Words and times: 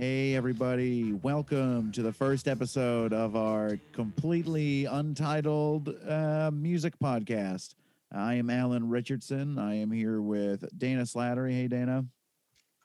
Hey, 0.00 0.34
everybody. 0.34 1.12
Welcome 1.12 1.92
to 1.92 2.00
the 2.00 2.10
first 2.10 2.48
episode 2.48 3.12
of 3.12 3.36
our 3.36 3.78
completely 3.92 4.86
untitled 4.86 5.94
uh, 6.08 6.50
music 6.54 6.94
podcast. 6.98 7.74
I 8.10 8.36
am 8.36 8.48
Alan 8.48 8.88
Richardson. 8.88 9.58
I 9.58 9.74
am 9.74 9.90
here 9.90 10.22
with 10.22 10.64
Dana 10.78 11.02
Slattery. 11.02 11.52
Hey, 11.52 11.68
Dana. 11.68 12.06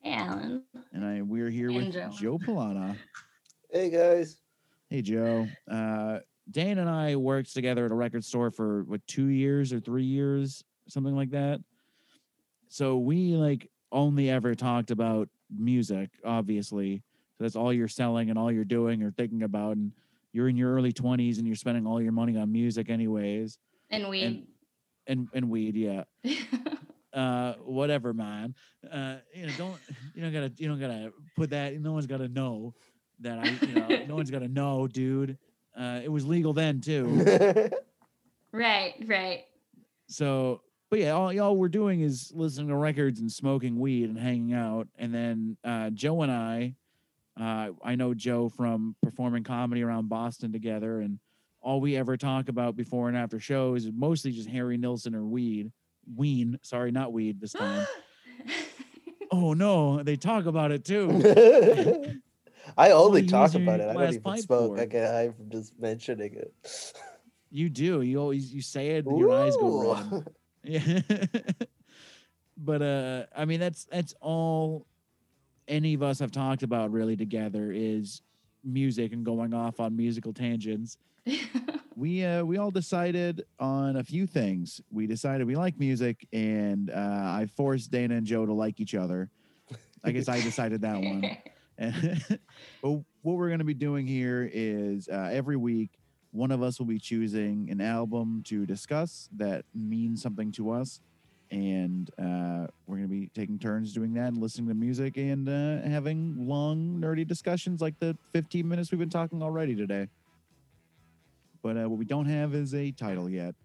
Hey, 0.01 0.11
Alan. 0.11 0.63
And 0.91 1.05
I, 1.05 1.21
we're 1.21 1.49
here 1.49 1.69
And 1.69 1.77
with 1.77 1.93
Joe. 1.93 2.09
Joe 2.19 2.37
Pilana. 2.37 2.97
Hey 3.71 3.89
guys. 3.89 4.35
Hey, 4.89 5.01
Joe. 5.01 5.47
Uh, 5.71 6.19
Dana 6.51 6.81
and 6.81 6.89
I 6.89 7.15
worked 7.15 7.53
together 7.53 7.85
at 7.85 7.93
a 7.93 7.95
record 7.95 8.25
store 8.25 8.51
for 8.51 8.83
what, 8.83 9.07
two 9.07 9.27
years 9.27 9.71
or 9.71 9.79
three 9.79 10.03
years, 10.03 10.65
something 10.89 11.15
like 11.15 11.29
that. 11.29 11.61
So 12.67 12.97
we 12.97 13.37
like 13.37 13.69
only 13.93 14.29
ever 14.29 14.53
talked 14.53 14.91
about 14.91 15.29
music, 15.49 16.09
obviously. 16.25 17.03
So 17.37 17.43
that's 17.43 17.55
all 17.55 17.73
you're 17.73 17.87
selling 17.87 18.29
and 18.29 18.39
all 18.39 18.51
you're 18.51 18.63
doing 18.63 19.03
or 19.03 19.11
thinking 19.11 19.43
about. 19.43 19.75
And 19.77 19.91
you're 20.31 20.49
in 20.49 20.55
your 20.57 20.73
early 20.73 20.93
20s 20.93 21.37
and 21.37 21.47
you're 21.47 21.55
spending 21.55 21.85
all 21.85 22.01
your 22.01 22.11
money 22.11 22.37
on 22.37 22.51
music, 22.51 22.89
anyways. 22.89 23.57
And 23.89 24.09
we. 24.09 24.47
And, 25.07 25.27
and 25.33 25.49
weed, 25.49 25.75
yeah. 25.75 26.03
uh 27.15 27.53
whatever 27.63 28.13
man 28.13 28.53
uh 28.91 29.15
you 29.33 29.47
know 29.47 29.53
don't 29.57 29.77
you 30.13 30.21
don't 30.21 30.33
gotta 30.33 30.51
you 30.57 30.67
don't 30.67 30.79
gotta 30.79 31.13
put 31.37 31.49
that 31.49 31.79
no 31.79 31.93
one's 31.93 32.05
gotta 32.05 32.27
know 32.27 32.73
that 33.21 33.39
i 33.39 33.65
you 33.65 33.73
know 33.73 34.05
no 34.07 34.15
one's 34.15 34.29
gotta 34.29 34.49
know 34.49 34.85
dude 34.85 35.37
uh 35.77 36.01
it 36.03 36.11
was 36.11 36.25
legal 36.25 36.51
then 36.51 36.81
too 36.81 37.25
right, 38.51 38.95
right. 39.07 39.45
so 40.07 40.61
but 40.89 40.99
yeah 40.99 41.11
all 41.11 41.31
y'all 41.31 41.55
we're 41.55 41.69
doing 41.69 42.01
is 42.01 42.33
listening 42.35 42.67
to 42.67 42.75
records 42.75 43.21
and 43.21 43.31
smoking 43.31 43.79
weed 43.79 44.09
and 44.09 44.19
hanging 44.19 44.53
out 44.53 44.87
and 44.97 45.13
then 45.13 45.55
uh 45.63 45.89
joe 45.91 46.21
and 46.21 46.31
i 46.31 46.73
uh 47.39 47.69
i 47.83 47.95
know 47.95 48.13
joe 48.13 48.49
from 48.49 48.95
performing 49.01 49.43
comedy 49.43 49.83
around 49.83 50.09
boston 50.09 50.51
together 50.51 51.01
and 51.01 51.19
all 51.61 51.81
we 51.81 51.95
ever 51.97 52.15
talk 52.15 52.47
about 52.49 52.75
before 52.75 53.07
and 53.07 53.17
after 53.17 53.39
shows 53.39 53.85
is 53.85 53.91
mostly 53.93 54.31
just 54.31 54.49
harry 54.49 54.77
nilsson 54.77 55.15
or 55.15 55.25
weed 55.25 55.71
ween 56.15 56.57
sorry 56.61 56.91
not 56.91 57.11
weed 57.11 57.41
this 57.41 57.53
time 57.53 57.85
oh 59.31 59.53
no 59.53 60.03
they 60.03 60.15
talk 60.15 60.45
about 60.45 60.71
it 60.71 60.85
too 60.85 62.21
I 62.77 62.91
only 62.91 63.27
talk 63.27 63.53
about 63.53 63.79
it. 63.79 63.89
I 63.89 63.93
don't 63.93 64.13
even 64.15 64.37
smoke. 64.37 64.79
I 64.79 64.85
get 64.85 65.07
high 65.07 65.29
from 65.29 65.51
just 65.51 65.77
mentioning 65.79 66.33
it. 66.33 66.93
you 67.51 67.69
do 67.69 68.01
you 68.01 68.19
always 68.19 68.53
you 68.53 68.61
say 68.61 68.89
it 68.97 69.05
and 69.05 69.17
your 69.17 69.31
eyes 69.31 69.55
go 69.55 69.93
red 69.93 70.25
yeah 70.63 71.01
but 72.57 72.81
uh 72.81 73.25
i 73.35 73.45
mean 73.45 73.59
that's 73.59 73.85
that's 73.85 74.13
all 74.19 74.85
any 75.67 75.93
of 75.93 76.03
us 76.03 76.19
have 76.19 76.31
talked 76.31 76.63
about 76.63 76.91
really 76.91 77.15
together 77.15 77.71
is 77.71 78.21
music 78.63 79.13
and 79.13 79.25
going 79.25 79.53
off 79.53 79.79
on 79.79 79.95
musical 79.95 80.33
tangents. 80.33 80.97
We 81.97 82.25
uh 82.25 82.43
we 82.43 82.57
all 82.57 82.71
decided 82.71 83.45
on 83.57 83.95
a 83.95 84.03
few 84.03 84.27
things. 84.27 84.81
We 84.91 85.07
decided 85.07 85.47
we 85.47 85.55
like 85.55 85.79
music 85.79 86.27
and 86.33 86.89
uh 86.89 86.93
i 87.39 87.47
forced 87.55 87.89
dana 87.89 88.15
and 88.15 88.27
joe 88.27 88.45
to 88.45 88.51
like 88.51 88.81
each 88.81 88.95
other. 88.95 89.29
I 90.03 90.11
guess 90.11 90.27
i 90.27 90.41
decided 90.41 90.81
that 90.81 90.99
one. 90.99 91.37
And 91.77 92.23
but 92.81 92.89
what 93.21 93.37
we're 93.37 93.47
going 93.47 93.59
to 93.59 93.65
be 93.65 93.73
doing 93.73 94.07
here 94.07 94.49
is 94.51 95.07
uh, 95.09 95.29
every 95.31 95.57
week, 95.57 95.91
one 96.31 96.51
of 96.51 96.61
us 96.61 96.79
will 96.79 96.85
be 96.85 96.99
choosing 96.99 97.69
an 97.69 97.81
album 97.81 98.43
to 98.47 98.65
discuss 98.65 99.29
that 99.37 99.65
means 99.73 100.21
something 100.21 100.51
to 100.53 100.71
us. 100.71 100.99
And 101.51 102.09
uh, 102.17 102.67
we're 102.87 102.97
going 102.97 103.03
to 103.03 103.07
be 103.07 103.29
taking 103.35 103.59
turns 103.59 103.93
doing 103.93 104.13
that 104.15 104.27
and 104.29 104.37
listening 104.37 104.67
to 104.69 104.73
music 104.73 105.17
and 105.17 105.47
uh, 105.47 105.87
having 105.87 106.35
long, 106.47 106.99
nerdy 106.99 107.25
discussions 107.27 107.81
like 107.81 107.97
the 107.99 108.17
15 108.33 108.67
minutes 108.67 108.91
we've 108.91 108.99
been 108.99 109.09
talking 109.09 109.41
already 109.43 109.75
today. 109.75 110.07
But 111.61 111.77
uh, 111.77 111.89
what 111.89 111.97
we 111.99 112.05
don't 112.05 112.25
have 112.25 112.53
is 112.55 112.73
a 112.73 112.91
title 112.91 113.29
yet. 113.29 113.55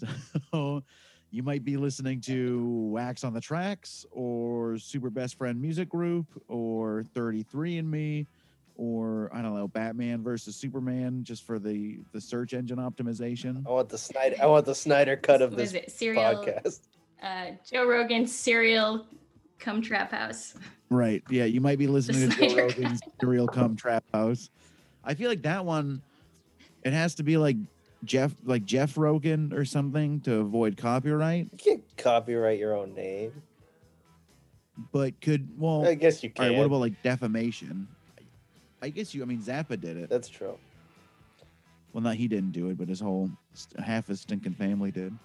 So 0.52 0.82
you 1.30 1.42
might 1.42 1.64
be 1.64 1.76
listening 1.76 2.20
to 2.22 2.88
Wax 2.90 3.24
on 3.24 3.32
the 3.34 3.40
Tracks 3.40 4.04
or 4.10 4.78
Super 4.78 5.10
Best 5.10 5.36
Friend 5.36 5.60
Music 5.60 5.88
Group 5.88 6.26
or 6.48 7.04
33 7.14 7.78
and 7.78 7.90
Me 7.90 8.26
or 8.76 9.30
I 9.34 9.42
don't 9.42 9.54
know, 9.54 9.68
Batman 9.68 10.22
versus 10.22 10.56
Superman 10.56 11.24
just 11.24 11.44
for 11.44 11.58
the 11.58 12.00
the 12.12 12.20
search 12.20 12.54
engine 12.54 12.78
optimization. 12.78 13.66
I 13.66 13.70
want 13.70 13.88
the 13.90 13.98
Snyder. 13.98 14.36
I 14.42 14.46
want 14.46 14.64
the 14.66 14.74
Snyder 14.74 15.16
cut 15.16 15.42
of 15.42 15.52
What 15.52 15.60
is 15.60 15.72
this 15.72 15.82
it? 15.84 15.90
Serial. 15.92 16.22
podcast. 16.22 16.80
Uh, 17.22 17.52
Joe 17.70 17.86
Rogan's 17.86 18.34
serial 18.34 19.06
cum 19.58 19.80
trap 19.80 20.10
house. 20.10 20.54
Right. 20.90 21.22
Yeah, 21.30 21.44
you 21.44 21.60
might 21.60 21.78
be 21.78 21.86
listening 21.86 22.28
to 22.30 22.48
Joe 22.48 22.56
Rogan's 22.56 23.00
Serial 23.20 23.48
Come 23.48 23.76
Trap 23.76 24.04
House. 24.12 24.50
I 25.04 25.14
feel 25.14 25.30
like 25.30 25.40
that 25.42 25.64
one 25.64 26.02
it 26.84 26.92
has 26.92 27.14
to 27.14 27.22
be 27.22 27.36
like 27.38 27.56
Jeff 28.04 28.34
like 28.44 28.64
Jeff 28.66 28.98
Rogan 28.98 29.52
or 29.54 29.64
something 29.64 30.20
to 30.22 30.40
avoid 30.40 30.76
copyright, 30.76 31.48
You 31.52 31.58
can't 31.58 31.96
copyright 31.96 32.58
your 32.58 32.76
own 32.76 32.94
name. 32.94 33.32
but 34.92 35.18
could 35.20 35.48
well 35.56 35.86
I 35.86 35.94
guess 35.94 36.22
you 36.22 36.28
can. 36.30 36.48
right, 36.48 36.56
what 36.58 36.66
about 36.66 36.80
like 36.80 37.00
defamation? 37.02 37.88
I 38.82 38.88
guess 38.90 39.14
you 39.14 39.22
I 39.22 39.24
mean 39.26 39.40
Zappa 39.40 39.80
did 39.80 39.96
it. 39.96 40.10
That's 40.10 40.28
true. 40.28 40.58
Well, 41.92 42.02
not 42.02 42.16
he 42.16 42.26
didn't 42.28 42.52
do 42.52 42.68
it, 42.68 42.76
but 42.78 42.88
his 42.88 43.00
whole 43.00 43.30
half 43.78 44.08
his 44.08 44.20
stinking 44.20 44.54
family 44.54 44.90
did. 44.90 45.16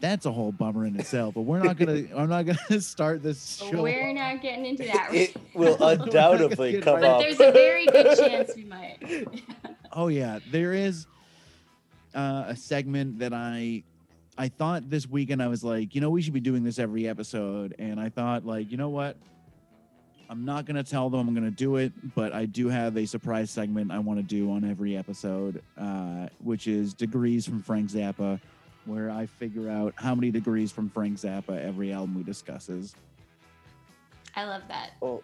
That's 0.00 0.26
a 0.26 0.32
whole 0.32 0.52
bummer 0.52 0.84
in 0.86 0.98
itself. 0.98 1.34
But 1.34 1.42
we're 1.42 1.62
not 1.62 1.76
gonna. 1.76 2.04
I'm 2.16 2.28
not 2.28 2.46
gonna 2.46 2.80
start 2.80 3.22
this 3.22 3.56
show. 3.56 3.82
We're 3.82 4.12
not 4.12 4.40
getting 4.42 4.66
into 4.66 4.84
that. 4.84 5.10
It 5.12 5.36
will 5.54 5.64
We're 5.64 5.70
not 5.70 5.78
gonna 5.78 6.02
undoubtedly 6.04 6.72
get 6.72 6.82
come 6.82 6.94
right- 6.94 7.00
but 7.02 7.10
up. 7.10 7.20
there's 7.20 7.40
a 7.40 7.52
very 7.52 7.86
good 7.86 8.16
chance 8.18 8.52
we 8.56 8.64
might. 8.64 8.98
Oh 9.92 10.08
yeah, 10.08 10.38
there 10.50 10.72
is 10.74 11.06
uh, 12.14 12.44
a 12.48 12.56
segment 12.56 13.18
that 13.18 13.32
I 13.32 13.82
I 14.36 14.48
thought 14.48 14.88
this 14.88 15.08
weekend 15.08 15.42
I 15.42 15.48
was 15.48 15.64
like, 15.64 15.94
you 15.94 16.00
know, 16.00 16.10
we 16.10 16.22
should 16.22 16.32
be 16.34 16.40
doing 16.40 16.62
this 16.62 16.78
every 16.78 17.08
episode, 17.08 17.74
and 17.78 17.98
I 17.98 18.08
thought 18.08 18.46
like, 18.46 18.70
you 18.70 18.76
know 18.76 18.90
what? 18.90 19.16
I'm 20.30 20.44
not 20.44 20.66
gonna 20.66 20.84
tell 20.84 21.08
them 21.08 21.26
I'm 21.26 21.34
gonna 21.34 21.50
do 21.50 21.76
it, 21.76 21.92
but 22.14 22.32
I 22.34 22.44
do 22.44 22.68
have 22.68 22.96
a 22.98 23.06
surprise 23.06 23.50
segment 23.50 23.90
I 23.90 23.98
want 23.98 24.18
to 24.20 24.22
do 24.22 24.52
on 24.52 24.62
every 24.68 24.96
episode, 24.96 25.62
uh, 25.78 26.28
which 26.42 26.66
is 26.66 26.92
degrees 26.92 27.46
from 27.46 27.62
Frank 27.62 27.90
Zappa, 27.90 28.38
where 28.88 29.10
I 29.10 29.26
figure 29.26 29.70
out 29.70 29.92
how 29.96 30.14
many 30.14 30.30
degrees 30.30 30.72
from 30.72 30.88
Frank 30.88 31.18
Zappa 31.18 31.62
every 31.62 31.92
album 31.92 32.14
we 32.16 32.22
discusses. 32.22 32.94
I 34.34 34.44
love 34.44 34.62
that. 34.68 34.92
Oh, 35.02 35.22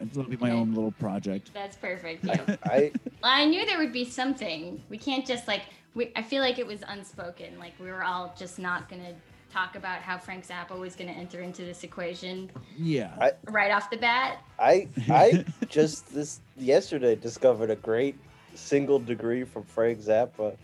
It's 0.00 0.16
gonna 0.16 0.28
be 0.28 0.36
my 0.36 0.50
own 0.50 0.74
little 0.74 0.92
project. 0.92 1.50
That's 1.54 1.76
perfect. 1.76 2.24
Yeah. 2.24 2.56
I 2.64 2.92
I 3.22 3.44
knew 3.46 3.64
there 3.64 3.78
would 3.78 3.92
be 3.92 4.04
something. 4.04 4.82
We 4.90 4.98
can't 4.98 5.24
just 5.26 5.46
like. 5.48 5.62
We, 5.94 6.10
I 6.16 6.22
feel 6.22 6.42
like 6.42 6.58
it 6.58 6.66
was 6.66 6.80
unspoken. 6.88 7.56
Like 7.58 7.74
we 7.78 7.86
were 7.86 8.02
all 8.02 8.34
just 8.36 8.58
not 8.58 8.88
gonna 8.88 9.14
talk 9.52 9.76
about 9.76 10.00
how 10.02 10.18
Frank 10.18 10.44
Zappa 10.44 10.76
was 10.76 10.96
gonna 10.96 11.12
enter 11.12 11.40
into 11.40 11.62
this 11.64 11.84
equation 11.84 12.50
Yeah. 12.76 13.12
I- 13.20 13.32
right 13.48 13.70
off 13.70 13.88
the 13.90 13.96
bat. 13.98 14.38
I 14.58 14.88
I 15.08 15.44
just 15.68 16.12
this 16.12 16.40
yesterday 16.56 17.14
discovered 17.14 17.70
a 17.70 17.76
great 17.76 18.16
single 18.56 18.98
degree 18.98 19.44
from 19.44 19.62
Frank 19.62 20.00
Zappa 20.00 20.56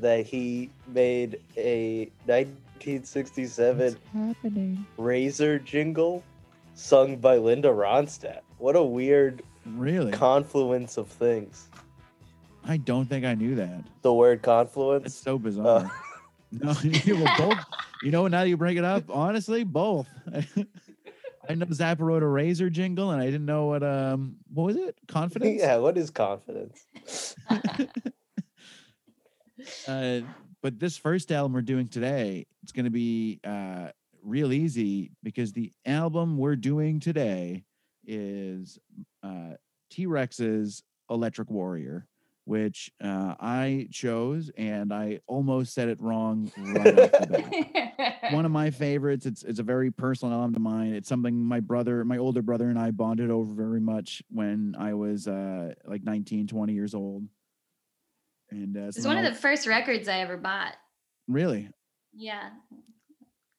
that 0.00 0.26
he 0.26 0.70
made 0.88 1.40
a 1.56 2.10
1967? 2.26 3.96
Razor 4.96 5.58
jingle 5.60 6.22
sung 6.74 7.16
by 7.16 7.36
Linda 7.36 7.68
Ronstadt. 7.68 8.40
What 8.58 8.76
a 8.76 8.82
weird 8.82 9.42
Really? 9.66 10.12
confluence 10.12 10.96
of 10.96 11.08
things. 11.08 11.68
I 12.66 12.76
don't 12.78 13.06
think 13.06 13.24
I 13.24 13.34
knew 13.34 13.54
that. 13.56 13.82
The 14.02 14.12
word 14.12 14.42
confluence. 14.42 15.02
confluence. 15.02 15.14
so 15.16 15.38
bizarre. 15.38 15.84
Uh, 15.84 15.88
no, 16.52 16.72
you 16.82 17.16
well, 17.22 17.34
both. 17.38 17.58
You 18.02 18.10
know, 18.10 18.26
now 18.28 18.42
that 18.42 18.48
you 18.48 18.56
bring 18.56 18.76
it 18.76 18.84
up, 18.84 19.04
honestly, 19.08 19.64
both. 19.64 20.06
I 21.48 21.54
know 21.54 21.66
Zappa 21.66 22.00
wrote 22.00 22.22
a 22.22 22.26
razor 22.26 22.70
jingle, 22.70 23.10
and 23.10 23.20
I 23.20 23.26
didn't 23.26 23.44
know 23.44 23.66
what 23.66 23.82
um 23.82 24.36
what 24.52 24.64
was 24.64 24.76
it? 24.76 24.96
Confidence. 25.08 25.60
yeah, 25.60 25.76
what 25.76 25.98
is 25.98 26.10
confidence? 26.10 26.86
Uh, 29.86 30.20
but 30.62 30.78
this 30.78 30.96
first 30.96 31.30
album 31.30 31.52
we're 31.52 31.62
doing 31.62 31.88
today, 31.88 32.46
it's 32.62 32.72
going 32.72 32.84
to 32.84 32.90
be 32.90 33.40
uh 33.44 33.88
real 34.22 34.52
easy 34.52 35.10
because 35.22 35.52
the 35.52 35.70
album 35.84 36.38
we're 36.38 36.56
doing 36.56 36.98
today 36.98 37.64
is 38.06 38.78
uh 39.22 39.50
T 39.90 40.06
Rex's 40.06 40.82
Electric 41.10 41.50
Warrior, 41.50 42.06
which 42.44 42.90
uh, 43.02 43.34
I 43.38 43.88
chose, 43.90 44.50
and 44.56 44.92
I 44.92 45.20
almost 45.26 45.74
said 45.74 45.88
it 45.88 46.00
wrong 46.00 46.50
right 46.56 46.98
off 46.98 47.12
the 47.12 47.94
bat. 47.98 48.14
one 48.32 48.44
of 48.44 48.50
my 48.50 48.70
favorites. 48.70 49.26
It's 49.26 49.42
it's 49.42 49.58
a 49.58 49.62
very 49.62 49.90
personal 49.90 50.34
album 50.34 50.54
to 50.54 50.60
mine. 50.60 50.94
It's 50.94 51.08
something 51.08 51.36
my 51.36 51.60
brother, 51.60 52.04
my 52.04 52.18
older 52.18 52.42
brother 52.42 52.68
and 52.68 52.78
I 52.78 52.90
bonded 52.90 53.30
over 53.30 53.52
very 53.52 53.80
much 53.80 54.22
when 54.30 54.74
I 54.78 54.94
was 54.94 55.28
uh 55.28 55.74
like 55.84 56.02
19, 56.02 56.46
20 56.46 56.72
years 56.72 56.94
old. 56.94 57.24
And 58.50 58.76
uh, 58.76 58.80
It's 58.88 59.04
one 59.06 59.18
of 59.18 59.24
the 59.24 59.38
first 59.38 59.66
records 59.66 60.08
I 60.08 60.20
ever 60.20 60.36
bought. 60.36 60.74
really 61.28 61.68
Yeah, 62.12 62.50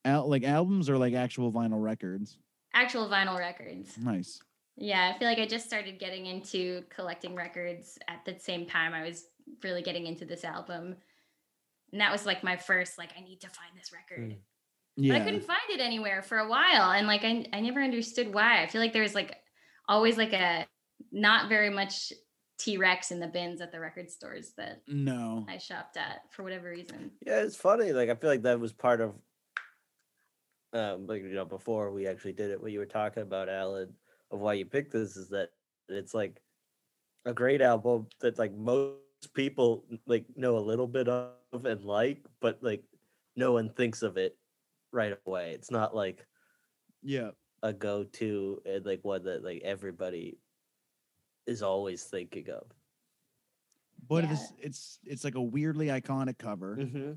Al- 0.04 0.28
like 0.28 0.44
albums 0.44 0.88
or 0.88 0.96
like 0.98 1.14
actual 1.14 1.52
vinyl 1.52 1.82
records. 1.82 2.38
actual 2.74 3.08
vinyl 3.08 3.38
records. 3.38 3.96
Nice. 3.98 4.40
Yeah, 4.76 5.12
I 5.14 5.18
feel 5.18 5.26
like 5.28 5.38
I 5.38 5.46
just 5.46 5.66
started 5.66 5.98
getting 5.98 6.26
into 6.26 6.82
collecting 6.94 7.34
records 7.34 7.98
at 8.08 8.24
the 8.24 8.38
same 8.38 8.66
time 8.66 8.92
I 8.94 9.02
was 9.02 9.24
really 9.64 9.82
getting 9.82 10.06
into 10.06 10.24
this 10.26 10.44
album. 10.44 10.96
And 11.92 12.00
that 12.00 12.12
was 12.12 12.26
like 12.26 12.44
my 12.44 12.56
first, 12.56 12.98
like, 12.98 13.10
I 13.16 13.22
need 13.22 13.40
to 13.40 13.48
find 13.48 13.70
this 13.76 13.90
record. 13.92 14.36
Mm. 15.00 15.08
But 15.08 15.16
I 15.16 15.24
couldn't 15.24 15.44
find 15.44 15.60
it 15.70 15.80
anywhere 15.80 16.22
for 16.22 16.38
a 16.38 16.48
while. 16.48 16.90
And 16.92 17.06
like 17.06 17.22
I 17.24 17.46
I 17.52 17.60
never 17.60 17.82
understood 17.82 18.32
why. 18.32 18.62
I 18.62 18.66
feel 18.66 18.80
like 18.80 18.92
there 18.94 19.02
was 19.02 19.14
like 19.14 19.34
always 19.88 20.16
like 20.16 20.32
a 20.32 20.66
not 21.12 21.48
very 21.50 21.68
much 21.70 22.12
T-Rex 22.58 23.10
in 23.10 23.20
the 23.20 23.26
bins 23.26 23.60
at 23.60 23.70
the 23.72 23.80
record 23.80 24.10
stores 24.10 24.52
that 24.56 24.82
No. 24.88 25.44
I 25.48 25.58
shopped 25.58 25.96
at 25.96 26.22
for 26.30 26.42
whatever 26.42 26.70
reason. 26.70 27.10
Yeah, 27.24 27.40
it's 27.42 27.56
funny. 27.56 27.92
Like 27.92 28.08
I 28.08 28.14
feel 28.14 28.30
like 28.30 28.42
that 28.42 28.60
was 28.60 28.72
part 28.72 29.00
of 29.00 29.14
um 30.72 31.06
like 31.06 31.22
you 31.22 31.34
know, 31.34 31.44
before 31.44 31.92
we 31.92 32.06
actually 32.06 32.32
did 32.32 32.50
it, 32.50 32.60
what 32.60 32.72
you 32.72 32.78
were 32.78 32.86
talking 32.86 33.22
about, 33.22 33.48
Alan, 33.48 33.94
of 34.30 34.40
why 34.40 34.54
you 34.54 34.64
picked 34.66 34.92
this 34.92 35.16
is 35.16 35.28
that 35.30 35.50
it's 35.88 36.14
like 36.14 36.40
a 37.24 37.32
great 37.32 37.60
album 37.60 38.06
that 38.20 38.38
like 38.38 38.52
most 38.54 38.98
people 39.34 39.84
like 40.06 40.24
know 40.36 40.58
a 40.58 40.60
little 40.60 40.86
bit 40.86 41.08
of 41.08 41.32
and 41.64 41.84
like, 41.84 42.24
but 42.40 42.58
like 42.62 42.84
no 43.36 43.52
one 43.52 43.70
thinks 43.70 44.02
of 44.02 44.16
it 44.16 44.36
right 44.92 45.16
away. 45.26 45.52
It's 45.52 45.70
not 45.70 45.94
like 45.94 46.26
Yeah. 47.02 47.30
a 47.62 47.72
go-to 47.72 48.60
and 48.64 48.84
like 48.84 49.04
one 49.04 49.24
that 49.24 49.44
like 49.44 49.62
everybody 49.64 50.38
is 51.46 51.62
always 51.62 52.04
thinking 52.04 52.48
of. 52.50 52.64
But 54.08 54.24
Yeah. 54.24 54.32
it's 54.32 54.52
it's 54.58 54.98
it's 55.04 55.24
like 55.24 55.34
a 55.34 55.42
weirdly 55.42 55.86
iconic 55.86 56.38
cover. 56.38 56.76
Mm-hmm. 56.76 57.12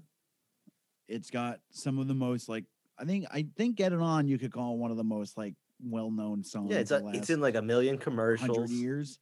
It's 1.07 1.29
got 1.29 1.59
some 1.71 1.99
of 1.99 2.07
the 2.07 2.13
most 2.13 2.49
like 2.49 2.65
I 2.97 3.05
think 3.05 3.25
I 3.31 3.47
think 3.57 3.75
Get 3.75 3.93
It 3.93 3.99
On 4.01 4.27
you 4.27 4.37
could 4.37 4.51
call 4.51 4.77
one 4.77 4.91
of 4.91 4.97
the 4.97 5.03
most 5.03 5.37
like 5.37 5.55
well 5.83 6.11
known 6.11 6.43
songs. 6.43 6.71
Yeah, 6.71 6.79
it's 6.79 6.91
a, 6.91 7.01
it's 7.13 7.29
in 7.29 7.41
like 7.41 7.55
a 7.55 7.61
million 7.61 7.97
commercials. 7.97 8.71
years. 8.71 9.19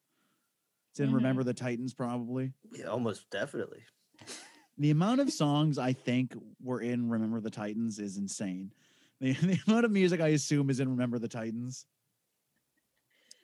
It's 0.92 1.00
in 1.00 1.10
Mhm. 1.12 1.16
Remember 1.16 1.44
the 1.44 1.54
Titans 1.54 1.94
probably. 1.94 2.54
Yeah, 2.72 2.86
almost 2.86 3.30
definitely. 3.30 3.84
The 4.80 4.92
amount 4.92 5.22
of 5.22 5.32
songs 5.32 5.78
I 5.78 5.94
think 5.94 6.36
were 6.62 6.82
in 6.82 7.10
Remember 7.10 7.40
the 7.40 7.50
Titans 7.50 8.00
is 8.00 8.18
insane. 8.18 8.72
The, 9.20 9.34
the 9.34 9.60
amount 9.68 9.84
of 9.84 9.90
music 9.90 10.22
I 10.22 10.28
assume 10.28 10.70
is 10.70 10.80
in 10.80 10.90
Remember 10.90 11.18
the 11.18 11.28
Titans. 11.28 11.88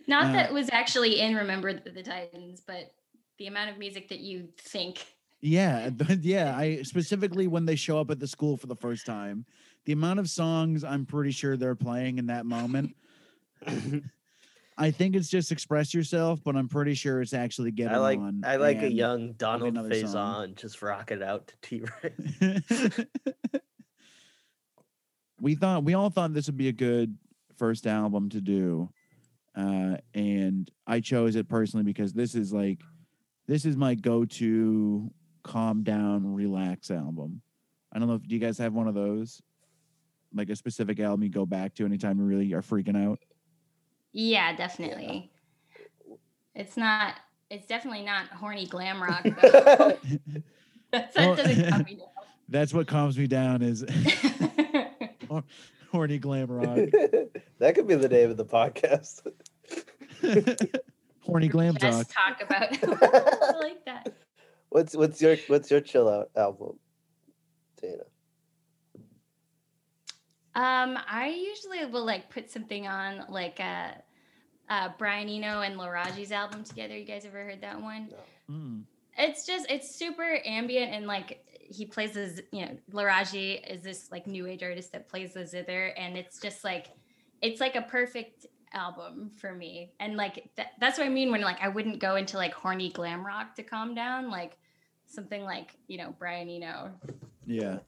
Not 0.07 0.25
Uh, 0.25 0.33
that 0.33 0.53
was 0.53 0.69
actually 0.71 1.19
in 1.19 1.35
Remember 1.35 1.73
the, 1.73 1.89
the 1.89 2.03
Titans, 2.03 2.61
but 2.65 2.93
the 3.37 3.47
amount 3.47 3.71
of 3.71 3.77
music 3.77 4.09
that 4.09 4.19
you 4.19 4.49
think. 4.57 5.05
Yeah, 5.41 5.89
yeah, 6.21 6.57
I 6.57 6.81
specifically 6.83 7.47
when 7.47 7.65
they 7.65 7.75
show 7.75 7.99
up 7.99 8.11
at 8.11 8.19
the 8.19 8.27
school 8.27 8.57
for 8.57 8.67
the 8.67 8.75
first 8.75 9.05
time, 9.05 9.45
the 9.85 9.93
amount 9.93 10.19
of 10.19 10.29
songs 10.29 10.83
I'm 10.83 11.05
pretty 11.05 11.31
sure 11.31 11.57
they're 11.57 11.75
playing 11.75 12.17
in 12.17 12.27
that 12.27 12.45
moment. 12.45 12.95
I 14.77 14.91
think 14.91 15.15
it's 15.15 15.29
just 15.29 15.51
express 15.51 15.93
yourself, 15.93 16.39
but 16.43 16.55
I'm 16.55 16.67
pretty 16.67 16.95
sure 16.95 17.21
it's 17.21 17.33
actually 17.33 17.71
get 17.71 17.91
I 17.91 17.97
like 17.97 18.19
on. 18.19 18.43
I 18.45 18.55
like 18.55 18.81
a 18.81 18.91
young 18.91 19.33
Donald 19.33 19.73
another 19.73 19.93
song. 20.07 20.49
Faison 20.49 20.55
just 20.55 20.81
rocking 20.81 21.21
out 21.21 21.47
to 21.47 21.55
T 21.61 21.83
Rex. 22.03 22.99
we 25.39 25.55
thought 25.55 25.83
we 25.83 25.93
all 25.93 26.09
thought 26.09 26.33
this 26.33 26.47
would 26.47 26.57
be 26.57 26.69
a 26.69 26.73
good 26.73 27.17
first 27.57 27.85
album 27.85 28.29
to 28.29 28.41
do, 28.41 28.89
uh, 29.55 29.97
and 30.13 30.69
I 30.87 30.99
chose 30.99 31.35
it 31.35 31.47
personally 31.47 31.83
because 31.83 32.13
this 32.13 32.35
is 32.35 32.51
like 32.53 32.79
this 33.47 33.65
is 33.65 33.75
my 33.75 33.95
go-to 33.95 35.11
calm 35.43 35.83
down, 35.83 36.33
relax 36.33 36.89
album. 36.89 37.41
I 37.91 37.99
don't 37.99 38.07
know 38.07 38.15
if 38.15 38.23
do 38.27 38.33
you 38.35 38.41
guys 38.41 38.57
have 38.57 38.73
one 38.73 38.87
of 38.87 38.95
those, 38.95 39.41
like 40.33 40.49
a 40.49 40.55
specific 40.55 40.99
album 40.99 41.23
you 41.23 41.29
go 41.29 41.45
back 41.45 41.75
to 41.75 41.85
anytime 41.85 42.17
you 42.19 42.25
really 42.25 42.53
are 42.53 42.61
freaking 42.61 42.97
out. 42.97 43.19
Yeah, 44.11 44.55
definitely. 44.55 45.31
It's 46.55 46.77
not. 46.77 47.15
It's 47.49 47.67
definitely 47.67 48.03
not 48.03 48.27
horny 48.29 48.65
glam 48.65 49.01
rock. 49.03 49.23
That's, 49.41 50.01
that 50.91 51.15
Well- 51.15 51.35
doesn't 51.35 51.69
calm 51.69 51.83
me 51.83 51.99
That's 52.49 52.73
what 52.73 52.87
calms 52.87 53.17
me 53.17 53.25
down 53.27 53.61
is 53.61 53.83
horny 55.91 56.17
glam 56.17 56.51
rock, 56.51 56.77
that 57.59 57.75
could 57.75 57.87
be 57.87 57.95
the 57.95 58.09
name 58.09 58.31
of 58.31 58.37
the 58.37 58.45
podcast. 58.45 59.25
horny 61.21 61.47
glam 61.47 61.75
talk. 61.75 62.07
Talk 62.09 62.41
about. 62.41 62.69
I 62.83 63.57
like 63.57 63.85
that. 63.85 64.13
What's 64.69 64.95
what's 64.95 65.21
your 65.21 65.37
what's 65.47 65.69
your 65.69 65.81
chill 65.81 66.09
out 66.09 66.29
album, 66.35 66.79
Dana? 67.81 68.03
Um, 70.55 70.99
I 71.07 71.29
usually 71.29 71.85
will 71.85 72.05
like 72.05 72.29
put 72.29 72.49
something 72.49 72.87
on 72.87 73.25
like 73.29 73.59
uh, 73.59 73.91
uh 74.69 74.89
Brian 74.97 75.29
Eno 75.29 75.61
and 75.61 75.79
Laraji's 75.79 76.31
album 76.31 76.63
together. 76.63 76.97
You 76.97 77.05
guys 77.05 77.25
ever 77.25 77.43
heard 77.43 77.61
that 77.61 77.81
one? 77.81 78.09
Mm. 78.49 78.83
It's 79.17 79.45
just 79.45 79.69
it's 79.69 79.95
super 79.95 80.39
ambient 80.45 80.91
and 80.91 81.05
like 81.07 81.45
he 81.59 81.85
plays 81.85 82.13
this, 82.13 82.41
you 82.51 82.65
know, 82.65 82.77
Laraji 82.91 83.61
is 83.71 83.83
this 83.83 84.11
like 84.11 84.27
new 84.27 84.47
age 84.47 84.63
artist 84.63 84.91
that 84.91 85.07
plays 85.07 85.33
the 85.33 85.45
zither 85.45 85.87
and 85.97 86.17
it's 86.17 86.39
just 86.39 86.63
like 86.63 86.87
it's 87.41 87.59
like 87.59 87.75
a 87.75 87.81
perfect 87.81 88.47
album 88.73 89.31
for 89.35 89.53
me. 89.53 89.93
And 89.99 90.15
like 90.17 90.49
that, 90.57 90.73
that's 90.79 90.97
what 90.97 91.05
I 91.05 91.09
mean 91.09 91.31
when 91.31 91.41
like 91.41 91.61
I 91.61 91.67
wouldn't 91.69 91.99
go 91.99 92.15
into 92.15 92.37
like 92.37 92.53
horny 92.53 92.89
glam 92.89 93.25
rock 93.25 93.55
to 93.55 93.63
calm 93.63 93.93
down, 93.95 94.29
like 94.29 94.57
something 95.07 95.43
like, 95.43 95.75
you 95.87 95.97
know, 95.97 96.13
Brian 96.19 96.49
Eno 96.49 96.91
Yeah, 97.45 97.79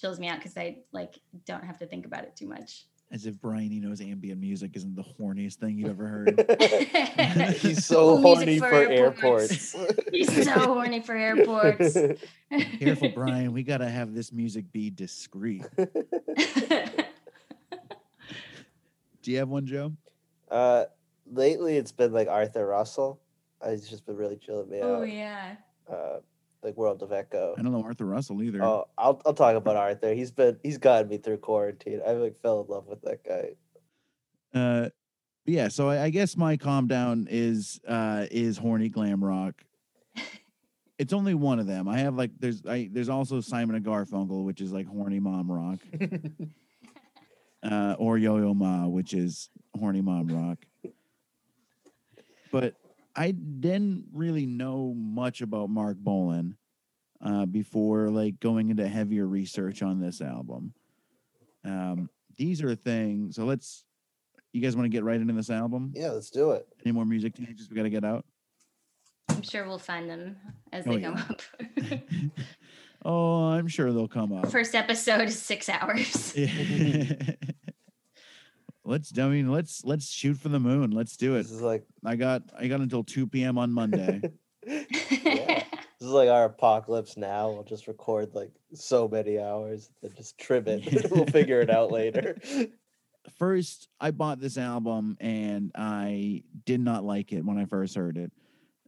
chills 0.00 0.18
me 0.18 0.28
out 0.28 0.38
because 0.38 0.56
I 0.56 0.78
like 0.92 1.18
don't 1.46 1.64
have 1.64 1.78
to 1.78 1.86
think 1.86 2.06
about 2.06 2.24
it 2.24 2.34
too 2.36 2.48
much. 2.48 2.86
as 3.12 3.26
if 3.26 3.38
Brian 3.40 3.70
Eno's 3.72 4.00
ambient 4.00 4.40
music 4.40 4.72
isn't 4.74 4.96
the 4.96 5.04
horniest 5.20 5.56
thing 5.56 5.76
you've 5.78 5.90
ever 5.90 6.06
heard. 6.06 6.44
He's 7.60 7.84
so 7.84 8.16
horny 8.16 8.58
for 8.58 8.68
for 8.70 8.74
airports. 8.74 9.74
airports. 9.74 10.04
He's 10.12 10.44
so 10.44 10.52
horny 10.74 11.00
for 11.00 11.14
airports. 11.14 11.96
Careful, 12.80 13.10
Brian. 13.10 13.52
We 13.52 13.62
gotta 13.62 13.88
have 13.88 14.14
this 14.14 14.32
music 14.32 14.72
be 14.72 14.88
discreet. 14.90 15.64
Do 19.22 19.30
you 19.30 19.38
have 19.38 19.48
one, 19.48 19.66
Joe? 19.66 19.92
Uh, 20.52 20.84
lately 21.30 21.76
it's 21.76 21.92
been 21.92 22.12
like 22.12 22.28
Arthur 22.28 22.66
Russell. 22.66 23.20
Uh, 23.60 23.70
He's 23.70 23.88
just 23.88 24.06
been 24.06 24.16
really 24.16 24.36
chilling 24.36 24.68
me 24.68 24.80
oh 24.82 25.00
out. 25.02 25.08
yeah. 25.10 25.56
Uh, 25.90 26.18
like 26.62 26.76
World 26.76 27.02
of 27.02 27.10
Echo. 27.12 27.54
I 27.58 27.62
don't 27.62 27.72
know 27.72 27.82
Arthur 27.82 28.06
Russell 28.06 28.42
either. 28.42 28.62
Oh, 28.62 28.86
I'll 28.96 29.20
I'll 29.26 29.34
talk 29.34 29.56
about 29.56 29.76
Arthur. 29.76 30.14
He's 30.14 30.30
been 30.30 30.58
he's 30.62 30.78
gotten 30.78 31.08
me 31.08 31.18
through 31.18 31.38
quarantine. 31.38 32.00
I 32.06 32.12
like 32.12 32.38
fell 32.40 32.60
in 32.60 32.68
love 32.68 32.86
with 32.86 33.02
that 33.02 33.24
guy. 33.24 33.50
Uh, 34.54 34.90
yeah. 35.46 35.68
So 35.68 35.88
I, 35.88 36.04
I 36.04 36.10
guess 36.10 36.36
my 36.36 36.56
calm 36.56 36.86
down 36.86 37.26
is 37.30 37.80
uh 37.88 38.26
is 38.30 38.58
horny 38.58 38.88
glam 38.88 39.24
rock. 39.24 39.54
It's 40.98 41.12
only 41.12 41.34
one 41.34 41.58
of 41.58 41.66
them. 41.66 41.88
I 41.88 41.98
have 41.98 42.14
like 42.14 42.30
there's 42.38 42.64
I 42.64 42.88
there's 42.92 43.08
also 43.08 43.40
Simon 43.40 43.74
and 43.74 43.84
Garfunkel, 43.84 44.44
which 44.44 44.60
is 44.60 44.72
like 44.72 44.86
horny 44.86 45.18
mom 45.18 45.50
rock, 45.50 45.80
uh, 47.62 47.94
or 47.98 48.18
Yo 48.18 48.38
Yo 48.38 48.54
Ma, 48.54 48.86
which 48.86 49.14
is 49.14 49.48
horny 49.78 50.00
mom 50.00 50.28
rock. 50.28 50.58
But 52.50 52.74
I 53.16 53.30
didn't 53.30 54.06
really 54.12 54.46
know 54.46 54.94
much 54.96 55.40
about 55.42 55.70
Marc 55.70 55.96
Bolan 55.98 56.56
uh, 57.24 57.46
before 57.46 58.10
like 58.10 58.40
going 58.40 58.70
into 58.70 58.86
heavier 58.88 59.26
research 59.26 59.82
on 59.82 60.00
this 60.00 60.20
album. 60.20 60.74
Um, 61.64 62.10
these 62.36 62.62
are 62.62 62.74
things. 62.74 63.36
So 63.36 63.44
let's. 63.44 63.84
You 64.54 64.60
guys 64.60 64.76
want 64.76 64.84
to 64.84 64.90
get 64.90 65.02
right 65.02 65.18
into 65.18 65.32
this 65.32 65.48
album? 65.48 65.92
Yeah, 65.94 66.10
let's 66.10 66.28
do 66.28 66.50
it. 66.50 66.66
Any 66.84 66.92
more 66.92 67.06
music 67.06 67.34
tangents 67.34 67.70
we 67.70 67.76
got 67.76 67.84
to 67.84 67.90
get 67.90 68.04
out? 68.04 68.26
I'm 69.30 69.40
sure 69.40 69.66
we'll 69.66 69.78
find 69.78 70.10
them 70.10 70.36
as 70.72 70.86
Oh, 70.86 70.90
they 70.92 71.00
come 71.00 71.16
yeah. 71.16 71.24
up. 71.30 72.02
oh, 73.06 73.44
I'm 73.44 73.66
sure 73.66 73.90
they'll 73.92 74.08
come 74.08 74.30
up. 74.30 74.50
First 74.50 74.74
episode 74.74 75.22
is 75.22 75.40
six 75.40 75.70
hours. 75.70 76.34
let's. 78.84 79.16
I 79.18 79.28
mean, 79.28 79.50
let's 79.50 79.84
let's 79.84 80.10
shoot 80.10 80.36
for 80.36 80.48
the 80.48 80.60
moon. 80.60 80.90
Let's 80.90 81.16
do 81.16 81.36
it. 81.36 81.44
This 81.44 81.52
is 81.52 81.62
like 81.62 81.84
I 82.04 82.16
got 82.16 82.42
I 82.58 82.68
got 82.68 82.80
until 82.80 83.04
2 83.04 83.26
p.m. 83.26 83.58
on 83.58 83.72
Monday. 83.72 84.22
yeah. 84.66 85.64
This 86.02 86.08
is 86.08 86.14
like 86.14 86.28
our 86.28 86.46
apocalypse 86.46 87.16
now. 87.16 87.50
We'll 87.50 87.62
just 87.62 87.86
record 87.86 88.34
like 88.34 88.50
so 88.74 89.06
many 89.06 89.38
hours 89.38 89.88
and 90.02 90.12
just 90.16 90.36
trim 90.36 90.66
it. 90.66 91.08
we'll 91.12 91.26
figure 91.26 91.60
it 91.60 91.70
out 91.70 91.92
later. 91.92 92.36
first 93.38 93.86
I 94.00 94.10
bought 94.10 94.40
this 94.40 94.58
album 94.58 95.16
and 95.20 95.70
I 95.76 96.42
did 96.64 96.80
not 96.80 97.04
like 97.04 97.32
it 97.32 97.44
when 97.44 97.56
I 97.56 97.66
first 97.66 97.94
heard 97.94 98.16
it. 98.16 98.32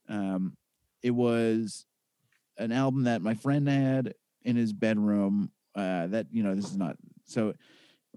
Um, 0.08 0.56
it 1.04 1.12
was 1.12 1.86
an 2.58 2.72
album 2.72 3.04
that 3.04 3.22
my 3.22 3.34
friend 3.34 3.68
had 3.68 4.14
in 4.42 4.56
his 4.56 4.72
bedroom. 4.72 5.52
Uh, 5.76 6.08
that 6.08 6.26
you 6.32 6.42
know, 6.42 6.56
this 6.56 6.66
is 6.66 6.76
not 6.76 6.96
so. 7.26 7.54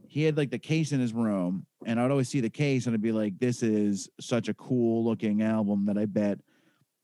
He 0.07 0.23
had 0.23 0.37
like 0.37 0.49
the 0.49 0.57
case 0.57 0.91
in 0.91 0.99
his 0.99 1.13
room, 1.13 1.66
and 1.85 1.99
I'd 1.99 2.11
always 2.11 2.29
see 2.29 2.41
the 2.41 2.49
case, 2.49 2.85
and 2.85 2.93
I'd 2.93 3.01
be 3.01 3.11
like, 3.11 3.37
"This 3.39 3.63
is 3.63 4.09
such 4.19 4.49
a 4.49 4.53
cool 4.53 5.03
looking 5.03 5.41
album 5.41 5.85
that 5.85 5.97
I 5.97 6.05
bet 6.05 6.39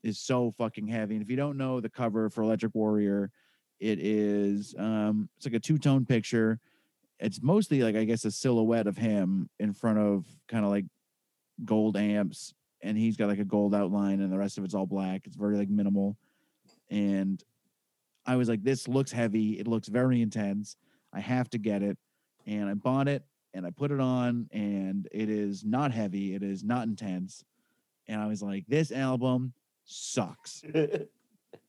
is 0.03 0.19
so 0.19 0.51
fucking 0.57 0.87
heavy." 0.87 1.15
And 1.15 1.23
if 1.23 1.29
you 1.29 1.37
don't 1.37 1.57
know 1.57 1.79
the 1.79 1.89
cover 1.89 2.29
for 2.29 2.43
Electric 2.43 2.73
Warrior, 2.75 3.31
it 3.79 3.99
is 3.99 4.73
um, 4.77 5.29
it's 5.37 5.45
like 5.45 5.55
a 5.55 5.59
two 5.59 5.77
tone 5.77 6.05
picture 6.05 6.59
it's 7.23 7.41
mostly 7.41 7.81
like 7.81 7.95
I 7.95 8.03
guess 8.03 8.25
a 8.25 8.31
silhouette 8.31 8.85
of 8.85 8.97
him 8.97 9.49
in 9.59 9.73
front 9.73 9.97
of 9.97 10.25
kind 10.47 10.65
of 10.65 10.71
like 10.71 10.85
gold 11.63 11.95
amps, 11.95 12.53
and 12.81 12.97
he's 12.97 13.15
got 13.15 13.29
like 13.29 13.39
a 13.39 13.45
gold 13.45 13.73
outline, 13.73 14.21
and 14.21 14.31
the 14.31 14.37
rest 14.37 14.57
of 14.57 14.65
it's 14.65 14.73
all 14.73 14.85
black. 14.85 15.21
It's 15.25 15.37
very 15.37 15.57
like 15.57 15.69
minimal, 15.69 16.17
and 16.89 17.41
I 18.25 18.35
was 18.35 18.49
like, 18.49 18.63
this 18.63 18.87
looks 18.89 19.11
heavy. 19.11 19.59
It 19.59 19.67
looks 19.67 19.87
very 19.87 20.21
intense. 20.21 20.75
I 21.13 21.21
have 21.21 21.49
to 21.51 21.57
get 21.57 21.81
it, 21.81 21.97
and 22.45 22.69
I 22.69 22.73
bought 22.73 23.07
it 23.07 23.23
and 23.53 23.65
I 23.65 23.69
put 23.69 23.91
it 23.91 23.99
on, 23.99 24.49
and 24.51 25.07
it 25.11 25.29
is 25.29 25.63
not 25.63 25.91
heavy. 25.91 26.33
It 26.35 26.43
is 26.43 26.63
not 26.63 26.87
intense, 26.87 27.43
and 28.07 28.21
I 28.21 28.27
was 28.27 28.41
like, 28.41 28.65
this 28.67 28.91
album 28.91 29.53
sucks. 29.85 30.63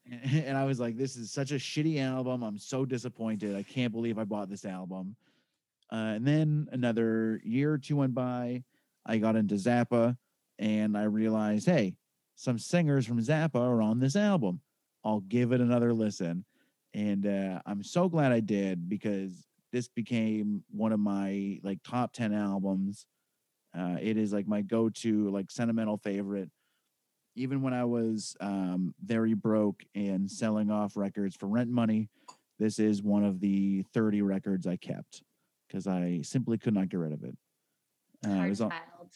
and 0.22 0.56
I 0.56 0.64
was 0.64 0.80
like, 0.80 0.96
"This 0.96 1.16
is 1.16 1.32
such 1.32 1.50
a 1.50 1.56
shitty 1.56 2.00
album. 2.00 2.42
I'm 2.42 2.58
so 2.58 2.84
disappointed. 2.84 3.56
I 3.56 3.62
can't 3.62 3.92
believe 3.92 4.18
I 4.18 4.24
bought 4.24 4.50
this 4.50 4.64
album." 4.64 5.16
Uh, 5.92 6.14
and 6.16 6.26
then 6.26 6.68
another 6.72 7.40
year 7.44 7.72
or 7.72 7.78
two 7.78 7.96
went 7.96 8.14
by. 8.14 8.62
I 9.06 9.18
got 9.18 9.36
into 9.36 9.54
Zappa, 9.54 10.16
and 10.58 10.96
I 10.96 11.04
realized, 11.04 11.66
hey, 11.66 11.94
some 12.36 12.58
singers 12.58 13.06
from 13.06 13.20
Zappa 13.20 13.60
are 13.60 13.82
on 13.82 14.00
this 14.00 14.16
album. 14.16 14.60
I'll 15.04 15.20
give 15.20 15.52
it 15.52 15.60
another 15.60 15.92
listen, 15.92 16.44
and 16.94 17.26
uh, 17.26 17.60
I'm 17.66 17.82
so 17.82 18.08
glad 18.08 18.32
I 18.32 18.40
did 18.40 18.88
because 18.88 19.46
this 19.74 19.88
became 19.88 20.62
one 20.70 20.92
of 20.92 21.00
my 21.00 21.58
like 21.64 21.80
top 21.82 22.12
ten 22.12 22.32
albums. 22.32 23.06
Uh, 23.76 23.96
it 24.00 24.16
is 24.16 24.32
like 24.32 24.46
my 24.46 24.62
go-to 24.62 25.28
like 25.30 25.50
sentimental 25.50 25.98
favorite 25.98 26.48
even 27.36 27.60
when 27.62 27.74
I 27.74 27.84
was 27.84 28.36
um, 28.38 28.94
very 29.04 29.34
broke 29.34 29.82
and 29.96 30.30
selling 30.30 30.70
off 30.70 30.96
records 30.96 31.34
for 31.34 31.48
rent 31.48 31.68
money, 31.68 32.08
this 32.60 32.78
is 32.78 33.02
one 33.02 33.24
of 33.24 33.40
the 33.40 33.84
30 33.92 34.22
records 34.22 34.68
I 34.68 34.76
kept 34.76 35.24
because 35.66 35.88
I 35.88 36.20
simply 36.22 36.58
could 36.58 36.74
not 36.74 36.88
get 36.90 37.00
rid 37.00 37.12
of 37.12 37.24
it. 37.24 37.36
Uh, 38.24 38.30
it 38.30 38.36
Hard 38.36 38.50
was 38.50 38.60
all- 38.60 38.70
filed. 38.70 39.10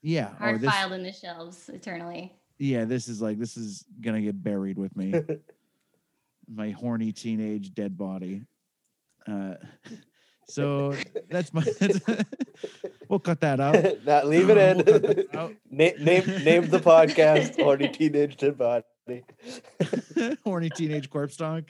yeah, 0.00 0.28
or 0.28 0.36
Hard 0.38 0.60
this, 0.62 0.70
filed 0.70 0.92
in 0.92 1.02
the 1.02 1.12
shelves 1.12 1.68
eternally. 1.68 2.34
yeah, 2.58 2.86
this 2.86 3.06
is 3.06 3.20
like 3.20 3.38
this 3.38 3.58
is 3.58 3.84
gonna 4.00 4.22
get 4.22 4.42
buried 4.42 4.78
with 4.78 4.96
me, 4.96 5.12
my 6.50 6.70
horny 6.70 7.12
teenage 7.12 7.74
dead 7.74 7.98
body. 7.98 8.46
Uh, 9.28 9.54
so 10.48 10.94
that's 11.30 11.52
my. 11.52 11.64
we'll 13.08 13.18
cut 13.18 13.40
that 13.40 13.60
out. 13.60 13.74
Not 14.06 14.26
leave 14.26 14.48
it 14.50 14.56
We'll 14.56 14.96
in. 14.96 15.02
that 15.02 15.34
out. 15.36 15.54
name 15.70 15.92
name 16.02 16.44
name 16.44 16.68
the 16.68 16.80
podcast 16.80 17.60
Horny 17.62 17.88
Teenage 17.88 18.36
Dead 18.36 18.56
Body. 18.56 18.84
horny 20.44 20.70
teenage 20.70 21.10
corpse 21.10 21.36
talk. 21.36 21.64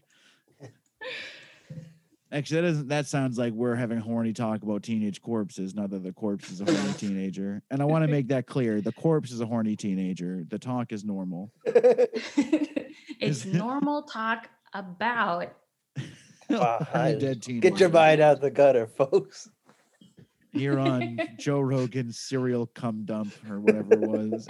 Actually, 2.31 2.61
that 2.61 2.67
doesn't. 2.69 2.89
That 2.89 3.07
sounds 3.07 3.39
like 3.39 3.55
we're 3.55 3.75
having 3.75 3.99
horny 3.99 4.35
talk 4.35 4.63
about 4.63 4.83
teenage 4.83 5.23
corpses. 5.23 5.75
Not 5.75 5.89
that 5.91 6.03
the 6.03 6.13
corpse 6.13 6.51
is 6.51 6.61
a 6.61 6.65
horny 6.67 6.93
teenager. 6.93 7.63
And 7.71 7.81
I 7.81 7.87
want 7.87 8.05
to 8.05 8.09
make 8.09 8.29
that 8.29 8.47
clear: 8.47 8.83
the 8.83 8.93
corpse 8.93 9.31
is 9.33 9.41
a 9.41 9.47
horny 9.47 9.77
teenager. 9.77 10.45
The 10.47 10.59
talk 10.59 10.93
is 10.93 11.05
normal. 11.05 11.51
it's 11.65 13.47
normal 13.47 14.03
talk 14.03 14.51
about 14.75 15.53
Wow, 16.59 16.79
horny 16.93 17.19
dead 17.19 17.43
teen. 17.43 17.61
Get 17.61 17.79
your 17.79 17.91
mind 17.91 18.21
out 18.23 18.37
of 18.37 18.41
the 18.41 18.51
gutter, 18.51 18.87
folks. 18.87 19.51
Here 20.53 20.79
on 20.79 21.19
Joe 21.39 21.61
Rogan's 21.61 22.19
serial 22.19 22.67
cum 22.67 23.05
dump 23.05 23.35
or 23.51 23.61
whatever 23.61 23.93
it 23.93 24.01
was. 24.01 24.49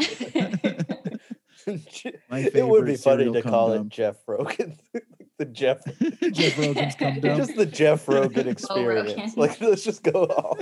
My 2.30 2.38
it 2.38 2.66
would 2.66 2.86
be 2.86 2.96
funny 2.96 3.32
to 3.32 3.42
call 3.42 3.74
dump. 3.74 3.86
it 3.86 3.96
Jeff 3.96 4.16
Rogan. 4.28 4.78
the 5.38 5.44
Jeff 5.44 5.80
Jeff 6.30 6.56
Rogan's 6.56 6.94
cum 6.94 7.18
dump. 7.18 7.36
just 7.36 7.56
the 7.56 7.66
Jeff 7.66 8.06
Rogan 8.06 8.28
Rogan. 8.28 8.48
experience. 8.48 9.36
Like 9.36 9.60
let's 9.60 9.82
just 9.82 10.04
go 10.04 10.22
off. 10.24 10.60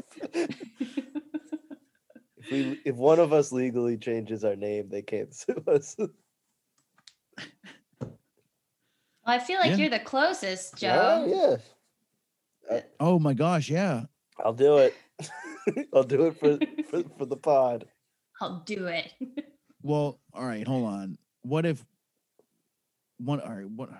If 2.38 2.50
we 2.50 2.80
if 2.86 2.96
one 2.96 3.18
of 3.20 3.34
us 3.34 3.52
legally 3.52 3.98
changes 3.98 4.42
our 4.42 4.56
name, 4.56 4.88
they 4.88 5.02
can't 5.02 5.34
sue 5.34 5.62
us. 5.68 5.96
Well, 9.26 9.34
I 9.34 9.38
feel 9.38 9.58
like 9.58 9.70
Yeah. 9.70 9.76
you're 9.76 9.90
the 9.90 9.98
closest, 9.98 10.80
Yeah, 10.80 10.96
Joe. 10.96 11.60
yeah. 12.70 12.76
Uh, 12.76 12.80
oh 13.00 13.18
my 13.18 13.34
gosh, 13.34 13.68
yeah. 13.68 14.04
I'll 14.38 14.52
do 14.52 14.78
it. 14.78 14.94
I'll 15.94 16.04
do 16.04 16.26
it 16.26 16.38
for, 16.38 16.58
for 16.90 17.08
for 17.18 17.26
the 17.26 17.36
pod. 17.36 17.86
I'll 18.40 18.60
do 18.66 18.86
it. 18.86 19.12
Well, 19.82 20.20
all 20.34 20.44
right, 20.44 20.66
hold 20.66 20.86
on. 20.86 21.18
What 21.42 21.64
if 21.66 21.84
one 23.18 23.40
all 23.40 23.54
right, 23.54 23.68
what 23.70 23.90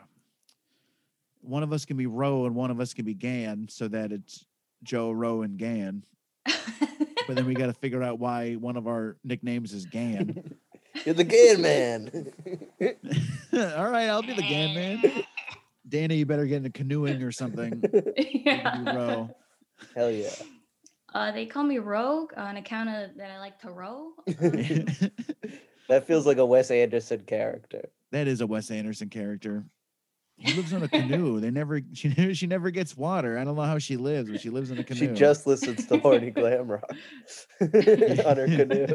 one 1.41 1.63
of 1.63 1.73
us 1.73 1.85
can 1.85 1.97
be 1.97 2.07
Roe 2.07 2.45
and 2.47 2.55
one 2.55 2.71
of 2.71 2.81
us 2.81 2.93
can 2.93 3.05
be 3.05 3.15
Gan 3.15 3.67
so 3.71 3.89
that 3.89 4.13
it's 4.13 4.45
Joe, 4.83 5.11
Roe, 5.11 5.43
and 5.43 5.59
Gan. 5.59 6.05
But 7.27 7.35
then 7.35 7.47
we 7.47 7.55
got 7.55 7.67
to 7.67 7.73
figure 7.73 8.05
out 8.05 8.21
why 8.21 8.55
one 8.55 8.77
of 8.77 8.87
our 8.87 9.17
nicknames 9.25 9.73
is 9.73 9.85
Gan. 9.85 10.45
You're 11.07 11.15
the 11.15 11.23
Gan 11.23 11.63
man. 11.63 12.33
all 13.79 13.91
right, 13.91 14.09
I'll 14.09 14.23
be 14.23 14.35
the 14.35 14.43
Gan 14.43 14.75
man. 14.75 15.25
Dana, 15.89 16.15
you 16.15 16.27
better 16.27 16.47
get 16.47 16.57
into 16.57 16.71
canoeing 16.71 17.23
or 17.23 17.31
something. 17.31 17.81
You 18.17 18.43
can 18.43 18.85
be 18.85 18.91
yeah. 18.91 18.97
Roe. 18.97 19.37
Hell 19.95 20.11
yeah. 20.11 20.31
Uh, 21.15 21.31
they 21.31 21.47
call 21.47 21.63
me 21.63 21.79
Rogue 21.79 22.33
on 22.37 22.57
account 22.57 22.89
of 22.89 23.17
that 23.17 23.31
I 23.31 23.39
like 23.39 23.59
to 23.61 23.71
row. 23.71 24.11
that 24.27 26.07
feels 26.07 26.27
like 26.27 26.39
a 26.39 26.47
Wes 26.47 26.71
Anderson 26.71 27.21
character. 27.21 27.89
that 28.11 28.27
is 28.27 28.41
a 28.41 28.47
Wes 28.47 28.71
Anderson 28.71 29.09
character. 29.09 29.65
He 30.37 30.53
lives 30.55 30.73
on 30.73 30.83
a 30.83 30.89
canoe. 30.89 31.41
They 31.41 31.51
never 31.51 31.81
she 31.95 32.09
never 32.09 32.35
she 32.35 32.47
never 32.47 32.71
gets 32.71 32.97
water. 32.97 33.39
I 33.39 33.45
don't 33.45 33.57
know 33.57 33.63
how 33.63 33.79
she 33.79 33.97
lives, 33.97 34.31
but 34.31 34.41
she 34.41 34.51
lives 34.51 34.71
in 34.71 34.79
a 34.79 34.85
canoe. 34.85 35.01
She 35.01 35.07
just 35.09 35.47
listens 35.47 35.87
to 35.87 35.99
horny 35.99 36.31
glam 36.31 36.69
rock 36.69 36.91
on 37.61 37.69
her 37.71 38.47
canoe. 38.47 38.87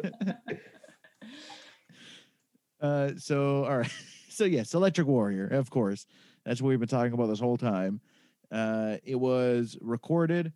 Uh, 2.81 3.11
so 3.17 3.65
all 3.65 3.77
right, 3.79 3.91
so 4.29 4.45
yes, 4.45 4.73
Electric 4.73 5.07
Warrior, 5.07 5.47
of 5.47 5.69
course. 5.69 6.05
That's 6.45 6.61
what 6.61 6.69
we've 6.69 6.79
been 6.79 6.88
talking 6.88 7.13
about 7.13 7.27
this 7.27 7.39
whole 7.39 7.57
time. 7.57 8.01
Uh, 8.51 8.97
it 9.03 9.15
was 9.15 9.77
recorded 9.79 10.51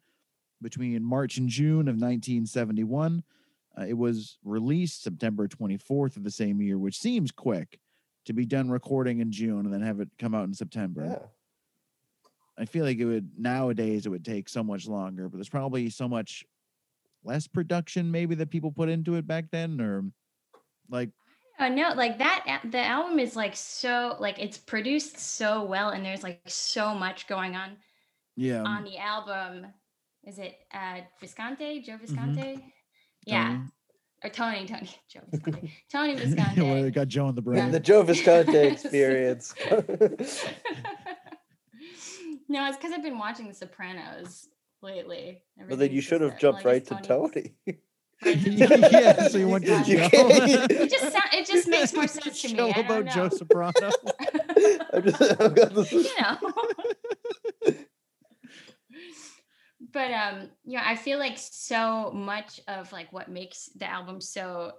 between 0.62 1.04
March 1.04 1.38
and 1.38 1.48
June 1.48 1.88
of 1.88 1.96
1971. 1.96 3.24
Uh, 3.78 3.84
it 3.84 3.94
was 3.94 4.38
released 4.44 5.04
September 5.04 5.48
24th 5.48 6.18
of 6.18 6.24
the 6.24 6.32
same 6.32 6.62
year, 6.62 6.78
which 6.78 7.00
seems 7.00 7.32
quick 7.32 7.80
to 8.26 8.34
be 8.34 8.46
done 8.46 8.70
recording 8.70 9.20
in 9.20 9.32
June 9.32 9.66
and 9.66 9.74
then 9.74 9.82
have 9.82 10.00
it 10.00 10.10
come 10.18 10.34
out 10.34 10.46
in 10.46 10.54
September. 10.54 11.06
Yeah. 11.06 11.28
I 12.58 12.66
feel 12.66 12.86
like 12.86 12.98
it 12.98 13.06
would 13.06 13.32
nowadays 13.38 14.06
it 14.06 14.10
would 14.10 14.26
take 14.26 14.50
so 14.50 14.64
much 14.64 14.88
longer, 14.88 15.30
but 15.30 15.38
there's 15.38 15.50
probably 15.50 15.90
so 15.90 16.08
much 16.08 16.46
less 17.24 17.48
production 17.48 18.12
maybe 18.12 18.36
that 18.36 18.50
people 18.50 18.72
put 18.72 18.90
into 18.90 19.16
it 19.16 19.28
back 19.28 19.52
then, 19.52 19.82
or 19.82 20.06
like 20.90 21.10
Oh 21.60 21.70
no, 21.70 21.94
like 21.96 22.18
that 22.18 22.62
the 22.70 22.80
album 22.84 23.18
is 23.20 23.36
like 23.36 23.56
so 23.56 24.18
like 24.20 24.40
it's 24.40 24.58
produced 24.58 25.18
so 25.20 25.64
well 25.64 25.90
and 25.90 26.06
there's 26.06 26.24
like 26.24 26.42
so 26.48 26.94
much 26.94 27.28
going 27.28 27.56
on 27.56 27.78
yeah, 28.36 28.62
on 28.64 28.84
the 28.84 28.98
album. 28.98 29.68
Is 30.26 30.38
it 30.40 30.56
uh 30.74 31.00
Visconti, 31.22 31.82
Joe 31.82 31.98
Visconti? 32.02 32.74
Yeah. 33.26 33.48
Tony? 33.48 33.62
Or 34.24 34.30
Tony, 34.30 34.66
Tony, 34.66 34.90
Joe 35.10 35.22
Visconti. 35.30 35.72
Tony 35.92 36.16
well, 36.16 36.26
Visconti. 36.26 36.82
they 36.82 36.92
got 36.92 37.08
Joe 37.08 37.30
in 37.30 37.36
the 37.36 37.42
The, 37.42 37.52
brain. 37.52 37.72
the 37.72 37.80
Joe 37.80 38.02
Visconti 38.04 38.58
experience. 38.58 39.54
no, 42.50 42.66
it's 42.68 42.78
because 42.78 42.92
I've 42.94 43.04
been 43.04 43.18
watching 43.18 43.48
The 43.48 43.54
Sopranos 43.54 44.48
lately. 44.82 45.42
well, 45.68 45.78
then 45.78 45.92
you 45.92 46.02
should 46.02 46.22
have 46.22 46.38
jumped 46.40 46.64
well, 46.66 46.74
I 46.74 46.76
right 46.78 46.86
guess 46.90 47.02
to 47.02 47.08
Tony. 47.08 47.56
Yeah, 48.26 49.28
so 49.28 49.38
you 49.38 49.48
went 49.50 49.66
to 49.66 49.78
You 49.86 49.98
Joe. 49.98 50.10
can't- 50.10 50.72
It 50.72 50.90
just 50.90 51.12
sound, 51.12 51.24
it 51.34 51.46
just 51.48 51.68
makes 51.68 51.94
more 51.94 52.08
sense 52.08 52.42
to 52.42 52.48
me. 52.50 52.56
Show 52.56 52.70
I 52.70 52.72
don't 52.82 52.86
about 52.86 53.06
Joe 53.14 53.24
know. 53.24 53.30
Soprano. 53.30 53.72
I'm 54.94 55.04
just, 55.04 55.22
I've 55.42 55.56
got 55.56 55.74
this- 55.76 55.92
you 55.92 56.10
know. 56.22 56.38
but 59.92 60.12
um, 60.12 60.50
yeah, 60.66 60.84
I 60.86 60.96
feel 60.96 61.20
like 61.20 61.38
so 61.38 62.12
much 62.12 62.60
of 62.68 62.92
like 62.92 63.12
what 63.14 63.30
makes 63.30 63.70
the 63.76 63.90
album 63.90 64.22
so 64.22 64.74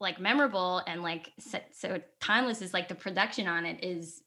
like 0.00 0.20
memorable 0.20 0.82
and 0.86 1.02
like 1.02 1.32
so, 1.38 1.58
so 1.72 2.00
timeless 2.20 2.60
is 2.62 2.74
like 2.74 2.88
the 2.88 2.94
production 2.94 3.46
on 3.48 3.64
it 3.64 3.82
is 3.82 4.22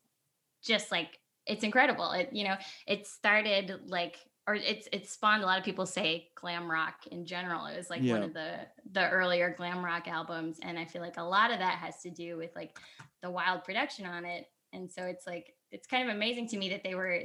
just 0.63 0.92
like 0.92 1.20
it's 1.46 1.63
incredible. 1.63 2.12
It 2.12 2.30
you 2.34 2.44
know 2.44 2.56
it 2.88 3.08
started 3.08 3.80
like 3.88 4.18
or 4.50 4.56
it's 4.56 4.88
it 4.91 5.08
spawned 5.08 5.44
a 5.44 5.46
lot 5.46 5.60
of 5.60 5.63
people 5.63 5.86
say 5.86 6.29
glam 6.36 6.70
rock 6.70 7.06
in 7.12 7.24
general. 7.25 7.68
It 7.68 7.77
was 7.77 7.89
like 7.91 8.01
one 8.12 8.24
of 8.24 8.34
the 8.34 8.56
the 8.91 9.08
earlier 9.10 9.53
glam 9.56 9.86
rock 9.86 10.08
albums, 10.08 10.58
and 10.63 10.79
I 10.79 10.86
feel 10.86 11.01
like 11.03 11.18
a 11.18 11.24
lot 11.24 11.51
of 11.51 11.60
that 11.60 11.75
has 11.77 12.01
to 12.01 12.10
do 12.10 12.36
with 12.36 12.50
like 12.56 12.79
the 13.22 13.29
wild 13.29 13.63
production 13.63 14.06
on 14.08 14.25
it. 14.25 14.48
And 14.74 14.89
so 14.91 15.03
it's 15.06 15.27
like 15.27 15.53
it's 15.72 15.86
kind 15.88 16.10
of 16.10 16.15
amazing 16.15 16.48
to 16.50 16.58
me 16.58 16.70
that 16.70 16.84
they 16.84 16.96
were 16.96 17.22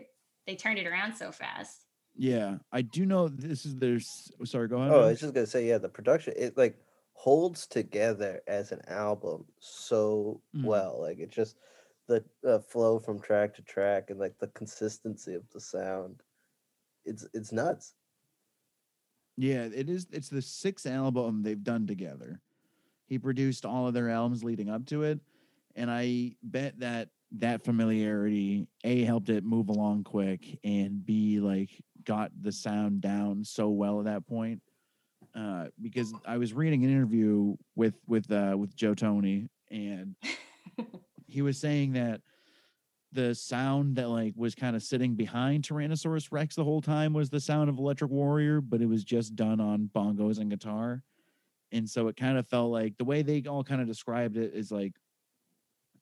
they 0.47 0.55
turned 0.55 0.79
it 0.79 0.87
around 0.87 1.15
so 1.15 1.33
fast. 1.33 1.87
yeah, 2.17 2.59
I 2.71 2.83
do 2.83 3.07
know 3.07 3.29
this 3.29 3.65
is 3.65 3.75
there's. 3.77 4.31
Sorry, 4.45 4.69
go 4.69 4.77
ahead. 4.77 4.93
Oh, 4.93 5.01
I 5.05 5.07
was 5.07 5.21
just 5.21 5.33
gonna 5.33 5.47
say, 5.47 5.67
yeah, 5.67 5.79
the 5.79 5.89
production 5.89 6.35
it 6.37 6.59
like 6.59 6.77
holds 7.15 7.67
together 7.67 8.43
as 8.47 8.71
an 8.73 8.83
album 8.89 9.47
so 9.61 10.43
Mhm. 10.55 10.65
well. 10.65 11.01
Like 11.01 11.19
it's 11.21 11.35
just 11.35 11.57
the 12.07 12.23
uh, 12.47 12.59
flow 12.59 12.99
from 12.99 13.19
track 13.19 13.55
to 13.55 13.63
track 13.63 14.11
and 14.11 14.21
like 14.21 14.39
the 14.39 14.49
consistency 14.49 15.33
of 15.35 15.49
the 15.55 15.61
sound. 15.61 16.21
It's 17.05 17.27
it's 17.35 17.53
nuts. 17.53 17.95
Yeah, 19.37 19.69
it 19.75 19.89
is. 19.89 20.07
It's 20.13 20.29
the 20.29 20.43
sixth 20.43 20.87
album 20.87 21.43
they've 21.43 21.63
done 21.63 21.87
together. 21.87 22.41
He 23.07 23.19
produced 23.19 23.67
all 23.67 23.87
of 23.87 23.95
their 23.95 24.09
albums 24.09 24.45
leading 24.45 24.71
up 24.71 24.87
to 24.87 25.03
it, 25.03 25.21
and 25.75 25.91
I 25.91 26.37
bet 26.43 26.79
that 26.81 27.09
that 27.39 27.65
familiarity 27.65 28.69
a 28.85 29.03
helped 29.03 29.29
it 29.29 29.45
move 29.45 29.69
along 29.69 30.05
quick, 30.05 30.59
and 30.63 31.05
b 31.05 31.41
like 31.41 31.71
got 32.05 32.31
the 32.41 32.53
sound 32.53 33.01
down 33.01 33.45
so 33.45 33.69
well 33.69 33.99
at 33.99 34.05
that 34.07 34.27
point. 34.27 34.61
Uh, 35.35 35.67
because 35.83 36.15
I 36.25 36.39
was 36.39 36.53
reading 36.53 36.85
an 36.85 36.91
interview 36.91 37.57
with 37.75 37.95
with 38.07 38.31
uh, 38.31 38.55
with 38.57 38.77
Joe 38.77 38.95
Tony, 38.95 39.49
and 39.71 40.15
he 41.27 41.43
was 41.43 41.59
saying 41.59 41.95
that 41.95 42.21
the 43.15 43.35
sound 43.35 43.97
that 43.97 44.09
like 44.09 44.35
was 44.37 44.55
kind 44.55 44.77
of 44.77 44.83
sitting 44.83 45.15
behind 45.15 45.65
Tyrannosaurus 45.65 46.29
Rex 46.31 46.57
the 46.57 46.65
whole 46.65 46.83
time 46.83 47.13
was 47.13 47.31
the 47.31 47.41
sound 47.41 47.71
of 47.71 47.79
Electric 47.79 48.11
Warrior, 48.11 48.61
but 48.61 48.83
it 48.83 48.87
was 48.87 49.05
just 49.05 49.37
done 49.37 49.61
on 49.61 49.89
bongos 49.95 50.39
and 50.39 50.51
guitar. 50.51 51.03
And 51.73 51.89
so 51.89 52.09
it 52.09 52.17
kind 52.17 52.37
of 52.37 52.47
felt 52.47 52.71
like 52.71 52.97
the 52.99 53.05
way 53.05 53.23
they 53.23 53.43
all 53.49 53.65
kind 53.65 53.81
of 53.81 53.87
described 53.87 54.37
it 54.37 54.53
is 54.55 54.71
like 54.71 54.93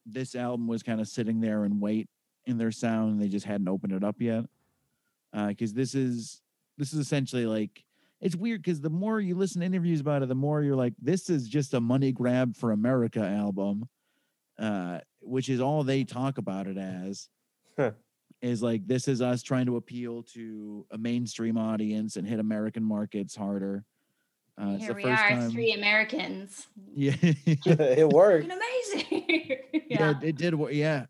this 0.07 0.35
album 0.35 0.67
was 0.67 0.83
kind 0.83 1.01
of 1.01 1.09
sitting 1.09 1.41
there 1.41 1.65
and 1.65 1.81
wait 1.81 2.09
in 2.47 2.59
their 2.59 2.73
sound. 2.73 3.21
They 3.21 3.29
just 3.29 3.47
hadn't 3.47 3.69
opened 3.69 3.93
it 3.93 4.05
up 4.05 4.17
yet. 4.19 4.45
Uh, 5.35 5.49
because 5.49 5.73
this 5.73 5.95
is 5.95 6.43
this 6.77 6.93
is 6.93 6.99
essentially 6.99 7.47
like 7.47 7.85
it's 8.21 8.37
weird 8.37 8.63
because 8.63 8.81
the 8.81 8.91
more 8.91 9.21
you 9.21 9.35
listen 9.35 9.61
to 9.61 9.67
interviews 9.67 10.01
about 10.01 10.23
it, 10.23 10.29
the 10.29 10.35
more 10.35 10.63
you're 10.63 10.77
like, 10.77 10.95
this 11.01 11.29
is 11.29 11.49
just 11.49 11.75
a 11.75 11.81
money 11.81 12.13
grab 12.13 12.57
for 12.57 12.71
America 12.71 13.21
album, 13.21 13.89
uh, 14.63 15.01
which 15.21 15.49
is 15.51 15.61
all 15.61 15.83
they 15.85 16.05
talk 16.05 16.39
about 16.39 16.67
it 16.67 16.79
as. 16.79 17.29
Huh. 17.79 17.93
Is 18.41 18.61
like 18.63 18.87
this 18.89 19.07
is 19.07 19.23
us 19.23 19.43
trying 19.43 19.67
to 19.67 19.77
appeal 19.77 20.25
to 20.35 20.85
a 20.91 20.99
mainstream 20.99 21.57
audience 21.57 22.17
and 22.17 22.27
hit 22.27 22.41
American 22.41 22.83
markets 22.83 23.37
harder. 23.37 23.85
Uh, 24.61 24.71
it's 24.71 24.81
Here 24.85 24.89
the 24.89 24.97
we 24.97 25.03
first 25.05 25.23
are, 25.23 25.29
time. 25.29 25.51
three 25.53 25.73
Americans. 25.75 26.67
Yeah, 26.93 27.15
it 27.23 28.09
worked. 28.09 28.47
Amazing. 28.47 29.25
yeah, 29.29 29.81
yeah. 29.89 30.11
it, 30.11 30.17
it 30.25 30.37
did. 30.37 30.55
wo- 30.57 30.69
Yeah, 30.69 31.07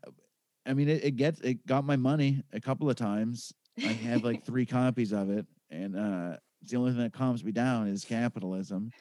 I 0.67 0.73
mean, 0.75 0.89
it, 0.89 1.03
it 1.03 1.11
gets 1.15 1.39
it 1.41 1.65
got 1.65 1.83
my 1.85 1.95
money 1.95 2.43
a 2.53 2.59
couple 2.61 2.87
of 2.89 2.95
times. 2.97 3.51
I 3.79 3.93
have 3.93 4.23
like 4.23 4.45
three 4.45 4.67
copies 4.67 5.11
of 5.11 5.31
it, 5.31 5.47
and 5.71 5.97
uh, 5.97 6.37
it's 6.61 6.69
the 6.69 6.77
only 6.77 6.91
thing 6.91 7.01
that 7.01 7.13
calms 7.13 7.43
me 7.43 7.51
down 7.51 7.87
is 7.87 8.05
capitalism. 8.05 8.91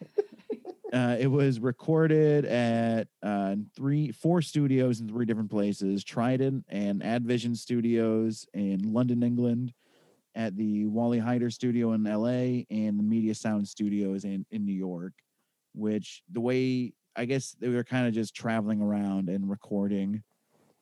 Uh, 0.92 1.16
it 1.18 1.26
was 1.26 1.58
recorded 1.58 2.44
at 2.44 3.08
uh, 3.22 3.56
three, 3.74 4.12
four 4.12 4.42
studios 4.42 5.00
in 5.00 5.08
three 5.08 5.24
different 5.24 5.50
places: 5.50 6.04
Trident 6.04 6.64
and 6.68 7.02
Advision 7.02 7.54
Studios 7.54 8.46
in 8.52 8.92
London, 8.92 9.22
England, 9.22 9.72
at 10.34 10.54
the 10.56 10.86
Wally 10.86 11.18
Heider 11.18 11.50
Studio 11.50 11.92
in 11.92 12.06
L.A. 12.06 12.66
and 12.70 12.98
the 12.98 13.02
Media 13.02 13.34
Sound 13.34 13.66
Studios 13.66 14.24
in 14.24 14.44
in 14.50 14.66
New 14.66 14.74
York. 14.74 15.14
Which 15.74 16.22
the 16.30 16.40
way 16.40 16.92
I 17.16 17.24
guess 17.24 17.56
they 17.58 17.68
were 17.68 17.84
kind 17.84 18.06
of 18.06 18.14
just 18.14 18.34
traveling 18.34 18.80
around 18.80 19.28
and 19.28 19.48
recording 19.48 20.22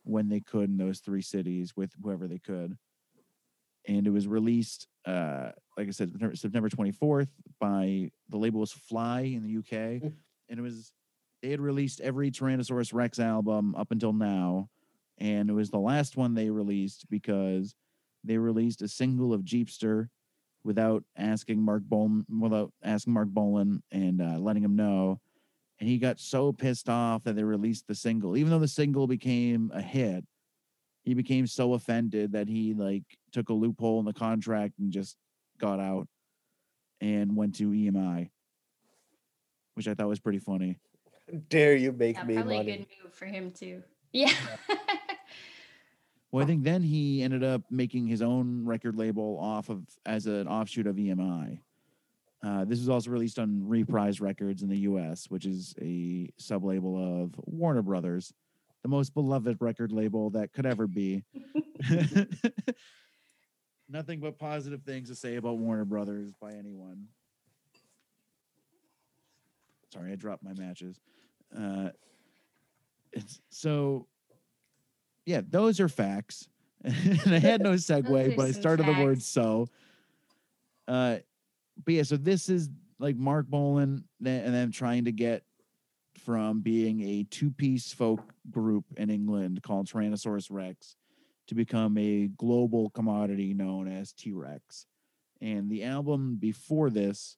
when 0.05 0.29
they 0.29 0.41
could 0.41 0.71
in 0.71 0.77
those 0.77 1.01
three 1.01 1.23
cities 1.23 1.77
with 1.77 1.93
whoever 2.03 2.27
they 2.29 2.39
could. 2.39 2.77
And 3.87 4.07
it 4.07 4.11
was 4.11 4.29
released, 4.29 4.87
uh, 5.05 5.51
like 5.81 5.89
I 5.89 5.93
said, 5.93 6.11
September- 6.11 6.37
September 6.37 6.69
24th 6.69 7.29
by 7.59 8.11
the 8.29 8.37
label 8.37 8.61
was 8.61 8.73
Fly 8.73 9.23
in 9.23 9.43
the 9.43 9.59
UK. 9.59 10.03
Mm. 10.03 10.13
And 10.49 10.59
it 10.59 10.63
was, 10.63 10.93
they 11.43 11.51
had 11.51 11.61
released 11.61 12.01
every 12.01 12.31
Tyrannosaurus 12.31 12.93
Rex 12.93 13.19
album 13.19 13.75
up 13.75 13.91
until 13.91 14.13
now. 14.13 14.69
And 15.19 15.49
it 15.49 15.55
was 15.55 15.71
the 15.71 15.79
last 15.79 16.17
one 16.17 16.35
they 16.35 16.51
released 16.51 17.09
because 17.11 17.75
they 18.25 18.37
released 18.37 18.83
a 18.83 18.89
single 18.89 19.33
of 19.33 19.43
Jeepster 19.43 20.09
without 20.65 21.03
asking 21.17 21.63
Marc 21.63 21.83
Bolan, 21.85 22.27
without 22.41 22.73
asking 22.83 23.15
Marc 23.15 23.29
Bolan 23.29 23.83
and 23.91 24.21
uh, 24.21 24.39
letting 24.39 24.63
him 24.63 24.77
know 24.77 25.21
and 25.81 25.89
he 25.89 25.97
got 25.97 26.21
so 26.21 26.53
pissed 26.53 26.91
off 26.91 27.25
that 27.25 27.35
they 27.35 27.43
released 27.43 27.87
the 27.87 27.95
single 27.95 28.37
even 28.37 28.51
though 28.51 28.59
the 28.59 28.69
single 28.69 29.07
became 29.07 29.71
a 29.75 29.81
hit 29.81 30.25
he 31.03 31.15
became 31.15 31.47
so 31.47 31.75
offended 31.75 32.33
that 32.33 32.49
he 32.49 32.75
like 32.75 33.03
took 33.33 33.49
a 33.49 33.55
loophole 33.55 33.99
in 33.99 34.05
the 34.05 34.13
contract 34.13 34.75
and 34.79 34.93
just 34.93 35.17
got 35.61 35.79
out 35.79 36.09
and 37.01 37.37
went 37.37 37.55
to 37.57 37.71
emi 37.71 38.31
which 39.75 39.87
i 39.89 39.95
thought 39.95 40.09
was 40.09 40.21
pretty 40.21 40.39
funny. 40.41 40.79
Dare 41.49 41.77
you 41.77 41.93
make 41.93 42.17
Yeah, 42.17 42.25
me 42.25 42.35
probably 42.35 42.59
a 42.59 42.65
good 42.65 42.87
move 43.05 43.15
for 43.15 43.27
him 43.27 43.53
too. 43.53 43.83
Yeah. 44.13 44.33
well 46.33 46.43
i 46.45 46.47
think 46.47 46.65
then 46.65 46.83
he 46.83 47.23
ended 47.23 47.45
up 47.45 47.63
making 47.71 48.07
his 48.07 48.21
own 48.23 48.65
record 48.65 48.97
label 48.97 49.39
off 49.41 49.69
of 49.69 49.83
as 50.07 50.27
an 50.27 50.49
offshoot 50.49 50.87
of 50.87 50.97
emi 50.97 51.61
uh, 52.43 52.65
this 52.65 52.79
was 52.79 52.89
also 52.89 53.11
released 53.11 53.39
on 53.39 53.69
reprise 53.69 54.21
records 54.21 54.63
in 54.63 54.69
the 54.69 54.77
us 54.79 55.27
which 55.29 55.45
is 55.47 55.75
a 55.81 56.29
sub-label 56.39 57.23
of 57.23 57.35
warner 57.47 57.83
brothers 57.83 58.33
the 58.83 58.89
most 58.89 59.13
beloved 59.15 59.57
record 59.61 59.93
label 59.93 60.31
that 60.31 60.53
could 60.53 60.67
ever 60.67 60.87
be 60.87 61.23
Nothing 63.91 64.21
but 64.21 64.39
positive 64.39 64.83
things 64.83 65.09
to 65.09 65.17
say 65.17 65.35
about 65.37 65.59
Warner 65.59 65.85
Brothers 65.85 66.33
by 66.41 66.53
anyone. 66.53 67.09
Sorry, 69.93 70.13
I 70.13 70.15
dropped 70.15 70.45
my 70.45 70.53
matches. 70.55 71.01
Uh, 71.57 71.89
it's 73.13 73.41
so, 73.51 74.07
yeah, 75.27 75.41
those 75.49 75.81
are 75.81 75.89
facts. 75.89 76.49
and 76.85 77.35
I 77.35 77.39
had 77.39 77.63
no 77.63 77.73
segue, 77.75 78.37
but 78.37 78.47
I 78.47 78.53
started 78.53 78.87
the 78.87 79.05
word 79.05 79.21
so. 79.21 79.67
Uh, 80.87 81.19
but 81.85 81.95
yeah, 81.95 82.03
so 82.05 82.17
this 82.17 82.49
is 82.49 82.71
like 83.01 83.17
Marc 83.17 83.49
Bolan 83.49 84.05
and 84.25 84.55
them 84.55 84.71
trying 84.71 85.07
to 85.07 85.13
get 85.13 85.43
from 86.25 86.61
being 86.61 87.01
a 87.01 87.25
two-piece 87.25 87.93
folk 87.93 88.33
group 88.51 88.85
in 88.97 89.11
England 89.11 89.63
called 89.63 89.89
Tyrannosaurus 89.89 90.47
Rex 90.51 90.95
to 91.51 91.55
become 91.57 91.99
a 91.99 92.29
global 92.37 92.91
commodity 92.91 93.53
known 93.55 93.89
as 93.89 94.13
T-Rex. 94.13 94.87
And 95.41 95.69
the 95.69 95.83
album 95.83 96.37
before 96.39 96.91
this, 96.91 97.37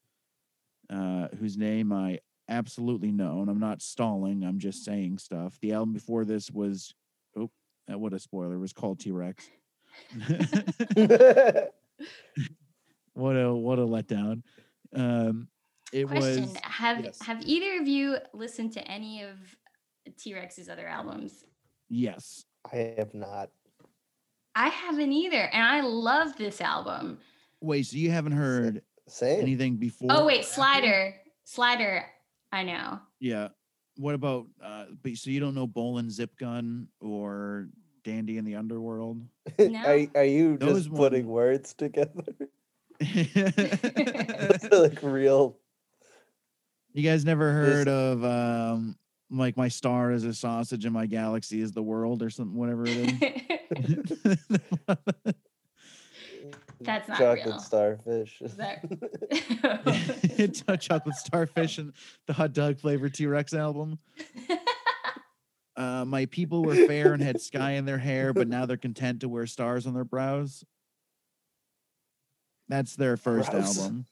uh, 0.91 1.29
whose 1.41 1.57
name 1.57 1.95
I 1.95 2.19
absolutely 2.47 3.11
know, 3.11 3.41
and 3.41 3.49
I'm 3.49 3.59
not 3.59 3.81
stalling, 3.81 4.45
I'm 4.45 4.59
just 4.59 4.85
saying 4.85 5.17
stuff. 5.17 5.57
The 5.63 5.73
album 5.73 5.95
before 5.95 6.27
this 6.27 6.51
was, 6.51 6.95
oh, 7.39 7.51
uh, 7.91 7.99
what 7.99 8.13
a 8.13 8.19
spoiler, 8.19 8.59
was 8.59 8.75
called 8.75 9.01
T-Rex. 9.01 9.49
what 13.15 13.33
a 13.33 13.55
what 13.55 13.79
a 13.79 13.87
letdown. 13.87 14.43
Um, 14.95 15.49
it 15.91 16.07
Question: 16.07 16.43
was 16.43 16.57
Have 16.65 17.01
yes. 17.03 17.23
Have 17.23 17.43
either 17.47 17.81
of 17.81 17.89
you 17.89 18.19
listened 18.35 18.75
to 18.75 18.87
any 18.87 19.23
of 19.23 19.39
T 20.19 20.35
Rex's 20.35 20.69
other 20.69 20.87
albums? 20.87 21.45
yes. 21.89 22.45
I 22.71 22.95
have 22.97 23.15
not. 23.15 23.51
I 24.55 24.69
haven't 24.69 25.13
either, 25.13 25.43
and 25.53 25.63
I 25.63 25.81
love 25.81 26.37
this 26.37 26.61
album. 26.61 27.19
Wait, 27.61 27.87
so 27.87 27.97
you 27.97 28.11
haven't 28.11 28.33
heard 28.33 28.83
Same. 29.09 29.41
anything 29.41 29.77
before? 29.77 30.09
Oh 30.11 30.23
or 30.23 30.27
wait, 30.27 30.41
after? 30.41 30.53
Slider, 30.53 31.15
Slider. 31.45 32.05
I 32.53 32.63
know. 32.65 33.01
Yeah. 33.21 33.49
What 33.97 34.15
about 34.15 34.47
uh 34.63 34.87
but 35.03 35.17
so 35.17 35.31
you 35.31 35.41
don't 35.41 35.55
know 35.55 35.67
Bolan's 35.67 36.15
Zip 36.15 36.37
Gun 36.39 36.89
or 37.01 37.69
Dandy 38.05 38.37
in 38.39 38.45
the 38.45 38.57
Underworld? 38.57 39.23
No. 39.59 39.79
are, 39.85 40.07
are 40.17 40.25
you 40.25 40.57
Those 40.57 40.85
just 40.85 40.95
putting 40.95 41.27
one- 41.27 41.35
words 41.35 41.75
together? 41.75 42.25
you 43.01 43.27
like 44.73 45.03
real. 45.03 45.57
You 46.93 47.03
guys 47.09 47.25
never 47.25 47.53
heard 47.53 47.89
of 47.89 48.25
um 48.25 48.97
like 49.33 49.57
my 49.57 49.69
star 49.69 50.13
is 50.13 50.25
a 50.25 50.35
sausage 50.35 50.85
and 50.85 50.93
my 50.95 51.07
galaxy 51.07 51.61
is 51.61 51.73
the 51.73 51.83
world 51.83 52.23
or 52.23 52.31
something 52.31 52.57
whatever 52.57 52.85
it 52.87 53.23
is. 53.79 54.39
That's 56.81 57.09
not 57.09 57.19
chocolate 57.19 57.47
real. 57.47 57.59
starfish. 57.61 58.41
Is 58.43 58.57
that- 58.57 58.85
chocolate 60.81 61.15
starfish 61.17 61.79
and 61.79 61.93
the 62.27 62.33
hot 62.33 62.53
dog 62.53 62.79
flavored 62.79 63.15
T-Rex 63.15 63.55
album. 63.55 63.99
Uh, 65.77 66.05
my 66.05 66.27
people 66.27 66.63
were 66.63 66.75
fair 66.75 67.15
and 67.15 67.23
had 67.23 67.41
sky 67.41 67.73
in 67.73 67.87
their 67.87 67.99
hair, 67.99 68.33
but 68.35 68.47
now 68.49 68.67
they're 68.67 68.77
content 68.77 69.21
to 69.21 69.29
wear 69.29 69.47
stars 69.47 69.87
on 69.87 69.95
their 69.95 70.05
brows. 70.05 70.65
That's 72.69 72.95
their 72.97 73.17
first 73.17 73.51
Gross. 73.51 73.79
album. 73.79 74.07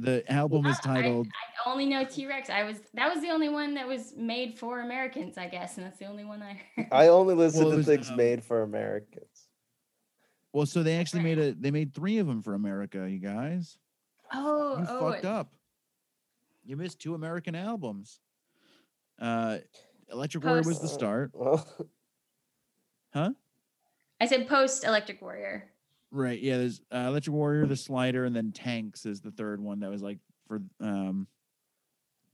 The 0.00 0.30
album 0.32 0.64
is 0.66 0.78
Well, 0.84 0.94
I- 0.96 1.00
titled 1.02 1.26
I 1.66 1.70
only 1.70 1.86
know 1.86 2.04
T 2.04 2.26
Rex. 2.26 2.48
I 2.50 2.62
was 2.62 2.80
that 2.94 3.12
was 3.12 3.20
the 3.22 3.30
only 3.30 3.48
one 3.48 3.74
that 3.74 3.86
was 3.88 4.14
made 4.16 4.56
for 4.58 4.80
Americans, 4.80 5.36
I 5.36 5.48
guess, 5.48 5.76
and 5.76 5.84
that's 5.86 5.98
the 5.98 6.06
only 6.06 6.24
one 6.24 6.40
I 6.42 6.60
heard. 6.76 6.86
I 6.92 7.08
only 7.08 7.34
listen 7.34 7.62
Well, 7.62 7.72
to 7.72 7.76
was, 7.78 7.86
things 7.86 8.08
um, 8.10 8.16
made 8.16 8.44
for 8.44 8.62
Americans. 8.62 9.48
Well, 10.52 10.66
so 10.66 10.82
they 10.84 10.96
actually 10.96 11.22
made 11.22 11.38
a 11.38 11.52
they 11.52 11.70
made 11.72 11.94
three 11.94 12.18
of 12.18 12.26
them 12.28 12.42
for 12.42 12.54
America, 12.54 13.10
you 13.10 13.18
guys. 13.18 13.76
oh, 14.32 14.78
You 14.78 14.86
oh, 14.88 15.10
fucked 15.10 15.24
up. 15.24 15.52
You 16.64 16.76
missed 16.76 17.00
two 17.00 17.14
American 17.14 17.54
albums. 17.56 18.20
Uh 19.20 19.58
Electric 20.12 20.44
Warrior 20.44 20.62
was 20.62 20.76
the 20.78 20.82
Post- 20.82 20.94
start. 20.94 21.30
Well, 21.34 21.66
Huh? 23.12 23.30
I 24.20 24.26
said 24.26 24.46
post 24.48 24.84
Electric 24.84 25.20
Warrior. 25.20 25.70
Right. 26.10 26.40
Yeah, 26.40 26.58
there's 26.58 26.80
uh, 26.92 27.06
Electric 27.08 27.34
Warrior, 27.34 27.66
the 27.66 27.76
slider, 27.76 28.24
and 28.24 28.34
then 28.34 28.52
Tanx 28.52 29.04
is 29.04 29.20
the 29.20 29.30
third 29.30 29.60
one 29.60 29.80
that 29.80 29.90
was 29.90 30.02
like 30.02 30.18
for 30.46 30.60
um 30.80 31.26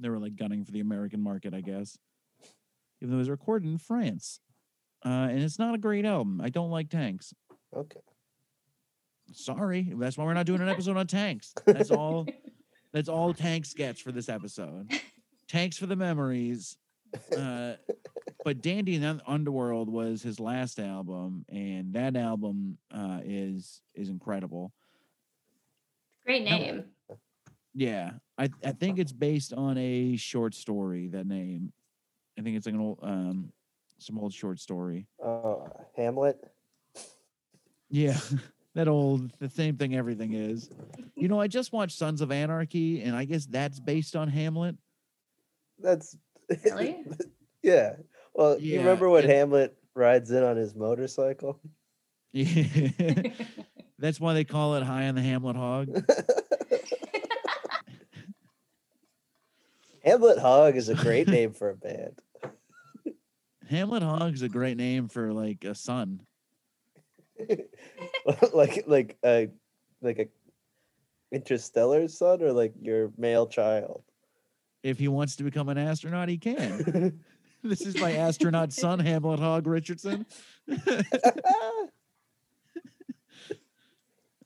They 0.01 0.09
were 0.09 0.19
like 0.19 0.37
gunning 0.37 0.65
for 0.65 0.71
the 0.73 0.81
American 0.81 1.21
market, 1.21 1.55
I 1.55 1.61
guess. 1.61 1.99
Even 3.01 3.11
though 3.11 3.17
it 3.17 3.19
was 3.19 3.31
recorded 3.31 3.69
in 3.69 3.79
France. 3.79 4.41
Uh, 5.05 5.29
and 5.31 5.43
it's 5.43 5.59
not 5.59 5.75
a 5.75 5.79
great 5.79 6.07
album. 6.07 6.41
I 6.41 6.49
don't 6.49 6.71
like 6.71 6.89
Tanx. 6.89 7.35
Okay. 7.77 8.01
Sorry. 9.33 9.93
That's 9.97 10.17
why 10.17 10.25
we're 10.25 10.35
not 10.35 10.47
doing 10.47 10.61
an 10.63 10.69
episode 10.69 10.97
on 10.97 11.07
Tanx. 11.07 11.53
That's 11.67 11.91
all 11.91 12.27
that's 12.93 13.09
all 13.09 13.35
Tanx 13.35 13.75
gets 13.75 14.01
for 14.01 14.13
this 14.13 14.29
episode. 14.29 14.91
Tanks 15.49 15.77
for 15.77 15.87
the 15.87 15.97
memories. 15.97 16.77
Uh, 17.37 17.75
but 18.45 18.61
Dandy 18.63 18.95
in 18.95 19.03
the 19.03 19.21
Underworld 19.27 19.89
was 19.89 20.23
his 20.23 20.39
last 20.39 20.79
album, 20.79 21.45
and 21.49 21.93
that 21.95 22.17
album 22.17 22.79
uh, 22.93 23.21
is 23.25 23.81
is 23.95 24.09
incredible. 24.09 24.73
Great 26.25 26.45
name. 26.45 26.85
Yeah, 27.75 28.13
I 28.39 28.49
I 28.65 28.73
think 28.73 28.99
it's 28.99 29.13
based 29.13 29.53
on 29.53 29.79
a 29.79 30.17
short 30.17 30.55
story. 30.55 31.09
That 31.09 31.27
name, 31.27 31.73
I 32.39 32.43
think 32.43 32.57
it's 32.57 32.67
like 32.67 32.75
an 32.75 32.81
old 32.81 32.99
um 33.03 33.53
some 33.99 34.19
old 34.19 34.33
short 34.33 34.61
story. 34.61 35.07
Uh, 35.25 35.57
Hamlet. 35.97 36.39
Yeah, 37.89 38.19
that 38.75 38.89
old 38.89 39.31
the 39.39 39.49
same 39.49 39.77
thing 39.77 39.97
everything 39.97 40.35
is. 40.35 40.71
You 41.15 41.29
know, 41.29 41.41
I 41.41 41.47
just 41.47 41.73
watched 41.73 41.97
Sons 41.97 42.21
of 42.21 42.31
Anarchy, 42.31 43.03
and 43.03 43.17
I 43.17 43.25
guess 43.25 43.47
that's 43.47 43.81
based 43.81 44.17
on 44.17 44.29
Hamlet. 44.29 44.77
That's 45.79 46.17
Really? 46.65 47.05
yeah. 47.63 47.97
Well, 48.35 48.59
you 48.59 48.79
remember 48.79 49.09
when 49.09 49.25
and- 49.25 49.33
Hamlet 49.33 49.77
rides 49.95 50.31
in 50.31 50.43
on 50.43 50.57
his 50.57 50.75
motorcycle? 50.75 51.61
Yeah, 52.33 52.65
that's 53.99 54.19
why 54.19 54.35
they 54.35 54.45
call 54.45 54.75
it 54.75 54.83
High 54.83 55.07
on 55.09 55.15
the 55.15 55.23
Hamlet 55.23 55.57
Hog. 55.57 55.89
Hamlet 60.05 60.39
Hog 60.39 60.77
is 60.77 60.89
a 60.89 60.95
great 60.95 61.29
name 61.29 61.53
for 61.53 61.71
a 61.71 61.77
band. 61.77 62.21
Hamlet 63.71 64.03
Hog 64.03 64.35
is 64.35 64.43
a 64.43 64.49
great 64.49 64.77
name 64.77 65.09
for 65.09 65.33
like 65.33 65.65
a 65.65 65.75
son. 65.75 66.21
like 68.53 68.85
like 68.87 69.17
a 69.25 69.49
like 70.03 70.19
a 70.19 70.29
interstellar 71.33 72.07
son 72.09 72.43
or 72.43 72.53
like 72.53 72.75
your 72.81 73.13
male 73.17 73.47
child. 73.47 74.03
If 74.85 74.99
he 74.99 75.09
wants 75.09 75.35
to 75.37 75.45
become 75.45 75.71
an 75.71 75.79
astronaut, 75.79 76.29
he 76.29 76.37
can. 76.37 77.19
this 77.65 77.81
is 77.81 77.99
my 77.99 78.13
astronaut 78.13 78.73
son, 78.73 79.01
Hamlet 79.01 79.41
Hog 79.41 79.67
Richardson. 79.67 80.27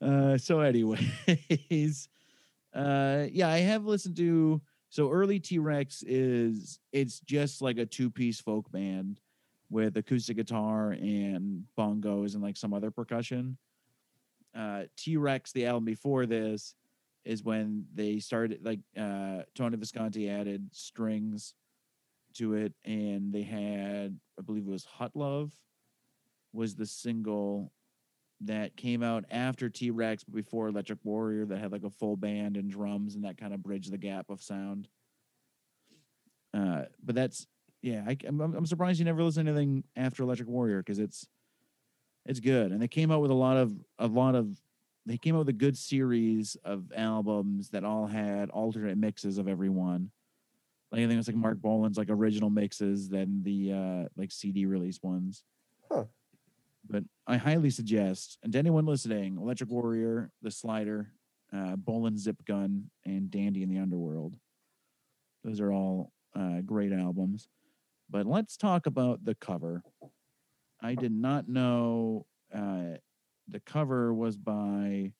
Uh, 0.00 0.38
so, 0.38 0.60
anyways, 0.60 2.08
uh, 2.72 3.26
yeah, 3.32 3.48
I 3.48 3.58
have 3.58 3.84
listened 3.84 4.16
to 4.18 4.62
so 4.90 5.10
early 5.10 5.40
T 5.40 5.58
Rex 5.58 6.04
is 6.06 6.78
it's 6.92 7.18
just 7.18 7.60
like 7.60 7.78
a 7.78 7.84
two 7.84 8.08
piece 8.08 8.40
folk 8.40 8.70
band 8.70 9.18
with 9.70 9.96
acoustic 9.96 10.36
guitar 10.36 10.92
and 10.92 11.64
bongos 11.76 12.34
and 12.34 12.42
like 12.44 12.56
some 12.56 12.72
other 12.72 12.92
percussion. 12.92 13.58
Uh, 14.56 14.84
T 14.96 15.16
Rex, 15.16 15.50
the 15.50 15.66
album 15.66 15.84
before 15.84 16.26
this, 16.26 16.76
is 17.28 17.44
when 17.44 17.84
they 17.94 18.18
started 18.18 18.64
like 18.64 18.80
uh, 18.98 19.42
Tony 19.54 19.76
Visconti 19.76 20.30
added 20.30 20.66
strings 20.72 21.54
to 22.34 22.54
it, 22.54 22.72
and 22.86 23.32
they 23.32 23.42
had 23.42 24.18
I 24.38 24.42
believe 24.42 24.66
it 24.66 24.70
was 24.70 24.86
Hot 24.86 25.14
Love 25.14 25.52
was 26.54 26.74
the 26.74 26.86
single 26.86 27.70
that 28.40 28.76
came 28.76 29.02
out 29.02 29.26
after 29.30 29.68
T 29.68 29.90
Rex, 29.90 30.24
but 30.24 30.34
before 30.34 30.68
Electric 30.68 31.00
Warrior, 31.04 31.44
that 31.44 31.58
had 31.58 31.70
like 31.70 31.84
a 31.84 31.90
full 31.90 32.16
band 32.16 32.56
and 32.56 32.70
drums, 32.70 33.14
and 33.14 33.24
that 33.24 33.36
kind 33.36 33.52
of 33.52 33.62
bridged 33.62 33.92
the 33.92 33.98
gap 33.98 34.30
of 34.30 34.40
sound. 34.40 34.88
Uh, 36.54 36.84
but 37.04 37.14
that's 37.14 37.46
yeah, 37.82 38.04
I, 38.08 38.16
am 38.26 38.40
I'm 38.40 38.54
I'm 38.54 38.66
surprised 38.66 39.00
you 39.00 39.04
never 39.04 39.22
listened 39.22 39.46
to 39.48 39.52
anything 39.52 39.84
after 39.96 40.22
Electric 40.22 40.48
Warrior 40.48 40.78
because 40.78 40.98
it's 40.98 41.26
it's 42.24 42.40
good, 42.40 42.72
and 42.72 42.80
they 42.80 42.88
came 42.88 43.10
out 43.10 43.20
with 43.20 43.30
a 43.30 43.34
lot 43.34 43.58
of 43.58 43.74
a 43.98 44.06
lot 44.06 44.34
of 44.34 44.58
they 45.08 45.16
came 45.16 45.34
out 45.34 45.40
with 45.40 45.48
a 45.48 45.54
good 45.54 45.76
series 45.76 46.56
of 46.64 46.92
albums 46.94 47.70
that 47.70 47.84
all 47.84 48.06
had 48.06 48.50
alternate 48.50 48.98
mixes 48.98 49.38
of 49.38 49.48
every 49.48 49.70
one. 49.70 50.10
Like 50.92 51.00
I 51.00 51.02
think 51.02 51.14
it 51.14 51.16
was 51.16 51.28
like 51.28 51.36
Marc 51.36 51.58
Bolan's 51.58 51.96
like 51.96 52.10
original 52.10 52.50
mixes, 52.50 53.08
then 53.08 53.40
the 53.42 53.72
uh 53.72 54.08
like 54.16 54.30
CD 54.30 54.66
release 54.66 55.00
ones. 55.02 55.44
Huh. 55.90 56.04
But 56.88 57.04
I 57.26 57.36
highly 57.36 57.70
suggest, 57.70 58.38
and 58.42 58.52
to 58.52 58.58
anyone 58.58 58.86
listening, 58.86 59.36
Electric 59.36 59.70
Warrior, 59.70 60.30
The 60.40 60.50
Slider, 60.50 61.12
uh, 61.52 61.76
Bolan's 61.76 62.22
Zip 62.22 62.42
Gun, 62.46 62.90
and 63.04 63.30
Dandy 63.30 63.62
in 63.62 63.68
the 63.68 63.78
Underworld. 63.78 64.36
Those 65.44 65.60
are 65.60 65.72
all 65.72 66.12
uh, 66.34 66.60
great 66.64 66.92
albums. 66.92 67.48
But 68.08 68.26
let's 68.26 68.56
talk 68.56 68.86
about 68.86 69.24
the 69.24 69.34
cover. 69.34 69.82
I 70.80 70.94
did 70.94 71.12
not 71.12 71.48
know 71.48 72.26
uh, 72.54 72.96
the 73.48 73.60
cover 73.60 74.12
was 74.12 74.36
by. 74.36 75.12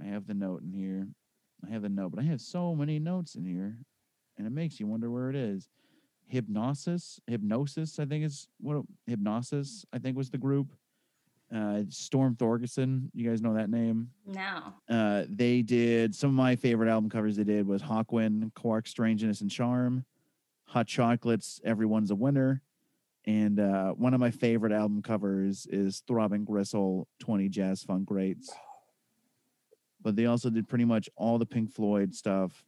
I 0.00 0.04
have 0.04 0.26
the 0.26 0.34
note 0.34 0.62
in 0.62 0.72
here. 0.72 1.08
I 1.66 1.72
have 1.72 1.82
the 1.82 1.88
note, 1.88 2.12
but 2.12 2.20
I 2.20 2.26
have 2.26 2.40
so 2.40 2.74
many 2.74 2.98
notes 2.98 3.34
in 3.34 3.44
here, 3.44 3.78
and 4.36 4.46
it 4.46 4.50
makes 4.50 4.80
you 4.80 4.86
wonder 4.86 5.10
where 5.10 5.30
it 5.30 5.36
is. 5.36 5.68
Hipgnosis, 6.32 7.20
Hipgnosis, 7.30 8.00
I 8.00 8.06
think 8.06 8.24
is 8.24 8.48
what 8.58 8.82
Hipgnosis. 9.08 9.84
I 9.92 9.98
think 9.98 10.16
was 10.16 10.30
the 10.30 10.38
group. 10.38 10.74
Uh, 11.54 11.82
Storm 11.90 12.34
Thorgerson, 12.34 13.10
you 13.12 13.28
guys 13.28 13.42
know 13.42 13.52
that 13.52 13.68
name. 13.68 14.08
No. 14.26 14.72
Uh, 14.88 15.24
they 15.28 15.60
did 15.60 16.14
some 16.14 16.30
of 16.30 16.34
my 16.34 16.56
favorite 16.56 16.88
album 16.88 17.10
covers. 17.10 17.36
They 17.36 17.44
did 17.44 17.66
was 17.66 17.82
Hawkwind, 17.82 18.54
Quark, 18.54 18.86
Strangeness 18.88 19.42
and 19.42 19.50
Charm, 19.50 20.06
Hot 20.68 20.86
Chocolates, 20.86 21.60
Everyone's 21.62 22.10
a 22.10 22.14
Winner, 22.14 22.62
and 23.26 23.60
uh, 23.60 23.92
one 23.92 24.14
of 24.14 24.20
my 24.20 24.30
favorite 24.30 24.72
album 24.72 25.02
covers 25.02 25.66
is 25.70 26.02
Throbbing 26.06 26.44
Gristle, 26.44 27.06
Twenty 27.20 27.48
Jazz 27.48 27.82
Funk 27.82 28.06
Greats. 28.06 28.50
But 30.00 30.16
they 30.16 30.26
also 30.26 30.50
did 30.50 30.68
pretty 30.68 30.84
much 30.84 31.08
all 31.16 31.38
the 31.38 31.46
Pink 31.46 31.70
Floyd 31.70 32.14
stuff. 32.14 32.64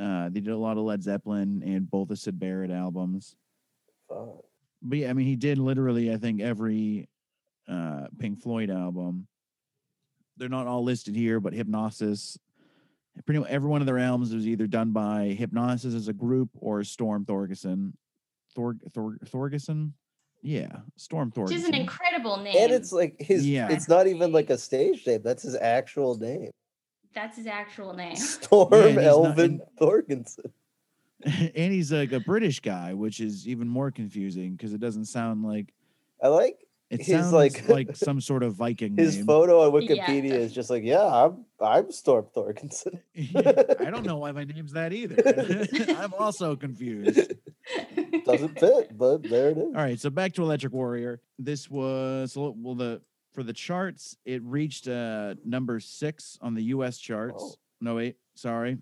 Uh, 0.00 0.28
they 0.28 0.40
did 0.40 0.52
a 0.52 0.56
lot 0.56 0.76
of 0.76 0.84
Led 0.84 1.02
Zeppelin 1.02 1.62
and 1.66 1.90
both 1.90 2.08
the 2.08 2.16
Syd 2.16 2.38
Barrett 2.38 2.70
albums. 2.70 3.34
Fun. 4.08 4.28
But 4.80 4.98
yeah, 4.98 5.10
I 5.10 5.12
mean, 5.12 5.26
he 5.26 5.34
did 5.34 5.58
literally, 5.58 6.12
I 6.12 6.18
think, 6.18 6.40
every 6.40 7.08
uh, 7.68 8.06
Pink 8.18 8.40
Floyd 8.40 8.70
album. 8.70 9.26
They're 10.36 10.48
not 10.48 10.68
all 10.68 10.84
listed 10.84 11.16
here, 11.16 11.40
but 11.40 11.52
Hipgnosis, 11.52 12.38
pretty 13.26 13.40
much 13.40 13.50
every 13.50 13.68
one 13.68 13.80
of 13.80 13.86
their 13.86 13.98
albums 13.98 14.32
was 14.32 14.46
either 14.46 14.68
done 14.68 14.92
by 14.92 15.36
Hipgnosis 15.38 15.96
as 15.96 16.06
a 16.06 16.12
group 16.12 16.50
or 16.60 16.84
Storm 16.84 17.24
Thorgerson. 17.24 17.92
Thor, 18.54 18.76
Thor, 18.92 19.18
Thorgerson? 19.26 19.92
Yeah, 20.42 20.68
Storm 20.96 21.32
Thorgerson. 21.32 21.44
Which 21.48 21.56
is 21.56 21.64
an 21.64 21.74
incredible 21.74 22.36
name. 22.38 22.56
And 22.58 22.72
it's 22.72 22.92
like 22.92 23.16
his 23.18 23.46
Yeah. 23.46 23.68
it's 23.70 23.88
not 23.88 24.06
even 24.06 24.30
like 24.32 24.50
a 24.50 24.58
stage 24.58 25.06
name. 25.06 25.20
That's 25.22 25.42
his 25.42 25.56
actual 25.56 26.16
name. 26.16 26.50
That's 27.14 27.36
his 27.36 27.46
actual 27.46 27.92
name. 27.94 28.14
Storm 28.16 28.68
Yeah, 28.72 28.84
and 28.86 28.94
not- 28.96 29.04
Elvin 29.04 29.44
and- 29.60 29.60
Thorgensen. 29.80 30.50
and 31.24 31.72
he's 31.72 31.90
like 31.92 32.12
a 32.12 32.20
British 32.20 32.60
guy, 32.60 32.94
which 32.94 33.18
is 33.18 33.48
even 33.48 33.66
more 33.66 33.90
confusing 33.90 34.52
because 34.52 34.72
it 34.72 34.78
doesn't 34.80 35.06
sound 35.06 35.42
like 35.44 35.74
I 36.22 36.28
like 36.28 36.64
it 36.90 36.98
His, 37.00 37.08
sounds 37.08 37.32
like- 37.32 37.68
like, 37.68 37.96
some 38.08 38.20
sort 38.20 38.42
of 38.42 38.54
Viking 38.54 38.96
his 38.96 39.16
name. 39.16 39.26
photo 39.26 39.62
on 39.74 39.82
Yeah. 39.82 40.06
Wikipedia 40.06 40.32
is 40.32 40.52
just 40.52 40.70
like, 40.70 40.82
yeah, 40.84 41.04
I'm 41.06 41.44
I'm 41.60 41.90
Storm 41.92 42.26
Thorgensen. 42.34 43.00
I 43.86 43.90
don't 43.90 44.06
know 44.06 44.16
why 44.16 44.32
my 44.32 44.44
name's 44.44 44.72
that 44.72 44.92
either. 44.92 45.16
I'm 45.98 46.14
also 46.18 46.54
confused. 46.56 47.32
Doesn't 48.24 48.58
fit, 48.58 48.96
but 48.96 49.22
there 49.28 49.50
it 49.50 49.58
is. 49.58 49.64
All 49.74 49.82
right, 49.82 49.98
so 50.00 50.10
back 50.10 50.32
to 50.34 50.42
Electric 50.42 50.72
Warrior. 50.72 51.20
This 51.38 51.68
was 51.70 52.36
well 52.36 52.74
the 52.74 53.00
for 53.34 53.42
the 53.42 53.52
charts. 53.52 54.16
It 54.24 54.42
reached 54.44 54.88
uh 54.88 55.34
number 55.44 55.80
six 55.80 56.38
on 56.40 56.54
the 56.54 56.62
U.S. 56.74 56.98
charts. 56.98 57.42
Oh. 57.42 57.54
No 57.80 57.94
wait, 57.96 58.16
sorry. 58.34 58.78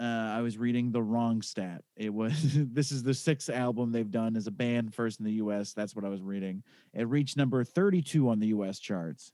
Uh, 0.00 0.04
I 0.36 0.42
was 0.42 0.56
reading 0.56 0.92
the 0.92 1.02
wrong 1.02 1.42
stat. 1.42 1.82
It 1.96 2.14
was 2.14 2.32
this 2.54 2.92
is 2.92 3.02
the 3.02 3.14
sixth 3.14 3.50
album 3.50 3.90
they've 3.92 4.10
done 4.10 4.36
as 4.36 4.46
a 4.46 4.50
band 4.52 4.94
first 4.94 5.18
in 5.18 5.24
the 5.26 5.32
U.S. 5.34 5.72
That's 5.72 5.96
what 5.96 6.04
I 6.04 6.08
was 6.08 6.22
reading. 6.22 6.62
It 6.94 7.08
reached 7.08 7.36
number 7.36 7.64
thirty-two 7.64 8.28
on 8.28 8.38
the 8.38 8.48
U.S. 8.48 8.78
charts. 8.78 9.32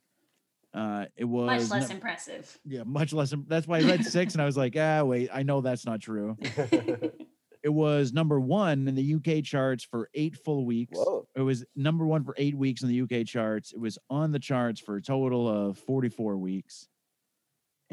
Uh, 0.73 1.05
it 1.17 1.25
was 1.25 1.71
Much 1.71 1.81
less 1.81 1.89
nu- 1.91 1.95
impressive. 1.97 2.59
yeah, 2.65 2.83
much 2.85 3.13
less. 3.13 3.33
im- 3.33 3.45
That's 3.47 3.69
why 3.69 3.79
I 3.79 3.83
read 3.83 4.05
six, 4.05 4.33
and 4.35 4.43
I 4.43 4.47
was 4.47 4.57
like, 4.57 4.75
ah, 4.77 5.05
wait, 5.05 5.29
I 5.33 5.43
know 5.45 5.61
that's 5.61 5.85
not 5.87 6.01
true. 6.01 6.37
It 7.63 7.73
was 7.73 8.13
number 8.13 8.39
one 8.39 8.87
in 8.89 8.95
the 8.95 9.15
UK 9.15 9.43
charts 9.43 9.85
for 9.85 10.11
eight 10.13 10.37
full 10.37 10.67
weeks. 10.67 10.99
Whoa. 10.99 11.27
It 11.35 11.41
was 11.41 11.65
number 11.75 12.05
one 12.05 12.23
for 12.23 12.35
eight 12.37 12.55
weeks 12.55 12.83
in 12.83 12.89
the 12.91 13.01
UK 13.01 13.25
charts. 13.27 13.73
It 13.73 13.81
was 13.81 13.99
on 14.11 14.33
the 14.33 14.39
charts 14.39 14.81
for 14.81 14.97
a 14.97 15.03
total 15.03 15.49
of 15.49 15.79
44 15.79 16.37
weeks. 16.37 16.89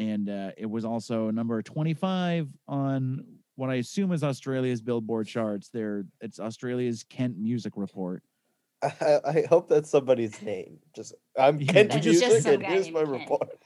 And 0.02 0.30
uh, 0.30 0.50
it 0.58 0.66
was 0.66 0.84
also 0.84 1.30
number 1.30 1.62
25 1.62 2.50
on 2.68 3.24
what 3.56 3.70
I 3.70 3.76
assume 3.76 4.12
is 4.14 4.24
Australia's 4.24 4.82
Billboard 4.82 5.28
charts. 5.28 5.70
There, 5.70 6.06
it's 6.22 6.40
Australia's 6.40 7.04
Kent 7.08 7.38
Music 7.38 7.74
Report. 7.76 8.24
I, 8.82 9.20
I 9.24 9.46
hope 9.48 9.70
that's 9.70 9.92
somebody's 9.92 10.42
name. 10.42 10.80
Just 10.96 11.14
I'm 11.38 11.62
Yeah, 11.62 11.72
Kent 11.72 11.94
we 11.94 12.00
just- 12.00 12.22
Music 12.26 12.42
some 12.42 12.54
and 12.56 12.66
here's 12.66 12.90
my 12.90 13.02
Kent. 13.04 13.12
report. 13.12 13.60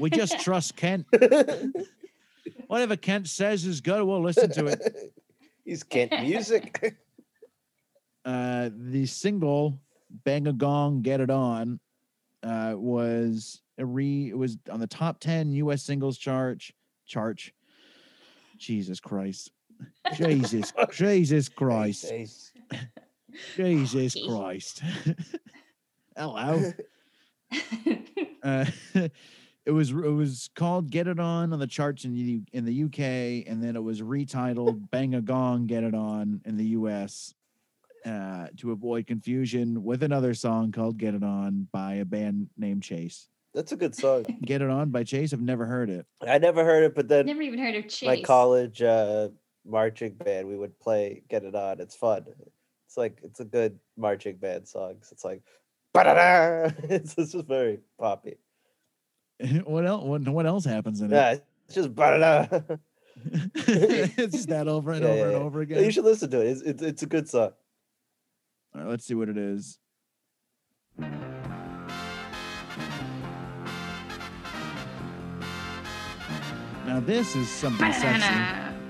We 0.00 0.10
just 0.10 0.40
trust 0.40 0.74
Kent. 0.74 1.06
Whatever 2.66 2.96
Kent 2.96 3.28
says 3.28 3.64
is 3.64 3.80
good. 3.80 4.02
We'll 4.02 4.20
listen 4.22 4.50
to 4.52 4.66
it. 4.66 5.12
He's 5.64 5.84
Kent 5.84 6.20
music. 6.22 6.96
Uh, 8.24 8.70
the 8.74 9.06
single 9.06 9.78
"Bang 10.24 10.48
a 10.48 10.52
Gong, 10.52 11.02
Get 11.02 11.20
It 11.20 11.30
On" 11.30 11.78
uh, 12.42 12.72
was 12.76 13.60
a 13.62 13.67
re. 13.86 14.28
It 14.30 14.38
was 14.38 14.56
on 14.70 14.80
the 14.80 14.86
top 14.86 15.20
ten 15.20 15.52
U.S. 15.52 15.82
singles 15.82 16.18
chart. 16.18 16.64
Chart. 17.06 17.50
Jesus 18.58 19.00
Christ. 19.00 19.50
Jesus, 20.14 20.72
Jesus 20.92 21.48
Christ. 21.48 22.12
Jesus 23.56 24.16
Christ. 24.26 24.82
Hello. 26.16 26.72
Uh, 28.42 28.64
it 29.66 29.70
was 29.70 29.90
it 29.90 29.94
was 29.94 30.50
called 30.54 30.90
"Get 30.90 31.06
It 31.06 31.20
On" 31.20 31.52
on 31.52 31.58
the 31.58 31.66
charts 31.66 32.04
in 32.04 32.14
the 32.14 32.42
in 32.52 32.64
the 32.64 32.84
UK, 32.84 33.48
and 33.50 33.62
then 33.62 33.76
it 33.76 33.82
was 33.82 34.02
retitled 34.02 34.90
"Bang 34.90 35.14
a 35.14 35.20
Gong, 35.20 35.66
Get 35.66 35.84
It 35.84 35.94
On" 35.94 36.40
in 36.44 36.56
the 36.56 36.66
US 36.66 37.34
uh, 38.04 38.48
to 38.56 38.72
avoid 38.72 39.06
confusion 39.06 39.84
with 39.84 40.02
another 40.02 40.34
song 40.34 40.72
called 40.72 40.98
"Get 40.98 41.14
It 41.14 41.22
On" 41.22 41.68
by 41.72 41.94
a 41.94 42.04
band 42.04 42.48
named 42.56 42.82
Chase. 42.82 43.28
That's 43.54 43.72
a 43.72 43.76
good 43.76 43.94
song. 43.94 44.24
"Get 44.42 44.62
It 44.62 44.70
On" 44.70 44.90
by 44.90 45.04
Chase. 45.04 45.32
I've 45.32 45.40
never 45.40 45.66
heard 45.66 45.90
it. 45.90 46.06
I 46.26 46.38
never 46.38 46.64
heard 46.64 46.84
it, 46.84 46.94
but 46.94 47.08
then 47.08 47.26
Never 47.26 47.42
even 47.42 47.58
heard 47.58 47.74
of 47.74 47.88
Chase. 47.88 48.06
my 48.06 48.22
college 48.22 48.82
uh, 48.82 49.28
marching 49.66 50.14
band, 50.14 50.48
we 50.48 50.56
would 50.56 50.78
play 50.78 51.22
"Get 51.28 51.44
It 51.44 51.54
On." 51.54 51.80
It's 51.80 51.96
fun. 51.96 52.24
It's 52.86 52.96
like 52.96 53.18
it's 53.22 53.40
a 53.40 53.44
good 53.44 53.78
marching 53.96 54.36
band 54.36 54.68
song. 54.68 54.96
So 55.02 55.12
it's 55.12 55.24
like, 55.24 55.42
ba-da-da! 55.92 56.70
It's, 56.88 57.14
it's 57.18 57.32
just 57.32 57.46
very 57.46 57.80
poppy. 57.98 58.36
what 59.64 59.86
else? 59.86 60.04
What, 60.04 60.28
what 60.28 60.46
else 60.46 60.64
happens 60.64 61.00
in 61.00 61.12
it? 61.12 61.16
Yeah, 61.16 61.36
it's 61.66 61.74
just 61.74 61.94
ba-da-da. 61.94 62.60
it's 63.54 64.34
just 64.34 64.48
that 64.48 64.68
over 64.68 64.92
and 64.92 65.02
Yeah, 65.02 65.08
over 65.10 65.18
yeah, 65.18 65.26
and 65.26 65.36
over 65.36 65.60
again. 65.60 65.84
You 65.84 65.90
should 65.90 66.04
listen 66.04 66.30
to 66.30 66.40
it. 66.40 66.48
It's 66.48 66.62
it's, 66.62 66.82
it's 66.82 67.02
a 67.02 67.06
good 67.06 67.28
song. 67.28 67.52
All 68.74 68.82
right, 68.82 68.90
let's 68.90 69.04
see 69.04 69.14
what 69.14 69.28
it 69.28 69.38
is. 69.38 69.78
Now 76.88 77.00
this 77.00 77.36
is 77.36 77.50
something 77.50 77.92
sexy. 77.92 78.34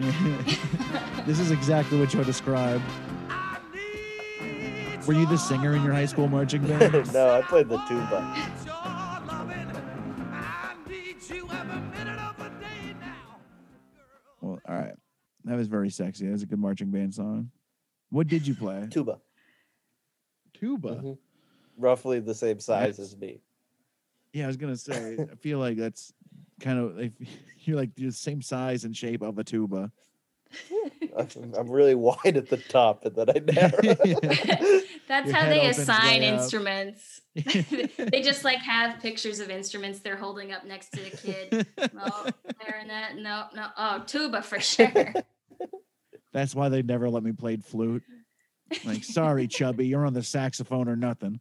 This 1.26 1.40
is 1.40 1.50
exactly 1.50 1.98
what 1.98 2.14
you 2.14 2.22
described. 2.22 2.84
Were 5.04 5.14
you 5.14 5.26
the 5.26 5.36
singer 5.36 5.74
in 5.74 5.82
your 5.82 5.92
high 5.92 6.06
school 6.06 6.28
marching 6.28 6.64
band? 6.64 7.12
no, 7.12 7.28
I 7.30 7.42
played 7.42 7.68
the 7.68 7.76
tuba. 7.88 8.36
well, 14.40 14.60
all 14.68 14.74
right. 14.76 14.94
That 15.44 15.56
was 15.56 15.66
very 15.66 15.90
sexy. 15.90 16.26
That 16.26 16.32
was 16.32 16.42
a 16.44 16.46
good 16.46 16.60
marching 16.60 16.90
band 16.90 17.14
song. 17.14 17.50
What 18.10 18.28
did 18.28 18.46
you 18.46 18.54
play? 18.54 18.86
Tuba. 18.90 19.18
Tuba. 20.54 20.96
Mhm. 20.96 21.18
Roughly 21.76 22.20
the 22.20 22.34
same 22.34 22.60
size 22.60 22.96
That's- 22.96 23.12
as 23.12 23.16
me. 23.16 23.40
Yeah, 24.32 24.44
I 24.44 24.46
was 24.46 24.56
gonna 24.56 24.76
say. 24.76 25.16
I 25.18 25.34
feel 25.36 25.58
like 25.58 25.76
that's 25.76 26.12
kind 26.60 26.78
of 26.78 26.96
like 26.96 27.12
you're 27.60 27.76
like 27.76 27.94
the 27.94 28.10
same 28.10 28.42
size 28.42 28.84
and 28.84 28.96
shape 28.96 29.22
of 29.22 29.38
a 29.38 29.44
tuba. 29.44 29.90
I'm 31.16 31.54
I'm 31.56 31.70
really 31.70 31.94
wide 31.94 32.36
at 32.36 32.48
the 32.48 32.56
top 32.56 33.04
and 33.04 33.14
then 33.14 33.30
I 33.30 33.38
narrow. 33.52 33.96
That's 35.08 35.26
Your 35.26 35.36
how 35.36 35.48
they 35.48 35.68
assign 35.68 36.22
instruments. 36.22 37.20
they 37.34 38.22
just 38.22 38.44
like 38.44 38.58
have 38.58 39.00
pictures 39.00 39.40
of 39.40 39.50
instruments 39.50 40.00
they're 40.00 40.16
holding 40.16 40.52
up 40.52 40.64
next 40.64 40.90
to 40.90 41.00
the 41.00 41.10
kid. 41.10 41.66
No, 41.94 42.26
clarinet, 42.58 43.16
no, 43.16 43.46
no. 43.54 43.66
Oh, 43.76 44.02
tuba 44.06 44.42
for 44.42 44.60
sure. 44.60 45.14
That's 46.32 46.54
why 46.54 46.68
they 46.68 46.82
never 46.82 47.08
let 47.08 47.22
me 47.22 47.32
play 47.32 47.56
flute. 47.56 48.02
Like, 48.84 49.02
sorry, 49.02 49.48
Chubby, 49.48 49.86
you're 49.86 50.04
on 50.04 50.12
the 50.12 50.22
saxophone 50.22 50.88
or 50.88 50.96
nothing. 50.96 51.40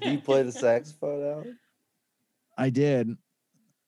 You 0.00 0.18
play 0.18 0.42
the 0.42 0.52
saxophone, 0.52 1.24
Alan? 1.24 1.58
I 2.56 2.70
did. 2.70 3.16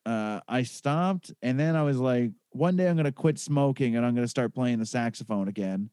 Uh, 0.07 0.41
I 0.47 0.63
stopped, 0.65 1.33
and 1.43 1.59
then 1.59 1.77
I 1.77 1.83
was 1.83 1.99
like, 1.99 2.33
one 2.51 2.77
day 2.77 2.89
I'm 2.89 2.97
gonna 2.97 3.11
quit 3.13 3.39
smoking 3.39 3.97
and 3.97 4.05
I'm 4.05 4.15
gonna 4.15 4.29
start 4.29 4.55
playing 4.55 4.79
the 4.79 4.87
saxophone 4.87 5.49
again. 5.49 5.89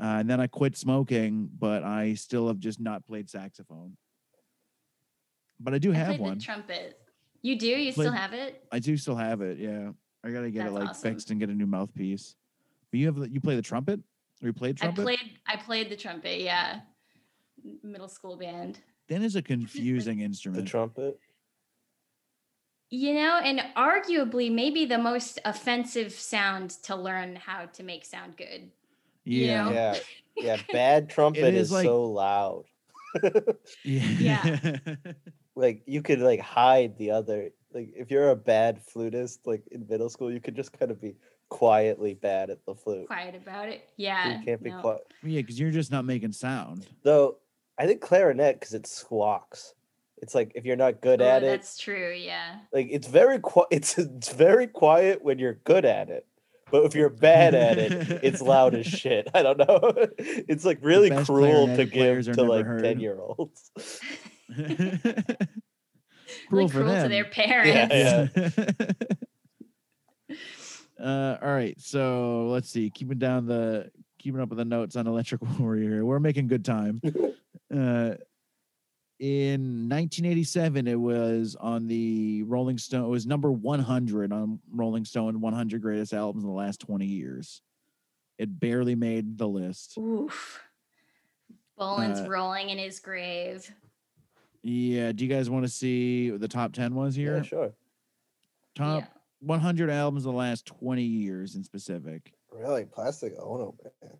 Uh, 0.00 0.18
and 0.20 0.30
then 0.30 0.40
I 0.40 0.46
quit 0.46 0.76
smoking, 0.76 1.48
but 1.58 1.82
I 1.82 2.14
still 2.14 2.48
have 2.48 2.58
just 2.58 2.80
not 2.80 3.04
played 3.06 3.28
saxophone. 3.28 3.96
But 5.60 5.74
I 5.74 5.78
do 5.78 5.92
I 5.92 5.96
have 5.96 6.06
played 6.08 6.20
one. 6.20 6.38
the 6.38 6.44
trumpet. 6.44 6.98
You 7.42 7.58
do? 7.58 7.66
You 7.66 7.92
still 7.92 8.12
have 8.12 8.32
it? 8.32 8.64
I 8.72 8.78
do 8.78 8.96
still 8.96 9.16
have 9.16 9.40
it. 9.40 9.58
Yeah, 9.58 9.90
I 10.24 10.30
gotta 10.30 10.50
get 10.50 10.64
That's 10.64 10.70
it 10.70 10.78
like 10.78 10.88
awesome. 10.90 11.12
fixed 11.12 11.30
and 11.30 11.40
get 11.40 11.48
a 11.48 11.54
new 11.54 11.66
mouthpiece. 11.66 12.34
But 12.90 13.00
you 13.00 13.06
have 13.06 13.28
you 13.32 13.40
play 13.40 13.56
the 13.56 13.62
trumpet? 13.62 14.00
Or 14.42 14.46
you 14.48 14.52
played 14.52 14.76
trumpet? 14.76 15.00
I 15.00 15.04
played. 15.04 15.38
I 15.46 15.56
played 15.56 15.90
the 15.90 15.96
trumpet. 15.96 16.40
Yeah, 16.40 16.80
middle 17.82 18.08
school 18.08 18.36
band. 18.36 18.80
Then 19.08 19.22
is 19.22 19.36
a 19.36 19.42
confusing 19.54 20.20
instrument. 20.20 20.64
The 20.64 20.70
trumpet? 20.70 21.18
You 22.90 23.14
know, 23.14 23.38
and 23.42 23.60
arguably 23.76 24.52
maybe 24.52 24.86
the 24.86 24.98
most 24.98 25.38
offensive 25.44 26.12
sound 26.12 26.70
to 26.84 26.96
learn 26.96 27.36
how 27.36 27.66
to 27.66 27.82
make 27.82 28.04
sound 28.04 28.36
good. 28.36 28.70
you 29.24 29.44
yeah. 29.44 29.64
know? 29.64 29.72
Yeah. 29.72 29.96
Yeah. 30.36 30.56
Bad 30.72 31.10
trumpet 31.10 31.54
is 31.54 31.66
is, 31.68 31.72
like- 31.72 31.84
so 31.84 32.04
loud. 32.04 32.64
Yeah. 33.84 34.76
like 35.58 35.82
you 35.86 36.02
could 36.02 36.20
like 36.20 36.40
hide 36.40 36.96
the 36.98 37.10
other 37.10 37.50
like 37.72 37.92
if 37.96 38.10
you're 38.10 38.30
a 38.30 38.36
bad 38.36 38.80
flutist 38.80 39.46
like 39.46 39.66
in 39.72 39.86
middle 39.88 40.08
school 40.08 40.32
you 40.32 40.40
could 40.40 40.54
just 40.54 40.78
kind 40.78 40.90
of 40.90 41.00
be 41.00 41.16
quietly 41.48 42.14
bad 42.14 42.50
at 42.50 42.64
the 42.64 42.74
flute 42.74 43.06
Quiet 43.06 43.34
about 43.34 43.68
it. 43.68 43.88
Yeah. 43.96 44.38
you 44.38 44.44
can't 44.44 44.62
be 44.62 44.70
no. 44.70 44.80
quiet 44.80 45.12
yeah, 45.22 45.40
because 45.40 45.58
you're 45.58 45.70
just 45.70 45.90
not 45.90 46.04
making 46.04 46.32
sound. 46.32 46.86
though 47.02 47.38
i 47.78 47.86
think 47.86 48.00
clarinet 48.00 48.60
because 48.60 48.74
it 48.74 48.86
squawks 48.86 49.74
it's 50.22 50.34
like 50.34 50.52
if 50.54 50.64
you're 50.64 50.76
not 50.76 51.00
good 51.00 51.20
Oh, 51.22 51.26
at 51.28 51.42
it 51.42 51.46
That's 51.46 51.78
true. 51.78 52.12
Yeah. 52.12 52.56
like 52.72 52.88
it's 52.90 53.06
very 53.08 53.38
quiet 53.38 53.68
it's 53.70 53.98
it's 53.98 54.32
very 54.32 54.66
quiet 54.66 55.22
when 55.22 55.38
you're 55.38 55.54
good 55.64 55.84
at 55.84 56.08
it 56.10 56.26
but 56.70 56.84
if 56.84 56.94
you're 56.94 57.08
bad 57.08 57.54
at 57.54 57.78
it 57.78 57.92
it's 58.22 58.42
loud 58.42 58.74
as 58.74 58.86
shit 58.86 59.28
i 59.34 59.42
don't 59.42 59.58
know 59.58 59.92
it's 60.18 60.64
like 60.64 60.78
really 60.82 61.10
cruel 61.24 61.66
to 61.76 61.84
give 61.84 62.24
to 62.32 62.42
like 62.42 62.66
heard. 62.66 62.82
10 62.82 63.00
year 63.00 63.18
olds 63.20 63.70
cruel 64.54 64.98
Really 66.50 66.68
for 66.68 66.80
cruel 66.80 66.88
them. 66.88 67.02
to 67.04 67.08
their 67.08 67.24
parents. 67.24 67.94
Yeah. 67.94 68.28
uh, 71.02 71.38
all 71.40 71.48
right, 71.48 71.78
so 71.80 72.48
let's 72.48 72.68
see. 72.68 72.90
Keeping 72.90 73.18
down 73.18 73.46
the 73.46 73.90
keeping 74.18 74.40
up 74.40 74.48
with 74.50 74.58
the 74.58 74.64
notes 74.64 74.96
on 74.96 75.06
Electric 75.06 75.40
Warrior. 75.58 76.04
We're 76.04 76.20
making 76.20 76.48
good 76.48 76.64
time. 76.64 77.00
uh, 77.74 78.14
in 79.18 79.88
1987, 79.88 80.86
it 80.86 80.94
was 80.94 81.56
on 81.58 81.86
the 81.86 82.42
Rolling 82.44 82.78
Stone. 82.78 83.04
It 83.04 83.08
was 83.08 83.26
number 83.26 83.50
100 83.50 84.32
on 84.32 84.60
Rolling 84.72 85.04
Stone 85.04 85.40
100 85.40 85.82
Greatest 85.82 86.12
Albums 86.12 86.44
in 86.44 86.50
the 86.50 86.54
last 86.56 86.80
20 86.80 87.04
years. 87.04 87.60
It 88.38 88.60
barely 88.60 88.94
made 88.94 89.36
the 89.36 89.48
list. 89.48 89.98
Oof. 89.98 90.62
Boland's 91.76 92.20
Uh, 92.20 92.28
rolling 92.28 92.70
in 92.70 92.78
his 92.78 93.00
grave. 93.00 93.68
Yeah. 94.62 95.12
Do 95.12 95.24
you 95.24 95.30
guys 95.30 95.50
want 95.50 95.64
to 95.64 95.68
see 95.70 96.30
what 96.30 96.40
the 96.40 96.48
top 96.48 96.72
10 96.72 96.94
was 96.94 97.14
here? 97.14 97.36
yeah 97.36 97.42
sure 97.42 97.72
Top 98.74 99.02
Yeah. 99.02 99.08
100 99.40 99.90
albums 99.90 100.24
in 100.26 100.30
the 100.32 100.36
last 100.36 100.66
20 100.66 101.02
years 101.02 101.54
in 101.56 101.64
specific. 101.64 102.32
really 102.52 102.84
plastic 102.84 103.34
ono 103.40 103.74
band 104.00 104.18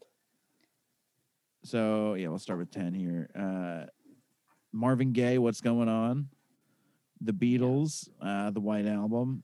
So 1.64 2.14
yeah, 2.14 2.28
we'll 2.28 2.38
start 2.38 2.58
with 2.60 2.70
10 2.70 2.94
here. 2.94 3.28
Uh, 3.34 3.86
Marvin 4.72 5.12
Gaye, 5.12 5.38
What's 5.38 5.60
Going 5.60 5.88
On? 5.88 6.28
The 7.20 7.32
Beatles, 7.32 8.08
uh, 8.20 8.50
The 8.50 8.60
White 8.60 8.86
Album. 8.86 9.42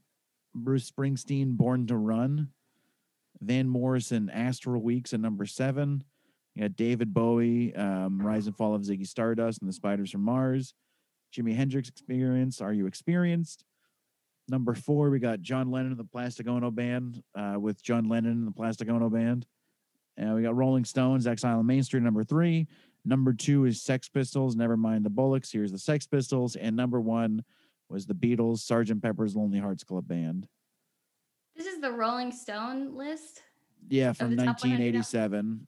Bruce 0.55 0.91
Springsteen, 0.91 1.57
Born 1.57 1.87
to 1.89 1.97
Run. 1.97 2.49
Van 3.41 3.69
Morrison, 3.69 4.31
Astral 4.31 4.81
Weeks 4.83 5.13
at 5.13 5.21
number 5.21 5.45
seven. 5.45 6.05
You 6.55 6.63
got 6.63 6.77
David 6.77 7.13
Bowie, 7.13 7.75
um, 7.75 8.23
Rise 8.23 8.47
and 8.47 8.57
Fall 8.57 8.75
of 8.75 8.83
Ziggy 8.83 9.07
Stardust 9.07 9.61
and 9.61 9.69
the 9.69 9.73
Spiders 9.73 10.13
from 10.13 10.23
Mars. 10.23 10.75
Jimi 11.35 11.55
Hendrix 11.55 11.89
Experience, 11.89 12.61
Are 12.61 12.73
You 12.73 12.87
Experienced? 12.87 13.65
Number 14.49 14.75
four, 14.75 15.11
we 15.11 15.19
got 15.19 15.41
John 15.41 15.71
Lennon 15.71 15.93
and 15.93 15.99
the 15.99 16.05
Plastic 16.05 16.47
Ono 16.47 16.71
Band 16.71 17.23
uh, 17.35 17.57
with 17.59 17.83
John 17.83 18.09
Lennon 18.09 18.33
and 18.33 18.47
the 18.47 18.53
Plastic 18.53 18.89
Ono 18.89 19.11
Band. 19.11 19.47
And 20.17 20.35
we 20.35 20.43
got 20.43 20.55
Rolling 20.55 20.85
Stones, 20.85 21.27
Exile 21.27 21.59
on 21.59 21.67
Main 21.67 21.83
Street, 21.83 22.03
number 22.03 22.23
three. 22.23 22.69
Number 23.05 23.33
two 23.33 23.67
is 23.67 23.83
Sex 23.83 24.09
Pistols, 24.09 24.57
Never 24.57 24.77
Mind 24.77 25.05
the 25.05 25.11
Bollocks. 25.11 25.53
Here's 25.53 25.73
the 25.73 25.79
Sex 25.79 26.07
Pistols. 26.07 26.57
And 26.57 26.75
number 26.75 27.01
one 27.01 27.45
was 27.89 28.07
the 28.07 28.15
Beatles, 28.15 28.59
Sergeant 28.61 29.03
Pepper's 29.03 29.37
Lonely 29.37 29.59
Hearts 29.59 29.85
Club 29.85 30.09
Band. 30.09 30.49
This 31.55 31.67
is 31.67 31.81
the 31.81 31.93
Rolling 31.93 32.33
Stone 32.33 32.97
list. 32.97 33.43
Yeah, 33.89 34.13
from 34.13 34.31
the 34.31 34.45
top 34.45 34.63
100 34.63 34.73
al- 34.75 34.79
1987 34.79 35.67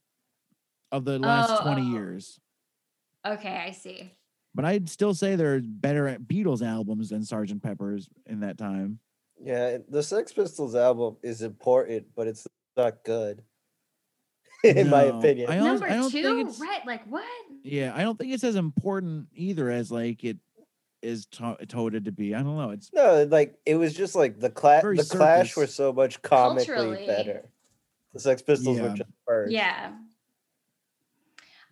of 0.93 1.05
the 1.05 1.19
last 1.19 1.51
Oh, 1.61 1.63
20 1.63 1.83
oh. 1.83 1.85
years. 1.93 2.41
Okay, 3.27 3.63
I 3.67 3.73
see. 3.73 4.13
But 4.55 4.65
I'd 4.65 4.89
still 4.89 5.13
say 5.13 5.37
there 5.37 5.55
are 5.57 5.61
better 5.61 6.17
Beatles 6.19 6.67
albums 6.67 7.11
than 7.11 7.23
Sergeant 7.23 7.63
Pepper's 7.63 8.09
in 8.25 8.41
that 8.41 8.57
time. 8.57 9.01
Yeah, 9.43 9.79
the 9.89 10.03
Sex 10.03 10.33
Pistols 10.33 10.75
album 10.75 11.19
is 11.23 11.43
important, 11.43 12.07
but 12.17 12.27
it's 12.27 12.47
not 12.75 13.05
good. 13.05 13.43
in 14.77 14.91
my 14.91 15.03
opinion. 15.05 15.51
I 15.51 15.57
don't, 15.57 15.65
Number 15.67 15.87
I 15.87 15.97
don't 15.97 16.11
two, 16.11 16.23
think 16.23 16.49
it's 16.49 16.61
right? 16.61 16.85
Like 16.87 17.05
what? 17.07 17.25
yeah, 17.63 17.93
I 17.95 18.03
don't 18.03 18.19
think 18.19 18.33
it's 18.33 18.45
as 18.45 18.57
important 18.57 19.29
either 19.35 19.71
as 19.71 19.91
like 19.93 20.25
it 20.25 20.39
is 21.03 21.27
to- 21.27 21.59
touted 21.69 22.05
to 22.07 22.13
be. 22.13 22.35
I 22.35 22.43
don't 22.43 22.57
know. 22.57 22.71
It's 22.71 22.91
No, 22.93 23.25
like 23.31 23.59
it 23.67 23.77
was 23.77 23.95
just 23.95 24.15
like 24.15 24.41
the 24.41 24.51
clash. 24.51 24.83
Very 24.83 24.97
The 24.97 25.05
Clash 25.05 25.57
were 25.57 25.67
so 25.67 25.93
much 25.93 26.21
comically 26.23 26.67
Culturally. 26.67 27.07
better. 27.07 27.43
The 28.13 28.21
Sex 28.21 28.43
Pistols 28.43 28.81
were 28.81 28.89
just 28.91 29.11
first. 29.27 29.53
Yeah. 29.53 29.93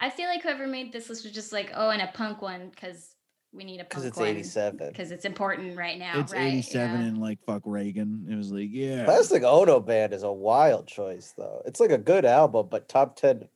I 0.01 0.11
feel 0.11 0.27
like 0.29 0.43
whoever 0.43 0.67
made 0.67 0.93
this 0.93 1.09
list 1.09 1.25
was 1.25 1.33
just 1.33 1.53
like, 1.53 1.71
oh, 1.75 1.89
and 1.91 2.03
a 2.03 2.09
punk 2.09 2.43
one 2.43 2.69
because 2.69 3.14
we 3.55 3.65
need 3.65 3.81
a 3.81 3.85
because 3.85 4.05
it's 4.05 4.17
one 4.19 4.29
eighty-seven. 4.29 4.89
because 4.89 5.11
it's 5.13 5.25
important 5.25 5.77
right 5.77 5.99
now. 5.99 6.19
it's 6.19 6.33
right? 6.33 6.55
87 6.55 7.01
Yeah. 7.01 7.07
and 7.07 7.19
like 7.19 7.39
fuck 7.47 7.63
Reagan. 7.65 8.27
It 8.31 8.35
was 8.35 8.51
like 8.51 8.69
yeah. 8.71 9.05
Plastic 9.05 9.43
Ono 9.45 9.81
Band 9.81 10.13
is 10.13 10.23
a 10.25 10.33
wild 10.33 10.87
choice, 10.89 11.33
though. 11.37 11.63
It's 11.65 11.81
like 11.81 11.91
a 11.91 11.99
good 11.99 12.25
album, 12.25 12.69
but 12.71 12.89
top 12.89 13.17
ten 13.17 13.49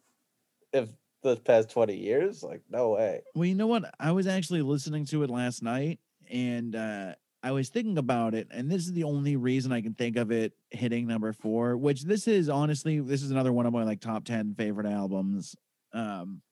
if 0.72 0.88
the 1.22 1.36
past 1.36 1.70
twenty 1.70 1.96
years, 1.96 2.42
like 2.42 2.62
no 2.70 2.90
way. 2.90 3.22
Well, 3.34 3.44
you 3.46 3.54
know 3.54 3.66
what? 3.66 3.92
I 3.98 4.12
was 4.12 4.26
actually 4.26 4.62
listening 4.62 5.04
to 5.06 5.22
it 5.24 5.30
last 5.30 5.62
night 5.62 5.98
and 6.30 6.76
uh 6.76 7.14
I 7.40 7.52
was 7.52 7.68
thinking 7.68 7.98
about 7.98 8.34
it, 8.34 8.48
and 8.50 8.68
this 8.68 8.82
is 8.82 8.92
the 8.92 9.04
only 9.04 9.36
reason 9.36 9.70
I 9.72 9.80
can 9.80 9.94
think 9.94 10.16
of 10.16 10.32
it 10.32 10.54
hitting 10.70 11.06
number 11.06 11.32
four, 11.32 11.76
which 11.76 12.02
this 12.02 12.26
is 12.26 12.48
honestly, 12.48 12.98
this 12.98 13.22
is 13.22 13.30
another 13.30 13.52
one 13.52 13.64
of 13.64 13.72
my 13.72 13.84
like 13.84 14.00
top 14.00 14.24
10 14.24 14.54
favorite 14.56 14.86
albums. 14.88 15.54
Um, 15.92 16.42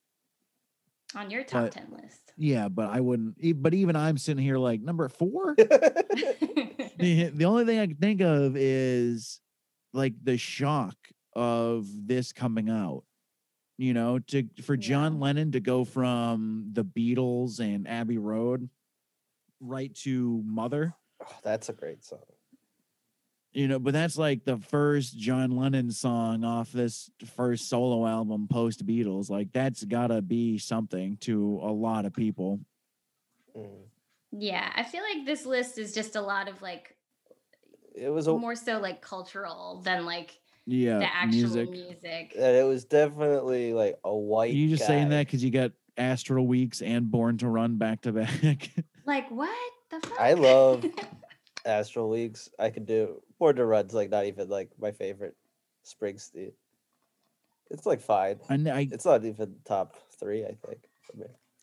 on 1.14 1.30
your 1.30 1.44
top 1.44 1.64
but- 1.64 1.72
10 1.72 1.86
list. 2.02 2.32
yeah, 2.36 2.68
but 2.68 2.90
I 2.90 3.00
wouldn't, 3.00 3.36
e- 3.40 3.52
but 3.52 3.74
even 3.74 3.96
I'm 3.96 4.18
sitting 4.18 4.42
here 4.42 4.58
like 4.58 4.80
number 4.80 5.08
four. 5.08 5.54
the, 5.56 7.30
the 7.32 7.44
only 7.44 7.64
thing 7.64 7.78
I 7.78 7.86
can 7.86 7.96
think 7.96 8.20
of 8.20 8.56
is 8.56 9.40
like 9.92 10.14
the 10.22 10.36
shock 10.36 10.96
of 11.34 11.86
this 12.06 12.32
coming 12.32 12.68
out. 12.70 13.04
You 13.78 13.92
know, 13.92 14.18
to 14.28 14.48
for 14.62 14.74
John 14.74 15.20
Lennon 15.20 15.52
to 15.52 15.60
go 15.60 15.84
from 15.84 16.70
the 16.72 16.82
Beatles 16.82 17.60
and 17.60 17.86
Abbey 17.86 18.16
Road 18.16 18.70
right 19.60 19.94
to 19.96 20.42
Mother. 20.46 20.94
Oh, 21.22 21.26
that's 21.42 21.68
a 21.68 21.74
great 21.74 22.02
song. 22.02 22.20
You 23.56 23.68
know, 23.68 23.78
but 23.78 23.94
that's 23.94 24.18
like 24.18 24.44
the 24.44 24.58
first 24.58 25.16
John 25.16 25.52
Lennon 25.56 25.90
song 25.90 26.44
off 26.44 26.70
this 26.72 27.10
first 27.36 27.70
solo 27.70 28.06
album 28.06 28.48
post 28.50 28.84
Beatles. 28.84 29.30
Like 29.30 29.50
that's 29.50 29.82
gotta 29.82 30.20
be 30.20 30.58
something 30.58 31.16
to 31.22 31.60
a 31.62 31.72
lot 31.72 32.04
of 32.04 32.12
people. 32.12 32.60
Mm. 33.56 33.66
yeah, 34.32 34.70
I 34.76 34.82
feel 34.82 35.00
like 35.02 35.24
this 35.24 35.46
list 35.46 35.78
is 35.78 35.94
just 35.94 36.16
a 36.16 36.20
lot 36.20 36.48
of 36.50 36.60
like 36.60 36.94
It 37.94 38.10
was 38.10 38.26
a 38.26 38.36
more 38.36 38.56
so 38.56 38.78
like 38.78 39.00
cultural 39.00 39.80
than 39.82 40.04
like 40.04 40.38
Yeah, 40.66 40.98
the 40.98 41.06
actual 41.14 41.38
music. 41.40 41.70
music. 41.70 42.32
and 42.36 42.56
it 42.56 42.66
was 42.66 42.84
definitely 42.84 43.72
like 43.72 43.96
a 44.04 44.14
white. 44.14 44.52
You 44.52 44.68
just 44.68 44.86
saying 44.86 45.08
that 45.08 45.26
because 45.26 45.42
you 45.42 45.50
got 45.50 45.72
Astral 45.96 46.46
Weeks 46.46 46.82
and 46.82 47.10
Born 47.10 47.38
to 47.38 47.48
Run 47.48 47.78
back 47.78 48.02
to 48.02 48.12
back. 48.12 48.68
Like 49.06 49.30
what 49.30 49.48
the 49.90 50.06
fuck? 50.06 50.20
I 50.20 50.34
love 50.34 50.84
Astral 51.64 52.10
Weeks. 52.10 52.50
I 52.58 52.68
could 52.68 52.84
do 52.84 53.22
Born 53.38 53.56
to 53.56 53.64
Run's 53.64 53.94
like 53.94 54.10
not 54.10 54.26
even 54.26 54.48
like 54.48 54.70
my 54.78 54.92
favorite 54.92 55.36
Springsteen. 55.84 56.52
It's 57.70 57.86
like 57.86 58.00
fine. 58.00 58.40
I, 58.48 58.54
I 58.70 58.88
It's 58.90 59.04
not 59.04 59.24
even 59.24 59.56
top 59.64 59.96
three, 60.18 60.44
I 60.44 60.56
think. 60.66 60.80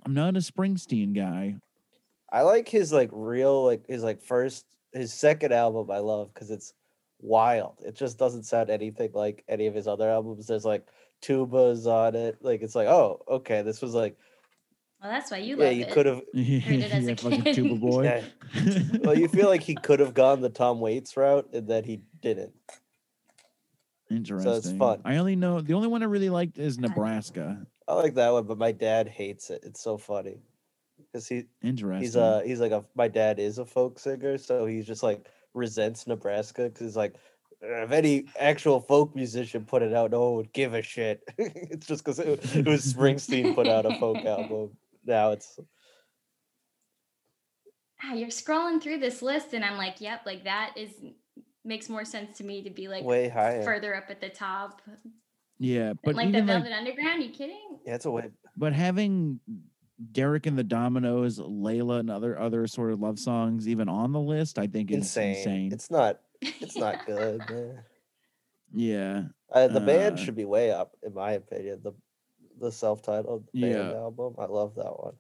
I'm 0.06 0.14
not 0.14 0.36
a 0.36 0.40
Springsteen 0.40 1.14
guy. 1.14 1.56
I 2.32 2.42
like 2.42 2.68
his 2.68 2.92
like 2.92 3.10
real 3.12 3.64
like 3.64 3.88
his 3.88 4.04
like 4.04 4.22
first 4.22 4.66
his 4.92 5.14
second 5.14 5.54
album 5.54 5.90
I 5.90 6.00
love 6.00 6.34
because 6.34 6.52
it's 6.52 6.74
wild. 7.20 7.78
It 7.86 7.96
just 7.96 8.18
doesn't 8.18 8.44
sound 8.44 8.70
anything 8.70 9.12
like 9.14 9.44
any 9.48 9.68
of 9.68 9.74
his 9.74 9.88
other 9.88 10.10
albums. 10.10 10.48
There's 10.48 10.66
like 10.66 10.86
tubas 11.22 11.86
on 11.88 12.16
it. 12.16 12.38
Like 12.42 12.62
it's 12.62 12.76
like, 12.76 12.88
oh, 12.88 13.22
okay, 13.28 13.62
this 13.62 13.82
was 13.82 13.94
like 13.94 14.18
well, 15.04 15.12
that's 15.12 15.32
why 15.32 15.38
you 15.38 15.58
yeah, 15.58 15.66
love 15.66 15.74
you 15.74 15.84
it. 15.84 15.92
could 15.92 16.06
have 16.06 16.22
it 16.34 16.92
as 16.92 17.06
a 17.06 17.10
yeah, 17.10 17.16
fucking 17.16 17.42
kid. 17.42 17.56
tuba 17.56 17.76
boy. 17.88 18.04
yeah. 18.04 18.24
well, 19.02 19.18
you 19.18 19.28
feel 19.28 19.50
like 19.50 19.62
he 19.62 19.76
could 19.76 20.00
have 20.00 20.14
gone 20.14 20.40
the 20.40 20.50
Tom 20.50 20.80
Waits 20.80 21.18
route 21.18 21.50
and 21.52 21.68
then 21.68 21.84
he 21.84 22.02
didn't. 22.22 22.54
Interesting. 24.10 24.50
So 24.50 24.58
it's 24.58 24.72
fun. 24.72 25.02
I 25.04 25.18
only 25.18 25.36
know 25.36 25.60
the 25.60 25.74
only 25.74 25.90
one 25.90 26.04
I 26.04 26.06
really 26.06 26.30
liked 26.30 26.58
is 26.58 26.80
Nebraska. 26.80 27.68
I 27.86 27.96
like 27.96 28.14
that 28.14 28.32
one, 28.32 28.46
but 28.46 28.58
my 28.58 28.72
dad 28.72 29.10
hates 29.10 29.50
it. 29.50 29.62
It's 29.64 29.84
so 29.84 29.98
funny. 29.98 30.38
Because 31.12 31.28
he 31.28 31.44
Interesting. 31.62 32.02
he's 32.02 32.16
uh 32.16 32.42
he's 32.46 32.62
like 32.62 32.72
a 32.72 32.86
my 32.96 33.10
dad 33.10 33.40
is 33.40 33.58
a 33.58 33.66
folk 33.66 34.00
singer, 34.00 34.38
so 34.38 34.66
he's 34.66 34.86
just 34.86 35.04
like 35.04 35.28
resents 35.54 36.08
Nebraska 36.08 36.64
because 36.64 36.88
he's 36.88 36.96
like 36.96 37.16
if 37.62 37.92
any 37.92 38.26
actual 38.40 38.80
folk 38.80 39.16
musician 39.16 39.66
put 39.66 39.82
it 39.82 39.94
out, 39.94 40.12
no 40.12 40.24
one 40.24 40.36
would 40.36 40.54
give 40.54 40.74
a 40.74 40.82
shit. 40.82 41.24
it's 41.38 41.88
just 41.88 42.04
because 42.04 42.20
it, 42.20 42.56
it 42.56 42.68
was 42.68 42.94
Springsteen 42.94 43.56
put 43.56 43.68
out 43.68 43.86
a 43.86 43.98
folk 44.00 44.18
album. 44.26 44.72
Now 45.06 45.32
it's 45.32 45.60
ah, 48.04 48.14
you're 48.14 48.30
scrolling 48.30 48.82
through 48.82 49.00
this 49.00 49.22
list 49.22 49.54
and 49.54 49.64
I'm 49.64 49.78
like, 49.78 50.02
yep, 50.02 50.22
like 50.26 50.44
that 50.46 50.74
is 50.78 50.92
makes 51.66 51.88
more 51.90 52.04
sense 52.06 52.38
to 52.38 52.44
me 52.44 52.62
to 52.64 52.70
be 52.70 52.88
like 52.88 53.04
way 53.04 53.30
higher. 53.30 53.64
further 53.64 53.96
up 53.96 54.06
at 54.10 54.20
the 54.20 54.30
top. 54.30 54.82
yeah, 55.60 55.94
but 56.04 56.16
like 56.16 56.32
the 56.32 56.42
Velvet 56.42 56.70
like, 56.72 56.80
Underground, 56.80 57.24
you 57.24 57.30
kidding? 57.30 57.80
Yeah, 57.86 57.96
it's 57.96 58.06
a 58.06 58.12
way. 58.12 58.30
but 58.58 58.74
having 58.74 59.40
Derek 60.12 60.46
and 60.48 60.58
the 60.58 60.64
Dominos, 60.64 61.40
Layla, 61.40 62.00
and 62.00 62.10
other 62.10 62.38
other 62.40 62.68
sort 62.68 62.92
of 62.92 63.00
love 63.00 63.20
songs 63.20 63.68
even 63.68 63.88
on 63.88 64.12
the 64.12 64.20
list, 64.20 64.60
I 64.60 64.68
think 64.68 64.92
is 64.92 64.98
Insane. 64.98 65.36
insane. 65.38 65.72
It's 65.74 65.90
not. 65.92 66.20
It's 66.42 66.76
not 66.76 67.06
good. 67.06 67.42
man. 67.50 67.84
yeah, 68.74 69.24
Uh, 69.52 69.68
the 69.70 69.80
band 69.80 70.16
Uh, 70.20 70.22
should 70.22 70.36
be 70.36 70.44
way 70.46 70.72
up, 70.72 70.98
in 71.04 71.14
my 71.14 71.34
opinion. 71.34 71.80
The 71.84 71.94
the 72.60 72.72
self-titled 72.72 73.46
band 73.54 73.72
Yeah. 73.74 73.92
album. 73.94 74.36
I 74.38 74.46
love 74.46 74.76
that 74.76 74.92
one. 75.00 75.14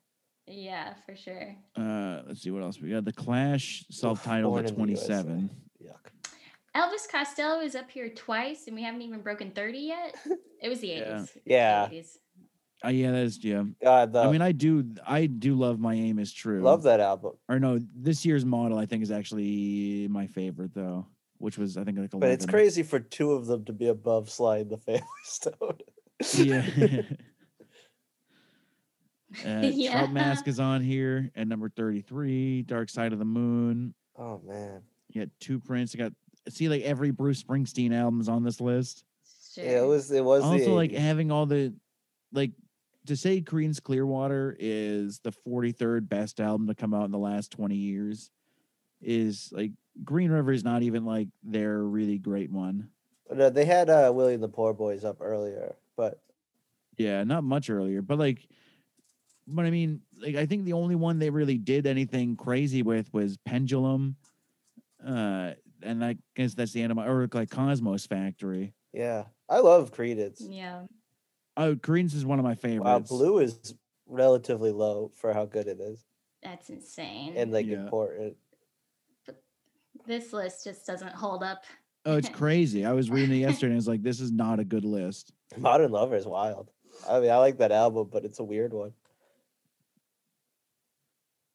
yeah, 0.47 0.93
for 1.05 1.15
sure. 1.15 1.55
uh, 1.77 2.21
let's 2.27 2.41
see 2.41 2.51
what 2.51 2.63
else 2.63 2.79
we 2.81 2.89
got. 2.89 3.05
The 3.05 3.13
Clash, 3.13 3.85
self-titled 3.89 4.53
Born 4.53 4.65
at 4.65 4.71
in 4.71 4.75
the 4.81 4.87
USA. 4.91 5.07
27. 5.23 5.49
Yuck. 5.83 6.31
Elvis 6.75 7.07
Costello 7.09 7.61
is 7.61 7.75
up 7.75 7.89
here 7.91 8.09
twice 8.09 8.65
and 8.67 8.75
we 8.75 8.83
haven't 8.83 9.01
even 9.03 9.21
broken 9.21 9.51
30 9.51 9.77
yet. 9.79 10.15
It 10.61 10.69
was 10.69 10.79
the 10.79 10.89
80s. 10.89 10.97
Yeah. 11.05 11.09
It 11.11 11.13
was 11.15 11.29
the 11.29 11.41
Yeah. 11.45 11.87
80s. 11.89 12.17
Uh, 12.85 12.89
yeah, 12.89 13.11
that's 13.11 13.41
yeah. 13.41 13.63
God, 13.81 14.11
the, 14.11 14.19
I 14.19 14.29
mean, 14.31 14.41
I 14.41 14.51
do, 14.51 14.83
I 15.07 15.25
do 15.27 15.55
love 15.55 15.79
my 15.79 15.93
aim 15.93 16.19
is 16.19 16.33
true. 16.33 16.61
love 16.61 16.83
that 16.83 16.99
album. 16.99 17.31
Or 17.47 17.57
no, 17.57 17.79
this 17.95 18.25
year's 18.25 18.43
model 18.43 18.77
I 18.77 18.85
think 18.85 19.03
is 19.03 19.11
actually 19.11 20.09
my 20.09 20.27
favorite 20.27 20.73
though, 20.73 21.05
which 21.37 21.57
was 21.57 21.77
I 21.77 21.85
think 21.85 21.97
like 21.97 22.11
11. 22.13 22.19
But 22.19 22.31
it's 22.31 22.45
crazy 22.45 22.83
for 22.83 22.99
two 22.99 23.31
of 23.31 23.45
them 23.45 23.63
to 23.65 23.71
be 23.71 23.87
above 23.87 24.29
Sly 24.29 24.57
and 24.57 24.69
the 24.69 24.77
Family 24.77 25.01
Stone. 25.23 25.77
Yeah. 26.33 26.65
uh, 29.45 29.61
Yeah. 29.63 29.91
Trout 29.93 30.11
Mask 30.11 30.47
is 30.47 30.59
on 30.59 30.81
here 30.81 31.31
at 31.35 31.47
number 31.47 31.69
33. 31.69 32.63
Dark 32.63 32.89
Side 32.89 33.13
of 33.13 33.19
the 33.19 33.25
Moon. 33.25 33.93
oh 34.17 34.41
man. 34.45 34.81
You 35.09 35.21
got 35.21 35.29
two 35.39 35.59
prints. 35.59 35.93
You 35.93 35.99
got 35.99 36.13
see 36.49 36.69
like 36.69 36.81
every 36.83 37.11
Bruce 37.11 37.41
Springsteen 37.43 37.93
album's 37.93 38.29
on 38.29 38.43
this 38.43 38.59
list. 38.59 39.03
Sure. 39.53 39.63
Yeah, 39.63 39.83
it 39.83 39.87
was 39.87 40.11
it 40.11 40.23
was 40.23 40.41
the 40.41 40.49
also 40.49 40.73
like 40.73 40.91
having 40.91 41.31
all 41.31 41.45
the 41.45 41.73
like 42.31 42.51
to 43.05 43.15
say 43.15 43.41
Creedence 43.41 43.81
Clearwater 43.81 44.55
is 44.59 45.19
the 45.19 45.33
43rd 45.47 46.07
best 46.09 46.39
album 46.39 46.67
to 46.67 46.75
come 46.75 46.93
out 46.93 47.05
in 47.05 47.11
the 47.11 47.17
last 47.17 47.51
20 47.51 47.75
years 47.75 48.31
is 49.01 49.49
like 49.51 49.71
Green 50.03 50.31
River 50.31 50.51
is 50.53 50.63
not 50.63 50.81
even 50.81 51.05
like 51.05 51.27
their 51.43 51.83
really 51.83 52.17
great 52.17 52.49
one. 52.49 52.89
But, 53.29 53.39
uh, 53.39 53.49
they 53.51 53.65
had 53.65 53.89
uh 53.89 54.11
Willie 54.15 54.33
and 54.33 54.43
the 54.43 54.47
Poor 54.47 54.73
Boys 54.73 55.03
up 55.03 55.17
earlier, 55.21 55.75
but 55.97 56.19
Yeah, 56.97 57.23
not 57.23 57.43
much 57.43 57.69
earlier, 57.69 58.01
but 58.01 58.19
like 58.19 58.47
but 59.45 59.65
I 59.65 59.71
mean, 59.71 60.01
like 60.21 60.35
I 60.35 60.45
think 60.45 60.63
the 60.63 60.73
only 60.73 60.95
one 60.95 61.19
they 61.19 61.29
really 61.29 61.57
did 61.57 61.85
anything 61.85 62.35
crazy 62.37 62.81
with 62.81 63.13
was 63.13 63.37
Pendulum. 63.45 64.15
Uh 65.05 65.51
and 65.81 66.03
I 66.03 66.15
guess 66.35 66.53
that's 66.53 66.71
the 66.71 66.81
end 66.81 66.91
of 66.91 66.95
my 66.95 67.07
or 67.07 67.27
like 67.33 67.49
Cosmo's 67.49 68.05
Factory. 68.05 68.73
yeah, 68.93 69.25
I 69.49 69.59
love 69.59 69.93
Creedence. 69.93 70.37
Yeah. 70.39 70.83
Oh, 71.57 71.75
Creedence 71.75 72.15
is 72.15 72.25
one 72.25 72.39
of 72.39 72.45
my 72.45 72.55
favorites. 72.55 72.85
Wow, 72.85 72.99
Blue 72.99 73.39
is 73.39 73.75
relatively 74.07 74.71
low 74.71 75.11
for 75.15 75.33
how 75.33 75.45
good 75.45 75.67
it 75.67 75.79
is 75.79 76.05
That's 76.41 76.69
insane. 76.69 77.33
and 77.35 77.51
like 77.51 77.65
Yeah. 77.67 77.83
important. 77.83 78.37
this 80.07 80.33
list 80.33 80.63
just 80.63 80.85
doesn't 80.87 81.13
hold 81.13 81.43
up. 81.43 81.63
Oh, 82.05 82.15
it's 82.17 82.29
crazy. 82.41 82.85
I 82.85 82.93
was 82.93 83.09
reading 83.11 83.35
it 83.35 83.39
yesterday 83.41 83.67
and 83.71 83.75
I 83.75 83.77
was 83.77 83.87
like, 83.87 84.03
this 84.03 84.19
is 84.19 84.31
not 84.31 84.59
a 84.59 84.63
good 84.65 84.85
list. 84.85 85.31
Modern 85.57 85.91
Lover 85.91 86.15
is 86.15 86.25
wild. 86.25 86.69
I 87.09 87.19
mean, 87.19 87.31
I 87.31 87.37
like 87.37 87.57
that 87.57 87.71
album, 87.71 88.09
but 88.11 88.23
it's 88.25 88.39
a 88.39 88.43
weird 88.43 88.73
one. 88.73 88.93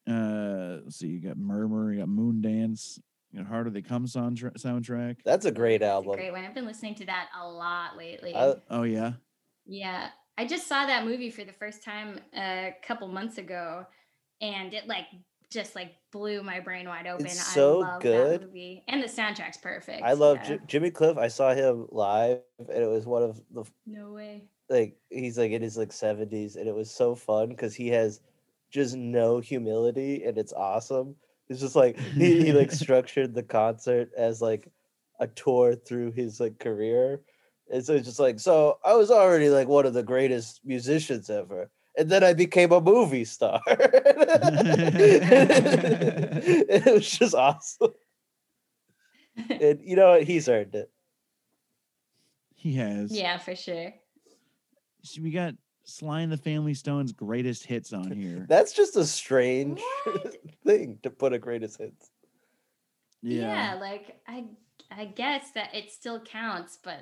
Uh, 0.07 0.79
let's 0.83 0.97
see, 0.97 1.07
you 1.07 1.19
got 1.19 1.37
Murmur, 1.37 1.93
you 1.93 1.99
got 1.99 2.09
Moon 2.09 2.41
Dance, 2.41 2.99
you 3.31 3.39
got 3.39 3.47
Harder 3.47 3.69
They 3.69 3.81
Come 3.83 4.05
soundtra- 4.05 4.53
soundtrack. 4.57 5.17
That's 5.23 5.45
a 5.45 5.51
great 5.51 5.79
That's 5.81 5.89
a 5.89 5.93
album. 5.93 6.13
great 6.15 6.31
one. 6.31 6.43
I've 6.43 6.55
been 6.55 6.65
listening 6.65 6.95
to 6.95 7.05
that 7.05 7.29
a 7.39 7.47
lot 7.47 7.95
lately. 7.95 8.35
I- 8.35 8.55
Oh 8.69 8.83
yeah, 8.83 9.13
yeah. 9.65 10.09
I 10.37 10.45
just 10.47 10.67
saw 10.67 10.85
that 10.85 11.05
movie 11.05 11.29
for 11.29 11.43
the 11.43 11.51
first 11.53 11.83
time 11.83 12.17
a 12.33 12.73
couple 12.81 13.07
months 13.09 13.37
ago 13.37 13.85
and 14.41 14.73
it 14.73 14.87
like 14.87 15.05
just 15.49 15.75
like 15.75 15.95
blew 16.11 16.43
my 16.43 16.59
brain 16.59 16.87
wide 16.87 17.07
open. 17.07 17.25
It's 17.25 17.39
I 17.39 17.53
so 17.53 17.79
love 17.79 18.01
good. 18.01 18.41
that 18.41 18.47
movie. 18.47 18.83
And 18.87 19.01
the 19.01 19.07
soundtrack's 19.07 19.57
perfect. 19.57 20.03
I 20.03 20.13
love 20.13 20.37
yeah. 20.37 20.57
Ji- 20.57 20.63
Jimmy 20.67 20.91
Cliff. 20.91 21.17
I 21.17 21.27
saw 21.27 21.53
him 21.53 21.87
live, 21.91 22.41
and 22.59 22.83
it 22.83 22.87
was 22.87 23.05
one 23.05 23.23
of 23.23 23.41
the 23.51 23.65
No 23.85 24.11
way. 24.13 24.43
like 24.69 24.97
he's 25.09 25.37
like 25.37 25.51
in 25.51 25.61
his 25.61 25.77
like 25.77 25.91
seventies, 25.91 26.55
and 26.55 26.67
it 26.67 26.75
was 26.75 26.91
so 26.91 27.15
fun 27.15 27.49
because 27.49 27.73
he 27.75 27.87
has 27.89 28.21
just 28.69 28.95
no 28.95 29.39
humility, 29.39 30.23
and 30.23 30.37
it's 30.37 30.53
awesome. 30.53 31.15
It's 31.49 31.59
just 31.61 31.75
like 31.75 31.97
he, 31.97 32.45
he 32.45 32.53
like 32.53 32.71
structured 32.83 33.33
the 33.33 33.43
concert 33.43 34.11
as 34.15 34.41
like 34.41 34.71
a 35.19 35.27
tour 35.27 35.75
through 35.75 36.11
his 36.11 36.39
like 36.39 36.59
career, 36.59 37.21
and 37.71 37.83
so 37.83 37.93
it's 37.95 38.05
just 38.05 38.19
like 38.19 38.39
so 38.39 38.77
I 38.85 38.93
was 38.93 39.09
already 39.09 39.49
like 39.49 39.67
one 39.67 39.87
of 39.87 39.93
the 39.95 40.03
greatest 40.03 40.61
musicians 40.63 41.29
ever. 41.31 41.71
And 41.99 42.09
then 42.09 42.23
I 42.23 42.33
became 42.33 42.71
a 42.71 42.79
movie 42.81 43.25
star. 43.25 43.61
it 46.79 46.85
was 46.93 47.09
just 47.09 47.35
awesome. 47.35 47.91
And 49.49 49.79
you 49.81 49.95
know 49.95 50.09
what? 50.11 50.23
He's 50.23 50.49
earned 50.49 50.75
it. 50.75 50.91
He 52.55 52.73
has. 52.73 53.09
yeah, 53.15 53.37
for 53.37 53.55
sure. 53.55 53.93
So 55.03 55.21
we 55.21 55.31
got 55.31 55.53
Sly 55.85 56.19
and 56.21 56.31
the 56.31 56.35
Family 56.37 56.73
Stone's 56.73 57.13
greatest 57.13 57.65
hits 57.65 57.93
on 57.93 58.11
here. 58.11 58.45
That's 58.49 58.73
just 58.73 58.97
a 58.97 59.05
strange 59.05 59.79
What? 60.03 60.35
thing 60.65 60.99
to 61.03 61.09
put 61.09 61.31
a 61.31 61.39
greatest 61.39 61.77
hits. 61.77 62.09
Yeah. 63.21 63.75
yeah, 63.75 63.75
like 63.79 64.19
I 64.27 64.43
I 64.91 65.05
guess 65.05 65.51
that 65.51 65.73
it 65.73 65.89
still 65.89 66.19
counts, 66.19 66.77
but 66.83 66.99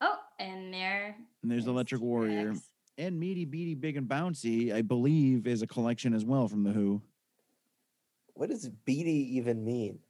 oh, 0.00 0.16
and 0.38 0.72
there 0.72 1.14
And 1.42 1.50
there's 1.50 1.66
Electric 1.66 2.00
Warrior. 2.00 2.52
T-Rex. 2.52 2.69
And 3.00 3.18
Meaty 3.18 3.46
Beaty 3.46 3.74
Big 3.74 3.96
and 3.96 4.06
Bouncy, 4.06 4.74
I 4.74 4.82
believe, 4.82 5.46
is 5.46 5.62
a 5.62 5.66
collection 5.66 6.12
as 6.12 6.22
well 6.22 6.48
from 6.48 6.64
The 6.64 6.72
Who. 6.72 7.00
What 8.34 8.50
does 8.50 8.68
beady 8.84 9.36
even 9.38 9.64
mean? 9.64 10.00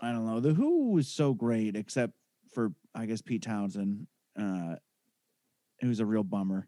I 0.00 0.12
don't 0.12 0.26
know. 0.26 0.40
The 0.40 0.54
Who 0.54 0.92
was 0.92 1.06
so 1.06 1.34
great, 1.34 1.76
except 1.76 2.14
for 2.54 2.72
I 2.94 3.04
guess 3.04 3.20
Pete 3.20 3.42
Townshend. 3.42 4.06
Uh 4.38 4.76
was 5.82 6.00
a 6.00 6.06
real 6.06 6.24
bummer. 6.24 6.66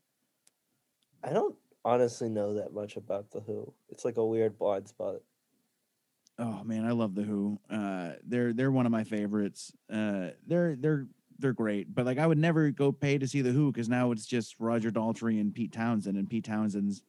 I 1.24 1.33
don't 1.33 1.57
honestly 1.85 2.29
know 2.29 2.55
that 2.55 2.74
much 2.74 2.97
about 2.97 3.31
the 3.31 3.41
Who. 3.41 3.72
It's 3.89 4.05
like 4.05 4.18
a 4.18 4.24
weird 4.24 4.59
blind 4.59 4.89
spot. 4.89 5.16
Oh 6.39 6.62
man, 6.64 6.85
I 6.85 6.91
love 6.91 7.14
the 7.14 7.22
Who. 7.22 7.59
Uh, 7.70 8.12
they're 8.27 8.53
they're 8.53 8.70
one 8.70 8.85
of 8.85 8.93
my 8.93 9.05
favorites. 9.05 9.72
Uh, 9.91 10.29
they're 10.47 10.77
they're 10.77 11.07
they're 11.39 11.53
great, 11.53 11.95
but 11.95 12.07
like 12.07 12.18
I 12.18 12.26
would 12.26 12.39
never 12.39 12.70
go 12.70 12.93
pay 12.93 13.18
to 13.18 13.26
see 13.26 13.41
the 13.43 13.51
Who 13.53 13.72
because 13.72 13.89
now 13.89 14.11
it's 14.12 14.26
just 14.26 14.57
Roger 14.59 14.91
Daltrey 14.91 15.41
and 15.41 15.55
Pete 15.55 15.72
Townshend, 15.72 16.16
and 16.16 16.28
Pete 16.28 16.45
Townshend's 16.45 17.03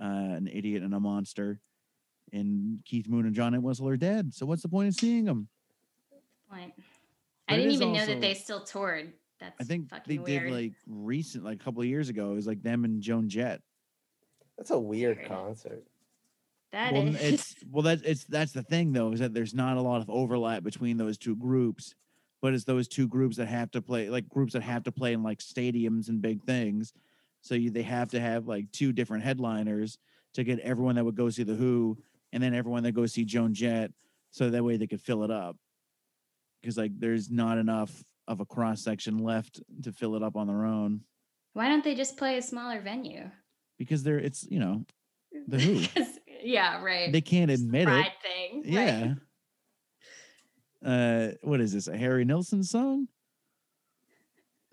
uh, 0.00 0.04
an 0.04 0.48
idiot 0.52 0.82
and 0.82 0.94
a 0.94 1.00
monster, 1.00 1.60
and 2.32 2.80
Keith 2.84 3.08
Moon 3.08 3.26
and 3.26 3.34
John 3.34 3.54
Entwistle 3.54 3.88
are 3.88 3.96
dead. 3.96 4.34
So 4.34 4.46
what's 4.46 4.62
the 4.62 4.68
point 4.68 4.88
of 4.88 4.94
seeing 4.94 5.24
them? 5.24 5.48
Point. 6.50 6.72
I 7.48 7.56
didn't 7.56 7.70
is 7.72 7.80
even 7.82 7.92
know 7.94 8.06
that 8.06 8.20
they 8.20 8.34
still 8.34 8.60
toured. 8.60 9.12
That's 9.40 9.54
I 9.60 9.64
think 9.64 9.90
fucking 9.90 10.16
they 10.16 10.22
weird. 10.22 10.44
did 10.44 10.52
like 10.52 10.72
recent, 10.86 11.44
like 11.44 11.60
a 11.60 11.64
couple 11.64 11.80
of 11.82 11.88
years 11.88 12.08
ago. 12.08 12.32
It 12.32 12.34
was 12.36 12.46
like 12.46 12.62
them 12.62 12.84
and 12.84 13.02
Joan 13.02 13.28
Jett. 13.28 13.60
That's 14.56 14.70
a 14.70 14.78
weird 14.78 15.16
Weird. 15.18 15.28
concert. 15.28 15.82
That 16.70 16.92
well, 16.92 17.08
is- 17.08 17.20
it's 17.20 17.54
well 17.70 17.82
that's 17.82 18.02
it's 18.02 18.24
that's 18.24 18.52
the 18.52 18.62
thing 18.62 18.92
though 18.92 19.12
is 19.12 19.20
that 19.20 19.34
there's 19.34 19.52
not 19.54 19.76
a 19.76 19.82
lot 19.82 20.00
of 20.00 20.08
overlap 20.08 20.62
between 20.62 20.96
those 20.96 21.18
two 21.18 21.36
groups, 21.36 21.94
but 22.42 22.52
it's 22.52 22.64
those 22.64 22.88
two 22.88 23.08
groups 23.08 23.36
that 23.38 23.46
have 23.46 23.70
to 23.70 23.80
play 23.80 24.10
like 24.10 24.28
groups 24.28 24.52
that 24.52 24.62
have 24.62 24.82
to 24.84 24.92
play 24.92 25.12
in 25.14 25.22
like 25.22 25.38
stadiums 25.38 26.08
and 26.10 26.20
big 26.20 26.42
things, 26.44 26.92
so 27.40 27.54
you 27.54 27.70
they 27.70 27.82
have 27.82 28.10
to 28.10 28.20
have 28.20 28.46
like 28.46 28.70
two 28.72 28.92
different 28.92 29.24
headliners 29.24 29.96
to 30.34 30.44
get 30.44 30.58
everyone 30.60 30.96
that 30.96 31.04
would 31.04 31.14
go 31.16 31.30
see 31.30 31.42
the 31.44 31.54
Who 31.54 31.96
and 32.32 32.42
then 32.42 32.54
everyone 32.54 32.82
that 32.82 32.92
goes 32.92 33.12
see 33.12 33.24
Joan 33.24 33.54
Jett, 33.54 33.92
so 34.30 34.50
that 34.50 34.64
way 34.64 34.76
they 34.76 34.86
could 34.86 35.00
fill 35.00 35.22
it 35.22 35.30
up, 35.30 35.56
because 36.60 36.76
like 36.76 36.92
there's 36.98 37.30
not 37.30 37.58
enough 37.58 38.02
of 38.28 38.40
a 38.40 38.44
cross 38.44 38.82
section 38.82 39.18
left 39.18 39.60
to 39.82 39.92
fill 39.92 40.14
it 40.16 40.22
up 40.22 40.36
on 40.36 40.46
their 40.46 40.64
own 40.64 41.00
Why 41.54 41.68
don't 41.68 41.82
they 41.84 41.94
just 41.94 42.16
play 42.16 42.36
a 42.38 42.42
smaller 42.42 42.80
venue? 42.80 43.30
because 43.78 44.02
they're 44.02 44.18
it's 44.18 44.44
you 44.50 44.58
know 44.60 44.84
The 45.48 45.58
Who. 45.58 46.02
yeah, 46.42 46.82
right. 46.82 47.10
they 47.12 47.20
can't 47.20 47.48
the 47.48 47.54
admit 47.54 47.88
it. 47.88 48.12
thing. 48.22 48.74
right. 48.76 49.16
Yeah. 50.82 50.90
Uh, 50.90 51.32
what 51.42 51.60
is 51.60 51.72
this? 51.72 51.88
A 51.88 51.96
Harry 51.96 52.24
Nilsson 52.24 52.62
song? 52.62 53.08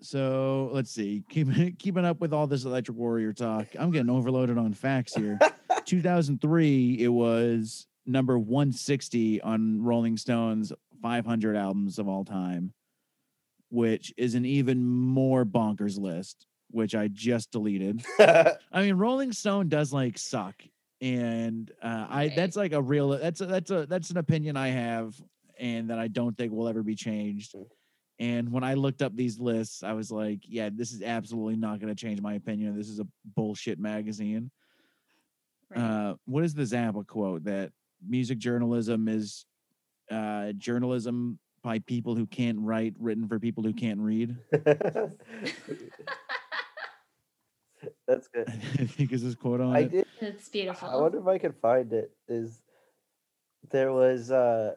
So 0.02 0.70
let's 0.72 0.90
see. 0.90 1.22
Keeping 1.28 1.76
keeping 1.78 2.04
up 2.04 2.20
with 2.20 2.32
all 2.32 2.46
this 2.46 2.64
Electric 2.64 2.96
Warrior 2.96 3.32
talk. 3.32 3.66
I'm 3.78 3.90
getting 3.90 4.10
overloaded 4.10 4.58
on 4.58 4.72
facts 4.72 5.14
here. 5.14 5.38
2003, 5.84 6.98
it 7.00 7.08
was 7.08 7.86
number 8.06 8.38
160 8.38 9.40
on 9.42 9.82
Rolling 9.82 10.16
Stone's 10.16 10.72
500 11.02 11.56
albums 11.56 11.98
of 11.98 12.08
all 12.08 12.24
time, 12.24 12.72
which 13.70 14.12
is 14.16 14.34
an 14.34 14.44
even 14.44 14.84
more 14.84 15.44
bonkers 15.44 15.98
list, 15.98 16.46
which 16.70 16.94
I 16.94 17.08
just 17.08 17.50
deleted. 17.50 18.04
I 18.18 18.56
mean, 18.74 18.94
Rolling 18.94 19.32
Stone 19.32 19.68
does 19.68 19.92
like 19.92 20.18
suck, 20.18 20.62
and 21.00 21.70
uh, 21.82 22.06
I 22.08 22.28
that's 22.28 22.56
like 22.56 22.72
a 22.72 22.82
real 22.82 23.10
that's 23.10 23.40
a, 23.40 23.46
that's 23.46 23.70
a 23.70 23.86
that's 23.86 24.10
an 24.10 24.18
opinion 24.18 24.56
I 24.56 24.68
have, 24.68 25.20
and 25.60 25.90
that 25.90 25.98
I 25.98 26.08
don't 26.08 26.36
think 26.36 26.52
will 26.52 26.68
ever 26.68 26.82
be 26.82 26.96
changed. 26.96 27.54
Mm. 27.54 27.66
And 28.18 28.52
when 28.52 28.64
I 28.64 28.74
looked 28.74 29.02
up 29.02 29.14
these 29.14 29.38
lists, 29.38 29.82
I 29.82 29.92
was 29.92 30.10
like, 30.10 30.40
yeah, 30.42 30.68
this 30.72 30.92
is 30.92 31.02
absolutely 31.02 31.56
not 31.56 31.80
going 31.80 31.94
to 31.94 32.00
change 32.00 32.20
my 32.20 32.34
opinion. 32.34 32.76
This 32.76 32.88
is 32.88 32.98
a 33.00 33.06
bullshit 33.36 33.78
magazine. 33.78 34.50
Right. 35.70 35.80
Uh, 35.80 36.14
what 36.26 36.44
is 36.44 36.54
the 36.54 36.62
Zappa 36.62 37.06
quote 37.06 37.44
that 37.44 37.70
music 38.06 38.38
journalism 38.38 39.08
is 39.08 39.46
uh, 40.10 40.52
journalism 40.52 41.38
by 41.62 41.78
people 41.80 42.14
who 42.14 42.26
can't 42.26 42.58
write, 42.60 42.94
written 42.98 43.28
for 43.28 43.38
people 43.38 43.62
who 43.62 43.72
can't 43.72 44.00
read? 44.00 44.36
That's 48.06 48.28
good. 48.28 48.48
I 48.48 48.84
think 48.84 49.12
is 49.12 49.22
his 49.22 49.34
quote 49.34 49.60
on 49.60 49.74
I 49.74 49.80
it. 49.80 49.90
did. 49.92 50.06
it's 50.20 50.48
beautiful. 50.48 50.88
I 50.88 50.96
wonder 50.96 51.18
if 51.20 51.26
I 51.26 51.38
can 51.38 51.52
find 51.52 51.92
it. 51.92 52.10
Is 52.28 52.60
there 53.70 53.92
was 53.92 54.30
uh 54.30 54.74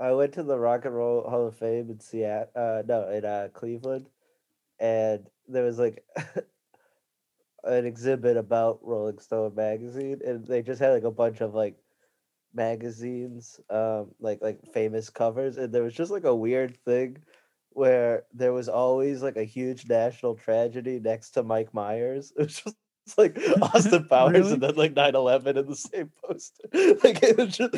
I 0.00 0.12
went 0.12 0.32
to 0.34 0.42
the 0.42 0.58
Rock 0.58 0.84
and 0.84 0.94
Roll 0.96 1.28
Hall 1.28 1.46
of 1.46 1.56
Fame 1.56 1.90
in 1.90 2.00
Seattle. 2.00 2.50
Uh, 2.56 2.82
no, 2.86 3.08
in 3.10 3.24
uh, 3.24 3.48
Cleveland, 3.52 4.08
and 4.80 5.28
there 5.48 5.64
was 5.64 5.78
like 5.78 6.04
an 7.64 7.84
exhibit 7.86 8.36
about 8.36 8.80
Rolling 8.82 9.18
Stone 9.18 9.54
magazine, 9.54 10.20
and 10.24 10.46
they 10.46 10.62
just 10.62 10.80
had 10.80 10.90
like 10.92 11.04
a 11.04 11.10
bunch 11.10 11.40
of 11.40 11.54
like 11.54 11.76
magazines, 12.54 13.60
um, 13.70 14.14
like 14.20 14.40
like 14.42 14.60
famous 14.72 15.10
covers, 15.10 15.58
and 15.58 15.72
there 15.72 15.84
was 15.84 15.94
just 15.94 16.12
like 16.12 16.24
a 16.24 16.36
weird 16.36 16.76
thing 16.84 17.18
where 17.70 18.24
there 18.34 18.52
was 18.52 18.68
always 18.68 19.22
like 19.22 19.36
a 19.36 19.44
huge 19.44 19.88
national 19.88 20.36
tragedy 20.36 21.00
next 21.00 21.32
to 21.32 21.42
Mike 21.42 21.74
Myers. 21.74 22.32
It 22.38 22.42
was 22.44 22.56
just 22.62 22.76
it's 23.10 23.18
like 23.56 23.62
Austin 23.74 24.04
Powers 24.08 24.32
Really? 24.32 24.52
and 24.54 24.62
then 24.62 24.74
like 24.76 24.94
9-11 24.94 25.56
in 25.56 25.66
the 25.66 25.76
same 25.76 26.10
poster. 26.24 26.62
like 27.04 27.22
it 27.22 27.36
was 27.36 27.56
just 27.56 27.74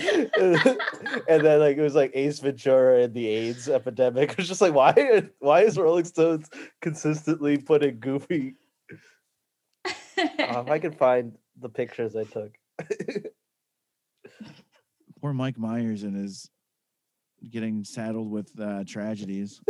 and 1.28 1.44
then 1.44 1.60
like 1.60 1.76
it 1.76 1.82
was 1.82 1.94
like 1.94 2.12
Ace 2.14 2.38
Ventura 2.40 3.02
and 3.02 3.14
the 3.14 3.26
AIDS 3.26 3.68
epidemic. 3.68 4.30
It 4.32 4.36
was 4.36 4.48
just 4.48 4.60
like 4.60 4.74
why 4.74 5.28
why 5.38 5.62
is 5.62 5.78
Rolling 5.78 6.04
Stones 6.04 6.48
consistently 6.80 7.58
putting 7.58 7.98
goofy 8.00 8.54
uh, 9.86 9.90
if 10.18 10.68
I 10.70 10.78
could 10.78 10.96
find 10.96 11.36
the 11.60 11.68
pictures 11.68 12.14
I 12.16 12.24
took. 12.24 12.52
Poor 15.20 15.32
Mike 15.32 15.58
Myers 15.58 16.02
and 16.02 16.16
his 16.16 16.48
getting 17.50 17.84
saddled 17.84 18.30
with 18.30 18.50
uh, 18.60 18.84
tragedies. 18.86 19.60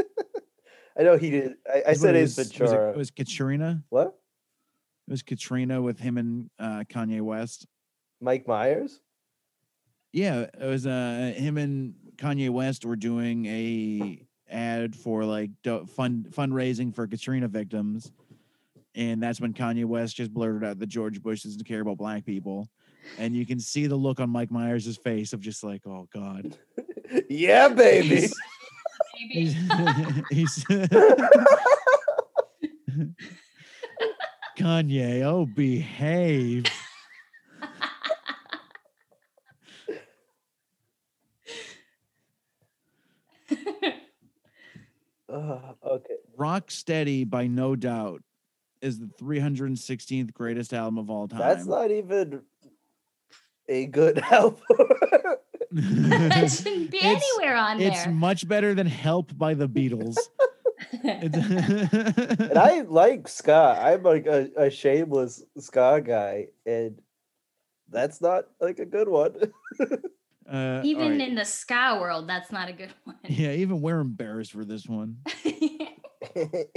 I 0.99 1.03
know 1.05 1.17
he 1.17 1.31
did. 1.31 1.55
I, 1.73 1.83
I 1.89 1.93
said 1.95 2.15
it 2.17 2.21
Ace 2.21 2.37
was- 2.37 2.49
was 2.49 2.51
it- 2.51 2.59
Ventura. 2.59 2.91
It 2.91 2.97
was 2.97 3.11
Katrina. 3.11 3.83
what? 3.89 4.15
Was 5.13 5.21
Katrina 5.21 5.83
with 5.83 6.01
him 6.01 6.17
and 6.17 6.49
uh, 6.59 6.85
Kanye 6.89 7.21
West. 7.21 7.67
Mike 8.23 8.49
Myers? 8.49 9.03
Yeah, 10.11 10.47
it 10.59 10.65
was 10.65 10.87
uh, 10.87 11.35
him 11.37 11.59
and 11.59 11.93
Kanye 12.17 12.49
West 12.49 12.87
were 12.87 12.97
doing 12.97 13.45
a 13.45 14.27
ad 14.51 14.97
for 14.97 15.27
like 15.27 15.51
do- 15.63 15.85
fund 15.85 16.29
fundraising 16.31 16.95
for 16.95 17.07
Katrina 17.07 17.47
victims, 17.47 18.11
and 18.95 19.23
that's 19.23 19.39
when 19.39 19.53
Kanye 19.53 19.85
West 19.85 20.17
just 20.17 20.33
blurted 20.33 20.65
out 20.65 20.79
that 20.79 20.87
George 20.87 21.23
Bush 21.23 21.43
doesn't 21.43 21.65
care 21.65 21.83
about 21.83 21.99
black 21.99 22.25
people, 22.25 22.71
and 23.19 23.37
you 23.37 23.45
can 23.45 23.61
see 23.61 23.87
the 23.87 23.97
look 23.97 24.19
on 24.19 24.31
Mike 24.31 24.51
Myers' 24.51 24.97
face 24.97 25.35
of 25.35 25.41
just 25.41 25.63
like, 25.63 25.87
oh 25.87 26.09
god. 26.11 26.57
yeah, 27.29 27.69
baby. 27.69 28.29
He's, 29.29 29.55
he's 30.31 30.65
Kanye, 34.59 35.23
oh 35.23 35.47
behave. 35.47 36.67
Ugh, 45.33 45.77
okay. 45.87 46.15
Rock 46.37 46.71
Steady 46.71 47.25
by 47.25 47.47
No 47.47 47.75
Doubt 47.77 48.23
is 48.81 48.99
the 48.99 49.07
316th 49.21 50.33
greatest 50.35 50.73
album 50.75 50.99
of 50.99 51.11
all 51.11 51.29
time. 51.29 51.39
That's 51.39 51.67
not 51.67 51.91
even 51.91 52.43
a 53.69 53.87
good 53.87 54.19
album. 54.31 54.59
that 55.71 56.51
shouldn't 56.51 56.91
be 56.91 56.99
It's- 56.99 57.23
anywhere 57.39 57.57
on 57.57 57.81
it's 57.81 58.05
there. 58.05 58.13
much 58.13 58.47
better 58.47 58.75
than 58.75 58.87
Help 58.87 59.37
by 59.37 59.55
the 59.55 59.69
Beatles. 59.69 60.17
It's- 60.93 62.39
and 62.51 62.59
I 62.59 62.83
like 62.83 63.29
ska. 63.29 63.79
I'm 63.81 64.03
like 64.03 64.27
a, 64.27 64.51
a 64.57 64.71
shameless 64.71 65.43
ska 65.59 66.01
guy, 66.05 66.49
and 66.67 67.01
that's 67.89 68.21
not 68.21 68.45
like 68.61 68.79
a 68.79 68.87
good 68.87 69.09
one. 69.09 69.35
uh, 70.51 70.81
Even 70.85 71.13
right. 71.13 71.21
in 71.21 71.35
the 71.35 71.45
ska 71.45 71.99
world, 72.01 72.29
that's 72.29 72.53
not 72.53 72.69
a 72.69 72.73
good 72.73 72.93
one. 73.05 73.17
yeah, 73.29 73.53
even 73.53 73.81
we're 73.81 74.01
embarrassed 74.01 74.53
for 74.53 74.65
this 74.65 74.87
one. 74.87 75.19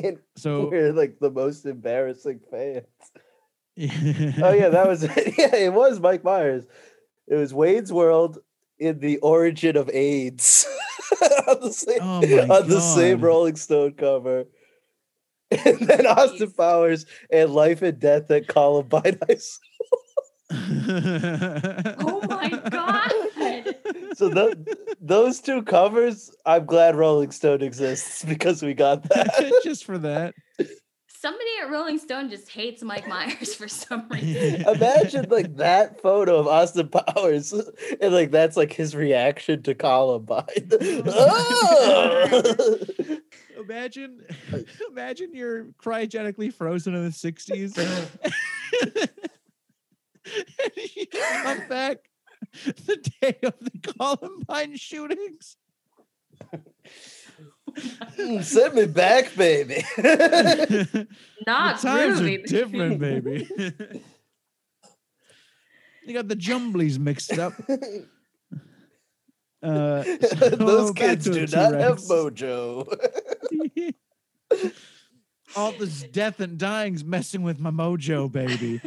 and 0.03 0.19
So 0.35 0.69
we're 0.69 0.93
like 0.93 1.19
the 1.19 1.31
most 1.31 1.65
embarrassing 1.65 2.39
fans. 2.51 2.85
Oh 3.77 4.53
yeah, 4.53 4.69
that 4.69 4.87
was 4.87 5.03
yeah, 5.03 5.55
it 5.55 5.73
was 5.73 5.99
Mike 5.99 6.23
Myers. 6.23 6.65
It 7.27 7.35
was 7.35 7.53
Wayne's 7.53 7.91
World 7.91 8.39
in 8.79 8.99
the 8.99 9.17
origin 9.17 9.75
of 9.77 9.89
AIDS 9.89 10.65
on 11.47 11.61
the 11.61 11.71
same 11.73 11.99
Oh 12.01 12.21
my 12.21 12.55
on 12.55 12.69
the 12.69 12.79
same 12.79 13.21
Rolling 13.21 13.55
Stone 13.55 13.93
cover. 13.93 14.45
And 15.65 15.79
then 15.79 16.07
Austin 16.07 16.51
Powers 16.51 17.05
and 17.29 17.53
Life 17.53 17.83
and 17.83 17.99
Death 17.99 18.31
at 18.31 18.47
Columbine 18.47 19.19
High 19.27 19.35
School. 19.35 19.99
oh 20.51 22.21
my 22.27 22.49
god. 22.69 23.75
So 24.15 24.29
tho- 24.29 24.53
those 24.99 25.39
two 25.41 25.61
covers, 25.63 26.35
I'm 26.45 26.65
glad 26.65 26.95
Rolling 26.95 27.31
Stone 27.31 27.61
exists 27.61 28.25
because 28.25 28.63
we 28.63 28.73
got 28.73 29.03
that. 29.09 29.61
just 29.63 29.85
for 29.85 29.97
that. 29.99 30.33
Somebody 31.25 31.49
at 31.59 31.71
Rolling 31.71 31.97
Stone 31.97 32.29
just 32.29 32.49
hates 32.49 32.83
Mike 32.83 33.07
Myers 33.07 33.55
for 33.55 33.67
some 33.67 34.07
reason. 34.11 34.61
Imagine 34.61 35.25
like 35.27 35.55
that 35.57 35.99
photo 35.99 36.37
of 36.37 36.45
Austin 36.45 36.87
Powers, 36.87 37.51
and 37.51 38.13
like 38.13 38.29
that's 38.29 38.55
like 38.55 38.71
his 38.71 38.95
reaction 38.95 39.63
to 39.63 39.73
Columbine. 39.73 40.69
Oh! 41.07 42.43
Imagine, 43.57 44.21
imagine 44.91 45.33
you're 45.33 45.63
cryogenically 45.83 46.53
frozen 46.53 46.93
in 46.93 47.05
the 47.05 47.09
'60s, 47.09 47.75
and 50.29 50.71
you 50.95 51.07
come 51.07 51.67
back 51.67 51.97
the 52.85 52.97
day 53.21 53.39
of 53.41 53.55
the 53.61 53.71
Columbine 53.97 54.77
shootings. 54.77 55.57
Mm, 57.75 58.43
Send 58.43 58.73
me 58.75 58.85
back, 58.85 59.35
baby. 59.35 59.83
Not 61.47 61.81
the 61.81 61.87
times 61.87 62.21
groovy. 62.21 62.43
are 62.43 62.47
different, 62.47 62.99
baby. 62.99 63.47
you 66.05 66.13
got 66.13 66.27
the 66.27 66.35
jumblies 66.35 66.97
mixed 66.99 67.37
up. 67.37 67.53
Uh, 69.63 70.03
so 70.03 70.49
Those 70.49 70.91
kids 70.91 71.25
do 71.25 71.41
not 71.47 71.73
have 71.73 71.97
T-Rex. 71.97 72.07
mojo. 72.07 72.85
All 75.55 75.71
this 75.71 76.03
death 76.03 76.39
and 76.39 76.59
dying's 76.59 77.03
messing 77.03 77.41
with 77.41 77.59
my 77.59 77.71
mojo, 77.71 78.31
baby. 78.31 78.79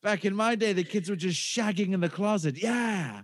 Back 0.00 0.24
in 0.24 0.36
my 0.36 0.54
day, 0.54 0.72
the 0.72 0.84
kids 0.84 1.10
were 1.10 1.16
just 1.16 1.40
shagging 1.40 1.92
in 1.92 1.98
the 1.98 2.08
closet. 2.08 2.56
Yeah. 2.56 3.22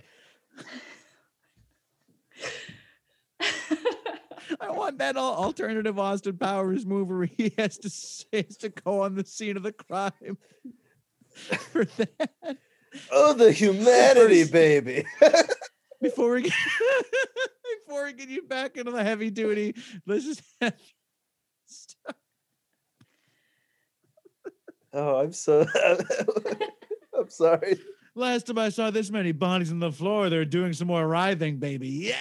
I 4.61 4.71
want 4.71 4.99
that 4.99 5.17
alternative 5.17 5.99
Austin 5.99 6.37
Powers 6.37 6.85
movie 6.85 7.15
where 7.15 7.27
he 7.27 7.53
has 7.59 7.79
to 7.79 8.37
has 8.37 8.57
to 8.59 8.69
go 8.69 9.03
on 9.03 9.15
the 9.15 9.25
scene 9.25 9.57
of 9.57 9.63
the 9.63 9.73
crime. 9.73 10.39
For 11.71 11.85
that, 11.85 12.59
Oh, 13.13 13.33
the 13.35 13.53
humanity, 13.53 14.45
baby. 14.45 15.05
before 16.03 16.33
we 16.35 16.43
get 16.43 16.53
before 17.87 18.05
we 18.07 18.13
get 18.13 18.29
you 18.29 18.43
back 18.43 18.77
into 18.77 18.91
the 18.91 19.05
heavy 19.05 19.31
duty, 19.31 19.75
let's 20.07 20.25
just 20.25 20.43
have 20.61 20.75
stop. 21.67 22.17
Oh, 24.93 25.17
I'm 25.17 25.33
so. 25.33 25.67
I'm 27.17 27.29
sorry. 27.29 27.79
Last 28.15 28.47
time 28.47 28.59
I 28.59 28.71
saw 28.71 28.91
this 28.91 29.11
many 29.11 29.33
bodies 29.33 29.71
on 29.71 29.79
the 29.79 29.93
floor, 29.93 30.29
they're 30.29 30.45
doing 30.45 30.73
some 30.73 30.89
more 30.89 31.07
writhing, 31.07 31.59
baby. 31.59 32.13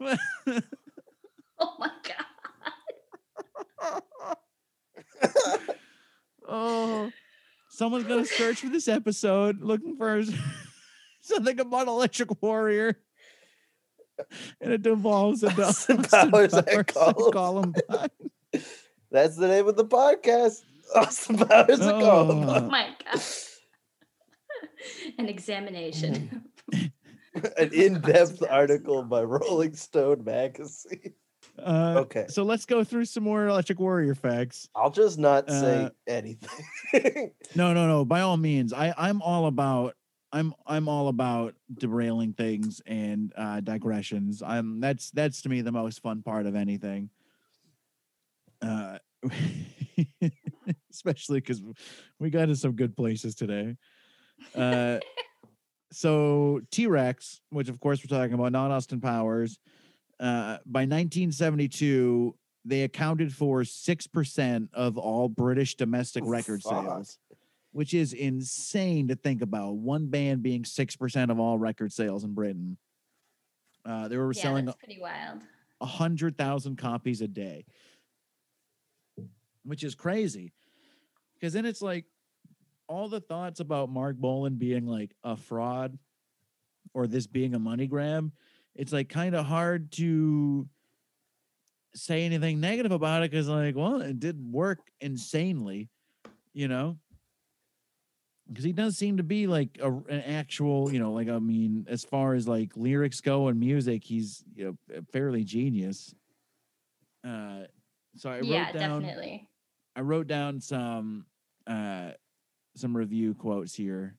Yeah. 0.00 0.16
Oh 1.62 1.74
my 1.78 1.90
god. 2.04 4.02
oh, 6.48 7.10
someone's 7.70 8.04
gonna 8.06 8.24
search 8.24 8.60
for 8.60 8.68
this 8.68 8.88
episode 8.88 9.60
looking 9.60 9.96
for 9.96 10.22
something 11.20 11.58
about 11.60 11.86
Electric 11.88 12.42
Warrior, 12.42 12.98
and 14.60 14.72
it 14.72 14.86
involves 14.86 15.42
a 15.42 15.50
Austin 15.62 16.02
Powers 16.02 16.54
at 16.54 16.86
Columbine. 16.88 17.32
Columbine. 17.32 18.08
That's 19.10 19.36
the 19.36 19.48
name 19.48 19.68
of 19.68 19.76
the 19.76 19.84
podcast. 19.84 20.62
Austin 20.94 21.36
Powers 21.38 21.80
and 21.80 21.90
Oh. 21.90 22.00
Oh 22.00 22.26
Columbine. 22.26 22.68
my 22.68 22.88
god. 23.04 23.20
An 25.18 25.28
examination. 25.28 26.44
An 27.56 27.72
in-depth 27.72 28.42
article 28.50 29.02
by 29.04 29.22
Rolling 29.22 29.74
Stone 29.74 30.24
magazine. 30.24 31.14
Uh, 31.58 31.94
Okay. 31.98 32.26
So 32.28 32.42
let's 32.42 32.64
go 32.64 32.82
through 32.84 33.04
some 33.04 33.22
more 33.24 33.46
Electric 33.46 33.78
Warrior 33.78 34.14
facts. 34.14 34.68
I'll 34.74 34.90
just 34.90 35.18
not 35.18 35.48
say 35.50 35.84
Uh, 35.84 35.90
anything. 36.06 36.64
No, 37.54 37.72
no, 37.74 37.86
no. 37.86 38.04
By 38.04 38.22
all 38.22 38.36
means, 38.36 38.72
I 38.72 38.94
I'm 38.96 39.20
all 39.22 39.46
about 39.46 39.94
I'm 40.32 40.54
I'm 40.66 40.88
all 40.88 41.08
about 41.08 41.54
derailing 41.74 42.32
things 42.32 42.80
and 42.86 43.32
uh, 43.36 43.60
digressions. 43.60 44.42
I'm 44.42 44.80
that's 44.80 45.10
that's 45.10 45.42
to 45.42 45.48
me 45.50 45.60
the 45.60 45.72
most 45.72 46.00
fun 46.00 46.22
part 46.22 46.46
of 46.46 46.54
anything. 46.56 47.10
Uh, 48.62 48.98
especially 50.90 51.40
because 51.40 51.62
we 52.18 52.30
got 52.30 52.46
to 52.46 52.56
some 52.56 52.72
good 52.72 52.96
places 52.96 53.34
today. 53.34 53.76
Uh, 54.54 54.98
so 55.92 56.60
T 56.70 56.86
Rex, 56.86 57.40
which 57.50 57.68
of 57.68 57.78
course 57.80 58.00
we're 58.02 58.16
talking 58.16 58.34
about, 58.34 58.52
not 58.52 58.70
Austin 58.70 59.00
Powers. 59.00 59.58
Uh, 60.22 60.58
by 60.66 60.82
1972, 60.82 62.32
they 62.64 62.82
accounted 62.84 63.34
for 63.34 63.64
six 63.64 64.06
percent 64.06 64.70
of 64.72 64.96
all 64.96 65.28
British 65.28 65.74
domestic 65.74 66.22
Oh, 66.24 66.28
record 66.28 66.62
fuck. 66.62 66.84
sales, 66.84 67.18
which 67.72 67.92
is 67.92 68.12
insane 68.12 69.08
to 69.08 69.16
think 69.16 69.42
about. 69.42 69.74
One 69.74 70.06
band 70.06 70.44
being 70.44 70.64
six 70.64 70.94
percent 70.94 71.32
of 71.32 71.40
all 71.40 71.58
record 71.58 71.92
sales 71.92 72.22
in 72.22 72.34
Britain. 72.34 72.76
Uh, 73.84 74.06
they 74.06 74.16
were 74.16 74.32
yeah, 74.32 74.42
selling 74.42 74.66
that's 74.66 74.76
pretty 74.78 75.00
wild. 75.00 75.40
a 75.80 75.86
hundred 75.86 76.38
thousand 76.38 76.76
copies 76.78 77.20
a 77.20 77.26
day, 77.26 77.64
which 79.64 79.82
is 79.82 79.96
crazy. 79.96 80.52
Because 81.34 81.52
then 81.52 81.66
it's 81.66 81.82
like 81.82 82.04
all 82.86 83.08
the 83.08 83.18
thoughts 83.20 83.58
about 83.58 83.90
Marc 83.90 84.16
Bolan 84.16 84.54
being 84.54 84.86
like 84.86 85.10
a 85.24 85.36
fraud 85.36 85.98
or 86.94 87.08
this 87.08 87.26
being 87.26 87.56
a 87.56 87.58
money 87.58 87.88
grab. 87.88 88.30
It's 88.74 88.92
like 88.92 89.08
kind 89.08 89.34
of 89.34 89.46
hard 89.46 89.92
to 89.92 90.68
say 91.94 92.24
anything 92.24 92.60
negative 92.60 92.92
about 92.92 93.22
it 93.22 93.30
because, 93.30 93.48
like, 93.48 93.76
well, 93.76 94.00
it 94.00 94.18
did 94.18 94.38
work 94.52 94.78
insanely, 95.00 95.90
you 96.52 96.68
know. 96.68 96.98
Because 98.48 98.64
he 98.64 98.72
does 98.72 98.96
seem 98.96 99.16
to 99.18 99.22
be 99.22 99.46
like 99.46 99.78
a, 99.80 99.90
an 99.90 100.22
actual, 100.22 100.92
you 100.92 100.98
know, 100.98 101.12
like 101.12 101.28
I 101.28 101.38
mean, 101.38 101.86
as 101.88 102.04
far 102.04 102.34
as 102.34 102.48
like 102.48 102.76
lyrics 102.76 103.20
go 103.20 103.48
and 103.48 103.58
music, 103.58 104.04
he's 104.04 104.44
you 104.54 104.64
know 104.64 105.02
fairly 105.12 105.44
genius. 105.44 106.14
Uh, 107.24 107.60
so 108.16 108.30
I 108.30 108.40
yeah, 108.40 108.66
wrote 108.66 108.78
down 108.78 109.02
definitely. 109.02 109.48
I 109.94 110.00
wrote 110.00 110.26
down 110.26 110.60
some 110.60 111.26
uh 111.66 112.10
some 112.74 112.96
review 112.96 113.34
quotes 113.34 113.74
here. 113.74 114.16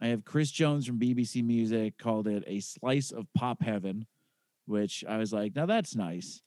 I 0.00 0.08
have 0.08 0.24
Chris 0.24 0.50
Jones 0.50 0.86
from 0.86 0.98
BBC 0.98 1.44
Music 1.44 1.98
called 1.98 2.26
it 2.26 2.42
a 2.46 2.60
slice 2.60 3.10
of 3.12 3.26
pop 3.34 3.62
heaven, 3.62 4.06
which 4.66 5.04
I 5.08 5.18
was 5.18 5.32
like, 5.32 5.54
now 5.54 5.66
that's 5.66 5.94
nice. 5.94 6.40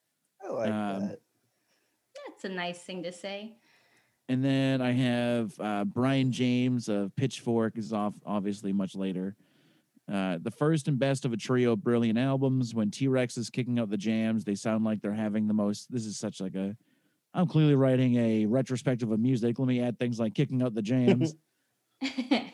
I 0.43 0.51
like 0.51 0.71
Um, 0.71 0.99
that. 1.07 1.19
That's 2.27 2.43
a 2.45 2.49
nice 2.49 2.79
thing 2.79 3.03
to 3.03 3.11
say. 3.11 3.53
And 4.29 4.43
then 4.43 4.81
I 4.81 4.91
have 4.93 5.53
uh, 5.59 5.83
Brian 5.83 6.31
James 6.31 6.87
of 6.89 7.15
Pitchfork 7.15 7.77
is 7.77 7.93
off 7.93 8.13
obviously 8.25 8.73
much 8.73 8.95
later. 8.95 9.35
Uh, 10.11 10.37
the 10.41 10.51
first 10.51 10.87
and 10.87 10.97
best 10.99 11.23
of 11.25 11.33
a 11.33 11.37
trio 11.37 11.73
of 11.73 11.83
brilliant 11.83 12.17
albums. 12.17 12.73
When 12.73 12.89
T 12.91 13.07
Rex 13.07 13.37
is 13.37 13.49
kicking 13.49 13.79
out 13.79 13.89
the 13.89 13.97
jams, 13.97 14.43
they 14.43 14.55
sound 14.55 14.83
like 14.83 15.01
they're 15.01 15.13
having 15.13 15.47
the 15.47 15.53
most. 15.53 15.91
This 15.91 16.05
is 16.05 16.17
such 16.17 16.41
like 16.41 16.55
a. 16.55 16.75
I'm 17.33 17.47
clearly 17.47 17.75
writing 17.75 18.15
a 18.15 18.45
retrospective 18.45 19.11
of 19.11 19.19
music. 19.19 19.59
Let 19.59 19.67
me 19.67 19.81
add 19.81 19.97
things 19.99 20.19
like 20.19 20.33
kicking 20.35 20.61
out 20.61 20.73
the 20.73 20.81
jams. 20.81 21.35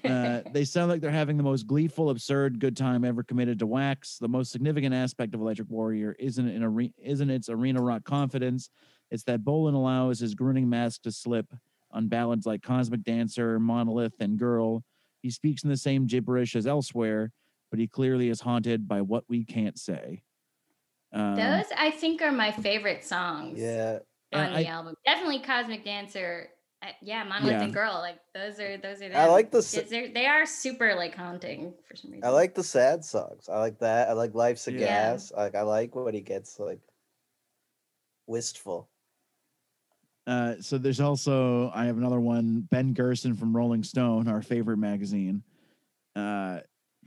uh, 0.05 0.41
they 0.51 0.63
sound 0.65 0.89
like 0.89 1.01
they're 1.01 1.11
having 1.11 1.37
the 1.37 1.43
most 1.43 1.67
gleeful, 1.67 2.09
absurd 2.09 2.59
good 2.59 2.75
time 2.77 3.03
ever 3.03 3.23
committed 3.23 3.59
to 3.59 3.67
wax. 3.67 4.17
The 4.17 4.27
most 4.27 4.51
significant 4.51 4.93
aspect 4.93 5.33
of 5.33 5.41
Electric 5.41 5.69
Warrior 5.69 6.15
isn't 6.19 6.47
an 6.47 6.63
are- 6.63 6.89
isn't 7.03 7.29
its 7.29 7.49
arena 7.49 7.81
rock 7.81 8.03
confidence. 8.03 8.69
It's 9.11 9.23
that 9.23 9.43
Bolan 9.43 9.73
allows 9.75 10.19
his 10.19 10.35
grinning 10.35 10.69
mask 10.69 11.01
to 11.03 11.11
slip 11.11 11.47
on 11.91 12.07
ballads 12.07 12.45
like 12.45 12.61
Cosmic 12.61 13.03
Dancer, 13.03 13.59
Monolith, 13.59 14.13
and 14.19 14.37
Girl, 14.37 14.83
He 15.21 15.29
speaks 15.31 15.63
in 15.63 15.69
the 15.69 15.75
same 15.77 16.05
gibberish 16.05 16.55
as 16.55 16.65
elsewhere, 16.67 17.31
but 17.71 17.79
he 17.79 17.87
clearly 17.87 18.29
is 18.29 18.39
haunted 18.41 18.87
by 18.87 19.01
what 19.01 19.23
we 19.27 19.43
can't 19.43 19.77
say. 19.77 20.21
Um, 21.11 21.35
Those 21.35 21.65
I 21.75 21.91
think 21.91 22.21
are 22.21 22.31
my 22.31 22.51
favorite 22.51 23.03
songs 23.03 23.59
Yeah. 23.59 23.99
on 24.33 24.39
and 24.41 24.55
the 24.55 24.59
I- 24.59 24.71
album. 24.71 24.95
Definitely 25.05 25.39
Cosmic 25.39 25.83
Dancer. 25.83 26.49
Uh, 26.81 26.87
yeah, 27.01 27.23
Monolith 27.23 27.51
Yeah. 27.53 27.63
and 27.63 27.73
Girl. 27.73 27.93
Like 27.93 28.19
those 28.33 28.59
are 28.59 28.77
those 28.77 29.01
are. 29.01 29.13
I 29.13 29.25
like 29.27 29.51
the 29.51 29.57
s- 29.59 29.71
they're- 29.89 30.13
They 30.13 30.25
are 30.27 30.45
super 30.45 30.95
like 30.95 31.15
haunting 31.15 31.73
for 31.87 31.95
some 31.95 32.11
reason. 32.11 32.25
I 32.25 32.29
like 32.29 32.55
the 32.55 32.63
sad 32.63 33.03
songs. 33.03 33.49
I 33.49 33.59
like 33.59 33.79
that. 33.79 34.09
I 34.09 34.13
like 34.13 34.33
Life's 34.33 34.67
a 34.67 34.71
Yeah. 34.71 34.79
Gas. 34.79 35.31
Like 35.35 35.55
I 35.55 35.61
like 35.63 35.95
when 35.95 36.13
he 36.13 36.21
gets 36.21 36.59
like 36.59 36.79
wistful. 38.27 38.89
Uh, 40.27 40.55
so 40.61 40.77
there's 40.77 40.99
also 40.99 41.71
I 41.73 41.85
have 41.85 41.97
another 41.97 42.19
one. 42.19 42.61
Ben 42.69 42.93
Gerson 42.93 43.33
from 43.35 43.55
Rolling 43.55 43.83
Stone, 43.83 44.27
our 44.27 44.41
favorite 44.41 44.77
magazine, 44.77 45.43
uh, 46.15 46.59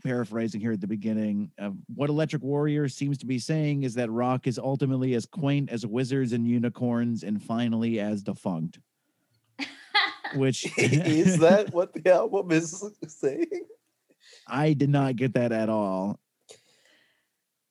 paraphrasing 0.02 0.60
here 0.60 0.72
at 0.72 0.80
the 0.80 0.86
beginning 0.88 1.52
of 1.58 1.76
what 1.94 2.10
Electric 2.10 2.42
Warrior 2.42 2.88
seems 2.88 3.18
to 3.18 3.26
be 3.26 3.38
saying 3.38 3.84
is 3.84 3.94
that 3.94 4.10
rock 4.10 4.48
is 4.48 4.58
ultimately 4.58 5.14
as 5.14 5.24
quaint 5.26 5.70
as 5.70 5.86
wizards 5.86 6.32
and 6.32 6.46
unicorns, 6.48 7.22
and 7.22 7.40
finally 7.40 8.00
as 8.00 8.22
defunct. 8.22 8.80
Which 10.36 10.66
is 10.78 11.38
that 11.38 11.72
what 11.72 11.92
the 11.92 12.12
album 12.12 12.50
is 12.52 12.84
saying? 13.06 13.46
I 14.46 14.72
did 14.72 14.90
not 14.90 15.16
get 15.16 15.34
that 15.34 15.52
at 15.52 15.68
all. 15.68 16.18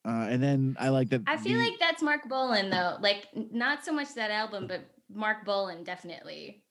Uh, 0.07 0.28
and 0.30 0.41
then 0.41 0.76
I 0.80 0.89
like 0.89 1.09
that. 1.09 1.22
I 1.28 1.38
feel 1.38 1.57
the- 1.57 1.64
like 1.66 1.80
that's 1.80 2.01
Marc 2.01 2.28
Bolan 2.28 2.70
though. 2.70 2.97
Like 2.99 3.28
not 3.36 3.86
so 3.86 3.91
much 3.93 4.14
that 4.16 4.32
album, 4.32 4.68
but 4.68 4.82
Marc 5.14 5.45
Bolan 5.45 5.84
definitely. 5.84 6.64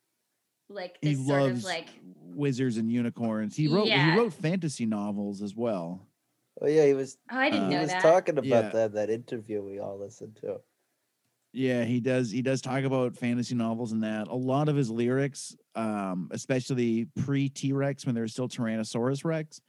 Like 0.69 0.99
he 1.01 1.15
this 1.15 1.27
sort 1.27 1.43
loves 1.43 1.59
of 1.61 1.65
like 1.65 1.89
wizards 2.03 2.77
and 2.77 2.91
unicorns. 2.91 3.57
He 3.57 3.69
wrote 3.69 3.87
Yeah. 3.87 4.13
he 4.15 4.19
wrote 4.19 4.33
fantasy 4.33 4.87
novels 4.87 5.43
as 5.43 5.55
well. 5.55 6.07
Oh 6.61 6.67
yeah, 6.67 6.87
he 6.87 6.95
was 6.95 7.19
oh 7.31 7.37
I 7.39 7.51
didn't 7.51 7.67
Uh, 7.69 7.71
he 7.71 7.79
was 7.79 7.89
that. 7.91 8.03
talking 8.03 8.39
about 8.39 8.47
Yeah. 8.47 8.69
that 8.71 8.93
that 8.95 9.11
interview 9.11 9.63
we 9.63 9.79
all 9.79 9.99
listened 9.99 10.37
to. 10.43 10.61
Yeah, 11.53 11.85
he 11.85 11.99
does. 12.01 12.31
He 12.31 12.43
does 12.43 12.61
talk 12.61 12.85
about 12.85 13.17
fantasy 13.17 13.55
novels 13.57 13.91
and 13.93 14.03
that. 14.05 14.29
A 14.29 14.35
lot 14.35 14.69
of 14.69 14.77
his 14.77 14.89
lyrics, 14.91 15.57
um, 15.81 16.29
especially 16.33 17.07
pre 17.25 17.49
T 17.49 17.73
Rex 17.73 18.05
when 18.05 18.15
there 18.15 18.23
was 18.23 18.33
still 18.33 18.49
Tyrannosaurus 18.49 19.25
Rex, 19.25 19.61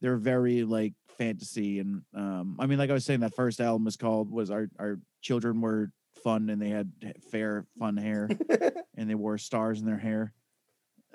they're 0.00 0.16
very 0.16 0.64
like 0.64 0.94
fantasy. 1.18 1.80
And 1.80 2.02
um, 2.14 2.56
I 2.58 2.66
mean, 2.66 2.78
like 2.78 2.90
I 2.90 2.94
was 2.94 3.04
saying, 3.04 3.20
that 3.20 3.34
first 3.34 3.60
album 3.60 3.84
was 3.84 3.96
called 3.96 4.30
was 4.30 4.50
our 4.50 4.68
our 4.78 4.98
children 5.20 5.60
were 5.60 5.90
fun 6.22 6.48
and 6.48 6.60
they 6.60 6.70
had 6.70 6.90
fair 7.30 7.66
fun 7.78 7.96
hair 7.96 8.28
and 8.96 9.10
they 9.10 9.14
wore 9.14 9.36
stars 9.36 9.80
in 9.80 9.86
their 9.86 9.98
hair. 9.98 10.32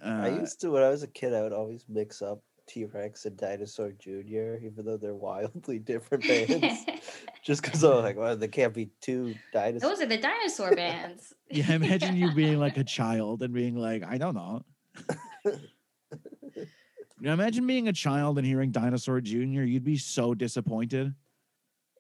Uh, 0.03 0.21
I 0.23 0.29
used 0.29 0.61
to 0.61 0.69
when 0.69 0.83
I 0.83 0.89
was 0.89 1.01
a 1.03 1.07
kid, 1.07 1.33
I 1.33 1.41
would 1.41 1.53
always 1.53 1.85
mix 1.89 2.21
up 2.21 2.39
T 2.67 2.85
Rex 2.85 3.25
and 3.25 3.37
Dinosaur 3.37 3.91
Jr., 3.91 4.57
even 4.63 4.83
though 4.85 4.97
they're 4.97 5.13
wildly 5.15 5.79
different 5.79 6.27
bands. 6.27 6.85
Just 7.43 7.61
because 7.61 7.83
I'm 7.83 8.03
like, 8.03 8.17
well, 8.17 8.37
there 8.37 8.47
can't 8.47 8.73
be 8.73 8.89
two 9.01 9.35
dinosaurs. 9.51 9.81
Those 9.81 10.01
are 10.01 10.09
the 10.09 10.17
dinosaur 10.17 10.75
bands. 10.75 11.33
yeah, 11.49 11.73
imagine 11.73 12.15
you 12.15 12.31
being 12.33 12.59
like 12.59 12.77
a 12.77 12.83
child 12.83 13.43
and 13.43 13.53
being 13.53 13.75
like, 13.75 14.03
I 14.05 14.17
don't 14.17 14.35
know. 14.35 14.63
Now 17.19 17.31
imagine 17.31 17.65
being 17.65 17.87
a 17.87 17.93
child 17.93 18.37
and 18.37 18.45
hearing 18.45 18.71
Dinosaur 18.71 19.21
Jr. 19.21 19.63
You'd 19.63 19.85
be 19.85 19.97
so 19.97 20.33
disappointed. 20.33 21.13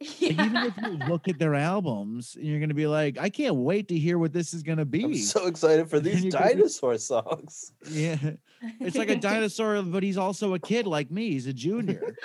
Like, 0.21 0.31
even 0.31 0.55
if 0.57 0.77
you 0.77 0.89
look 1.07 1.27
at 1.27 1.39
their 1.39 1.55
albums, 1.55 2.35
you're 2.39 2.59
gonna 2.59 2.73
be 2.73 2.87
like, 2.87 3.17
I 3.17 3.29
can't 3.29 3.55
wait 3.55 3.87
to 3.89 3.97
hear 3.97 4.17
what 4.17 4.33
this 4.33 4.53
is 4.53 4.63
gonna 4.63 4.85
be. 4.85 5.03
I'm 5.03 5.15
so 5.15 5.47
excited 5.47 5.89
for 5.89 5.99
these 5.99 6.23
you're 6.23 6.31
be- 6.31 6.37
dinosaur 6.37 6.97
songs. 6.97 7.71
yeah, 7.89 8.17
it's 8.79 8.97
like 8.97 9.09
a 9.09 9.15
dinosaur, 9.31 9.81
but 9.83 10.03
he's 10.03 10.17
also 10.17 10.53
a 10.55 10.59
kid 10.59 10.87
like 10.87 11.09
me. 11.11 11.31
He's 11.31 11.47
a 11.47 11.53
junior, 11.53 12.15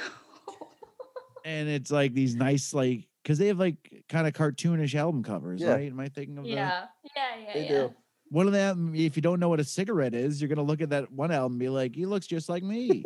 and 1.45 1.69
it's 1.69 1.91
like 1.91 2.15
these 2.15 2.35
nice, 2.35 2.75
like, 2.75 3.07
because 3.23 3.39
they 3.39 3.47
have 3.49 3.59
like 3.59 4.05
kind 4.09 4.27
of 4.27 4.33
cartoonish 4.33 4.95
album 4.95 5.23
covers, 5.23 5.61
Yeah. 5.61 5.75
right? 5.75 5.91
Am 5.91 6.01
I 6.01 6.09
thinking 6.09 6.39
of 6.39 6.45
that? 6.45 6.51
yeah, 6.51 6.85
yeah, 7.17 7.23
yeah, 7.47 7.53
They 7.55 7.63
yeah. 7.63 7.69
do. 7.69 7.95
One 8.31 8.47
of 8.47 8.53
them, 8.53 8.93
if 8.95 9.17
you 9.17 9.23
don't 9.23 9.41
know 9.41 9.49
what 9.49 9.61
a 9.61 9.65
cigarette 9.65 10.15
is, 10.15 10.41
you're 10.41 10.49
gonna 10.49 10.63
look 10.63 10.81
at 10.83 10.91
that 10.91 11.11
one 11.13 11.31
album 11.31 11.53
and 11.53 11.61
be 11.61 11.69
like, 11.69 11.95
he 11.95 12.05
looks 12.07 12.27
just 12.27 12.49
like 12.49 12.63
me. 12.63 13.05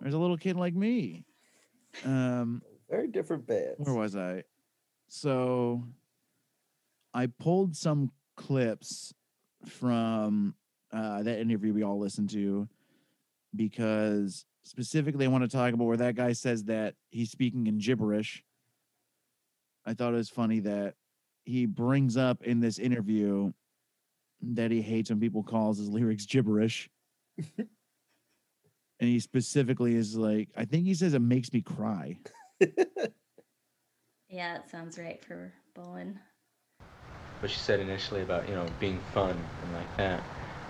There's 0.00 0.14
a 0.14 0.18
little 0.18 0.36
kid 0.38 0.56
like 0.56 0.74
me. 0.74 1.24
Um, 2.04 2.62
Very 2.88 3.08
different 3.08 3.46
bands. 3.46 3.76
where 3.78 3.94
was 3.94 4.16
I? 4.16 4.44
So 5.08 5.84
I 7.12 7.26
pulled 7.26 7.76
some 7.76 8.12
clips 8.36 9.12
from 9.66 10.54
uh, 10.92 11.22
that 11.22 11.38
interview 11.40 11.72
we 11.72 11.82
all 11.82 11.98
listened 11.98 12.30
to 12.30 12.68
because 13.54 14.44
specifically 14.62 15.24
I 15.24 15.28
want 15.28 15.42
to 15.44 15.48
talk 15.48 15.72
about 15.72 15.84
where 15.84 15.96
that 15.96 16.14
guy 16.14 16.32
says 16.32 16.64
that 16.64 16.94
he's 17.10 17.30
speaking 17.30 17.66
in 17.66 17.78
gibberish. 17.78 18.42
I 19.84 19.94
thought 19.94 20.14
it 20.14 20.18
was 20.18 20.28
funny 20.30 20.60
that 20.60 20.94
he 21.44 21.66
brings 21.66 22.16
up 22.16 22.42
in 22.44 22.60
this 22.60 22.78
interview 22.78 23.52
that 24.42 24.70
he 24.70 24.80
hates 24.80 25.10
when 25.10 25.20
people 25.20 25.42
calls 25.42 25.78
his 25.78 25.88
lyrics 25.88 26.26
gibberish. 26.26 26.88
and 29.00 29.08
he 29.10 29.20
specifically 29.20 29.96
is 29.96 30.16
like, 30.16 30.50
I 30.56 30.64
think 30.66 30.86
he 30.86 30.94
says 30.94 31.14
it 31.14 31.20
makes 31.20 31.52
me 31.52 31.62
cry. 31.62 32.18
Yeah, 34.28 34.54
that 34.54 34.70
sounds 34.70 34.98
right 34.98 35.22
for 35.22 35.52
Bolan. 35.74 36.20
what 37.40 37.50
you 37.50 37.56
said 37.56 37.80
initially 37.80 38.22
about 38.22 38.48
you 38.48 38.54
know 38.54 38.70
being 38.78 39.00
fun 39.02 39.50
and 39.60 39.72
like 39.72 39.94
that. 39.96 40.28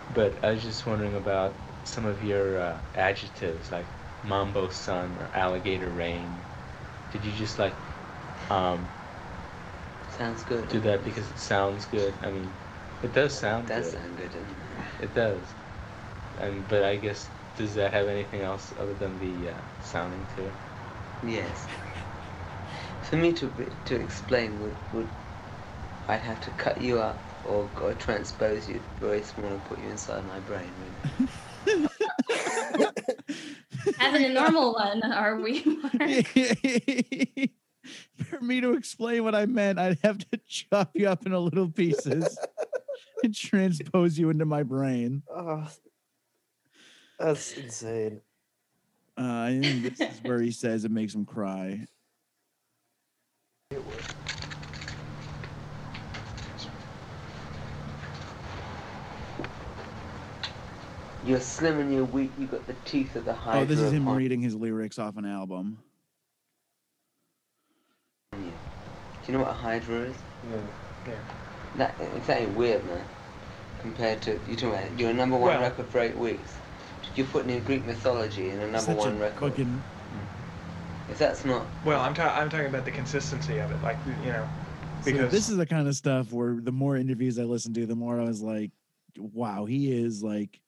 But 0.09 0.43
I 0.45 0.51
was 0.53 0.63
just 0.63 0.87
wondering 0.87 1.15
about 1.15 1.61
some 1.85 2.07
of 2.07 2.23
your 2.23 2.59
uh, 2.59 2.81
adjectives 2.95 3.71
like 3.71 3.91
mambo 4.23 4.69
sun 4.69 5.17
or 5.19 5.31
alligator 5.35 5.91
rain. 5.91 6.47
Did 7.11 7.25
you 7.25 7.33
just 7.33 7.59
like 7.59 7.79
um, 8.51 8.93
Sounds 10.09 10.45
good. 10.45 10.69
do 10.69 10.81
that 10.81 11.05
because 11.05 11.31
it 11.31 11.39
sounds 11.39 11.87
good? 11.87 12.19
I 12.23 12.31
mean, 12.31 12.57
it 13.03 13.13
does 13.13 13.39
sound 13.39 13.65
It 13.65 13.75
does 13.75 13.91
good. 13.91 13.93
sound 13.93 14.17
good, 14.17 14.35
it? 14.35 14.57
It 14.99 15.15
does. 15.15 15.57
And 16.37 16.67
but 16.69 16.85
I 16.85 16.97
guess 16.97 17.31
does 17.57 17.75
that 17.75 17.93
have 17.93 18.09
anything 18.09 18.41
else 18.41 18.73
other 18.79 18.95
than 18.95 19.19
the 19.19 19.51
uh, 19.51 19.55
sounding 19.83 20.25
to 20.37 20.45
it? 20.45 20.53
Yes. 21.27 21.67
For 23.03 23.17
me 23.17 23.33
to 23.35 23.51
to 23.87 23.97
explain 23.97 24.61
would 24.63 24.77
would 24.93 25.09
I'd 26.09 26.21
have 26.21 26.41
to 26.43 26.51
cut 26.53 26.81
you 26.81 27.01
up 27.01 27.19
or 27.49 27.69
or 27.81 27.95
transpose 27.95 28.69
you 28.69 28.81
very 29.01 29.23
small 29.23 29.51
and 29.51 29.65
put 29.65 29.79
you 29.79 29.89
inside 29.89 30.25
my 30.27 30.39
brain. 30.41 30.71
Really. 31.67 31.89
Having 33.99 34.25
a 34.25 34.29
normal 34.31 34.75
one, 34.75 35.03
are 35.03 35.37
we? 35.37 35.61
For 38.25 38.41
me 38.41 38.61
to 38.61 38.75
explain 38.75 39.25
what 39.25 39.35
I 39.35 39.47
meant, 39.47 39.79
I'd 39.79 39.99
have 40.03 40.19
to 40.19 40.41
chop 40.47 40.91
you 40.95 41.09
up 41.09 41.25
into 41.27 41.39
little 41.39 41.71
pieces 41.71 42.39
and 43.23 43.35
transpose 43.35 44.19
you 44.19 44.31
into 44.31 44.45
my 44.45 44.63
brain. 44.63 45.23
Oh, 45.35 45.67
that's 47.21 47.53
insane. 47.57 48.21
Uh, 49.19 49.23
I 49.23 49.61
think 49.61 49.97
this 49.97 50.01
is 50.01 50.23
where 50.23 50.41
he 50.41 50.51
says 50.51 50.85
it 50.85 50.91
makes 50.91 51.15
him 51.15 51.27
cry. 51.27 51.87
You're 61.25 61.41
slim 61.41 61.79
and 61.79 61.93
you're 61.93 62.05
weak. 62.07 62.31
You 62.39 62.47
got 62.47 62.67
the 62.67 62.75
teeth 62.87 63.15
of 63.15 63.27
the 63.27 63.35
hydra. 63.35 63.61
Oh, 63.61 63.65
this 63.67 63.79
is 63.79 63.93
him 63.93 64.05
upon 64.05 64.17
reading 64.17 64.41
his 64.41 64.55
lyrics 64.55 64.99
off 64.99 65.19
an 65.19 65.27
album. 65.27 65.79
Do 68.33 68.39
you 69.27 69.33
know 69.35 69.41
what 69.41 69.51
a 69.51 69.53
hydra 69.53 70.01
is? 70.01 70.17
Yeah. 71.07 71.13
That 71.77 71.95
it's 72.17 72.27
that 72.27 72.41
ain't 72.41 72.57
weird, 72.57 72.85
man. 72.87 73.05
Compared 73.83 74.23
to 74.23 74.41
you 74.49 74.57
talking 74.57 74.71
about 74.71 74.99
your 74.99 75.13
number 75.13 75.37
one 75.37 75.49
Well- 75.53 75.61
record 75.61 75.87
for 75.87 76.01
eight 76.01 76.17
weeks. 76.17 76.55
You're 77.17 77.27
putting 77.27 77.51
in 77.51 77.63
Greek 77.65 77.85
mythology 77.87 78.51
in 78.51 78.59
a 78.61 78.65
number 78.65 78.79
Such 78.81 78.97
one 78.97 79.17
a 79.17 79.21
record. 79.21 79.51
fucking 79.51 79.83
If 81.11 81.19
that's 81.19 81.45
not 81.45 81.67
Well, 81.85 82.01
I'm, 82.01 82.15
ta- 82.15 82.35
I'm 82.39 82.49
talking 82.49 82.67
about 82.67 82.85
the 82.85 82.91
consistency 82.93 83.59
of 83.59 83.71
it, 83.71 83.83
like 83.83 83.97
you 84.25 84.31
know, 84.33 84.49
So 85.05 85.13
because 85.13 85.31
this 85.33 85.49
is 85.49 85.57
the 85.57 85.67
kind 85.67 85.89
of 85.89 85.95
stuff 85.97 86.33
where 86.33 86.59
the 86.61 86.73
more 86.73 86.97
interviews 86.97 87.39
I 87.39 87.43
listen 87.45 87.75
to, 87.75 87.87
the 87.87 87.97
more 87.97 88.21
I 88.21 88.25
was 88.25 88.41
like, 88.43 88.71
wow, 89.19 89.65
he 89.65 89.91
is 89.93 90.23
like 90.23 90.61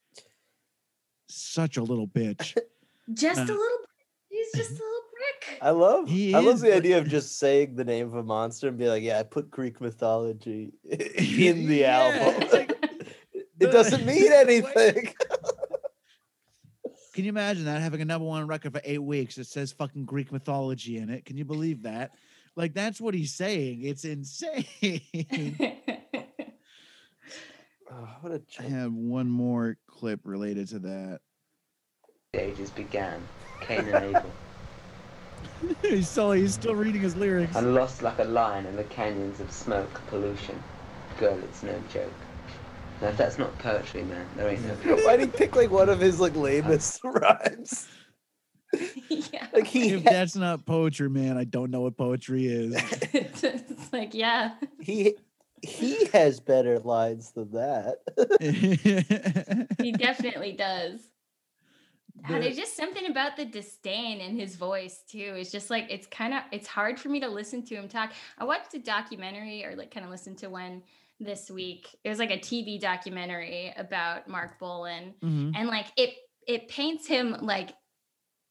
such 1.28 1.76
a 1.76 1.82
little 1.82 2.08
bitch. 2.08 2.56
Just 3.12 3.40
Uh, 3.40 3.44
a 3.44 3.46
little. 3.46 3.78
He's 4.28 4.52
just 4.54 4.70
a 4.70 4.74
little 4.74 5.02
prick. 5.14 5.58
I 5.62 5.70
love 5.70 6.08
He 6.08 6.34
I 6.34 6.38
love 6.40 6.60
the 6.60 6.68
but- 6.70 6.76
idea 6.78 6.98
of 6.98 7.08
just 7.08 7.38
saying 7.38 7.74
the 7.76 7.84
name 7.84 8.06
of 8.06 8.14
a 8.14 8.22
monster 8.22 8.68
and 8.68 8.78
be 8.78 8.88
like, 8.88 9.02
yeah, 9.02 9.18
I 9.18 9.22
put 9.24 9.50
Greek 9.50 9.80
mythology 9.80 10.72
in 10.90 11.66
the 11.68 11.76
Yeah, 11.80 11.98
album. 12.24 12.48
like- 12.52 12.70
it 13.60 13.70
doesn't 13.70 14.04
mean 14.06 14.32
anything. 14.32 15.12
Can 17.12 17.24
you 17.24 17.28
imagine 17.28 17.64
that 17.66 17.82
having 17.82 18.00
a 18.00 18.04
number 18.06 18.26
one 18.26 18.46
record 18.46 18.72
for 18.72 18.80
eight 18.84 19.02
weeks 19.02 19.34
that 19.36 19.46
says 19.46 19.72
fucking 19.72 20.04
Greek 20.06 20.32
mythology 20.32 20.96
in 20.96 21.10
it? 21.10 21.24
Can 21.26 21.36
you 21.36 21.44
believe 21.44 21.82
that? 21.82 22.12
Like 22.56 22.72
that's 22.74 23.00
what 23.00 23.14
he's 23.14 23.34
saying. 23.34 23.82
It's 23.82 24.04
insane. 24.04 24.66
Oh, 27.94 28.08
what 28.22 28.32
a 28.32 28.36
I 28.36 28.62
joke. 28.62 28.70
have 28.70 28.92
one 28.94 29.28
more 29.28 29.76
clip 29.86 30.20
related 30.24 30.66
to 30.68 30.78
that. 30.78 31.20
ages 32.32 32.70
began, 32.70 33.20
Cain 33.60 33.80
and 33.80 34.16
Abel, 34.16 34.30
he's 35.82 36.08
still 36.08 36.32
he's 36.32 36.54
still 36.54 36.74
reading 36.74 37.02
his 37.02 37.14
lyrics. 37.16 37.54
and 37.54 37.74
lost 37.74 38.00
like 38.02 38.18
a 38.18 38.24
lion 38.24 38.64
in 38.64 38.76
the 38.76 38.84
canyons 38.84 39.40
of 39.40 39.52
smoke 39.52 40.00
pollution. 40.06 40.58
Girl, 41.20 41.38
it's 41.44 41.62
no 41.62 41.78
joke. 41.92 42.10
Now 43.02 43.08
if 43.08 43.16
that's 43.16 43.36
not 43.36 43.58
poetry, 43.58 44.04
man, 44.04 44.24
there 44.36 44.48
ain't 44.48 44.64
no. 44.86 44.96
Why'd 45.04 45.18
he 45.20 45.26
pick 45.26 45.56
like 45.56 45.70
one 45.72 45.88
of 45.88 45.98
his 45.98 46.20
like 46.20 46.36
lamest 46.36 47.00
rhymes? 47.04 47.88
yeah. 49.08 49.48
Like 49.52 49.66
he 49.66 49.90
If 49.90 50.04
that's 50.04 50.36
not 50.36 50.64
poetry, 50.64 51.10
man, 51.10 51.36
I 51.36 51.42
don't 51.44 51.70
know 51.72 51.80
what 51.80 51.96
poetry 51.96 52.46
is. 52.46 52.74
it's, 53.12 53.42
it's 53.42 53.92
like, 53.92 54.14
yeah. 54.14 54.52
he 54.80 55.16
he 55.62 56.06
has 56.12 56.38
better 56.40 56.78
lines 56.78 57.32
than 57.32 57.50
that. 57.52 57.98
He 59.80 59.92
definitely 59.92 60.52
does. 60.52 61.00
And 62.24 62.36
The- 62.36 62.40
there's 62.40 62.56
just 62.56 62.76
something 62.76 63.06
about 63.10 63.36
the 63.36 63.44
disdain 63.44 64.20
in 64.20 64.36
his 64.36 64.54
voice 64.54 65.02
too. 65.10 65.34
It's 65.36 65.50
just 65.50 65.70
like 65.70 65.86
it's 65.90 66.06
kind 66.06 66.34
of 66.34 66.42
it's 66.52 66.68
hard 66.68 67.00
for 67.00 67.08
me 67.08 67.18
to 67.20 67.28
listen 67.28 67.64
to 67.66 67.74
him 67.74 67.88
talk. 67.88 68.12
I 68.38 68.44
watched 68.44 68.74
a 68.74 68.78
documentary 68.78 69.64
or 69.64 69.74
like 69.74 69.90
kind 69.92 70.04
of 70.06 70.10
listened 70.10 70.38
to 70.38 70.48
one 70.50 70.82
this 71.24 71.50
week. 71.50 71.88
It 72.04 72.08
was 72.08 72.18
like 72.18 72.30
a 72.30 72.38
TV 72.38 72.80
documentary 72.80 73.72
about 73.76 74.28
Marc 74.28 74.58
Bolan 74.58 75.14
Mhm. 75.22 75.52
and 75.56 75.68
like 75.68 75.86
it 75.96 76.14
it 76.46 76.68
paints 76.68 77.06
him 77.06 77.36
like 77.40 77.70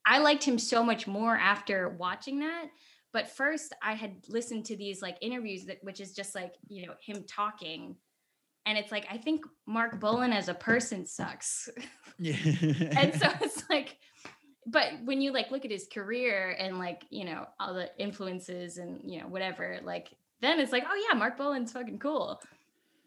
I 0.06 0.20
liked 0.20 0.44
him 0.44 0.58
so 0.58 0.84
much 0.84 1.06
more 1.08 1.36
after 1.36 1.90
watching 1.90 2.40
that. 2.40 2.66
But 3.14 3.30
first 3.30 3.74
I 3.84 3.94
had 3.94 4.16
listened 4.30 4.66
to 4.68 4.78
these 4.78 5.02
like 5.02 5.18
interviews 5.22 5.66
that 5.66 5.78
which 5.84 6.00
is 6.00 6.14
just 6.14 6.34
like, 6.34 6.54
you 6.68 6.86
know, 6.88 6.94
him 7.06 7.24
talking. 7.28 7.98
And 8.66 8.78
it's 8.78 8.92
like 8.92 9.06
I 9.12 9.18
think 9.18 9.44
Marc 9.66 10.00
Bolan 10.00 10.32
as 10.34 10.48
a 10.50 10.54
person 10.54 11.06
sucks. 11.06 11.70
Yeah. 12.20 12.36
and 12.98 13.16
so 13.20 13.28
it's 13.42 13.68
like 13.70 13.98
but 14.68 14.90
when 15.06 15.22
you 15.22 15.32
like 15.32 15.50
look 15.50 15.66
at 15.66 15.72
his 15.72 15.88
career 15.92 16.52
and 16.60 16.78
like 16.78 17.04
you 17.10 17.26
know 17.26 17.48
all 17.60 17.74
the 17.74 17.90
influences 17.98 18.78
and 18.78 19.02
you 19.10 19.20
know 19.20 19.28
whatever 19.28 19.80
like 19.84 20.10
then 20.40 20.60
it's 20.60 20.72
like 20.72 20.84
oh 20.88 21.08
yeah 21.10 21.18
marc 21.18 21.36
bolan's 21.36 21.72
fucking 21.72 21.98
cool 21.98 22.40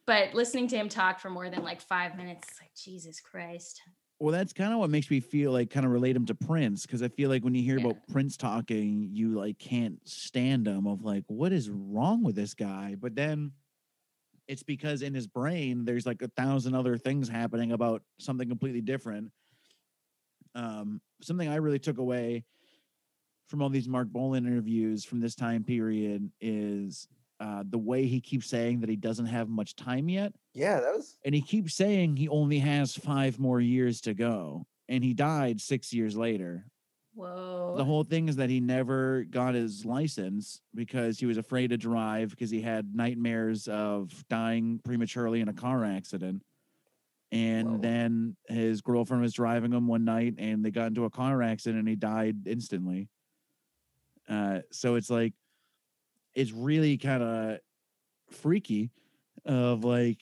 but 0.07 0.35
listening 0.35 0.69
to 0.69 0.77
him 0.77 0.89
talk 0.89 1.21
for 1.21 1.31
more 1.31 1.51
than 1.51 1.63
like 1.63 1.81
five 1.81 2.17
minutes 2.17 2.49
it's 2.51 2.61
like 2.61 2.75
jesus 2.75 3.21
christ 3.21 3.81
Well, 4.21 4.33
that's 4.33 4.53
kind 4.53 4.73
of 4.73 4.79
what 4.79 4.91
makes 4.91 5.11
me 5.11 5.21
feel 5.21 5.51
like 5.53 5.71
kind 5.71 5.85
of 5.85 5.93
relate 5.93 6.15
him 6.17 6.25
to 6.27 6.35
Prince 6.35 6.87
because 6.87 7.03
I 7.03 7.09
feel 7.09 7.29
like 7.29 7.43
when 7.43 7.55
you 7.55 7.63
hear 7.63 7.79
Yeah. 7.79 7.87
about 7.87 8.07
Prince 8.09 8.37
talking, 8.37 9.09
you 9.13 9.35
like 9.39 9.59
can't 9.59 9.99
stand 10.09 10.67
him 10.69 10.87
of 10.87 11.03
like, 11.03 11.25
what 11.27 11.53
is 11.53 11.69
wrong 11.69 12.23
with 12.23 12.37
this 12.37 12.55
guy? 12.55 12.95
But 12.99 13.17
then 13.17 13.53
it's 14.47 14.63
because 14.63 15.03
in 15.03 15.15
his 15.15 15.27
brain 15.27 15.85
there's 15.85 16.07
like 16.07 16.23
a 16.23 16.29
thousand 16.29 16.75
other 16.75 16.97
things 16.97 17.29
happening 17.29 17.73
about 17.73 18.03
something 18.19 18.49
completely 18.49 18.81
different. 18.81 19.33
Um, 20.55 21.01
something 21.21 21.49
I 21.49 21.57
really 21.57 21.81
took 21.81 21.99
away 21.99 22.45
from 23.49 23.63
all 23.63 23.69
these 23.69 23.89
Marc 23.89 24.09
Bolan 24.09 24.47
interviews 24.47 25.05
from 25.05 25.21
this 25.21 25.35
time 25.35 25.65
period 25.65 26.31
is 26.41 27.09
uh, 27.45 27.63
the 27.69 27.79
way 27.79 28.07
he 28.07 28.21
keeps 28.21 28.47
saying 28.47 28.81
that 28.81 28.89
he 28.89 28.97
doesn't 28.97 29.27
have 29.27 29.51
much 29.51 29.77
time 29.77 30.09
yet. 30.09 30.33
Yeah, 30.55 30.81
that 30.81 30.95
was 30.95 31.19
and 31.25 31.35
he 31.35 31.43
keeps 31.43 31.75
saying 31.75 32.17
he 32.17 32.29
only 32.29 32.59
has 32.59 32.97
five 32.97 33.39
more 33.39 33.61
years 33.61 34.01
to 34.03 34.15
go 34.15 34.67
and 34.89 35.05
he 35.05 35.13
died 35.13 35.61
six 35.61 35.93
years 35.93 36.17
later. 36.17 36.65
Whoa. 37.15 37.75
The 37.77 37.85
whole 37.85 38.03
thing 38.03 38.29
is 38.29 38.37
that 38.37 38.51
he 38.51 38.61
never 38.61 39.25
got 39.25 39.55
his 39.55 39.85
license 39.85 40.63
because 40.75 41.19
he 41.19 41.27
was 41.27 41.37
afraid 41.37 41.69
to 41.69 41.77
drive 41.77 42.31
because 42.31 42.51
he 42.51 42.63
had 42.63 42.95
nightmares 42.95 43.69
of 43.69 44.25
dying 44.29 44.81
prematurely 44.83 45.41
in 45.41 45.49
a 45.49 45.53
car 45.53 45.85
accident. 45.85 46.43
And 47.31 47.73
Whoa. 47.73 47.79
then 47.79 48.37
his 48.49 48.81
girlfriend 48.81 49.23
was 49.23 49.35
driving 49.35 49.73
him 49.73 49.87
one 49.87 50.05
night 50.05 50.35
and 50.39 50.65
they 50.65 50.71
got 50.71 50.87
into 50.87 51.05
a 51.05 51.11
car 51.11 51.43
accident 51.43 51.81
and 51.81 51.89
he 51.89 51.97
died 51.97 52.47
instantly. 52.47 53.09
Uh, 54.29 54.61
so 54.73 54.95
it's 54.95 55.11
like 55.11 55.35
it's 56.35 56.53
really 56.53 56.97
kind 56.97 57.23
of 57.23 57.59
freaky 58.31 58.91
of 59.45 59.85
like 59.85 60.19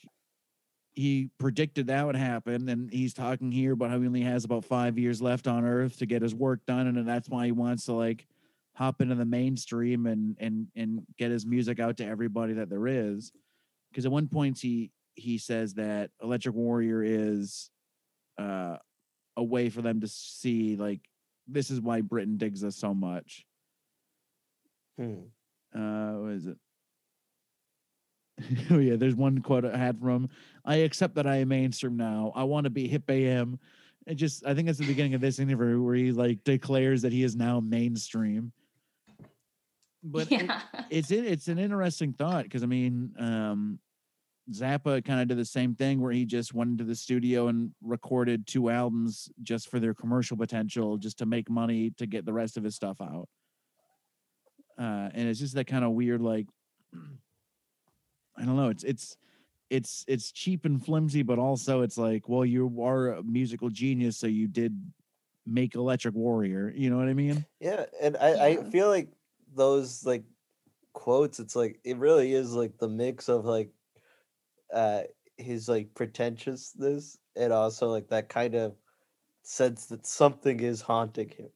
he 0.95 1.31
predicted 1.39 1.87
that 1.87 2.05
would 2.05 2.17
happen 2.17 2.69
and 2.69 2.93
he's 2.93 3.15
talking 3.15 3.51
here 3.51 3.73
about 3.73 3.91
how 3.91 3.99
he 3.99 4.07
only 4.07 4.21
has 4.21 4.45
about 4.45 4.65
five 4.65 4.99
years 4.99 5.23
left 5.23 5.47
on 5.47 5.65
earth 5.65 5.99
to 5.99 6.07
get 6.07 6.21
his 6.21 6.35
work 6.35 6.61
done 6.67 6.87
and 6.87 7.09
that's 7.09 7.29
why 7.29 7.47
he 7.47 7.53
wants 7.53 7.87
to 7.87 7.93
like 7.93 8.27
hop 8.75 9.01
into 9.01 9.15
the 9.15 9.25
mainstream 9.25 10.07
and 10.07 10.37
and 10.39 10.67
and 10.77 11.03
get 11.19 11.31
his 11.31 11.47
music 11.47 11.81
out 11.81 11.97
to 11.97 12.05
everybody 12.05 12.55
that 12.55 12.69
there 12.69 12.87
is 12.87 13.33
because 13.91 14.05
at 14.05 14.13
one 14.13 14.29
point 14.29 14.59
he 14.59 14.91
he 15.15 15.39
says 15.39 15.75
that 15.75 16.11
electric 16.23 16.55
warrior 16.55 17.03
is 17.03 17.71
uh 18.39 18.77
a 19.37 19.43
way 19.43 19.71
for 19.71 19.81
them 19.81 20.01
to 20.01 20.09
see 20.09 20.77
like 20.77 21.01
this 21.47 21.71
is 21.71 21.81
why 21.81 22.01
britain 22.03 22.37
digs 22.37 22.65
us 22.65 22.77
so 22.77 22.93
much 22.93 23.47
hmm. 24.99 25.21
Uh 25.75 26.13
what 26.19 26.33
is 26.33 26.47
it? 26.47 26.57
Oh 28.71 28.79
yeah 28.79 28.97
there's 28.97 29.15
one 29.15 29.41
quote 29.41 29.65
i 29.65 29.77
had 29.77 29.99
from 30.01 30.25
him 30.25 30.31
i 30.65 30.77
accept 30.77 31.15
that 31.17 31.27
i 31.27 31.37
am 31.37 31.49
mainstream 31.49 31.97
now. 31.97 32.33
I 32.35 32.45
want 32.45 32.65
to 32.65 32.71
be 32.71 32.89
hip 32.89 33.09
am 33.11 33.59
it 34.07 34.15
just 34.17 34.45
i 34.47 34.55
think 34.55 34.69
it's 34.69 34.79
the 34.79 34.87
beginning 34.87 35.15
of 35.15 35.21
this 35.21 35.39
interview 35.39 35.81
where 35.83 35.95
he 35.95 36.11
like 36.13 36.43
declares 36.45 37.03
that 37.03 37.13
he 37.13 37.23
is 37.23 37.37
now 37.37 37.61
mainstream. 37.61 38.53
But 40.03 40.31
it- 40.33 40.51
it's 40.91 41.11
in, 41.11 41.25
it's 41.25 41.49
an 41.49 41.59
interesting 41.59 42.13
thought 42.13 42.45
because 42.45 42.63
I 42.63 42.67
mean, 42.67 43.13
um, 43.19 43.79
Zappa 44.51 45.05
kind 45.05 45.21
of 45.21 45.29
did 45.29 45.39
the 45.39 45.45
same 45.45 45.75
thing 45.77 46.01
where 46.01 46.11
he 46.13 46.25
just 46.25 46.53
went 46.53 46.71
into 46.71 46.85
the 46.85 46.97
studio 46.97 47.47
and 47.49 47.71
recorded 47.81 48.47
two 48.47 48.71
albums 48.71 49.31
just 49.43 49.69
for 49.71 49.79
their 49.79 49.95
commercial 49.95 50.37
potential, 50.37 50.97
just 50.97 51.19
to 51.19 51.27
make 51.27 51.49
money 51.49 51.91
to 51.99 52.07
get 52.07 52.25
the 52.27 52.33
rest 52.33 52.57
of 52.57 52.65
his 52.65 52.75
stuff 52.75 53.01
out. 53.01 53.29
Uh, 54.79 55.11
and 55.13 55.29
it's 55.29 55.39
just 55.39 55.55
that 55.55 55.67
kind 55.67 55.85
of 55.85 55.93
weird, 55.93 56.21
like 56.21 56.47
I 58.37 58.45
don't 58.45 58.57
know. 58.57 58.69
It's 58.69 58.85
it's 58.85 59.17
it's 59.71 60.05
it's 60.07 60.33
cheap 60.33 60.65
and 60.65 60.85
flimsy, 60.85 61.23
but 61.23 61.39
also 61.39 61.83
it's 61.83 61.99
like, 61.99 62.29
well, 62.29 62.45
you 62.45 62.83
are 62.83 63.15
a 63.15 63.23
musical 63.23 63.71
genius, 63.71 64.17
so 64.17 64.27
you 64.27 64.49
did 64.49 64.79
make 65.47 65.75
Electric 65.75 66.15
Warrior. 66.15 66.73
You 66.75 66.91
know 66.91 66.97
what 66.97 67.09
I 67.09 67.15
mean? 67.15 67.45
Yeah, 67.61 67.87
and 68.01 68.17
I, 68.17 68.47
I 68.47 68.57
feel 68.65 68.89
like 68.89 69.09
those 69.55 70.05
like 70.05 70.25
quotes, 70.93 71.41
it's 71.41 71.57
like 71.57 71.81
it 71.85 71.97
really 71.97 72.33
is 72.33 72.53
like 72.53 72.79
the 72.79 72.89
mix 72.89 73.29
of 73.29 73.45
like 73.45 73.71
uh 74.73 75.03
his 75.37 75.69
like 75.69 75.95
pretentiousness 75.95 77.19
and 77.37 77.53
also 77.53 77.89
like 77.89 78.09
that 78.09 78.29
kind 78.29 78.55
of 78.55 78.75
sense 79.43 79.87
that 79.87 80.07
something 80.07 80.61
is 80.61 80.81
haunting 80.81 81.31
him. 81.31 81.49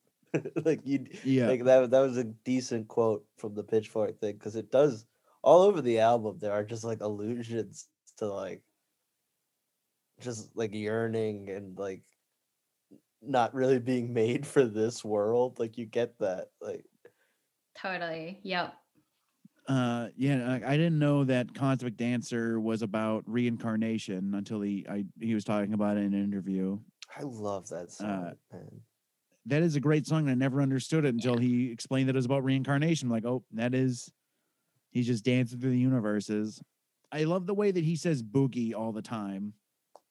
like 0.65 0.81
you 0.85 1.07
Yeah. 1.25 1.49
like 1.49 1.65
that 1.65 1.91
that 1.91 2.01
was 2.01 2.17
a 2.17 2.25
decent 2.25 2.89
quote 2.89 3.25
from 3.37 3.55
the 3.55 3.63
pitchfork 3.65 4.21
thing 4.21 4.35
because 4.35 4.57
it 4.57 4.71
does 4.71 5.07
all 5.43 5.63
over 5.63 5.81
the 5.81 6.01
album 6.01 6.39
there 6.41 6.53
are 6.53 6.65
just 6.65 6.85
like 6.85 7.01
allusions 7.01 7.89
to 8.19 8.27
like 8.27 8.63
just 10.21 10.57
like 10.57 10.75
yearning 10.75 11.51
and 11.51 11.79
like 11.79 12.03
not 13.23 13.55
really 13.55 13.79
being 13.79 14.13
made 14.13 14.47
for 14.47 14.65
this 14.65 15.05
world 15.05 15.59
like 15.59 15.77
you 15.79 15.85
get 15.87 16.19
that 16.19 16.49
like 16.61 16.85
totally 17.77 18.39
yep 18.43 18.75
Uh, 19.69 20.09
yeah, 20.17 20.49
I, 20.65 20.75
I 20.75 20.77
didn't 20.77 21.01
know 21.01 21.25
that 21.25 21.53
Cosmic 21.53 21.97
Dancer 21.97 22.61
was 22.61 22.83
about 22.83 23.25
reincarnation 23.27 24.35
until 24.35 24.61
he 24.61 24.87
I 24.89 25.05
he 25.21 25.35
was 25.35 25.45
talking 25.45 25.75
about 25.75 25.97
it 25.97 26.05
in 26.05 26.15
an 26.15 26.23
interview. 26.23 26.79
i 27.19 27.23
love 27.23 27.69
that 27.71 27.91
song 27.91 28.33
man 28.53 28.81
That 29.47 29.63
is 29.63 29.77
a 29.77 29.81
great 29.81 30.07
song. 30.07 30.21
and 30.21 30.31
I 30.31 30.35
never 30.35 30.61
understood 30.61 31.05
it 31.05 31.15
until 31.15 31.39
he 31.39 31.71
explained 31.71 32.09
that 32.09 32.17
it 32.17 32.19
was 32.19 32.27
about 32.27 32.45
reincarnation. 32.45 33.07
I'm 33.07 33.13
like, 33.13 33.25
oh, 33.25 33.45
that 33.53 33.75
is 33.75 34.11
he's 34.91 35.07
just 35.07 35.25
dancing 35.25 35.61
through 35.61 35.71
the 35.71 35.79
universes. 35.79 36.61
I 37.13 37.25
love 37.25 37.47
the 37.47 37.55
way 37.55 37.71
that 37.71 37.85
he 37.85 37.97
says 37.97 38.23
boogie 38.23 38.75
all 38.75 38.93
the 38.93 39.03
time. 39.03 39.53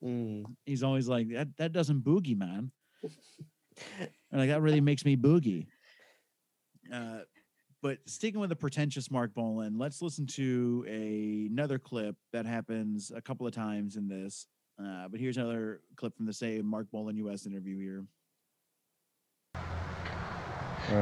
Mm. 0.03 0.45
He's 0.65 0.83
always 0.83 1.07
like, 1.07 1.29
that 1.29 1.49
that 1.57 1.73
doesn't 1.73 2.03
boogie, 2.03 2.37
man. 2.37 2.71
And 4.31 4.39
like 4.39 4.49
that 4.49 4.61
really 4.61 4.81
makes 4.81 5.05
me 5.05 5.15
boogie. 5.15 5.67
Uh, 6.91 7.19
but 7.81 7.99
sticking 8.05 8.39
with 8.39 8.49
the 8.49 8.55
pretentious 8.55 9.11
Marc 9.11 9.33
Bolan, 9.33 9.77
let's 9.77 10.01
listen 10.01 10.25
to 10.27 10.85
a, 10.87 11.47
another 11.51 11.77
clip 11.77 12.15
that 12.33 12.45
happens 12.45 13.11
a 13.15 13.21
couple 13.21 13.45
of 13.45 13.53
times 13.53 13.95
in 13.95 14.07
this. 14.07 14.47
Uh, 14.81 15.07
but 15.07 15.19
here's 15.19 15.37
another 15.37 15.81
clip 15.95 16.15
from 16.17 16.25
the 16.25 16.33
same 16.33 16.65
Marc 16.65 16.89
Bolan 16.91 17.15
U.S. 17.17 17.45
interview 17.45 17.77
here. 17.77 18.05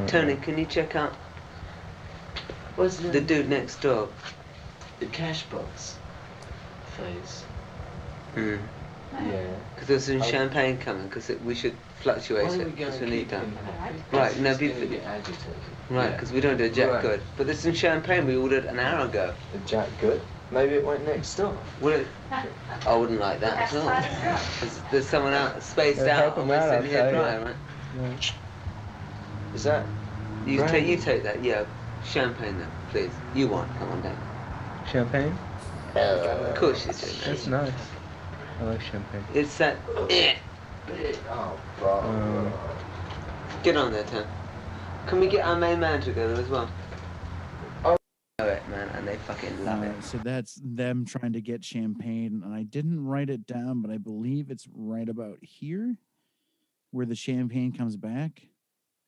Tony, 0.06 0.36
can 0.36 0.58
you 0.58 0.64
check 0.66 0.96
out 0.96 1.12
What's 2.76 2.96
the, 2.96 3.08
the 3.08 3.20
dude 3.20 3.48
next 3.48 3.80
door? 3.80 4.08
the 5.00 5.06
cash 5.06 5.42
box 5.44 5.96
phase? 6.96 7.44
Hmm. 8.34 8.56
Yeah. 9.12 9.46
Because 9.74 9.88
there's 9.88 10.04
some 10.06 10.22
Oh. 10.22 10.24
champagne 10.24 10.78
coming. 10.78 11.06
Because 11.06 11.28
we 11.44 11.54
should 11.54 11.76
fluctuate 12.00 12.50
it. 12.52 12.76
Because 12.76 12.96
and 13.00 13.10
we 13.10 13.16
need 13.18 13.30
him 13.30 13.40
time. 13.42 13.56
happy? 13.78 13.94
Right, 14.12 14.38
no, 14.40 14.50
He's 14.50 14.58
people- 14.58 14.80
gonna 14.82 14.96
get 14.96 15.04
agitated. 15.04 15.38
Right, 15.90 16.04
Yeah. 16.04 16.10
because 16.12 16.32
we 16.32 16.40
don't 16.40 16.56
do 16.56 16.64
a 16.64 16.68
Jack 16.68 16.90
Right. 16.90 17.02
Good. 17.02 17.20
But 17.36 17.46
there's 17.46 17.60
some 17.60 17.74
champagne 17.74 18.26
we 18.26 18.36
ordered 18.36 18.64
an 18.64 18.78
hour 18.80 19.06
ago. 19.06 19.32
The 19.52 19.58
Jack 19.68 19.88
good? 20.00 20.20
Maybe 20.50 20.74
it 20.74 20.84
went 20.84 21.06
next 21.06 21.34
door. 21.36 21.56
Would 21.80 22.00
it? 22.00 22.06
I 22.86 22.94
wouldn't 22.96 23.20
like 23.20 23.40
that 23.40 23.72
at 23.72 23.74
all. 23.76 24.40
There's, 24.60 24.80
there's 24.90 25.08
someone 25.08 25.32
out 25.32 25.62
spaced 25.62 25.98
Yeah, 25.98 26.16
out 26.16 26.22
help 26.22 26.34
and 26.38 26.42
him 26.44 26.48
we're 26.48 26.70
sitting 26.70 26.90
here 26.90 27.00
okay. 27.02 27.10
dry, 27.12 27.38
right? 27.38 27.56
Right. 27.98 28.32
Is 29.54 29.62
that 29.64 29.86
You 30.46 30.60
Right. 30.60 30.70
take 30.70 30.86
you 30.86 30.96
take 30.98 31.22
that, 31.22 31.42
yeah. 31.42 31.64
Champagne 32.04 32.58
then, 32.58 32.68
please. 32.90 33.10
You 33.34 33.48
want, 33.48 33.70
come 33.78 33.88
on 33.90 34.02
down. 34.02 34.18
Champagne? 34.92 35.34
Of 35.94 36.54
course 36.56 36.84
you 36.86 36.92
do. 36.92 37.06
That's 37.24 37.46
nice. 37.46 37.72
I 38.60 38.64
like 38.64 38.80
champagne. 38.82 39.24
It's 39.32 39.56
that 39.58 39.76
eh. 40.10 40.34
Oh, 41.30 41.58
bro. 41.78 42.00
Um, 42.00 42.52
Get 43.62 43.76
on 43.78 43.90
there, 43.92 44.04
Tim. 44.04 44.24
Can 45.06 45.20
we 45.20 45.28
get 45.28 45.46
our 45.46 45.56
main 45.56 45.80
man 45.80 46.02
together 46.02 46.34
as 46.34 46.48
well? 46.48 46.68
Oh. 47.84 47.96
Know 48.38 48.46
it, 48.46 48.68
man, 48.68 48.88
and 48.90 49.08
they 49.08 49.16
fucking 49.16 49.64
love 49.64 49.82
Uh, 49.82 49.86
it. 49.86 50.04
so 50.04 50.18
that's 50.18 50.60
them 50.62 51.06
trying 51.06 51.32
to 51.32 51.40
get 51.40 51.64
champagne, 51.64 52.42
and 52.44 52.52
I 52.54 52.64
didn't 52.64 53.02
write 53.02 53.30
it 53.30 53.46
down, 53.46 53.80
but 53.80 53.90
I 53.90 53.96
believe 53.96 54.50
it's 54.50 54.68
right 54.74 55.08
about 55.08 55.38
here, 55.40 55.96
where 56.90 57.06
the 57.06 57.14
champagne 57.14 57.72
comes 57.72 57.96
back. 57.96 58.42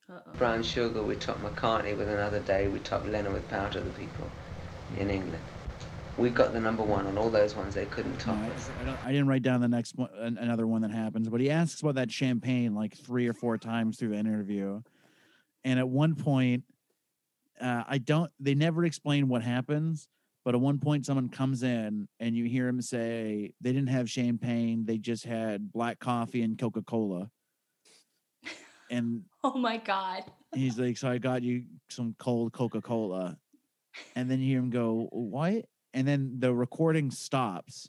Uh-oh. 0.09 0.33
Brown 0.39 0.63
Sugar, 0.63 1.03
we 1.03 1.17
top 1.17 1.39
McCartney 1.41 1.97
with 1.97 2.09
Another 2.09 2.39
Day, 2.39 2.69
we 2.69 2.79
top 2.79 3.05
Lennon 3.07 3.33
with 3.33 3.49
Power 3.49 3.69
to 3.73 3.81
the 3.81 3.91
People 3.91 4.31
in 4.99 5.11
England. 5.11 5.43
We 6.17 6.31
got 6.31 6.53
the 6.53 6.61
number 6.61 6.85
one 6.85 7.07
on 7.09 7.19
all 7.19 7.29
those 7.29 7.57
ones 7.57 7.75
they 7.75 7.87
couldn't 7.87 8.13
No, 8.13 8.19
top 8.19 8.37
I, 8.37 8.49
us. 8.51 8.71
I 8.87 9.09
I 9.09 9.13
didn't 9.13 9.27
write 9.27 9.43
down 9.43 9.61
the 9.61 9.67
next 9.67 9.97
one, 9.97 10.09
another 10.17 10.67
one 10.69 10.83
that 10.83 10.93
happens, 10.93 11.29
but 11.29 11.41
he 11.41 11.51
asks 11.51 11.81
about 11.83 11.97
that 11.97 12.13
champagne 12.13 12.73
like 12.73 12.97
three 12.97 13.27
or 13.27 13.33
four 13.33 13.59
times 13.59 13.99
through 13.99 14.11
the 14.11 14.17
interview, 14.17 14.81
and 15.65 15.79
at 15.81 15.89
one 15.89 16.15
point, 16.15 16.63
uh, 17.61 17.83
I 17.89 17.99
don't. 17.99 18.31
They 18.39 18.55
never 18.55 18.85
explain 18.85 19.27
what 19.27 19.43
happens, 19.43 20.09
but 20.45 20.55
at 20.55 20.61
one 20.61 20.79
point, 20.79 21.05
someone 21.05 21.29
comes 21.29 21.65
in 21.65 22.07
and 22.21 22.37
you 22.37 22.45
hear 22.45 22.69
him 22.69 22.81
say 22.81 23.53
they 23.61 23.73
didn't 23.73 23.89
have 23.89 24.09
champagne; 24.09 24.85
they 24.87 24.99
just 24.99 25.25
had 25.25 25.73
black 25.73 25.99
coffee 25.99 26.43
and 26.43 26.57
Coca 26.57 26.83
Cola, 26.83 27.29
and 28.91 29.23
Oh 29.45 29.57
my 29.57 29.77
god. 29.79 30.25
he's 30.55 30.79
like, 30.79 30.97
"So 30.97 31.09
I 31.09 31.19
got 31.19 31.43
you 31.43 31.65
some 31.89 32.15
cold 32.19 32.53
Coca 32.53 32.81
Cola," 32.81 33.39
and 34.15 34.31
then 34.31 34.41
you 34.41 34.47
hear 34.49 34.59
him 34.59 34.71
go, 34.71 35.09
"What?" 35.13 35.67
And 35.95 36.07
then 36.07 36.37
the 36.39 36.53
recording 36.55 37.11
stops, 37.11 37.89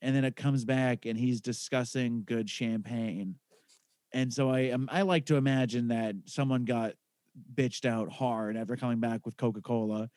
and 0.00 0.14
then 0.14 0.24
it 0.24 0.36
comes 0.36 0.64
back, 0.64 1.06
and 1.06 1.18
he's 1.18 1.40
discussing 1.40 2.24
good 2.24 2.48
champagne. 2.50 3.36
And 4.12 4.32
so 4.32 4.50
I 4.50 4.70
um, 4.70 4.88
I 4.92 5.02
like 5.02 5.26
to 5.26 5.36
imagine 5.36 5.88
that 5.88 6.14
someone 6.26 6.64
got 6.64 6.92
bitched 7.54 7.86
out 7.86 8.12
hard 8.12 8.56
after 8.56 8.76
coming 8.76 9.00
back 9.00 9.24
with 9.24 9.36
Coca 9.38 9.62
Cola 9.62 10.10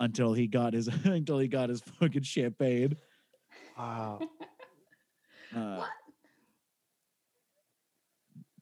until 0.00 0.32
he 0.32 0.48
got 0.48 0.72
his 0.74 0.88
until 1.04 1.38
he 1.38 1.46
got 1.48 1.68
his 1.68 1.80
fucking 1.80 2.22
champagne. 2.22 2.96
Wow. 3.76 4.18
Uh, 5.54 5.76
What? 5.78 5.88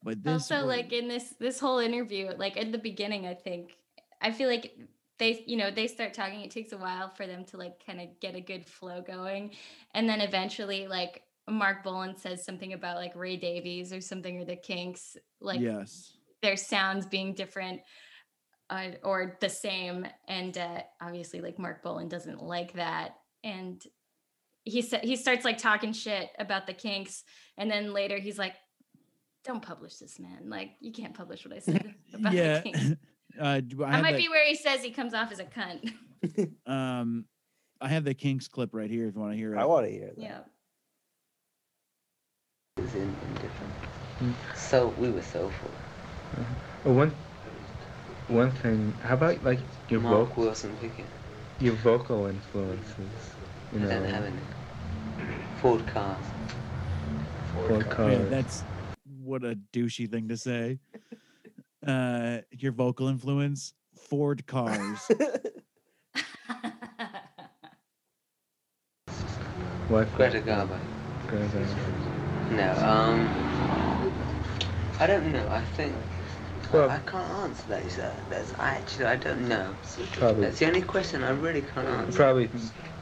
But 0.06 0.22
this 0.22 0.50
also 0.50 0.66
like 0.66 0.92
in 0.92 1.08
this 1.08 1.34
this 1.38 1.60
whole 1.60 1.80
interview 1.80 2.30
like 2.38 2.56
in 2.56 2.70
the 2.70 2.78
beginning 2.78 3.26
i 3.26 3.34
think 3.34 3.76
i 4.22 4.30
feel 4.30 4.48
like 4.48 4.72
they 5.18 5.44
you 5.46 5.56
know 5.56 5.70
they 5.70 5.86
start 5.86 6.14
talking 6.14 6.40
it 6.40 6.50
takes 6.50 6.72
a 6.72 6.78
while 6.78 7.08
for 7.08 7.26
them 7.26 7.44
to 7.44 7.56
like 7.56 7.84
kind 7.84 8.00
of 8.00 8.08
get 8.20 8.34
a 8.34 8.40
good 8.40 8.66
flow 8.66 9.00
going. 9.00 9.52
And 9.94 10.08
then 10.08 10.20
eventually 10.20 10.86
like 10.86 11.22
marc 11.48 11.84
bolan 11.84 12.16
says 12.16 12.44
something 12.44 12.72
about 12.72 12.96
like 12.96 13.14
ray 13.14 13.36
davies 13.36 13.92
or 13.92 14.00
something 14.00 14.40
or 14.40 14.44
the 14.44 14.56
kinks 14.56 15.16
like 15.40 15.60
yes. 15.60 16.12
their 16.42 16.56
sounds 16.56 17.06
being 17.06 17.34
different 17.34 17.80
uh, 18.68 18.88
or 19.02 19.38
the 19.40 19.48
same. 19.48 20.06
And 20.28 20.56
uh, 20.58 20.80
obviously 21.00 21.40
like 21.40 21.58
marc 21.58 21.82
bolan 21.82 22.08
doesn't 22.08 22.42
like 22.42 22.74
that. 22.74 23.16
And 23.44 23.82
he 24.64 24.82
said 24.82 25.04
he 25.04 25.16
starts 25.16 25.44
like 25.44 25.58
talking 25.58 25.92
shit 25.92 26.30
about 26.38 26.66
the 26.66 26.74
kinks. 26.74 27.24
And 27.56 27.70
then 27.70 27.94
later 27.94 28.18
he's 28.18 28.38
like 28.38 28.56
don't 29.46 29.62
publish 29.62 29.96
this 29.96 30.18
man 30.18 30.48
like 30.50 30.70
you 30.80 30.92
can't 30.92 31.14
publish 31.14 31.44
what 31.46 31.54
i 31.54 31.58
said 31.60 31.94
about 32.14 32.32
yeah. 32.32 32.54
the 32.58 32.62
kinks 32.62 32.80
uh, 33.40 33.60
do 33.60 33.84
I 33.84 34.00
might 34.02 34.12
the- 34.16 34.22
be 34.22 34.28
where 34.28 34.44
he 34.44 34.54
says 34.56 34.82
he 34.82 34.90
comes 34.90 35.14
off 35.14 35.30
as 35.32 35.38
a 35.38 35.44
cunt 35.44 35.92
Um, 36.66 37.24
I 37.80 37.88
have 37.88 38.04
the 38.04 38.14
Kinks 38.14 38.48
clip 38.48 38.70
right 38.72 38.90
here 38.90 39.06
if 39.06 39.14
you 39.14 39.20
want 39.20 39.32
to 39.34 39.36
hear 39.38 39.54
it. 39.54 39.58
I 39.58 39.64
want 39.66 39.84
to 39.86 39.92
hear 39.92 40.06
that. 40.06 40.18
yeah 40.18 40.38
It's 42.78 42.94
in, 42.94 43.02
in 43.02 43.34
different. 43.34 43.72
Mm. 44.20 44.32
So 44.56 44.88
we 44.98 45.10
were 45.10 45.22
so 45.22 45.50
full. 45.60 46.44
oh, 46.86 46.92
one, 46.92 47.12
one 48.28 48.50
thing. 48.50 48.92
How 49.02 49.14
about 49.14 49.44
like 49.44 49.60
your 49.90 50.00
Mark 50.00 50.28
vocal, 50.30 50.44
Wilson 50.44 50.74
Pickett. 50.80 51.04
your 51.60 51.74
vocal 51.74 52.26
influences? 52.26 52.96
You 53.72 53.80
know, 53.80 53.90
I 53.90 53.94
don't 53.94 54.04
have 54.08 54.24
any. 54.24 54.36
Ford 55.60 55.86
cars. 55.86 56.16
Ford 57.52 57.70
Yeah, 57.86 57.94
cars. 57.94 58.30
that's 58.30 58.64
what 59.26 59.44
a 59.44 59.58
douchey 59.72 60.08
thing 60.10 60.28
to 60.28 60.36
say. 60.36 60.78
Uh, 61.86 62.38
your 62.52 62.72
vocal 62.72 63.08
influence, 63.08 63.74
Ford 64.08 64.46
cars. 64.46 65.10
What? 69.88 70.12
Greta 70.14 70.40
Garbo. 70.40 70.76
Greta. 71.28 71.64
No, 72.50 72.72
um, 72.84 73.28
I 74.98 75.06
don't 75.06 75.32
know. 75.32 75.48
I 75.48 75.60
think 75.76 75.94
Well- 76.72 76.90
I, 76.90 76.96
I 76.96 76.98
can't 76.98 77.30
answer 77.30 77.62
that. 77.68 77.82
Is 77.84 77.96
that 77.96 78.14
that's 78.28 78.52
I 78.58 78.70
actually 78.70 79.04
I 79.06 79.16
don't 79.16 79.48
know. 79.48 79.74
Probably, 80.14 80.42
That's 80.42 80.58
the 80.58 80.66
only 80.66 80.82
question 80.82 81.22
I 81.22 81.30
really 81.30 81.62
can't 81.62 81.86
answer. 81.86 82.16
probably 82.16 82.50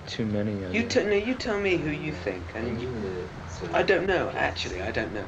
too 0.07 0.27
many. 0.27 0.53
I 0.64 0.70
You 0.72 0.83
guess. 0.83 0.93
t- 0.93 1.05
no, 1.05 1.16
you 1.16 1.35
tell 1.35 1.59
me 1.59 1.77
who 1.79 1.91
you 1.91 2.12
think, 2.12 2.43
and 2.55 2.79
you, 2.81 3.29
I 3.72 3.83
don't 3.83 4.07
know. 4.07 4.31
Actually, 4.35 4.83
I 4.83 4.91
don't 4.91 5.14
know. 5.14 5.25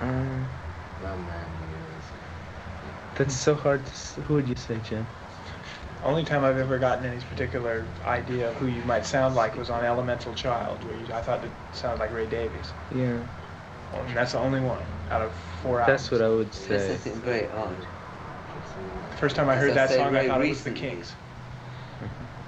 Um, 0.00 0.50
that's 3.14 3.34
so 3.34 3.54
hard 3.54 3.86
to. 3.86 3.92
s- 3.92 4.16
Who 4.24 4.34
would 4.34 4.48
you 4.48 4.56
say, 4.56 4.80
Jim? 4.80 5.06
Only 6.02 6.24
time 6.24 6.44
I've 6.44 6.58
ever 6.58 6.78
gotten 6.78 7.04
any 7.06 7.20
particular 7.24 7.94
idea 8.02 8.50
of 8.50 8.56
who 8.58 8.66
you 8.66 8.82
might 8.84 9.06
sound 9.06 9.34
like 9.34 9.56
was 9.56 9.70
on 9.70 9.82
Elemental 9.84 10.34
Child, 10.34 10.84
where 10.84 10.94
you, 10.94 11.12
I 11.12 11.22
thought 11.22 11.44
it 11.44 11.52
sounded 11.72 12.00
like 12.00 12.10
Ray 12.12 12.26
Davies. 12.26 12.74
Yeah, 12.90 13.24
And 13.92 14.16
that's 14.16 14.32
the 14.32 14.38
only 14.38 14.60
one 14.60 14.86
out 15.10 15.22
of 15.22 15.34
four 15.34 15.80
that's 15.84 16.04
albums. 16.04 16.10
what 16.10 16.22
I 16.22 16.28
would 16.28 16.54
That's 16.68 16.84
say. 16.84 16.86
something 16.86 17.20
very 17.22 17.48
odd. 17.50 17.86
First 19.10 19.36
time 19.36 19.48
I 19.48 19.56
heard 19.56 19.74
that 19.74 19.88
say, 19.90 19.96
song, 19.96 20.14
I 20.14 20.22
Ray 20.22 20.26
thought 20.26 20.40
it 20.42 20.48
was 20.48 20.62
the 20.62 20.70
recently. 20.70 20.80
Kinks. 20.90 21.16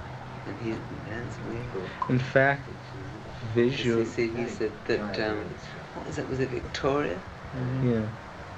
And 0.45 0.59
he 0.59 0.71
that's 1.05 1.39
weird. 1.39 1.73
In 2.07 2.19
fact, 2.19 2.69
visual. 3.41 3.99
He 3.99 4.05
said, 4.05 4.29
he 4.29 4.47
said 4.47 4.85
that 4.85 5.19
um, 5.19 5.55
what 5.93 6.05
was 6.05 6.17
it? 6.17 6.27
Was 6.27 6.39
it 6.39 6.49
Victoria 6.49 7.23
Mm-hmm. 7.55 7.91
Yeah. 7.91 8.01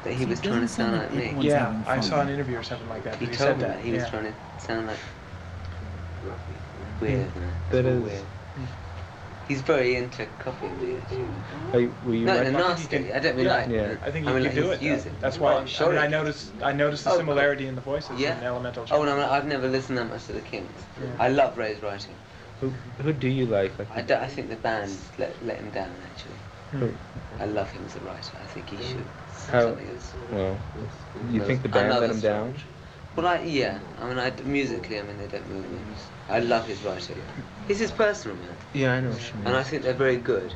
that 0.04 0.14
he 0.14 0.20
See, 0.20 0.26
was 0.26 0.40
trying 0.42 0.62
to 0.62 0.68
sound 0.68 0.96
sound 0.96 1.14
like 1.16 1.26
like 1.26 1.38
me? 1.38 1.48
Yeah, 1.48 1.84
I 1.88 2.00
saw 2.00 2.22
an 2.22 2.30
interview 2.30 2.58
or 2.58 2.64
something 2.64 2.88
like 2.90 3.04
that. 3.04 3.16
He 3.16 3.26
he 3.26 3.32
told 3.32 3.38
said 3.38 3.58
me 3.58 3.64
that. 3.64 3.80
he 3.80 3.92
was 3.92 4.08
trying 4.10 4.24
to 4.26 4.34
sound 4.66 4.88
like 4.88 4.98
weird. 7.02 7.36
man. 7.36 7.52
that 7.72 7.78
It's 7.80 7.88
all 7.88 7.94
is- 7.98 8.04
weird. 8.04 8.26
He's 9.48 9.62
very 9.62 9.96
into 9.96 10.26
copying 10.40 10.80
weird. 10.80 11.04
Are 11.72 11.80
you, 11.80 11.94
were 12.04 12.16
you 12.16 12.26
No, 12.26 12.36
like, 12.36 12.48
in 12.48 12.56
a 12.56 12.58
I 12.58 12.74
think 12.74 12.92
nasty. 12.92 12.98
can- 13.10 13.16
I 13.16 13.20
don't 13.20 13.36
mean 13.38 13.46
yeah, 13.46 13.56
like. 13.58 13.70
Yeah. 13.70 13.96
I 14.04 14.10
think 14.10 14.26
I 14.26 14.32
you 14.32 14.40
mean, 14.44 14.52
could 14.52 14.66
like, 14.66 14.80
do 14.80 14.90
he's 14.90 15.06
it. 15.06 15.22
That's 15.22 15.38
why. 15.38 15.54
Oh, 15.54 15.86
I, 15.86 15.90
mean, 15.90 15.98
I 16.00 16.08
noticed. 16.08 16.52
I 16.64 16.72
noticed 16.74 17.04
the 17.04 17.12
Oh, 17.12 17.14
oh. 17.14 17.18
similarity 17.18 17.68
in 17.68 17.76
the 17.76 17.82
voices 17.82 18.20
Yeah. 18.20 18.40
in 18.40 18.44
Elemental 18.44 18.82
Oh, 18.84 18.86
Child. 18.88 19.06
no, 19.06 19.18
no, 19.18 19.30
I've 19.30 19.46
never 19.46 19.68
listened 19.68 20.00
that 20.00 20.06
much 20.10 20.26
to 20.26 20.34
the 20.34 20.42
Kinks. 20.42 20.74
Yeah. 21.00 21.10
I 21.20 21.30
love 21.30 21.58
Ray's 21.60 21.80
writing. 21.84 22.16
who, 22.60 22.72
who 23.04 23.14
do 23.14 23.28
you 23.28 23.46
like? 23.46 23.78
Like, 23.78 23.88
I, 23.94 24.02
don't- 24.02 24.24
I 24.24 24.28
think 24.28 24.50
the 24.50 24.56
band 24.56 24.92
let, 25.20 25.32
let 25.46 25.58
him 25.58 25.70
down, 25.70 25.92
actually. 26.12 26.35
Hmm. 26.80 27.42
I 27.42 27.46
love 27.46 27.70
him 27.72 27.84
as 27.86 27.96
a 27.96 28.00
writer. 28.00 28.38
I 28.42 28.46
think 28.48 28.70
he 28.70 28.78
should. 28.78 29.06
How- 29.52 29.62
something 29.62 29.88
else. 29.90 30.14
well, 30.32 30.58
you 31.32 31.44
think 31.46 31.62
the 31.62 31.70
band 31.70 31.90
know 31.90 32.00
let 32.00 32.10
him 32.10 32.20
down? 32.20 32.56
Well, 33.16 33.28
I, 33.28 33.42
yeah. 33.42 33.80
I 34.02 34.10
mean, 34.10 34.20
I, 34.20 34.32
musically, 34.44 35.00
I 35.00 35.04
mean, 35.04 35.18
they 35.18 35.28
don't 35.28 35.50
move 35.50 35.70
me. 35.72 35.78
I 36.30 36.40
love 36.40 36.68
his 36.68 36.82
writing. 36.84 37.16
He's 37.68 37.80
his 37.80 37.92
personal 37.92 38.36
man. 38.38 38.50
Yeah, 38.74 38.94
I 38.94 39.02
know 39.02 39.10
what 39.10 39.22
you 39.22 39.34
mean. 39.36 39.48
And 39.48 39.56
I 39.56 39.64
think 39.64 39.84
they're 39.84 39.94
very 39.94 40.18
good. 40.18 40.54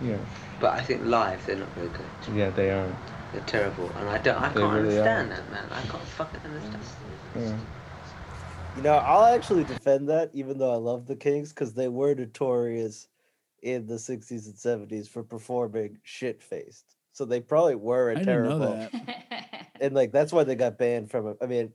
yeah, 0.00 0.16
But 0.60 0.74
I 0.74 0.82
think 0.82 1.04
live, 1.04 1.44
they're 1.46 1.56
not 1.56 1.68
very 1.70 1.88
good. 1.88 2.36
yeah, 2.36 2.50
they 2.50 2.70
are. 2.70 2.86
They're 3.32 3.40
terrible. 3.42 3.90
And 3.98 4.08
I 4.08 4.18
don't, 4.18 4.40
I 4.40 4.48
They 4.50 4.60
can't 4.60 4.72
really 4.72 4.98
understand 5.00 5.32
are. 5.32 5.36
that, 5.36 5.50
man. 5.50 5.64
I 5.72 5.80
can't 5.82 6.02
fucking 6.02 6.40
understand. 6.44 6.82
Yeah. 7.34 7.56
You 8.76 8.82
know, 8.82 8.94
I'll 8.94 9.34
actually 9.34 9.64
defend 9.64 10.08
that, 10.08 10.30
even 10.32 10.58
though 10.58 10.72
I 10.72 10.76
love 10.76 11.06
the 11.06 11.16
Kinks, 11.16 11.48
because 11.50 11.74
they 11.74 11.88
were 11.88 12.14
notorious 12.14 13.08
in 13.66 13.86
the 13.86 13.94
60s 13.94 14.46
and 14.46 14.54
70s 14.88 15.08
for 15.08 15.24
performing 15.24 15.98
shit 16.04 16.40
faced. 16.40 16.94
So 17.12 17.24
they 17.24 17.40
probably 17.40 17.74
were 17.74 18.10
a 18.10 18.12
I 18.12 18.14
didn't 18.20 18.26
terrible. 18.26 18.58
know 18.60 18.88
that. 18.92 19.52
And 19.80 19.94
like 19.94 20.10
that's 20.10 20.32
why 20.32 20.44
they 20.44 20.54
got 20.54 20.78
banned 20.78 21.10
from. 21.10 21.36
I 21.42 21.44
mean, 21.44 21.70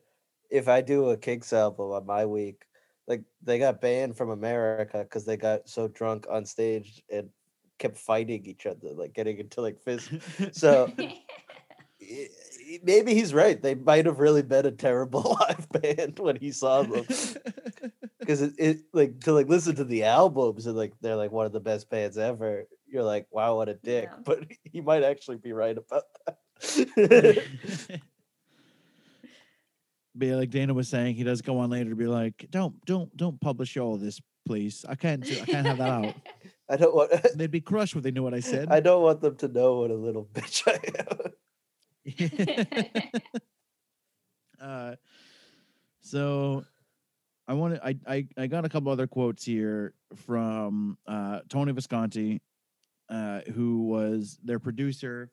if 0.50 0.68
I 0.68 0.82
do 0.82 1.12
a 1.12 1.18
Kinks 1.18 1.54
album 1.54 1.92
on 1.92 2.04
my 2.08 2.26
week, 2.26 2.64
like 3.08 3.22
they 3.44 3.60
got 3.60 3.80
banned 3.80 4.18
from 4.18 4.32
America 4.32 5.00
because 5.04 5.24
they 5.24 5.38
got 5.38 5.70
so 5.70 5.88
drunk 5.88 6.26
on 6.28 6.46
stage 6.46 7.04
and 7.12 7.30
kept 7.78 7.98
fighting 7.98 8.44
each 8.48 8.66
other, 8.66 8.90
like 8.94 9.14
getting 9.14 9.38
into 9.38 9.62
like 9.62 9.80
fists. 9.80 10.10
So 10.52 10.92
maybe 12.84 13.14
he's 13.14 13.34
right. 13.34 13.62
They 13.62 13.76
might 13.76 14.08
have 14.08 14.20
really 14.20 14.42
been 14.42 14.66
a 14.66 14.72
terrible 14.72 15.38
live 15.42 15.68
band 15.70 16.18
when 16.20 16.38
he 16.38 16.52
saw 16.52 16.82
them. 16.84 17.06
Because 18.32 18.42
it, 18.44 18.54
it 18.58 18.82
like 18.94 19.20
to 19.22 19.34
like 19.34 19.50
listen 19.50 19.76
to 19.76 19.84
the 19.84 20.06
albums 20.06 20.66
and 20.66 20.78
like 20.78 20.94
they're 21.02 21.18
like 21.18 21.34
one 21.34 21.46
of 21.46 21.52
the 21.52 21.60
best 21.60 21.90
bands 21.90 22.18
ever. 22.18 22.64
You're 22.88 23.04
like, 23.04 23.28
wow, 23.30 23.58
what 23.58 23.68
a 23.68 23.74
dick. 23.74 24.10
Yeah. 24.10 24.20
But 24.24 24.46
he 24.64 24.80
might 24.80 25.04
actually 25.04 25.36
be 25.36 25.52
right 25.52 25.78
about 25.78 26.04
that. 26.26 27.44
But 30.14 30.28
yeah, 30.28 30.36
like 30.36 30.50
Dana 30.50 30.74
was 30.74 30.90
saying, 30.90 31.16
he 31.16 31.24
does 31.24 31.42
go 31.42 31.58
on 31.60 31.70
later 31.70 31.90
to 31.90 31.96
be 31.96 32.06
like, 32.06 32.46
"Don't, 32.50 32.76
don't, 32.86 33.16
don't 33.16 33.40
publish 33.40 33.78
all 33.78 33.96
this, 33.96 34.20
please. 34.46 34.84
I 34.88 34.96
can't, 34.96 35.24
do, 35.24 35.40
I 35.42 35.46
can't 35.46 35.66
have 35.66 35.78
that 35.78 35.90
out. 35.90 36.16
I 36.70 36.76
don't 36.76 36.94
want. 36.94 37.14
They'd 37.38 37.50
be 37.50 37.62
crushed 37.62 37.96
if 37.96 38.04
they 38.04 38.12
knew 38.12 38.22
what 38.22 38.34
I 38.34 38.42
said." 38.42 38.68
I 38.70 38.82
don't 38.82 39.02
want 39.04 39.22
them 39.22 39.38
to 39.38 39.48
know 39.48 39.80
what 39.80 39.90
a 39.90 39.96
little 39.96 40.26
bitch 40.34 40.68
I 40.68 40.80
am. 44.60 44.68
uh, 44.68 44.96
so 46.02 46.66
I 47.48 47.54
want 47.54 47.76
to. 47.76 47.86
I, 47.86 47.96
I 48.08 48.28
I 48.38 48.48
got 48.48 48.66
a 48.66 48.70
couple 48.70 48.92
other 48.92 49.08
quotes 49.08 49.44
here 49.44 49.94
from 50.16 50.98
uh, 51.08 51.40
Tony 51.50 51.72
Visconti, 51.74 52.42
uh, 53.10 53.42
who 53.54 53.88
was 53.88 54.40
their 54.44 54.60
producer 54.60 55.32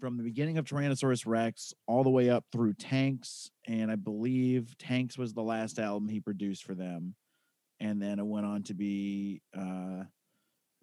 from 0.00 0.16
the 0.16 0.22
beginning 0.22 0.56
of 0.56 0.64
Tyrannosaurus 0.64 1.26
Rex 1.26 1.74
all 1.86 2.02
the 2.02 2.10
way 2.10 2.30
up 2.30 2.44
through 2.50 2.72
Tanx, 2.74 3.50
and 3.68 3.90
I 3.90 3.96
believe 3.96 4.74
Tanx 4.78 5.18
was 5.18 5.34
the 5.34 5.42
last 5.42 5.78
album 5.78 6.08
he 6.08 6.20
produced 6.20 6.64
for 6.64 6.74
them, 6.74 7.14
and 7.78 8.00
then 8.00 8.18
it 8.18 8.26
went 8.26 8.46
on 8.46 8.62
to 8.64 8.74
be 8.74 9.42
uh, 9.56 10.04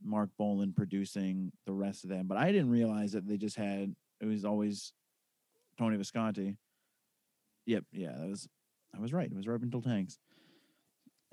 Marc 0.03 0.29
Bolan 0.37 0.73
producing 0.73 1.51
the 1.65 1.73
rest 1.73 2.03
of 2.03 2.11
them. 2.11 2.27
But 2.27 2.37
I 2.37 2.51
didn't 2.51 2.69
realize 2.69 3.13
that 3.13 3.27
they 3.27 3.37
just 3.37 3.57
had 3.57 3.95
it 4.21 4.25
was 4.25 4.45
always 4.45 4.93
Tony 5.77 5.97
Visconti. 5.97 6.55
Yep, 7.65 7.83
yeah, 7.91 8.13
that 8.17 8.29
was 8.29 8.47
I 8.95 8.99
was 8.99 9.13
right. 9.13 9.29
It 9.29 9.35
was 9.35 9.47
until 9.47 9.81
Tanx. 9.81 10.17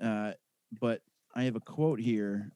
Uh, 0.01 0.33
but 0.79 1.01
I 1.33 1.43
have 1.43 1.55
a 1.55 1.59
quote 1.59 1.99
here 1.99 2.51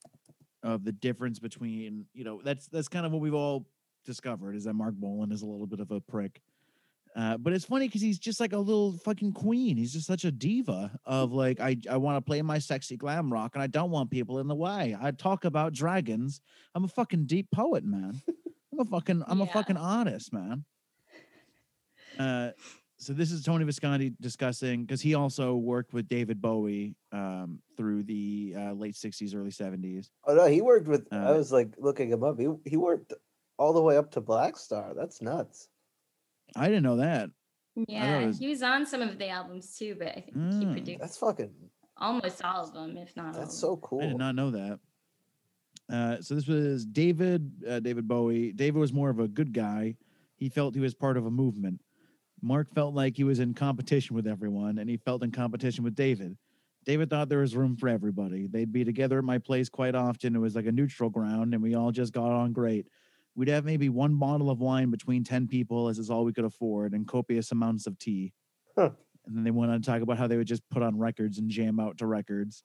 of 0.64 0.84
the 0.84 0.92
difference 0.92 1.40
between 1.40 2.06
you 2.14 2.24
know 2.24 2.42
that's 2.44 2.68
that's 2.68 2.88
kind 2.90 3.06
of 3.06 3.12
what 3.12 3.22
we've 3.22 3.34
all 3.34 3.66
discovered 4.06 4.56
is 4.56 4.66
that 4.66 4.74
Marc 4.74 4.96
Bolan 4.96 5.32
is 5.32 5.42
a 5.42 5.46
little 5.46 5.68
bit 5.68 5.80
of 5.80 5.92
a 5.92 6.02
prick. 6.02 6.42
Uh, 7.16 7.38
but 7.38 7.54
it's 7.54 7.66
funny 7.66 7.88
because 7.88 8.02
he's 8.02 8.20
just 8.20 8.40
like 8.40 8.54
a 8.54 8.58
little 8.58 8.94
fucking 9.00 9.34
queen. 9.34 9.78
He's 9.78 9.94
just 9.94 10.06
such 10.06 10.26
a 10.26 10.32
diva 10.32 10.92
of 11.06 11.32
like 11.34 11.60
I 11.60 11.78
I 11.90 11.98
want 11.98 12.18
to 12.18 12.22
play 12.22 12.42
my 12.42 12.60
sexy 12.60 12.98
glam 12.98 13.34
rock 13.34 13.52
and 13.56 13.64
I 13.64 13.68
don't 13.68 13.90
want 13.90 14.12
people 14.12 14.40
in 14.40 14.48
the 14.48 14.56
way. 14.56 14.96
I 15.00 15.12
talk 15.12 15.46
about 15.46 15.74
dragons. 15.74 16.42
I'm 16.76 16.84
a 16.84 16.88
fucking 16.88 17.26
deep 17.26 17.48
poet, 17.52 17.84
man. 17.84 18.22
I'm 18.72 18.80
a 18.80 18.86
fucking 18.86 19.24
I'm 19.28 19.42
a 19.42 19.48
fucking 19.48 19.78
artist, 19.78 20.32
man. 20.32 20.66
Uh, 22.18 22.52
so 23.00 23.14
this 23.14 23.32
is 23.32 23.44
Tony 23.44 23.64
Visconti 23.66 24.12
discussing 24.20 24.82
because 24.84 25.02
he 25.02 25.16
also 25.16 25.56
worked 25.56 25.94
with 25.94 26.08
David 26.10 26.42
Bowie 26.42 26.96
um, 27.14 27.60
through 27.78 28.04
the 28.04 28.54
uh, 28.58 28.72
late 28.74 28.96
'60s, 28.96 29.36
early 29.36 29.52
'70s. 29.52 30.10
Oh 30.28 30.36
no, 30.36 30.46
he 30.48 30.62
worked 30.62 30.88
with. 30.88 31.08
I 31.12 31.16
Uh, 31.30 31.38
was 31.38 31.52
like 31.52 31.74
looking 31.78 32.10
him 32.10 32.24
up. 32.24 32.38
He 32.40 32.48
he 32.66 32.78
worked 32.78 33.14
all 33.58 33.74
the 33.74 33.82
way 33.82 33.98
up 33.98 34.12
to 34.12 34.22
Blackstar. 34.22 34.94
That's 34.96 35.22
nuts. 35.22 35.70
I 36.56 36.68
didn't 36.68 36.84
know 36.84 36.98
that. 36.98 37.30
yeah, 37.88 38.26
was- 38.26 38.38
he 38.40 38.48
was 38.50 38.62
on 38.62 38.86
some 38.86 39.02
of 39.02 39.18
the 39.18 39.30
albums 39.30 39.78
too, 39.78 39.96
but 39.98 40.10
I 40.10 40.22
think 40.22 40.36
he 40.36 40.66
Mm, 40.66 40.72
produced 40.74 41.00
That's 41.00 41.18
fucking. 41.18 41.54
almost 41.98 42.44
all 42.44 42.66
of 42.66 42.74
them, 42.74 42.98
if 42.98 43.16
not 43.16 43.34
all. 43.36 43.40
That's 43.42 43.54
of 43.54 43.60
so 43.60 43.78
cool. 43.78 44.02
I 44.02 44.08
did 44.08 44.18
not 44.18 44.36
know 44.36 44.52
that. 44.52 44.80
Uh, 45.90 46.22
so 46.22 46.36
this 46.36 46.48
was 46.48 46.86
David, 46.86 47.52
uh, 47.68 47.80
David 47.80 48.08
Bowie. 48.08 48.52
David 48.52 48.78
was 48.80 48.94
more 48.94 49.10
of 49.10 49.20
a 49.20 49.28
good 49.28 49.54
guy. 49.54 49.96
He 50.36 50.48
felt 50.50 50.76
he 50.76 50.80
was 50.82 50.94
part 50.94 51.18
of 51.18 51.26
a 51.26 51.32
movement. 51.32 51.82
Mark 52.42 52.74
felt 52.74 52.94
like 52.94 53.18
he 53.18 53.24
was 53.24 53.40
in 53.40 53.54
competition 53.54 54.16
with 54.16 54.28
everyone, 54.28 54.78
and 54.78 54.90
he 54.90 54.98
felt 54.98 55.24
in 55.24 55.32
competition 55.32 55.84
with 55.84 55.96
David. 55.96 56.38
David 56.86 57.10
thought 57.10 57.30
there 57.30 57.40
was 57.40 57.56
room 57.56 57.76
for 57.76 57.90
everybody. 57.90 58.48
They'd 58.48 58.72
be 58.72 58.84
together 58.84 59.20
at 59.20 59.24
my 59.24 59.38
place 59.38 59.70
quite 59.70 59.96
often. 59.96 60.36
It 60.36 60.40
was 60.40 60.56
like 60.56 60.66
a 60.66 60.72
neutral 60.72 61.10
ground, 61.10 61.54
and 61.54 61.62
we 61.62 61.76
all 61.76 61.92
just 61.92 62.14
got 62.14 62.32
on 62.32 62.54
great. 62.54 62.88
We'd 63.36 63.50
have 63.50 63.66
maybe 63.66 63.90
one 63.90 64.16
bottle 64.16 64.50
of 64.50 64.60
wine 64.60 64.90
between 64.90 65.24
10 65.24 65.48
people, 65.48 65.88
as 65.88 66.00
is 66.00 66.10
all 66.10 66.24
we 66.24 66.34
could 66.34 66.46
afford, 66.46 66.94
and 66.94 67.08
copious 67.08 67.52
amounts 67.52 67.86
of 67.88 67.98
tea. 68.00 68.34
Huh. 68.78 68.92
And 69.26 69.38
then 69.38 69.44
they 69.44 69.52
went 69.52 69.72
on 69.72 69.82
to 69.82 69.86
talk 69.86 70.02
about 70.02 70.18
how 70.18 70.28
they 70.28 70.38
would 70.38 70.48
just 70.48 70.68
put 70.70 70.82
on 70.82 70.98
records 70.98 71.38
and 71.38 71.50
jam 71.50 71.80
out 71.80 71.98
to 72.00 72.08
records. 72.08 72.64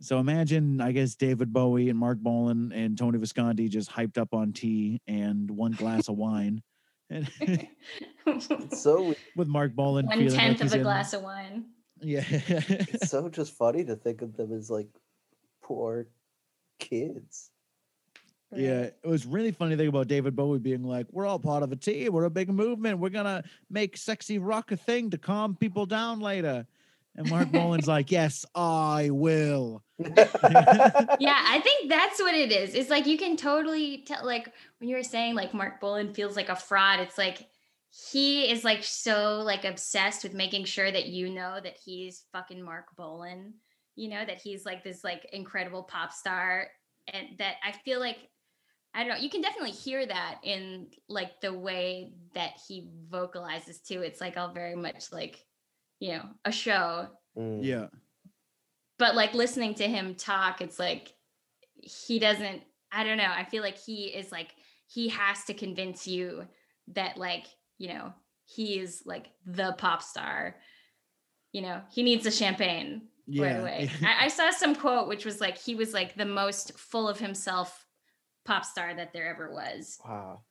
So 0.00 0.18
imagine, 0.18 0.80
I 0.80 0.90
guess, 0.90 1.14
David 1.14 1.52
Bowie 1.52 1.88
and 1.88 1.98
Marc 1.98 2.18
Bolan 2.18 2.72
and 2.72 2.98
Tony 2.98 3.18
Visconti 3.18 3.68
just 3.68 3.90
hyped 3.90 4.18
up 4.18 4.34
on 4.34 4.52
tea 4.52 5.00
and 5.06 5.48
one 5.48 5.72
glass 5.72 6.08
of 6.08 6.16
wine. 6.16 6.62
And 7.12 7.68
It's 8.26 8.82
so 8.82 9.14
with 9.36 9.48
Marc 9.48 9.74
Bolan 9.74 10.06
One 10.06 10.18
feeling 10.18 10.32
like 10.34 10.40
tenth 10.40 10.60
he's 10.62 10.70
of 10.72 10.74
a 10.74 10.78
in- 10.78 10.82
glass 10.82 11.12
of 11.12 11.22
wine. 11.22 11.64
Yeah. 12.00 12.24
it's 12.28 13.10
so 13.10 13.28
just 13.28 13.54
funny 13.56 13.84
to 13.84 13.94
think 13.96 14.22
of 14.22 14.36
them 14.36 14.52
as 14.52 14.70
like 14.70 14.88
poor 15.62 16.08
kids. 16.78 17.50
Yeah, 18.54 18.82
it 18.82 18.98
was 19.04 19.24
really 19.24 19.50
funny 19.50 19.76
thing 19.76 19.88
about 19.88 20.08
David 20.08 20.36
Bowie 20.36 20.58
being 20.58 20.82
like, 20.84 21.06
"We're 21.10 21.24
all 21.26 21.38
part 21.38 21.62
of 21.62 21.72
a 21.72 21.76
team. 21.76 22.12
We're 22.12 22.24
a 22.24 22.30
big 22.30 22.50
movement. 22.50 22.98
We're 22.98 23.08
gonna 23.08 23.44
make 23.70 23.96
sexy 23.96 24.38
rock 24.38 24.72
a 24.72 24.76
thing 24.76 25.08
to 25.10 25.18
calm 25.18 25.56
people 25.56 25.86
down 25.86 26.20
later." 26.20 26.66
And 27.14 27.28
Marc 27.28 27.52
Bolan's 27.52 27.86
like, 27.86 28.10
"Yes, 28.10 28.46
I 28.54 29.10
will." 29.10 29.82
yeah, 29.98 30.16
I 30.16 31.60
think 31.62 31.90
that's 31.90 32.18
what 32.20 32.34
it 32.34 32.50
is. 32.50 32.74
It's 32.74 32.88
like 32.88 33.06
you 33.06 33.18
can 33.18 33.36
totally 33.36 34.04
tell, 34.06 34.24
like 34.24 34.50
when 34.78 34.88
you 34.88 34.96
were 34.96 35.02
saying 35.02 35.34
like 35.34 35.52
Marc 35.52 35.80
Bolan 35.80 36.14
feels 36.14 36.36
like 36.36 36.48
a 36.48 36.56
fraud. 36.56 37.00
It's 37.00 37.18
like 37.18 37.46
he 37.90 38.50
is 38.50 38.64
like 38.64 38.82
so 38.82 39.42
like 39.44 39.66
obsessed 39.66 40.22
with 40.22 40.32
making 40.32 40.64
sure 40.64 40.90
that 40.90 41.06
you 41.06 41.28
know 41.28 41.60
that 41.62 41.76
he's 41.84 42.24
fucking 42.32 42.62
Marc 42.62 42.96
Bolan. 42.96 43.54
You 43.94 44.08
know 44.08 44.24
that 44.24 44.38
he's 44.38 44.64
like 44.64 44.82
this 44.82 45.04
like 45.04 45.26
incredible 45.34 45.82
pop 45.82 46.12
star, 46.12 46.68
and 47.12 47.28
that 47.38 47.56
I 47.62 47.72
feel 47.84 48.00
like 48.00 48.16
I 48.94 49.00
don't 49.00 49.08
know. 49.08 49.22
You 49.22 49.28
can 49.28 49.42
definitely 49.42 49.72
hear 49.72 50.06
that 50.06 50.38
in 50.42 50.88
like 51.08 51.42
the 51.42 51.52
way 51.52 52.12
that 52.34 52.52
he 52.66 52.88
vocalizes 53.10 53.80
too. 53.80 54.00
It's 54.00 54.20
like 54.20 54.38
all 54.38 54.54
very 54.54 54.76
much 54.76 55.12
like 55.12 55.44
you 56.02 56.10
know 56.12 56.24
a 56.44 56.50
show 56.52 57.06
Mm. 57.38 57.60
Yeah, 57.64 57.86
but 58.98 59.14
like 59.14 59.32
listening 59.32 59.74
to 59.76 59.88
him 59.88 60.14
talk 60.16 60.60
it's 60.60 60.78
like 60.78 61.14
he 61.76 62.18
doesn't 62.18 62.62
i 62.92 63.02
don't 63.04 63.16
know 63.16 63.32
i 63.34 63.44
feel 63.44 63.62
like 63.62 63.78
he 63.78 64.04
is 64.04 64.30
like 64.30 64.50
he 64.86 65.08
has 65.08 65.44
to 65.44 65.54
convince 65.54 66.06
you 66.06 66.46
that 66.88 67.16
like 67.16 67.46
you 67.78 67.88
know 67.88 68.12
he 68.44 68.78
is 68.78 69.02
like 69.06 69.30
the 69.46 69.74
pop 69.78 70.02
star 70.02 70.56
you 71.52 71.62
know 71.62 71.80
he 71.90 72.02
needs 72.02 72.26
a 72.26 72.30
champagne 72.30 73.08
right 73.28 73.52
yeah. 73.52 73.58
away 73.60 73.90
I, 74.02 74.26
I 74.26 74.28
saw 74.28 74.50
some 74.50 74.74
quote 74.74 75.08
which 75.08 75.24
was 75.24 75.40
like 75.40 75.56
he 75.56 75.74
was 75.74 75.94
like 75.94 76.14
the 76.16 76.26
most 76.26 76.78
full 76.78 77.08
of 77.08 77.18
himself 77.18 77.86
pop 78.44 78.66
star 78.66 78.94
that 78.94 79.14
there 79.14 79.30
ever 79.30 79.50
was 79.54 79.98
Wow. 80.04 80.42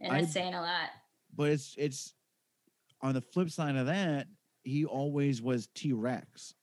and 0.00 0.12
I- 0.12 0.20
that's 0.22 0.32
saying 0.32 0.54
a 0.54 0.60
lot 0.62 0.90
but 1.32 1.50
it's 1.50 1.76
it's 1.78 2.12
on 3.02 3.14
the 3.14 3.20
flip 3.20 3.50
side 3.50 3.76
of 3.76 3.86
that, 3.86 4.26
he 4.62 4.84
always 4.84 5.40
was 5.40 5.68
T 5.74 5.92
Rex. 5.92 6.54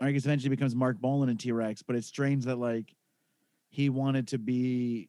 I 0.00 0.10
guess 0.12 0.24
eventually 0.24 0.50
becomes 0.50 0.74
Marc 0.74 1.00
Bolan 1.00 1.28
and 1.28 1.38
T 1.38 1.52
Rex, 1.52 1.82
but 1.82 1.96
it's 1.96 2.06
strange 2.06 2.44
that 2.44 2.56
like 2.56 2.94
he 3.70 3.88
wanted 3.88 4.28
to 4.28 4.38
be 4.38 5.08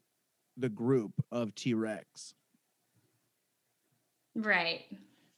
the 0.57 0.69
group 0.69 1.11
of 1.31 1.53
T 1.55 1.73
Rex, 1.73 2.33
right 4.35 4.81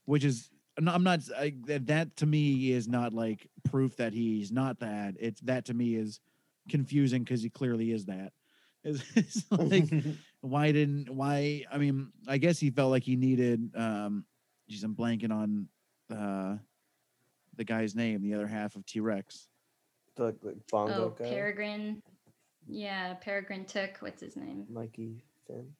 which 0.05 0.23
is 0.23 0.49
I'm 0.77 1.03
not 1.03 1.21
I, 1.35 1.53
that 1.65 1.87
that 1.87 2.15
to 2.17 2.25
me 2.25 2.71
is 2.71 2.87
not 2.87 3.13
like 3.13 3.49
proof 3.69 3.95
that 3.97 4.13
he's 4.13 4.51
not 4.51 4.79
that. 4.79 5.15
It's 5.19 5.41
that 5.41 5.65
to 5.65 5.73
me 5.73 5.95
is 5.95 6.19
confusing 6.69 7.23
because 7.23 7.41
he 7.41 7.49
clearly 7.49 7.91
is 7.91 8.05
that. 8.05 8.31
It's, 8.83 9.03
it's 9.15 9.43
like 9.51 9.89
why 10.41 10.71
didn't 10.71 11.09
why 11.09 11.65
i 11.69 11.77
mean 11.77 12.09
i 12.25 12.37
guess 12.37 12.57
he 12.57 12.69
felt 12.69 12.91
like 12.91 13.03
he 13.03 13.17
needed 13.17 13.71
um 13.75 14.23
geez 14.69 14.83
i'm 14.83 14.95
blanking 14.95 15.31
on 15.31 15.67
uh 16.15 16.55
the 17.55 17.63
guy's 17.63 17.95
name 17.95 18.21
the 18.21 18.33
other 18.33 18.47
half 18.47 18.75
of 18.75 18.85
t-rex 18.85 19.47
like, 20.17 20.35
like 20.41 20.55
bongo 20.71 21.05
oh 21.05 21.09
guy, 21.23 21.29
peregrine 21.29 22.01
yeah 22.67 23.13
peregrine 23.15 23.65
took 23.65 23.91
what's 23.99 24.21
his 24.21 24.35
name 24.35 24.65
Mikey 24.69 25.23
Finn. 25.47 25.73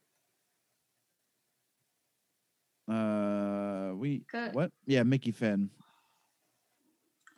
uh 2.93 3.93
we 3.95 4.23
Go- 4.31 4.49
what 4.53 4.71
yeah 4.85 5.03
mickey 5.03 5.31
finn 5.31 5.69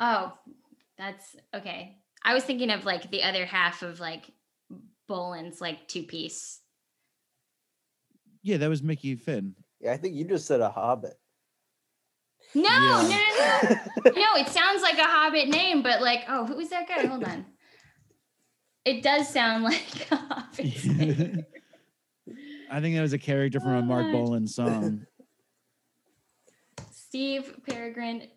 Oh, 0.01 0.31
that's 0.97 1.35
okay. 1.53 1.97
I 2.23 2.33
was 2.33 2.45
thinking 2.45 2.69
of 2.69 2.85
like 2.85 3.11
the 3.11 3.21
other 3.23 3.45
half 3.45 3.81
of 3.83 3.99
like 3.99 4.31
Bolan's 5.09 5.59
like 5.59 5.89
two 5.89 6.03
piece. 6.03 6.61
yeah 8.41 8.55
that 8.55 8.69
was 8.69 8.81
mickey 8.81 9.15
finn 9.15 9.55
Yeah, 9.81 9.91
I 9.91 9.97
think 9.97 10.15
you 10.15 10.23
just 10.23 10.47
said 10.47 10.61
a 10.61 10.69
Hobbit. 10.69 11.18
No, 12.55 12.63
Yeah. 12.63 13.01
no, 13.03 13.69
no, 13.69 13.75
no. 14.05 14.11
no, 14.11 14.35
it 14.41 14.47
sounds 14.49 14.81
like 14.81 14.97
a 14.97 15.03
Hobbit 15.03 15.49
name, 15.49 15.81
but 15.83 16.01
like, 16.01 16.25
oh, 16.27 16.45
who 16.45 16.55
was 16.55 16.69
that 16.69 16.87
guy? 16.87 17.05
Hold 17.05 17.23
on. 17.23 17.45
It 18.85 19.03
does 19.03 19.29
sound 19.29 19.63
like 19.65 20.07
a 20.11 20.15
Hobbit 20.15 20.85
name. 20.97 21.45
i 22.71 22.79
think 22.79 22.95
that 22.95 23.01
was 23.01 23.13
a 23.13 23.17
character 23.17 23.59
from 23.59 23.71
a 23.71 23.81
mark 23.81 24.05
oh, 24.07 24.11
What? 24.11 24.25
bolan 24.25 24.47
song 24.47 25.05
Steve 26.91 27.55
Peregrine. 27.67 28.27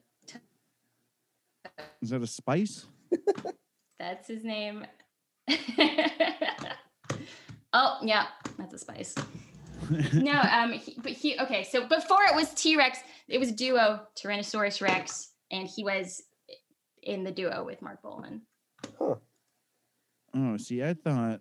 is 2.00 2.08
that 2.10 2.22
a 2.22 2.26
spice 2.26 2.86
That's 3.98 4.26
his 4.28 4.42
name. 4.42 4.84
oh, 7.72 7.98
yeah, 8.02 8.26
that's 8.58 8.74
a 8.74 8.78
spice. 8.78 9.14
no, 10.12 10.40
um, 10.40 10.72
he, 10.72 10.96
but 11.02 11.12
he 11.12 11.38
okay. 11.40 11.64
So 11.64 11.86
before 11.86 12.22
it 12.24 12.34
was 12.34 12.52
T 12.54 12.76
Rex, 12.76 12.98
it 13.28 13.38
was 13.38 13.52
duo 13.52 14.00
Tyrannosaurus 14.16 14.80
Rex, 14.80 15.32
and 15.50 15.68
he 15.68 15.84
was 15.84 16.22
in 17.02 17.24
the 17.24 17.30
duo 17.30 17.64
with 17.64 17.82
Marc 17.82 18.02
Bolan. 18.02 18.42
Huh. 18.98 19.16
Oh, 20.34 20.56
see, 20.56 20.82
I 20.82 20.94
thought. 20.94 21.40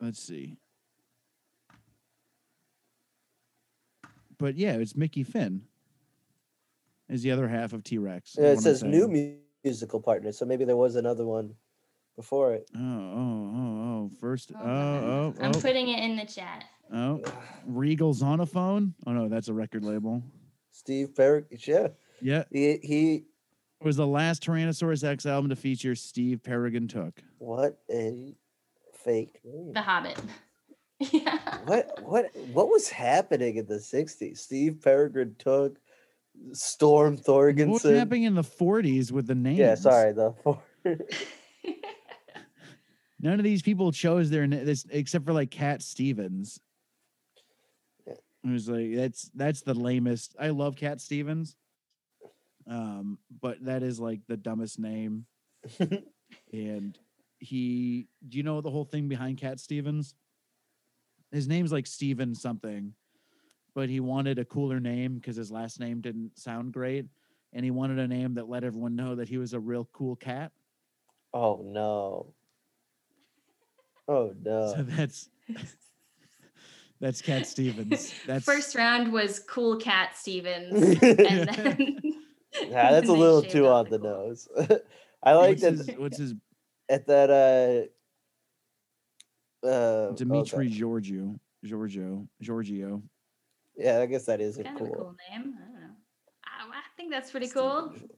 Let's 0.00 0.22
see. 0.22 0.58
But 4.38 4.56
yeah, 4.56 4.74
it's 4.74 4.94
Mickey 4.94 5.24
Finn. 5.24 5.62
Is 7.08 7.22
the 7.22 7.30
other 7.30 7.48
half 7.48 7.72
of 7.72 7.84
T 7.84 7.98
Rex. 7.98 8.36
Yeah, 8.38 8.48
it 8.48 8.60
says 8.60 8.82
new 8.82 9.08
mu- 9.08 9.36
musical 9.62 10.00
partner, 10.00 10.32
so 10.32 10.44
maybe 10.44 10.64
there 10.64 10.76
was 10.76 10.96
another 10.96 11.24
one 11.24 11.54
before 12.16 12.54
it. 12.54 12.68
Oh, 12.74 12.80
oh, 12.80 13.52
oh, 13.54 13.82
oh. 13.84 14.10
First, 14.20 14.52
oh, 14.54 14.58
oh, 14.58 14.64
oh 14.64 14.70
Hold 14.70 15.04
on. 15.04 15.34
oh, 15.40 15.44
I'm 15.44 15.52
oh, 15.54 15.60
putting 15.60 15.88
it 15.88 16.02
in 16.02 16.16
the 16.16 16.24
chat. 16.24 16.64
oh. 16.92 17.22
Regal 17.66 18.14
Zonophone. 18.14 18.94
Oh 19.06 19.12
no, 19.12 19.28
that's 19.28 19.48
a 19.48 19.54
record 19.54 19.84
label. 19.84 20.22
Steve 20.72 21.14
Perrick, 21.14 21.46
yeah, 21.66 21.88
Yeah, 22.20 22.44
he 22.50 22.78
he. 22.82 23.14
it 23.14 23.84
was 23.84 23.96
the 23.96 24.06
last 24.06 24.44
Tyrannosaurus 24.44 25.04
X 25.04 25.26
album 25.26 25.50
to 25.50 25.56
feature 25.56 25.94
Steve 25.94 26.42
Peregrine 26.42 26.88
Took. 26.88 27.22
What 27.38 27.78
a 27.90 28.34
fake 29.04 29.40
name. 29.44 29.72
The 29.72 29.82
Hobbit. 29.82 30.20
yeah. 30.98 31.38
What 31.64 32.00
what 32.02 32.30
what 32.52 32.68
was 32.68 32.88
happening 32.88 33.56
in 33.56 33.66
the 33.66 33.74
'60s? 33.74 34.38
Steve 34.38 34.80
Peregrine 34.82 35.36
took 35.38 35.78
Storm 36.52 37.16
What 37.26 37.56
was 37.56 37.82
happening 37.82 38.24
in 38.24 38.34
the 38.34 38.42
40s 38.42 39.10
with 39.10 39.26
the 39.26 39.34
names? 39.34 39.58
Yeah, 39.58 39.74
sorry, 39.74 40.12
the 40.12 40.34
None 43.26 43.40
of 43.40 43.44
these 43.44 43.60
people 43.60 43.90
chose 43.90 44.30
their 44.30 44.46
this 44.46 44.86
except 44.88 45.24
for 45.24 45.32
like 45.32 45.50
Cat 45.50 45.82
Stevens. 45.82 46.60
It 48.06 48.20
was 48.44 48.68
like 48.68 48.94
that's 48.94 49.32
that's 49.34 49.62
the 49.62 49.74
lamest. 49.74 50.36
I 50.38 50.50
love 50.50 50.76
Cat 50.76 51.00
Stevens, 51.00 51.56
um, 52.70 53.18
but 53.42 53.64
that 53.64 53.82
is 53.82 53.98
like 53.98 54.20
the 54.28 54.36
dumbest 54.36 54.78
name. 54.78 55.26
and 56.52 56.96
he, 57.40 58.06
do 58.28 58.38
you 58.38 58.44
know 58.44 58.60
the 58.60 58.70
whole 58.70 58.84
thing 58.84 59.08
behind 59.08 59.38
Cat 59.38 59.58
Stevens? 59.58 60.14
His 61.32 61.48
name's 61.48 61.72
like 61.72 61.88
Steven 61.88 62.32
something, 62.32 62.94
but 63.74 63.88
he 63.88 63.98
wanted 63.98 64.38
a 64.38 64.44
cooler 64.44 64.78
name 64.78 65.16
because 65.16 65.34
his 65.34 65.50
last 65.50 65.80
name 65.80 66.00
didn't 66.00 66.38
sound 66.38 66.72
great, 66.72 67.06
and 67.52 67.64
he 67.64 67.72
wanted 67.72 67.98
a 67.98 68.06
name 68.06 68.34
that 68.34 68.48
let 68.48 68.62
everyone 68.62 68.94
know 68.94 69.16
that 69.16 69.28
he 69.28 69.36
was 69.36 69.52
a 69.52 69.58
real 69.58 69.88
cool 69.92 70.14
cat. 70.14 70.52
oh 71.34 71.60
no. 71.64 72.35
Oh 74.08 74.32
no. 74.42 74.74
So 74.74 74.82
that's 74.82 75.28
that's 77.00 77.22
Cat 77.22 77.46
Stevens. 77.46 78.12
That's 78.26 78.44
First 78.44 78.74
round 78.74 79.12
was 79.12 79.38
Cool 79.40 79.76
Cat 79.76 80.16
Stevens, 80.16 80.98
and 81.02 81.48
then 81.48 82.00
yeah, 82.68 82.92
that's 82.92 83.08
a 83.08 83.12
little 83.12 83.42
too 83.42 83.66
on 83.66 83.88
the 83.90 83.98
cool. 83.98 84.28
nose. 84.28 84.48
I 85.22 85.32
like 85.34 85.58
that 85.58 85.72
his, 85.72 85.90
what's 85.96 86.18
his 86.18 86.34
at 86.88 87.06
that 87.06 87.90
uh 89.64 89.66
uh 89.66 90.12
Dimitri 90.12 90.66
okay. 90.66 90.74
Giorgio 90.74 91.34
Giorgio 91.64 92.28
Giorgio. 92.40 93.02
Yeah, 93.76 93.98
I 94.00 94.06
guess 94.06 94.24
that 94.26 94.40
is 94.40 94.58
a 94.58 94.64
kind 94.64 94.76
of 94.76 94.82
a 94.82 94.84
cool. 94.86 94.94
cool 94.94 95.16
name. 95.30 95.54
I 95.58 95.64
don't 95.64 95.74
know. 95.74 95.90
I, 96.44 96.78
I 96.78 96.82
think 96.96 97.10
that's 97.10 97.30
pretty 97.30 97.46
Steven 97.46 97.68
cool. 97.68 97.88
Giorgio. 97.88 98.08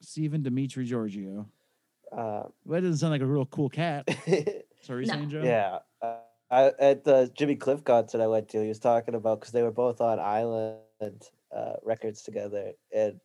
Stephen 0.00 0.42
Dimitri 0.42 0.84
Giorgio. 0.84 1.46
Uh, 2.16 2.44
that 2.66 2.80
doesn't 2.80 2.98
sound 2.98 3.12
like 3.12 3.22
a 3.22 3.26
real 3.26 3.46
cool 3.46 3.68
cat. 3.68 4.08
Sorry, 4.82 5.04
No. 5.06 5.14
saying 5.14 5.30
Joe. 5.30 5.42
Yeah. 5.42 5.78
Uh, 6.00 6.16
I, 6.50 6.72
at 6.78 7.04
the 7.04 7.30
Jimmy 7.34 7.56
Cliff 7.56 7.82
concert 7.84 8.20
I 8.20 8.26
went 8.26 8.48
to, 8.50 8.62
he 8.62 8.68
was 8.68 8.78
talking 8.78 9.14
about 9.14 9.40
because 9.40 9.52
they 9.52 9.62
were 9.62 9.72
both 9.72 10.00
on 10.00 10.20
Island 10.20 10.78
uh, 11.54 11.74
Records 11.82 12.22
together, 12.22 12.72
and 12.94 13.18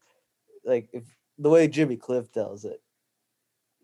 like 0.65 0.89
if 0.93 1.03
the 1.37 1.49
way 1.49 1.67
Jimmy 1.67 1.97
Cliff 1.97 2.31
tells 2.31 2.65
it, 2.65 2.81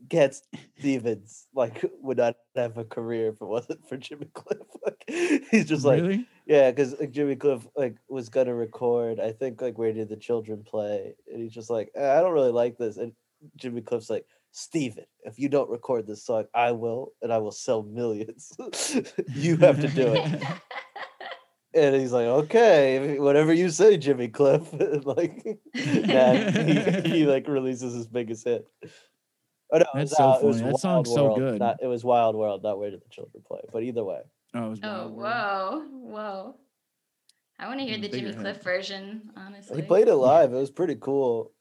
Cat 0.09 0.35
Stevens 0.79 1.47
like 1.53 1.83
would 2.01 2.17
not 2.17 2.37
have 2.55 2.77
a 2.77 2.85
career 2.85 3.29
if 3.29 3.41
it 3.41 3.45
wasn't 3.45 3.87
for 3.87 3.97
Jimmy 3.97 4.29
Cliff. 4.33 4.59
Like 4.85 5.03
he's 5.51 5.65
just 5.65 5.83
like 5.83 6.01
really? 6.01 6.27
yeah, 6.45 6.69
because 6.69 6.99
like, 6.99 7.11
Jimmy 7.11 7.35
Cliff 7.35 7.67
like 7.75 7.97
was 8.07 8.29
gonna 8.29 8.53
record. 8.55 9.19
I 9.19 9.31
think 9.31 9.61
like 9.61 9.77
where 9.77 9.93
did 9.93 10.09
the 10.09 10.15
children 10.15 10.63
play, 10.63 11.15
and 11.31 11.41
he's 11.41 11.53
just 11.53 11.69
like 11.69 11.91
"Eh, 11.95 12.17
I 12.17 12.21
don't 12.21 12.33
really 12.33 12.51
like 12.51 12.77
this, 12.77 12.97
and 12.97 13.11
Jimmy 13.57 13.81
Cliff's 13.81 14.09
like. 14.09 14.25
Steven, 14.57 15.03
if 15.25 15.37
you 15.37 15.49
don't 15.49 15.69
record 15.69 16.07
this 16.07 16.23
song, 16.23 16.45
I 16.53 16.71
will, 16.71 17.11
and 17.21 17.33
I 17.33 17.39
will 17.39 17.51
sell 17.51 17.83
millions. 17.83 18.53
you 19.35 19.57
have 19.57 19.81
to 19.81 19.89
do 19.89 20.13
it. 20.13 20.43
And 21.77 21.93
he's 21.93 22.13
like, 22.13 22.25
okay, 22.27 23.19
whatever 23.19 23.51
you 23.51 23.69
say, 23.69 23.97
Jimmy 23.97 24.29
Cliff. 24.29 24.61
Like, 25.03 25.45
nah, 25.75 26.33
he, 26.33 27.01
he 27.09 27.25
like 27.25 27.49
releases 27.49 27.93
his 27.93 28.07
biggest 28.07 28.45
hit. 28.45 28.65
Oh 29.73 29.79
no, 29.79 29.81
it 29.81 29.87
That's 29.93 30.11
was, 30.11 30.17
so 30.17 30.23
uh, 30.23 30.39
it 30.41 30.43
was 30.45 30.59
funny. 30.61 30.71
That 30.71 30.79
song's 30.79 31.07
Wild 31.09 31.17
so 31.17 31.23
World, 31.25 31.39
good. 31.39 31.59
Not, 31.59 31.77
it 31.81 31.87
was 31.87 32.05
Wild 32.05 32.35
World, 32.37 32.63
not 32.63 32.79
Where 32.79 32.91
Did 32.91 33.01
the 33.01 33.09
Children 33.09 33.43
Play? 33.45 33.59
But 33.73 33.83
either 33.83 34.05
way, 34.05 34.21
Oh, 34.53 34.67
it 34.67 34.69
was 34.69 34.79
Oh, 34.83 35.09
whoa, 35.09 35.85
whoa. 35.91 36.55
I 37.59 37.67
want 37.67 37.81
to 37.81 37.85
hear 37.85 37.97
the 37.97 38.07
Jimmy 38.07 38.29
bigger 38.29 38.39
Cliff 38.39 38.63
version, 38.63 39.31
honestly. 39.35 39.81
he 39.81 39.85
played 39.85 40.07
it 40.07 40.15
live. 40.15 40.53
It 40.53 40.57
was 40.57 40.71
pretty 40.71 40.95
cool. 40.95 41.51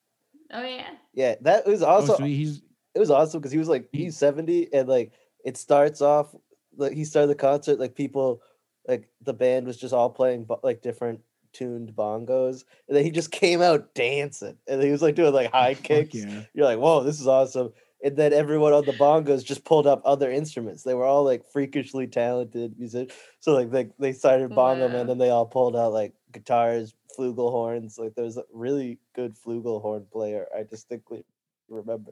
Oh 0.53 0.63
yeah. 0.63 0.91
Yeah, 1.13 1.35
that 1.41 1.67
was 1.67 1.83
Oh, 1.83 1.87
also 1.89 2.17
so 2.19 2.23
he's 2.23 2.63
it 2.95 2.99
was 2.99 3.11
awesome 3.11 3.41
because 3.41 3.53
he 3.53 3.59
was 3.59 3.69
like 3.69 3.89
he's 3.93 4.17
70 4.17 4.73
and 4.73 4.89
like 4.89 5.13
it 5.45 5.57
starts 5.57 6.01
off 6.01 6.35
like 6.77 6.93
he 6.93 7.05
started 7.05 7.29
the 7.29 7.35
concert 7.35 7.79
like 7.79 7.95
people 7.95 8.43
like 8.89 9.09
the 9.23 9.35
band 9.35 9.67
was 9.67 9.77
just 9.77 9.95
all 9.95 10.11
playing 10.11 10.47
like 10.63 10.83
different 10.83 11.21
tuned 11.53 11.93
bongos 11.95 12.65
and 12.89 12.97
then 12.97 13.05
he 13.05 13.11
just 13.11 13.31
came 13.31 13.63
out 13.63 13.95
dancing 13.95 14.57
and 14.67 14.83
he 14.83 14.91
was 14.91 15.03
like 15.03 15.15
doing 15.15 15.33
like 15.33 15.53
high 15.53 15.75
kicks. 15.83 16.15
yeah. 16.15 16.43
you're 16.53 16.67
like 16.67 16.79
whoa 16.79 17.03
this 17.03 17.21
is 17.21 17.27
awesome. 17.29 17.73
And 18.03 18.19
then 18.19 18.35
everyone 18.35 18.75
on 18.75 18.85
the 18.85 18.93
bongos 18.93 19.43
just 19.43 19.65
pulled 19.65 19.87
up 19.87 20.03
other 20.05 20.31
instruments. 20.31 20.83
They 20.83 20.93
were 20.93 21.07
all 21.07 21.25
like 21.25 21.51
freakishly 21.51 22.07
talented 22.07 22.79
musicians 22.79 23.13
so 23.41 23.55
like 23.55 23.71
they, 23.71 23.89
they 23.99 24.13
started 24.13 24.55
bongo 24.55 24.89
man 24.89 24.99
Wow. 25.01 25.05
then 25.05 25.19
they 25.19 25.31
all 25.31 25.47
pulled 25.47 25.75
out 25.77 25.93
like 25.93 26.13
guitars 26.33 26.93
flugelhorns 27.19 27.97
like 27.99 28.15
there 28.17 28.25
was 28.25 28.37
a 28.37 28.45
really 28.53 28.99
good 29.15 29.35
flugelhorn 29.37 30.11
player. 30.11 30.47
I 30.55 30.65
distinctly 30.65 31.25
remember 31.69 32.11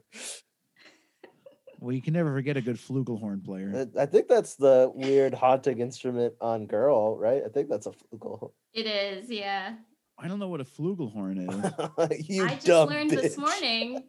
Well, 1.79 1.93
you 1.93 2.01
can 2.01 2.13
never 2.13 2.33
forget 2.33 2.55
a 2.57 2.61
good 2.61 2.77
flugelhorn 2.77 3.43
player. 3.43 3.87
I 3.99 4.05
think 4.05 4.27
that's 4.27 4.55
the 4.55 4.91
weird 4.93 5.33
haunting 5.33 5.79
instrument 5.79 6.33
on 6.39 6.65
Girl, 6.67 7.17
right? 7.17 7.41
I 7.45 7.49
think 7.49 7.69
that's 7.69 7.87
a 7.87 7.91
flugel. 7.91 8.51
It 8.73 8.85
is, 8.87 9.29
yeah. 9.29 9.75
I 10.17 10.27
don't 10.27 10.39
know 10.39 10.47
what 10.47 10.61
a 10.61 10.65
flugelhorn 10.65 11.39
is. 11.49 12.25
you 12.29 12.45
I 12.45 12.55
just 12.55 12.65
dumb 12.67 12.89
learned 12.89 13.11
this 13.11 13.37
morning. 13.37 14.03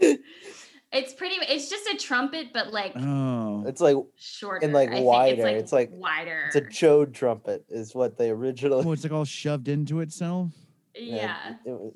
it's 0.00 1.12
pretty 1.14 1.36
it's 1.48 1.68
just 1.68 1.86
a 1.88 1.96
trumpet, 1.96 2.48
but 2.52 2.72
like 2.72 2.92
Oh, 2.96 3.64
It's 3.66 3.80
like 3.80 3.96
shorter. 4.16 4.64
And 4.64 4.72
like, 4.74 4.88
I 4.90 4.94
think 4.94 5.06
wider. 5.06 5.46
It's 5.46 5.72
like- 5.72 5.90
wider. 5.92 6.44
it's 6.46 6.56
a 6.56 6.62
chode 6.62 7.12
trumpet, 7.14 7.64
is 7.68 7.94
what 7.94 8.16
they 8.18 8.30
originally. 8.30 8.84
oh, 8.84 8.92
it's 8.92 9.04
like 9.04 9.12
all 9.12 9.24
shoved 9.24 9.68
into 9.68 10.00
itself. 10.00 10.52
yeah. 10.94 11.54
it 11.64 11.70
was- 11.70 11.94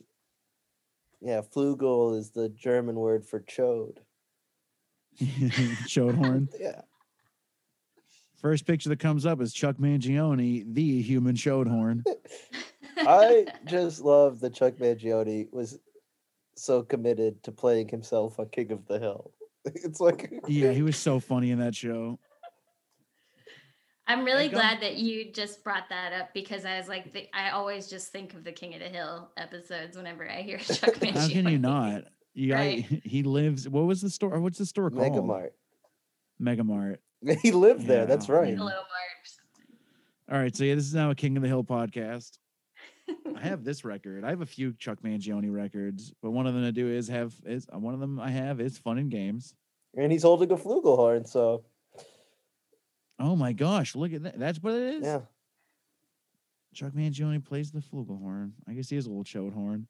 yeah, 1.25 1.41
flugel 1.41 2.17
is 2.17 2.31
the 2.31 2.49
German 2.51 2.97
word 2.97 3.27
for 3.27 3.41
chode. 3.41 3.99
Chode 5.21 6.15
horn. 6.17 6.49
Yeah, 6.59 6.83
First 8.45 8.67
picture 8.67 8.91
that 8.91 8.99
comes 8.99 9.25
up 9.25 9.41
is 9.41 9.55
Chuck 9.55 9.77
Mangione, 9.79 10.75
the 10.75 11.01
human 11.01 11.35
chode 11.35 11.67
horn. 11.67 12.05
I 12.99 13.47
just 13.65 14.03
love 14.03 14.41
that 14.41 14.53
Chuck 14.53 14.75
Mangione 14.75 15.51
was 15.51 15.79
so 16.55 16.83
committed 16.83 17.43
to 17.45 17.53
playing 17.53 17.89
himself 17.89 18.39
on 18.39 18.51
King 18.51 18.71
of 18.73 18.87
the 18.87 18.99
Hill. 18.99 19.31
It's 19.65 19.99
like 19.99 20.31
Yeah, 20.47 20.73
he 20.73 20.83
was 20.83 20.99
so 20.99 21.21
funny 21.21 21.53
in 21.53 21.59
that 21.61 21.75
show. 21.75 22.19
I'm 24.07 24.25
really 24.25 24.45
Like, 24.49 24.55
um, 24.55 24.61
glad 24.61 24.81
that 24.83 24.97
you 24.97 25.33
just 25.33 25.65
brought 25.65 25.89
that 25.89 26.13
up 26.13 26.35
because 26.35 26.65
I 26.67 26.79
was 26.79 26.89
like, 26.89 27.13
the, 27.15 27.27
I 27.33 27.51
always 27.51 27.89
just 27.89 28.13
think 28.13 28.35
of 28.35 28.45
the 28.45 28.53
King 28.53 28.75
of 28.75 28.81
the 28.81 28.89
Hill 28.89 29.31
episodes 29.37 29.97
whenever 29.97 30.29
I 30.31 30.43
hear 30.43 30.59
Chuck 30.59 30.95
Mangione. 30.97 31.17
How 31.17 31.29
can 31.29 31.49
you 31.49 31.59
not? 31.59 32.05
You 32.35 32.49
got, 32.49 32.57
Right. 32.59 32.85
he 33.05 33.23
lives. 33.23 33.69
What 33.69 33.85
was 33.87 34.03
the 34.03 34.11
store? 34.11 34.39
What's 34.41 34.59
the 34.59 34.67
store 34.67 34.91
called? 34.91 35.13
Megamart. 35.13 35.51
Megamart. 36.41 36.99
He 37.43 37.53
lived 37.53 37.87
there. 37.87 38.05
That's 38.05 38.29
right. 38.29 38.55
Hello, 38.55 38.67
Mark. 38.69 38.89
All 40.31 40.39
right, 40.39 40.55
so 40.55 40.65
yeah, 40.65 40.75
this 40.75 40.85
is 40.85 40.95
now 40.95 41.11
a 41.11 41.15
King 41.15 41.37
of 41.37 41.43
the 41.43 41.49
Hill 41.49 41.65
podcast. 41.65 42.39
I 43.37 43.41
have 43.43 43.65
this 43.65 43.85
record. 43.85 44.25
I 44.25 44.31
have 44.31 44.41
a 44.41 44.47
few 44.47 44.73
Chuck 44.75 44.99
Mangione 45.03 45.53
records, 45.53 46.13
but 46.23 46.31
one 46.33 46.47
of 46.47 46.55
them 46.55 46.65
I 46.65 46.71
do 46.71 46.89
is 46.89 47.09
have 47.09 47.35
is 47.47 47.67
one 47.73 47.93
of 47.95 48.01
them 48.01 48.19
I 48.21 48.31
have 48.31 48.61
is 48.61 48.77
Fun 48.79 48.99
and 48.99 49.11
Games. 49.11 49.55
And 49.97 50.11
he's 50.11 50.23
holding 50.23 50.51
a 50.51 50.57
flugelhorn, 50.57 51.27
so 51.29 51.65
Oh 53.19 53.37
my 53.37 53.53
gosh, 53.53 53.95
look 53.95 54.13
at 54.13 54.23
that! 54.25 54.39
That's 54.39 54.63
what 54.63 54.75
it 54.75 54.95
is. 54.97 55.03
yeah. 55.05 55.21
Chuck 56.75 56.93
Mangione 56.93 57.45
plays 57.45 57.71
the 57.71 57.81
flugelhorn. 57.81 58.51
I 58.69 58.73
guess 58.73 58.91
he 58.91 58.97
is 58.97 59.07
a 59.07 59.09
little 59.09 59.25
chode 59.25 59.55
horn. 59.55 59.87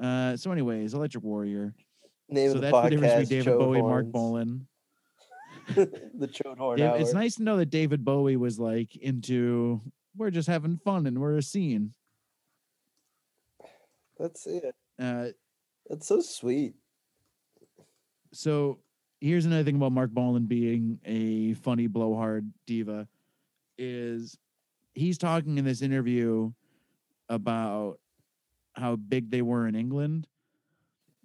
Uh, 0.00 0.36
so, 0.36 0.52
anyways, 0.52 0.94
Electric 0.94 1.24
Warrior. 1.24 1.74
Name 2.28 2.50
so 2.50 2.56
of 2.56 2.60
the 2.60 2.70
that's 2.70 2.84
the 2.84 2.90
difference 2.90 3.12
between 3.12 3.28
David 3.28 3.44
Joe 3.44 3.58
Bowie, 3.58 3.78
and 3.78 3.88
Mark. 3.88 4.06
Bolan. 4.06 4.66
the 5.74 6.28
Chode 6.28 6.58
Horn 6.58 6.78
Yeah, 6.78 6.94
it's 6.94 7.12
nice 7.12 7.36
to 7.36 7.42
know 7.42 7.56
that 7.56 7.70
David 7.70 8.04
Bowie 8.04 8.36
was 8.36 8.58
like 8.58 8.94
into 8.96 9.80
we're 10.16 10.30
just 10.30 10.48
having 10.48 10.78
fun 10.78 11.06
and 11.06 11.20
we're 11.20 11.38
a 11.38 11.42
scene. 11.42 11.92
That's 14.18 14.46
it. 14.46 14.74
Uh, 14.98 15.26
That's 15.88 16.06
so 16.06 16.20
sweet. 16.20 16.74
so 18.32 18.78
here's 19.20 19.46
another 19.46 19.64
thing 19.64 19.76
about 19.76 19.92
Marc 19.92 20.10
Bolan 20.10 20.46
being 20.46 20.98
a 21.04 21.54
funny 21.54 21.86
blowhard 21.86 22.50
diva 22.66 23.08
is 23.78 24.36
he's 24.94 25.18
talking 25.18 25.58
in 25.58 25.64
this 25.64 25.82
interview 25.82 26.52
about 27.28 27.98
how 28.74 28.96
big 28.96 29.30
they 29.30 29.42
were 29.42 29.66
in 29.66 29.74
England. 29.74 30.26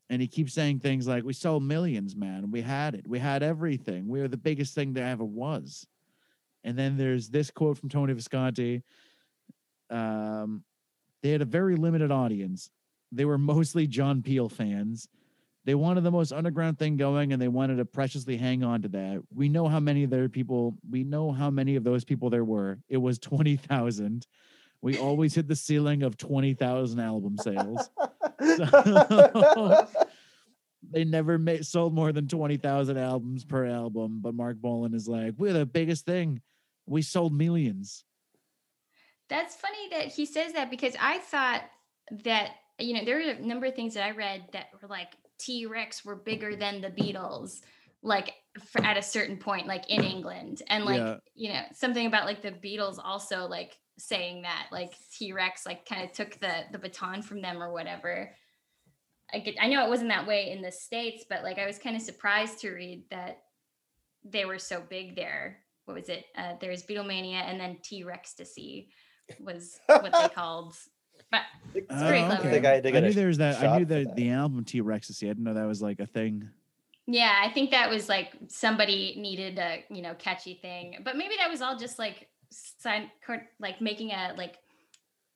And 0.10 0.22
he 0.22 0.28
keeps 0.28 0.54
saying 0.54 0.80
things 0.80 1.08
like, 1.08 1.24
We 1.24 1.34
sold 1.34 1.64
millions, 1.64 2.16
man. 2.16 2.52
We 2.52 2.62
had 2.62 2.96
it. 2.96 3.08
We 3.08 3.20
had 3.20 3.44
everything. 3.44 4.08
We 4.08 4.20
were 4.20 4.28
the 4.28 4.38
biggest 4.38 4.76
thing 4.76 4.94
there 4.94 5.08
ever 5.08 5.24
was. 5.24 5.88
And 6.64 6.78
then 6.78 6.98
there's 6.98 7.30
this 7.30 7.50
quote 7.50 7.78
from 7.78 7.90
Tony 7.90 8.14
Visconti. 8.14 8.84
Um, 9.90 10.64
they 11.24 11.30
had 11.32 11.42
a 11.42 11.46
very 11.46 11.76
limited 11.76 12.12
audience. 12.12 12.70
They 13.12 13.26
were 13.26 13.38
mostly 13.38 13.88
John 13.88 14.22
Peel 14.22 14.50
fans. 14.50 15.08
They 15.64 15.76
wanted 15.76 16.04
the 16.04 16.12
most 16.12 16.32
underground 16.32 16.80
thing 16.80 16.98
going 16.98 17.34
and 17.34 17.42
they 17.42 17.48
wanted 17.48 17.78
to 17.78 17.86
preciously 17.86 18.36
hang 18.36 18.64
on 18.64 18.82
to 18.82 18.88
that. 18.90 19.22
We 19.34 19.48
know 19.48 19.68
how 19.68 19.80
many 19.80 20.04
of 20.04 20.10
their 20.10 20.28
people, 20.28 20.76
we 20.90 21.04
know 21.04 21.32
how 21.32 21.52
many 21.52 21.76
of 21.76 21.84
those 21.84 22.04
people 22.04 22.30
there 22.30 22.44
were. 22.44 22.80
It 22.90 22.98
was 22.98 23.20
20,000. 23.20 24.26
We 24.82 24.98
always 24.98 25.36
hit 25.36 25.48
the 25.48 25.56
ceiling 25.56 26.02
of 26.02 26.18
20,000 26.18 27.00
album 27.00 27.38
sales. 27.38 27.90
So, 28.42 29.88
they 30.90 31.04
never 31.04 31.38
made, 31.38 31.66
sold 31.66 31.94
more 31.94 32.12
than 32.12 32.28
20,000 32.28 32.98
albums 32.98 33.46
per 33.46 33.68
album. 33.68 34.20
But 34.22 34.34
Marc 34.34 34.58
Bolan 34.58 34.96
is 34.96 35.08
like, 35.08 35.36
we're 35.38 35.54
the 35.54 35.68
biggest 35.68 36.06
thing. 36.06 36.42
We 36.88 37.04
sold 37.04 37.34
millions. 37.34 38.04
That's 39.30 39.56
funny 39.56 39.90
that 39.92 40.08
he 40.08 40.26
says 40.26 40.54
that 40.54 40.70
because 40.70 40.96
I 41.00 41.20
thought 41.20 41.62
that 42.26 42.52
you 42.80 42.94
know 42.94 43.06
there 43.06 43.16
were 43.16 43.32
a 43.32 43.40
number 43.40 43.68
of 43.68 43.76
things 43.76 43.94
that 43.94 44.04
I 44.04 44.12
read 44.12 44.44
that 44.52 44.68
were 44.82 44.90
like 44.90 45.14
T 45.42 45.66
Rex 45.66 46.06
were 46.06 46.16
bigger 46.16 46.56
than 46.56 46.82
the 46.82 46.90
Beatles, 46.90 47.62
like 48.04 48.34
for, 48.72 48.84
at 48.84 48.98
a 48.98 49.02
certain 49.02 49.38
point, 49.38 49.68
like 49.68 49.90
in 49.90 50.04
England, 50.04 50.62
and 50.70 50.86
like 50.86 50.98
Yeah. 50.98 51.18
you 51.36 51.54
know 51.54 51.62
something 51.74 52.06
about 52.06 52.26
like 52.26 52.42
the 52.42 52.52
Beatles 52.52 53.00
also 53.04 53.48
like 53.48 53.78
saying 53.98 54.44
that 54.44 54.68
like 54.72 54.94
T 55.18 55.34
Rex 55.34 55.66
like 55.66 55.86
kind 55.86 56.04
of 56.04 56.12
took 56.12 56.40
the 56.40 56.64
the 56.72 56.80
baton 56.80 57.22
from 57.22 57.42
them 57.42 57.62
or 57.62 57.72
whatever. 57.72 58.36
I 59.34 59.40
get, 59.40 59.56
I 59.62 59.68
know 59.68 59.86
it 59.86 59.90
wasn't 59.90 60.10
that 60.10 60.28
way 60.28 60.52
in 60.52 60.62
the 60.62 60.72
states, 60.72 61.24
but 61.30 61.44
like 61.44 61.58
I 61.58 61.66
was 61.66 61.80
kind 61.80 61.96
of 61.96 62.02
surprised 62.02 62.60
to 62.60 62.72
read 62.72 63.06
that 63.12 63.44
they 64.26 64.44
were 64.46 64.60
so 64.60 64.84
big 64.90 65.16
there. 65.16 65.60
What 65.86 65.96
was 65.96 66.10
it? 66.10 66.26
Uh, 66.38 66.54
there's 66.60 66.84
Beatlemania 66.86 67.42
and 67.50 67.60
then 67.60 67.78
T 67.82 68.04
Rextasy 68.04 68.90
was 69.40 69.80
what 69.88 70.12
they 70.12 70.30
called. 70.36 70.76
But 71.32 71.42
It's 71.74 71.88
Oh, 71.90 72.08
pretty 72.08 72.24
I 72.24 72.28
clever. 72.28 72.50
think 72.50 72.66
I 72.66 72.74
had 72.76 72.84
to 72.84 72.98
I 72.98 73.00
knew 73.00 73.14
there 73.14 73.28
was 73.28 73.38
that. 73.38 73.64
I 73.64 73.78
knew 73.78 73.86
for 73.86 73.94
that 73.94 74.16
the 74.16 74.30
album 74.32 74.64
T 74.66 74.82
Rex 74.82 75.10
I 75.24 75.26
didn't 75.28 75.44
know 75.44 75.54
that 75.54 75.66
was 75.66 75.82
like 75.82 76.00
a 76.00 76.06
thing. 76.06 76.50
yeah, 77.08 77.40
I 77.44 77.50
think 77.50 77.72
that 77.72 77.90
was 77.90 78.08
like 78.10 78.34
somebody 78.48 79.16
needed 79.18 79.58
a 79.58 79.84
you 79.90 80.02
know 80.02 80.14
catchy 80.16 80.56
thing, 80.62 80.98
but 81.04 81.16
maybe 81.18 81.36
that 81.38 81.50
was 81.50 81.62
all 81.62 81.78
just 81.78 81.98
like 81.98 82.28
sign 82.52 83.10
cor- 83.26 83.48
like 83.60 83.80
making 83.82 84.12
a 84.12 84.34
like 84.38 84.58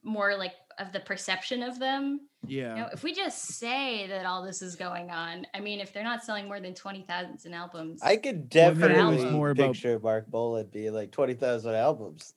more 0.03 0.35
like 0.37 0.51
of 0.77 0.91
the 0.91 0.99
perception 0.99 1.63
of 1.63 1.79
them. 1.79 2.19
Yeah. 2.45 2.75
You 2.75 2.81
know, 2.81 2.89
if 2.91 3.01
we 3.01 3.13
just 3.13 3.43
say 3.57 4.05
that 4.07 4.25
all 4.25 4.43
this 4.45 4.61
is 4.61 4.75
going 4.75 5.09
on, 5.09 5.47
I 5.55 5.61
mean, 5.61 5.79
if 5.79 5.93
they're 5.93 6.03
not 6.03 6.23
selling 6.23 6.45
more 6.47 6.59
than 6.59 6.75
twenty 6.75 7.01
thousand 7.03 7.53
albums, 7.53 8.01
I 8.03 8.17
could 8.17 8.53
Well, 8.53 8.75
maybe 8.75 8.83
it 8.83 8.87
was 8.97 9.15
definitely 9.15 9.31
more 9.31 9.49
about- 9.51 9.73
picture 9.73 9.97
Marc 9.99 10.27
Bolan 10.27 10.67
being 10.71 10.93
like 10.93 11.11
20,000 11.11 11.73
albums. 11.73 12.33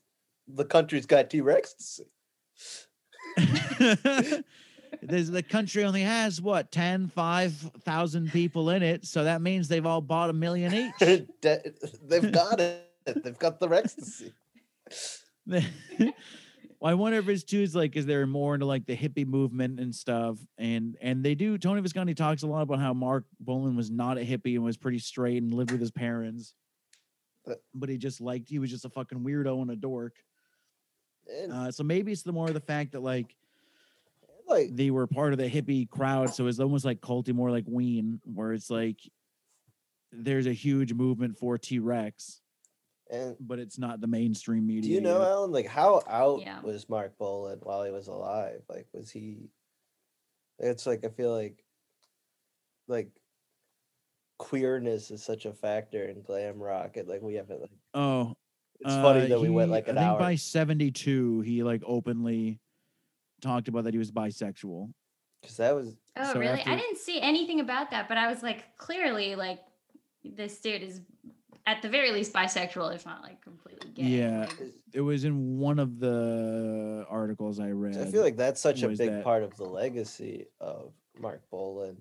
The 0.47 0.65
country's 0.65 1.05
got 1.05 1.29
T 1.29 1.43
Rextasy. 1.43 2.07
There's 5.03 5.31
the 5.31 5.43
country 5.43 5.85
only 5.85 6.03
has 6.03 6.41
what 6.41 6.73
10, 6.73 7.09
5,000 7.09 8.33
people 8.33 8.71
in 8.71 8.83
it, 8.83 9.05
so 9.07 9.25
that 9.25 9.43
means 9.43 9.69
they've 9.69 9.85
all 9.85 10.01
bought 10.01 10.31
a 10.31 10.33
million 10.33 10.73
each. 10.75 10.93
They've 11.43 12.33
got 12.33 12.61
it. 12.61 12.85
They've 13.23 13.39
got 13.39 13.61
the 13.61 13.69
ecstasy. 13.69 14.33
well, 15.47 15.63
I 16.83 16.95
wonder 16.95 17.19
if 17.19 17.29
it's 17.29 17.45
too 17.45 17.61
is 17.61 17.75
like 17.75 17.97
is 17.97 18.07
there 18.07 18.27
more 18.27 18.55
into 18.55 18.67
like 18.67 18.87
the 18.87 18.97
hippie 18.97 19.27
movement 19.27 19.79
and 19.79 19.95
stuff, 19.95 20.39
and 20.57 20.97
and 21.01 21.23
they 21.25 21.35
do. 21.35 21.59
Tony 21.59 21.81
Visconti 21.81 22.15
talks 22.15 22.43
a 22.43 22.47
lot 22.47 22.63
about 22.63 22.79
how 22.81 22.93
Marc 22.95 23.25
Bolan 23.41 23.77
was 23.77 23.91
not 23.91 24.17
a 24.19 24.23
hippie 24.23 24.55
and 24.55 24.65
was 24.65 24.77
pretty 24.77 24.99
straight 24.99 25.43
and 25.43 25.53
lived 25.53 25.71
with 25.71 25.81
his 25.81 25.91
parents, 25.91 26.55
But- 27.45 27.63
but 27.75 27.89
he 27.89 27.99
just 27.99 28.21
liked 28.21 28.49
he 28.49 28.59
was 28.59 28.71
just 28.71 28.85
a 28.85 28.91
fucking 28.91 29.21
weirdo 29.21 29.61
and 29.63 29.71
a 29.71 29.77
dork. 29.77 30.15
And, 31.29 31.53
Uh, 31.53 31.71
so 31.71 31.85
maybe 31.85 32.13
it's 32.13 32.23
the 32.23 32.33
more 32.33 32.51
the 32.51 32.61
fact 32.61 32.93
that 32.93 33.01
like 33.01 33.35
like, 34.49 34.75
they 34.75 34.91
were 34.91 35.07
part 35.07 35.33
of 35.33 35.39
the 35.39 35.49
hippie 35.49 35.89
crowd, 35.91 36.35
so 36.35 36.47
it's 36.47 36.59
almost 36.59 36.85
like 36.87 37.01
culty, 37.03 37.35
more 37.35 37.51
like 37.51 37.65
Ween, 37.67 38.19
where 38.25 38.55
it's 38.55 38.71
like 38.71 38.99
there's 40.11 40.47
a 40.47 40.55
huge 40.55 40.95
movement 40.95 41.37
for 41.37 41.59
T 41.59 41.79
Rex, 41.79 42.41
and 43.11 43.37
but 43.39 43.59
it's 43.59 43.79
not 43.79 44.01
the 44.01 44.07
mainstream 44.07 44.67
media. 44.67 44.83
do 44.83 44.89
you 44.89 45.03
know, 45.03 45.21
yet. 45.21 45.29
Alan, 45.29 45.53
like 45.53 45.67
how 45.67 46.03
out 46.07 46.41
Yeah. 46.41 46.63
was 46.63 46.89
Marc 46.89 47.19
Bolan 47.19 47.59
while 47.63 47.85
he 47.85 47.91
was 47.91 48.09
alive? 48.09 48.63
Like, 48.71 48.87
was 48.95 49.11
he? 49.11 49.51
It's 50.59 50.87
like 50.87 51.05
I 51.05 51.09
feel 51.11 51.35
like, 51.35 51.63
like, 52.87 53.11
queerness 54.39 55.11
is 55.11 55.23
such 55.23 55.45
a 55.45 55.53
factor 55.53 56.05
in 56.05 56.23
glam 56.23 56.59
rock, 56.59 56.97
and 56.97 57.07
like 57.07 57.21
we 57.21 57.35
haven't 57.35 57.61
like. 57.61 57.71
Oh, 57.93 58.35
It's 58.81 58.95
funny 58.95 59.23
Uh, 59.23 59.29
that 59.29 59.41
we 59.41 59.49
went 59.49 59.71
like 59.71 59.89
an 59.89 59.99
I 59.99 60.03
think 60.03 60.11
hour. 60.13 60.19
by 60.19 60.35
72, 60.37 61.41
he 61.41 61.63
like 61.63 61.83
openly 61.87 62.61
talked 63.41 63.69
about 63.69 63.85
that 63.85 63.95
he 63.95 63.99
was 63.99 64.11
bisexual. 64.13 64.93
Because 65.41 65.57
that 65.59 65.75
was 65.75 65.97
Oh, 66.17 66.33
So 66.33 66.41
really? 66.41 66.59
after- 66.61 66.71
I 66.71 66.77
didn't 66.77 66.99
see 66.99 67.21
anything 67.21 67.61
about 67.61 67.91
that, 67.93 68.09
but 68.09 68.19
I 68.19 68.29
was 68.29 68.43
like, 68.43 68.77
clearly, 68.77 69.37
like, 69.37 69.61
this 70.25 70.61
dude 70.61 70.83
is 70.83 71.01
at 71.65 71.81
the 71.83 71.89
very 71.89 72.11
least 72.11 72.33
bisexual, 72.33 72.93
if 72.95 73.05
not 73.07 73.23
like 73.23 73.41
completely 73.41 73.91
gay. 73.91 74.03
Yeah. 74.05 74.47
like- 74.61 74.75
It 74.93 75.01
was 75.01 75.25
in 75.25 75.59
one 75.59 75.79
of 75.79 75.99
the 76.01 77.05
articles 77.09 77.61
I 77.61 77.71
read. 77.71 77.97
I 77.97 78.07
feel 78.11 78.23
like 78.23 78.37
that's 78.37 78.61
such 78.61 78.83
a 78.83 78.89
big 78.89 78.99
that- 79.11 79.23
part 79.25 79.43
of 79.43 79.57
the 79.57 79.65
legacy 79.65 80.47
of 80.61 80.93
Marc 81.19 81.49
Bolan. 81.51 81.99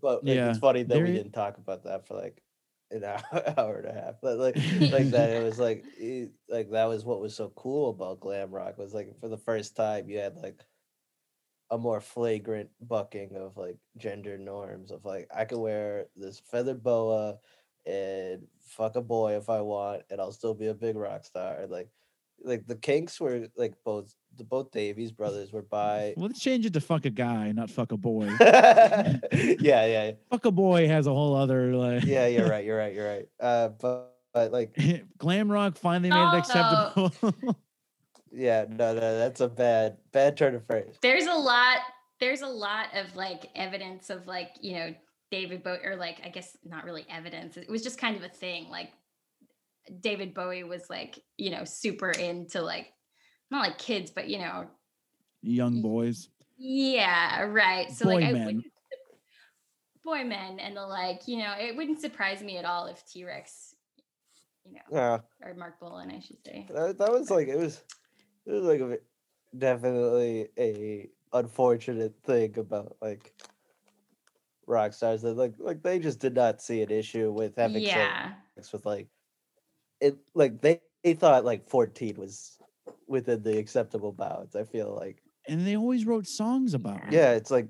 But 0.00 0.24
like, 0.24 0.34
Yeah, 0.36 0.50
it's 0.50 0.58
funny 0.58 0.82
that 0.84 0.98
we 1.02 1.12
didn't 1.12 1.32
talk 1.32 1.58
about 1.58 1.84
that 1.84 2.06
for 2.06 2.14
like 2.14 2.42
an 2.94 3.04
hour, 3.04 3.22
hour 3.58 3.78
and 3.78 3.88
a 3.88 3.92
half. 4.00 4.14
But 4.22 4.38
like 4.38 4.58
like 4.90 5.10
that, 5.10 5.30
it 5.30 5.40
was 5.40 5.58
like 5.60 5.84
it- 5.96 6.32
like 6.48 6.70
that 6.70 6.86
was 6.86 7.04
what 7.04 7.20
was 7.20 7.34
so 7.36 7.50
cool 7.56 7.90
about 7.90 8.20
glam 8.20 8.50
rock 8.52 8.78
was 8.78 8.94
like 8.94 9.18
for 9.20 9.28
the 9.28 9.38
first 9.38 9.76
time 9.76 10.08
you 10.08 10.18
had 10.18 10.36
like 10.36 10.64
a 11.70 11.78
more 11.78 12.00
flagrant 12.00 12.70
bucking 12.80 13.36
of 13.36 13.56
like 13.56 13.76
gender 13.96 14.38
norms 14.38 14.90
of 14.90 15.04
like 15.04 15.26
I 15.34 15.44
could 15.44 15.58
wear 15.58 16.06
this 16.16 16.38
feathered 16.40 16.82
boa 16.82 17.38
and 17.86 18.46
fuck 18.60 18.96
a 18.96 19.00
boy 19.02 19.36
if 19.36 19.48
I 19.48 19.60
want 19.60 20.02
and 20.10 20.20
I'll 20.20 20.32
still 20.32 20.54
be 20.54 20.68
a 20.68 20.74
big 20.74 20.96
rock 20.96 21.24
star. 21.24 21.56
And, 21.60 21.70
like 21.70 21.88
like 22.44 22.66
the 22.66 22.76
Kinks 22.76 23.20
were 23.20 23.48
like 23.56 23.74
both 23.84 24.14
the 24.36 24.44
both 24.44 24.70
Davies 24.70 25.10
brothers 25.12 25.52
were 25.52 25.62
by 25.62 26.14
well, 26.16 26.26
let's 26.26 26.40
change 26.40 26.66
it 26.66 26.72
to 26.74 26.80
fuck 26.80 27.04
a 27.06 27.10
guy, 27.10 27.50
not 27.52 27.70
fuck 27.70 27.92
a 27.92 27.96
boy. 27.96 28.26
yeah, 28.40 29.18
yeah, 29.86 30.10
fuck 30.30 30.44
a 30.44 30.50
boy 30.50 30.86
has 30.88 31.06
a 31.06 31.10
whole 31.12 31.34
other 31.34 31.74
like. 31.74 32.04
yeah. 32.04 32.26
You're 32.26 32.48
right. 32.54 32.64
You're 32.64 32.78
right. 32.78 32.94
You're 32.94 33.08
right. 33.08 33.28
Uh, 33.40 33.68
but 33.80 34.16
but 34.32 34.52
like 34.52 34.76
Glam 35.18 35.50
rock 35.50 35.76
finally 35.76 36.10
made 36.10 36.16
it 36.16 36.34
Oh, 36.34 36.38
acceptable. 36.38 37.56
yeah, 38.32 38.66
no, 38.68 38.94
no, 38.94 39.18
that's 39.18 39.40
a 39.40 39.48
bad 39.48 39.96
bad 40.12 40.36
turn 40.36 40.54
of 40.54 40.66
phrase. 40.66 40.96
there's 41.02 41.26
a 41.26 41.34
lot, 41.34 41.78
there's 42.20 42.42
a 42.42 42.46
lot 42.48 42.86
of 42.96 43.14
like 43.16 43.46
evidence 43.54 44.10
of 44.10 44.26
like, 44.26 44.50
you 44.60 44.74
know, 44.74 44.94
David 45.30 45.62
Bowie, 45.62 45.78
or 45.84 45.96
like, 45.96 46.20
I 46.24 46.28
guess 46.28 46.56
not 46.64 46.84
really 46.84 47.06
evidence. 47.08 47.56
It 47.56 47.68
was 47.68 47.82
just 47.82 47.98
kind 47.98 48.16
of 48.16 48.22
a 48.22 48.28
thing. 48.28 48.68
Like, 48.68 48.90
David 50.00 50.34
Bowie 50.34 50.64
was 50.64 50.88
like, 50.90 51.18
you 51.38 51.50
know, 51.50 51.64
super 51.64 52.10
into 52.10 52.62
like, 52.62 52.92
not 53.50 53.60
like 53.66 53.78
kids, 53.78 54.10
but, 54.10 54.28
you 54.28 54.38
know, 54.38 54.66
Young 55.42 55.82
boys. 55.82 56.30
Yeah, 56.56 57.42
right. 57.42 57.90
So 57.90 58.06
Boy 58.06 58.14
like 58.14 58.24
I 58.24 58.32
men. 58.32 58.46
wouldn't 58.46 58.64
boy 60.04 60.24
men 60.24 60.58
and 60.58 60.76
the 60.76 60.86
like, 60.86 61.26
you 61.28 61.38
know, 61.38 61.52
it 61.58 61.76
wouldn't 61.76 62.00
surprise 62.00 62.42
me 62.42 62.56
at 62.58 62.64
all 62.64 62.86
if 62.86 63.04
T 63.06 63.24
Rex, 63.24 63.74
you 64.64 64.74
know, 64.74 64.80
Yeah, 64.90 65.18
or 65.42 65.54
Marc 65.54 65.78
Bolan, 65.80 66.10
I 66.10 66.20
should 66.20 66.38
say. 66.44 66.66
that, 66.72 66.98
that 66.98 67.10
was 67.12 67.30
like 67.30 67.48
it 67.48 67.58
was 67.58 67.82
it 68.46 68.52
was 68.52 68.62
like 68.64 68.80
a, 68.80 68.86
bit- 68.86 69.04
definitely 69.56 70.48
a 70.58 71.08
unfortunate 71.32 72.14
thing 72.24 72.56
about 72.58 72.96
like 73.02 73.34
rock 74.66 74.92
stars 74.94 75.22
that 75.22 75.36
like 75.36 75.54
like 75.58 75.82
they 75.82 75.98
just 75.98 76.20
did 76.20 76.34
not 76.34 76.62
see 76.62 76.80
an 76.82 76.90
issue 76.90 77.30
with 77.32 77.56
having 77.56 77.82
Yeah. 77.82 78.32
sex 78.54 78.72
with 78.72 78.86
like 78.86 79.08
it 80.04 80.16
like 80.34 80.60
they, 80.60 80.80
they 81.02 81.14
thought 81.14 81.44
like 81.44 81.68
14 81.68 82.16
was 82.16 82.58
within 83.08 83.42
the 83.42 83.58
acceptable 83.58 84.12
bounds. 84.12 84.54
I 84.56 84.64
feel 84.64 84.94
like 84.98 85.22
And 85.48 85.66
they 85.66 85.76
always 85.76 86.04
wrote 86.06 86.26
songs 86.26 86.74
about 86.74 87.02
it. 87.06 87.12
yeah, 87.12 87.32
it's 87.32 87.50
like 87.50 87.68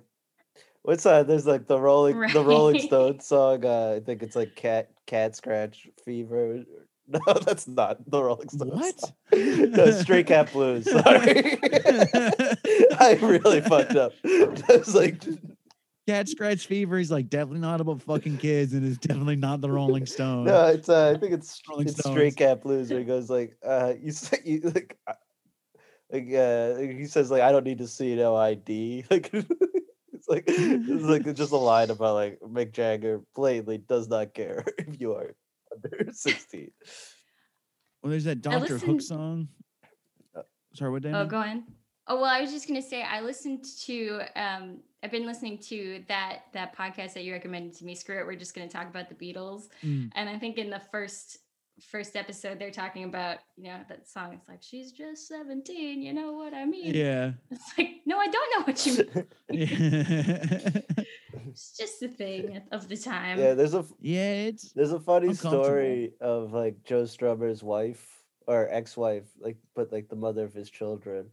what's 0.82 1.04
that? 1.04 1.26
There's 1.26 1.46
like 1.46 1.66
the 1.66 1.78
Rolling 1.80 2.20
the 2.32 2.44
Rolling 2.44 2.80
Stones 2.80 3.26
song. 3.26 3.64
Uh, 3.64 3.94
I 3.96 4.00
think 4.00 4.22
it's 4.22 4.36
like 4.36 4.54
Cat 4.54 4.90
Cat 5.06 5.36
Scratch 5.36 5.88
Fever. 6.04 6.64
No, 7.06 7.20
that's 7.34 7.68
not 7.68 7.98
the 8.10 8.22
Rolling 8.24 8.48
Stones. 8.48 8.72
What? 8.72 8.98
song. 8.98 9.12
no, 9.72 9.90
Stray 9.90 10.22
Cat 10.32 10.50
Blues. 10.54 10.90
Sorry. 10.90 11.58
I 12.98 13.18
really 13.20 13.60
fucked 13.60 13.94
up. 13.94 14.12
I 14.24 14.76
was 14.78 14.94
like, 14.94 15.22
Cat 16.06 16.28
Scratch 16.28 16.66
Fever 16.66 16.98
is 16.98 17.10
like 17.10 17.30
definitely 17.30 17.60
not 17.60 17.80
about 17.80 18.02
fucking 18.02 18.36
kids, 18.36 18.74
and 18.74 18.86
it's 18.86 18.98
definitely 18.98 19.36
not 19.36 19.60
the 19.60 19.70
Rolling 19.70 20.04
Stones. 20.04 20.46
no, 20.46 20.66
it's 20.66 20.88
uh, 20.88 21.12
I 21.14 21.18
think 21.18 21.32
it's 21.32 21.60
Rolling 21.68 21.88
it's 21.88 21.98
Stones. 21.98 22.14
Stray 22.14 22.30
Cat 22.30 22.62
Blues 22.62 22.90
where 22.90 22.98
he 22.98 23.04
goes 23.04 23.30
like, 23.30 23.56
uh, 23.64 23.94
you 24.02 24.12
say 24.12 24.38
you 24.44 24.60
like, 24.60 24.98
uh, 25.06 25.14
like 26.10 26.32
uh, 26.34 26.76
he 26.76 27.06
says 27.06 27.30
like, 27.30 27.42
I 27.42 27.52
don't 27.52 27.64
need 27.64 27.78
to 27.78 27.88
see 27.88 28.14
no 28.14 28.36
ID. 28.36 29.04
Like, 29.10 29.30
it's 29.32 30.28
like 30.28 30.44
it's 30.46 31.04
like 31.26 31.34
just 31.34 31.52
a 31.52 31.56
line 31.56 31.90
about 31.90 32.14
like 32.14 32.40
Mick 32.40 32.72
Jagger 32.72 33.20
blatantly 33.34 33.78
does 33.78 34.08
not 34.08 34.32
care 34.32 34.64
if 34.78 35.00
you 35.00 35.14
are 35.14 35.34
under 35.72 36.12
sixteen. 36.12 36.70
Well, 38.02 38.10
there's 38.10 38.24
that 38.24 38.42
Doctor 38.42 38.78
Hook 38.78 39.00
song. 39.00 39.48
Uh, 40.36 40.42
Sorry, 40.74 40.90
what? 40.90 41.02
Danny? 41.02 41.16
Oh, 41.16 41.26
go 41.26 41.38
on. 41.38 41.64
Oh 42.06 42.16
well, 42.16 42.24
I 42.26 42.40
was 42.40 42.50
just 42.50 42.68
gonna 42.68 42.82
say 42.82 43.02
I 43.02 43.20
listened 43.20 43.64
to 43.82 44.20
um 44.36 44.78
I've 45.02 45.10
been 45.10 45.26
listening 45.26 45.58
to 45.58 46.02
that 46.08 46.44
that 46.52 46.76
podcast 46.76 47.14
that 47.14 47.24
you 47.24 47.32
recommended 47.32 47.76
to 47.78 47.84
me. 47.84 47.94
Screw 47.94 48.18
it, 48.18 48.26
we're 48.26 48.36
just 48.36 48.54
gonna 48.54 48.68
talk 48.68 48.88
about 48.88 49.08
the 49.08 49.14
Beatles. 49.14 49.68
Mm. 49.82 50.10
And 50.14 50.28
I 50.28 50.38
think 50.38 50.58
in 50.58 50.70
the 50.70 50.80
first 50.92 51.38
first 51.90 52.14
episode 52.14 52.58
they're 52.58 52.70
talking 52.70 53.04
about, 53.04 53.38
you 53.56 53.64
know, 53.64 53.80
that 53.88 54.08
song. 54.08 54.32
It's 54.34 54.48
like 54.48 54.62
she's 54.62 54.92
just 54.92 55.26
17, 55.28 56.02
you 56.02 56.12
know 56.12 56.32
what 56.32 56.54
I 56.54 56.64
mean? 56.64 56.94
Yeah. 56.94 57.32
It's 57.50 57.76
like, 57.76 58.02
no, 58.06 58.18
I 58.18 58.28
don't 58.28 58.50
know 58.54 58.64
what 58.64 58.86
you 58.86 59.26
mean. 59.50 60.82
It's 61.54 61.76
just 61.76 62.02
a 62.02 62.08
thing 62.08 62.60
of 62.72 62.88
the 62.88 62.96
time. 62.96 63.38
Yeah, 63.38 63.54
there's 63.54 63.74
a 63.74 63.84
yeah, 64.00 64.48
it's 64.50 64.72
there's 64.72 64.92
a 64.92 64.98
funny 64.98 65.34
story 65.34 66.12
of 66.20 66.52
like 66.52 66.82
Joe 66.84 67.04
Strummer's 67.04 67.62
wife 67.62 68.24
or 68.48 68.68
ex-wife, 68.70 69.24
like 69.38 69.56
but 69.76 69.92
like 69.92 70.08
the 70.08 70.16
mother 70.16 70.42
of 70.42 70.52
his 70.52 70.68
children. 70.68 71.26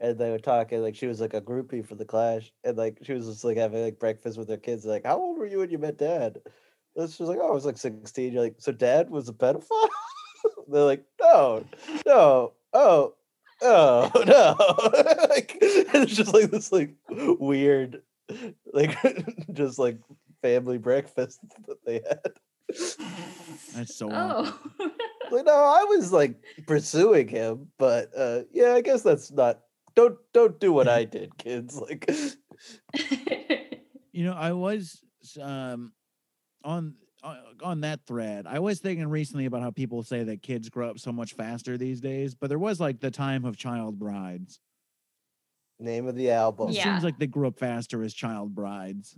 And 0.00 0.18
they 0.18 0.30
were 0.30 0.38
talking 0.38 0.82
like 0.82 0.94
she 0.94 1.06
was 1.06 1.20
like 1.20 1.34
a 1.34 1.40
groupie 1.40 1.86
for 1.86 1.94
the 1.94 2.04
Clash, 2.04 2.52
and 2.64 2.76
like 2.76 2.98
she 3.02 3.12
was 3.12 3.26
just 3.26 3.44
like 3.44 3.56
having 3.56 3.82
like 3.82 3.98
breakfast 3.98 4.38
with 4.38 4.48
her 4.48 4.56
kids. 4.56 4.84
Like, 4.84 5.04
how 5.04 5.18
old 5.18 5.38
were 5.38 5.46
you 5.46 5.58
when 5.58 5.70
you 5.70 5.78
met 5.78 5.98
Dad? 5.98 6.40
And 6.96 7.10
she 7.10 7.22
was 7.22 7.30
like, 7.30 7.38
oh, 7.40 7.50
I 7.50 7.54
was 7.54 7.66
like 7.66 7.78
sixteen. 7.78 8.32
You're 8.32 8.42
like, 8.42 8.56
so 8.58 8.72
Dad 8.72 9.10
was 9.10 9.28
a 9.28 9.32
pedophile? 9.32 9.88
They're 10.68 10.84
like, 10.84 11.04
no, 11.20 11.64
no, 12.06 12.52
oh, 12.72 13.14
oh, 13.62 14.10
no. 14.26 15.26
like, 15.30 15.56
it's 15.60 16.14
just 16.14 16.32
like 16.32 16.50
this 16.50 16.70
like 16.72 16.94
weird, 17.08 18.02
like 18.72 18.96
just 19.52 19.78
like 19.78 19.98
family 20.42 20.78
breakfast 20.78 21.40
that 21.66 21.84
they 21.84 21.94
had. 21.94 22.32
that's 23.74 23.96
so. 23.96 24.10
awkward. 24.12 24.54
Oh. 24.80 24.90
Like, 25.30 25.44
no, 25.44 25.52
I 25.52 25.84
was 25.84 26.12
like 26.12 26.36
pursuing 26.66 27.28
him, 27.28 27.68
but 27.78 28.10
uh 28.16 28.40
yeah, 28.52 28.72
I 28.72 28.80
guess 28.80 29.02
that's 29.02 29.30
not 29.30 29.60
don't 29.98 30.18
don't 30.32 30.60
do 30.60 30.72
what 30.72 30.86
I 30.88 31.04
did, 31.04 31.36
kids. 31.38 31.76
Like 31.80 32.08
You 34.12 34.24
know, 34.24 34.32
I 34.34 34.52
was 34.52 35.00
um 35.40 35.92
on 36.64 36.94
on 37.22 37.36
on 37.64 37.80
that 37.80 38.00
thread. 38.06 38.46
I 38.46 38.60
was 38.60 38.78
thinking 38.78 39.08
recently 39.08 39.46
about 39.46 39.62
how 39.62 39.70
people 39.72 40.02
say 40.04 40.22
that 40.24 40.40
kids 40.42 40.68
grow 40.68 40.88
up 40.90 40.98
so 41.00 41.10
much 41.12 41.32
faster 41.34 41.76
these 41.76 42.00
days, 42.00 42.34
but 42.34 42.48
there 42.48 42.58
was 42.58 42.78
like 42.80 43.00
the 43.00 43.10
time 43.10 43.44
of 43.44 43.56
child 43.56 43.98
brides. 43.98 44.60
name 45.80 46.06
of 46.08 46.14
the 46.14 46.30
album. 46.30 46.70
It 46.70 46.74
Yeah. 46.76 46.84
seems 46.84 47.02
like 47.04 47.18
they 47.18 47.26
grew 47.26 47.48
up 47.48 47.58
faster 47.58 48.02
as 48.02 48.14
child 48.14 48.54
brides. 48.54 49.16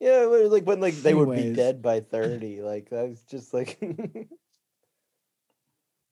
Yeah, 0.00 0.24
like 0.50 0.64
when 0.66 0.80
like 0.80 0.94
they 0.94 1.14
would 1.14 1.34
be 1.36 1.52
dead 1.52 1.80
by 1.82 2.00
30. 2.16 2.62
Like 2.62 2.90
that 2.90 3.08
was 3.08 3.22
just 3.22 3.52
like 3.54 3.78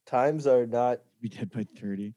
times 0.06 0.46
are 0.46 0.66
not 0.66 1.00
Be 1.20 1.28
dead 1.28 1.50
by 1.50 1.66
30. 1.78 2.14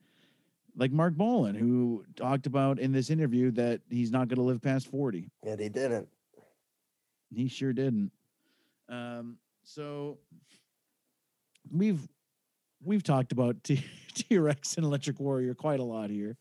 Like 0.75 0.91
Marc 0.91 1.13
Bolan, 1.15 1.55
who 1.55 2.03
talked 2.15 2.47
about 2.47 2.79
in 2.79 2.91
this 2.91 3.09
interview 3.09 3.51
that 3.51 3.81
he's 3.89 4.11
not 4.11 4.27
going 4.27 4.37
to 4.37 4.43
live 4.43 4.61
past 4.61 4.87
40. 4.87 5.29
and 5.45 5.59
he 5.59 5.69
didn't. 5.69 6.07
He 7.33 7.47
sure 7.47 7.73
didn't. 7.73 8.11
Um, 8.89 9.37
so 9.63 10.17
we've 11.71 12.07
we've 12.83 13.03
talked 13.03 13.31
about 13.31 13.63
T 13.63 13.83
Rex 14.31 14.75
and 14.77 14.85
Electric 14.85 15.19
Warrior 15.19 15.53
quite 15.53 15.79
a 15.79 15.83
lot 15.83 16.09
here. 16.09 16.37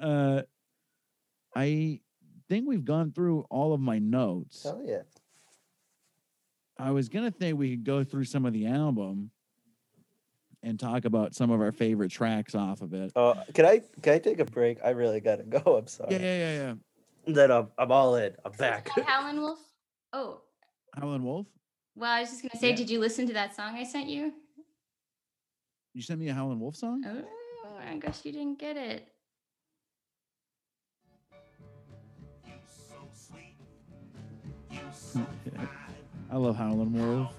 Uh, 0.00 0.42
I 1.54 2.00
think 2.48 2.66
we've 2.68 2.84
gone 2.84 3.12
through 3.12 3.44
all 3.50 3.72
of 3.74 3.80
my 3.80 3.98
notes. 3.98 4.62
Hell 4.62 4.82
yeah. 4.84 5.02
I 6.78 6.90
was 6.90 7.08
gonna 7.08 7.30
think 7.30 7.58
we 7.58 7.70
could 7.70 7.84
go 7.84 8.02
through 8.04 8.24
some 8.24 8.44
of 8.46 8.52
the 8.52 8.66
album 8.66 9.30
and 10.64 10.80
talk 10.80 11.04
about 11.04 11.34
some 11.34 11.50
of 11.50 11.60
our 11.60 11.72
favorite 11.72 12.10
tracks 12.10 12.54
off 12.54 12.80
of 12.80 12.94
it. 12.94 13.12
Oh, 13.14 13.34
can 13.52 13.66
I 13.66 13.82
can 14.02 14.14
I 14.14 14.18
take 14.18 14.40
a 14.40 14.44
break? 14.44 14.78
I 14.84 14.90
really 14.90 15.20
gotta 15.20 15.42
go. 15.44 15.76
I'm 15.78 15.86
sorry. 15.86 16.12
Yeah, 16.12 16.18
yeah, 16.18 16.36
yeah, 16.38 16.52
yeah. 16.54 16.74
Then 17.34 17.50
I'm 17.50 17.68
I'm 17.78 17.92
all 17.92 18.16
in. 18.16 18.34
I'm 18.44 18.52
back. 18.52 18.88
Howlin' 19.06 19.40
Wolf. 19.40 19.58
Oh, 20.12 20.40
Howlin' 20.96 21.22
Wolf. 21.24 21.46
well, 21.94 22.10
I 22.10 22.20
was 22.20 22.30
just 22.30 22.42
gonna 22.42 22.58
say, 22.60 22.70
Yeah. 22.70 22.76
did 22.76 22.90
you 22.90 22.98
listen 22.98 23.26
to 23.26 23.32
that 23.34 23.54
song 23.54 23.74
I 23.76 23.84
sent 23.84 24.08
you? 24.08 24.32
You 25.92 26.02
sent 26.02 26.18
me 26.18 26.28
a 26.28 26.34
Howlin' 26.34 26.58
Wolf 26.58 26.76
song. 26.76 27.04
Oh, 27.06 27.76
I 27.88 27.96
guess 27.98 28.24
you 28.24 28.32
didn't 28.32 28.58
get 28.58 28.76
it. 28.76 29.08
I 36.30 36.36
love 36.36 36.56
Howlin' 36.56 36.92
Wolf. 36.92 37.30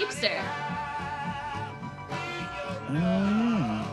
Hipster. 0.00 0.32
Yeah. 2.90 3.86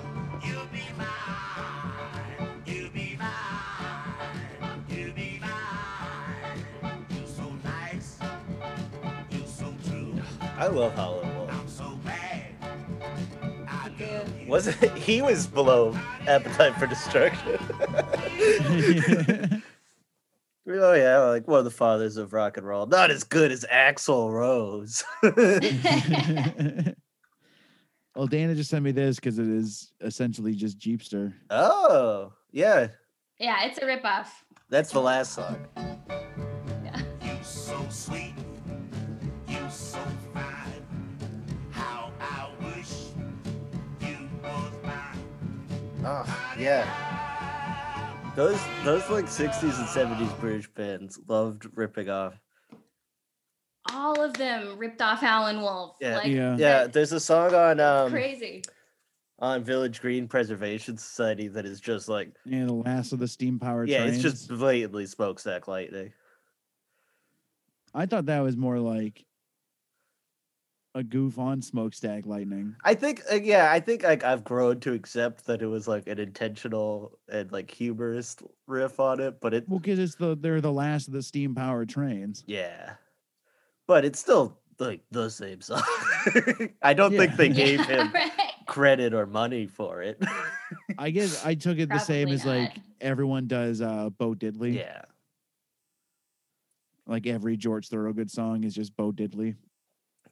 I 10.60 10.68
love 10.68 10.94
Howlin' 10.96 11.36
Wolf. 11.36 11.52
Was 14.48 14.68
it 14.68 14.94
he 14.94 15.22
was 15.22 15.46
below 15.46 15.94
Appetite 16.26 16.76
for 16.78 16.88
Destruction? 16.88 17.60
oh 20.70 20.94
yeah, 20.94 21.20
like 21.20 21.48
one 21.48 21.60
of 21.60 21.66
the 21.66 21.72
fathers 21.72 22.18
of 22.18 22.34
rock 22.34 22.58
and 22.58 22.68
roll. 22.68 22.86
Not 22.86 23.12
as 23.12 23.24
good 23.24 23.52
as 23.52 23.66
Axl 23.72 24.32
Rose. 24.32 25.04
well, 28.16 28.28
Dana 28.28 28.56
just 28.56 28.70
sent 28.70 28.84
me 28.84 28.92
this 28.92 29.16
because 29.16 29.40
it 29.40 29.48
is 29.48 29.92
essentially 30.02 30.54
just 30.56 30.80
Jeepster. 30.80 31.34
oh, 31.50 32.34
yeah. 32.52 32.88
Yeah, 33.40 33.66
it's 33.66 33.78
a 33.78 33.82
ripoff. 33.82 34.28
That's 34.70 34.92
the 34.92 35.02
last 35.02 35.34
song. 35.34 35.66
Yeah. 35.78 37.02
You're 37.24 37.44
so 37.44 37.86
sweet. 37.90 38.34
You're 39.48 39.70
so 39.70 40.00
fine. 40.34 40.86
How 41.72 42.12
I 42.20 42.50
wish 42.66 42.92
you 44.02 44.30
was 44.42 44.74
mine. 44.84 46.04
Oh, 46.04 46.56
yeah. 46.60 47.17
Those 48.38 48.60
those 48.84 49.10
like 49.10 49.26
60s 49.26 49.64
and 49.64 49.88
70s 49.88 50.40
British 50.40 50.68
bands 50.70 51.20
loved 51.28 51.66
ripping 51.76 52.08
off. 52.08 52.40
All 53.92 54.22
of 54.22 54.34
them 54.36 54.78
ripped 54.78 55.02
off 55.02 55.22
Howlin' 55.22 55.60
Wolf. 55.60 55.96
Yeah. 56.00 56.18
Like, 56.18 56.28
Yeah. 56.28 56.56
Yeah, 56.56 56.86
there's 56.86 57.12
a 57.14 57.20
song 57.20 57.56
on 57.56 57.80
um 57.80 58.12
crazy. 58.12 58.64
on 59.40 59.64
Village 59.64 60.02
Green 60.02 60.28
Preservation 60.28 60.98
Society 61.00 61.48
that 61.48 61.66
is 61.66 61.80
just 61.82 62.08
like 62.08 62.32
Yeah, 62.46 62.66
the 62.66 62.74
last 62.76 63.12
of 63.12 63.18
the 63.18 63.28
steam 63.28 63.58
powered 63.58 63.90
yeah, 63.90 64.04
trains. 64.04 64.24
it's 64.24 64.36
just 64.38 64.50
blatantly 64.50 65.08
smokestack 65.08 65.68
lightning. 65.68 66.14
I 67.96 68.06
thought 68.06 68.28
that 68.28 68.42
was 68.42 68.56
more 68.56 68.80
like 68.80 69.26
a 70.98 71.04
goof 71.04 71.38
on 71.38 71.62
smokestack 71.62 72.26
lightning. 72.26 72.76
I 72.84 72.96
think 72.96 73.22
uh, 73.32 73.36
yeah, 73.36 73.72
I 73.72 73.80
think 73.80 74.02
like 74.04 74.24
I've 74.24 74.44
grown 74.44 74.80
to 74.82 74.94
accept 74.94 75.46
that 75.46 75.62
it 75.62 75.68
was 75.68 75.88
like 75.88 76.08
an 76.08 76.18
intentional 76.20 77.20
and 77.30 77.52
like 77.52 77.70
humorous 77.70 78.36
riff 78.66 79.00
on 79.00 79.20
it, 79.20 79.40
but 79.40 79.54
it 79.54 79.70
Well, 79.70 79.80
because 79.80 80.00
it's 80.00 80.16
the 80.16 80.36
they're 80.36 80.60
the 80.62 80.72
last 80.74 81.08
of 81.08 81.14
the 81.14 81.22
steam 81.22 81.54
powered 81.54 81.90
trains. 81.90 82.44
yeah. 82.48 82.94
But 83.88 84.04
it's 84.06 84.20
still 84.20 84.58
like 84.80 85.02
the 85.12 85.30
same 85.30 85.62
song. 85.62 85.82
I 86.82 86.94
don't 86.94 87.12
think 87.16 87.36
they 87.36 87.50
gave 87.50 87.86
him 87.86 88.12
right. 88.14 88.32
credit 88.66 89.14
or 89.14 89.26
money 89.26 89.66
for 89.68 90.02
it. 90.02 90.22
I 90.98 91.10
guess 91.12 91.46
I 91.46 91.54
took 91.56 91.78
it 91.78 91.90
the 91.90 92.00
same 92.00 92.28
Probably 92.28 92.36
as 92.36 92.46
like 92.46 92.78
everyone 93.02 93.48
does 93.48 93.82
uh 93.82 94.10
Bo 94.10 94.34
Diddley. 94.34 94.76
yeah. 94.76 95.04
Like 97.06 97.26
every 97.28 97.56
George 97.56 97.88
Thorogood 97.88 98.30
song 98.30 98.64
is 98.64 98.74
just 98.76 98.96
Bo 98.98 99.12
Diddley. 99.12 99.56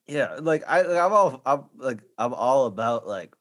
Yeah, 0.07 0.38
like 0.41 0.64
i 0.68 0.82
i'm 0.82 1.14
all 1.14 1.41
I'm 1.45 1.64
like 1.77 1.99
I'm 2.18 2.34
all 2.34 2.68
about 2.68 3.07
like 3.07 3.36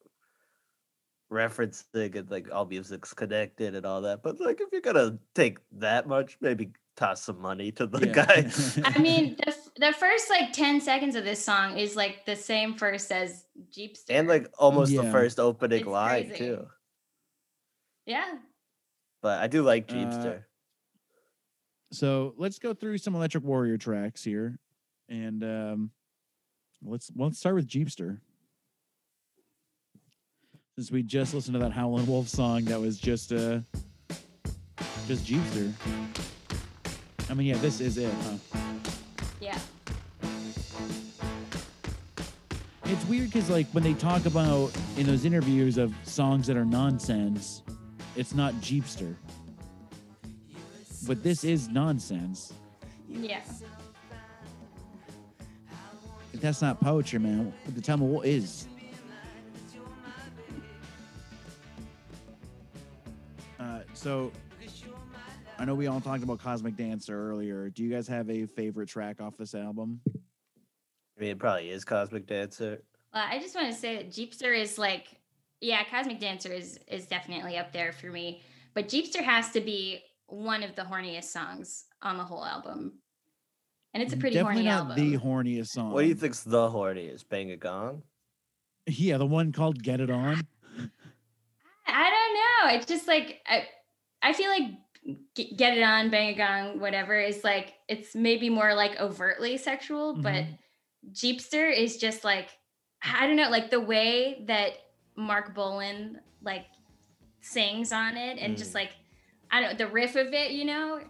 referencing 1.33 2.15
and 2.17 2.31
like 2.31 2.49
all 2.53 2.65
music's 2.67 3.13
connected 3.13 3.75
and 3.75 3.85
all 3.87 4.03
that. 4.03 4.23
But 4.23 4.41
like 4.41 4.61
if 4.61 4.69
you're 4.73 4.81
gonna 4.81 5.19
take 5.35 5.59
that 5.73 6.07
much, 6.07 6.37
maybe 6.41 6.71
toss 6.97 7.23
some 7.23 7.41
money 7.41 7.73
to 7.73 7.87
the 7.87 8.07
Yeah. 8.07 8.13
guy. 8.25 8.51
I 8.85 8.99
mean, 8.99 9.37
the, 9.37 9.49
f- 9.49 9.69
the 9.77 9.93
first 9.93 10.31
like 10.31 10.53
10 10.53 10.81
seconds 10.81 11.17
of 11.17 11.25
this 11.25 11.45
song 11.45 11.77
is 11.77 11.97
like 11.97 12.25
the 12.25 12.37
same 12.37 12.77
first 12.77 13.11
as 13.11 13.45
Jeepster. 13.77 14.11
and 14.11 14.29
like 14.29 14.49
almost 14.59 14.95
the 14.95 15.03
first 15.11 15.41
opening 15.41 15.81
It's 15.81 15.89
line 15.89 16.29
crazy. 16.29 16.39
too. 16.45 16.67
yeah. 18.07 18.35
But 19.23 19.41
I 19.43 19.49
do 19.49 19.63
like 19.63 19.91
Uh, 19.91 19.95
Jeepster. 19.95 20.45
So 21.93 22.35
let's 22.37 22.59
go 22.59 22.75
through 22.75 22.99
some 22.99 23.15
Electric 23.15 23.43
Warrior 23.45 23.77
tracks 23.79 24.23
here, 24.23 24.59
and 25.09 25.43
um, 25.45 25.91
let's 26.85 27.11
let's 27.17 27.39
start 27.39 27.55
with 27.55 27.69
Jeepster. 27.69 28.19
Since 30.77 30.91
we 30.91 31.03
just 31.03 31.35
listened 31.35 31.55
to 31.55 31.61
that 31.61 31.73
Howlin' 31.73 32.07
Wolf 32.07 32.29
song, 32.29 32.65
that 32.65 32.81
was 32.81 32.99
just 32.99 33.33
uh, 33.33 33.61
just 35.07 35.25
Jeepster. 35.25 35.73
I 37.31 37.35
mean, 37.35 37.47
yeah, 37.47 37.57
this 37.59 37.81
is 37.81 37.97
it, 37.97 38.13
huh? 38.23 38.61
Yeah. 39.41 39.59
It's 42.87 43.05
weird 43.07 43.27
because 43.27 43.49
like 43.51 43.67
when 43.69 43.83
they 43.83 43.95
talk 43.95 44.27
about 44.27 44.77
in 44.97 45.07
those 45.07 45.25
interviews 45.25 45.79
of 45.79 45.95
songs 46.03 46.47
that 46.49 46.57
are 46.57 46.65
nonsense, 46.65 47.63
it's 48.17 48.35
not 48.35 48.53
Jeepster. 48.55 49.15
But 51.07 51.23
this 51.23 51.45
is 51.45 51.69
nonsense. 51.69 52.53
Yeah. 53.09 53.43
If 56.45 56.49
that's 56.49 56.61
not 56.61 56.79
poetry, 56.79 57.19
man, 57.19 57.55
what 57.65 57.75
the 57.75 57.81
tell 57.81 57.97
me 57.97 58.05
what 58.05 58.27
is? 58.27 58.69
Uh, 63.59 63.79
so 63.95 64.31
I 65.59 65.65
know 65.65 65.75
we 65.75 65.87
all 65.87 66.03
talked 66.03 66.23
about 66.23 66.41
Cosmic 66.41 66.77
Dancer 66.77 67.31
earlier. 67.31 67.71
Do 67.71 67.83
you 67.83 67.91
guys 67.91 68.07
have 68.09 68.29
a 68.29 68.45
favorite 68.45 68.91
track 68.91 69.23
off 69.23 69.39
this 69.39 69.55
album? 69.55 70.03
I 70.07 71.21
mean, 71.23 71.31
it 71.31 71.39
probably 71.39 71.71
is 71.71 71.83
Cosmic 71.83 72.27
Dancer. 72.27 72.83
Well, 73.15 73.25
I 73.27 73.39
just 73.39 73.55
want 73.55 73.73
to 73.73 73.75
say 73.81 73.97
that 73.97 74.11
Jeepster 74.11 74.55
is 74.55 74.77
like, 74.77 75.07
yeah, 75.63 75.83
Cosmic 75.91 76.21
Dancer 76.21 76.53
is 76.53 76.79
is 76.89 77.07
definitely 77.07 77.57
up 77.57 77.73
there 77.73 77.93
for 77.93 78.09
me. 78.09 78.43
But 78.75 78.89
Jeepster 78.89 79.25
has 79.25 79.51
to 79.53 79.63
be 79.63 80.03
one 80.27 80.63
of 80.63 80.77
the 80.77 80.83
horniest 80.83 81.25
songs 81.25 81.87
on 82.03 82.19
the 82.19 82.25
whole 82.25 82.45
album. 82.45 82.99
And 83.95 84.03
it's 84.03 84.13
a 84.13 84.17
pretty 84.17 84.35
Definitely 84.35 84.65
horny 84.65 84.83
not 84.87 84.91
album. 84.91 85.11
the 85.11 85.19
horniest 85.19 85.69
song. 85.69 85.93
What 85.93 86.03
do 86.03 86.09
you 86.09 86.15
think's 86.17 86.43
the 86.43 86.69
horniest? 86.69 87.29
Bang 87.29 87.51
a 87.53 87.57
gong? 87.57 88.03
Yeah, 88.87 89.17
the 89.19 89.25
one 89.27 89.53
called 89.53 89.83
"Get 89.83 90.01
It 90.01 90.11
On." 90.11 90.47
I 91.87 92.11
don't 92.11 92.35
know. 92.35 92.77
It's 92.77 92.87
just 92.87 93.07
like 93.07 93.41
I, 93.47 93.67
I 94.23 94.33
feel 94.33 94.51
like 94.51 94.73
Get 95.35 95.77
It 95.79 95.83
On, 95.83 96.11
Bang 96.11 96.35
a 96.35 96.37
Gong, 96.37 96.81
whatever 96.81 97.19
is 97.19 97.45
like 97.45 97.75
it's 97.89 98.15
maybe 98.15 98.51
more 98.51 98.75
like 98.75 99.01
overtly 99.01 99.57
sexual, 99.57 100.15
but 100.15 100.45
Mhm. 100.45 100.59
Jeepster 101.13 101.73
is 101.75 101.97
just 101.99 102.25
like 102.25 102.49
I 103.03 103.27
don't 103.27 103.37
know, 103.37 103.51
like 103.51 103.71
the 103.71 103.81
way 103.81 104.43
that 104.49 104.73
Marc 105.15 105.55
Bolan 105.55 106.21
like 106.43 106.67
sings 107.43 107.93
on 107.93 108.17
it 108.17 108.39
and 108.39 108.57
just 108.57 108.73
Mm. 108.73 108.75
like 108.77 108.93
I 109.51 109.61
don't 109.61 109.79
the 109.79 109.87
riff 109.87 110.17
of 110.17 110.33
it, 110.35 110.51
you 110.53 110.65
know. 110.65 111.01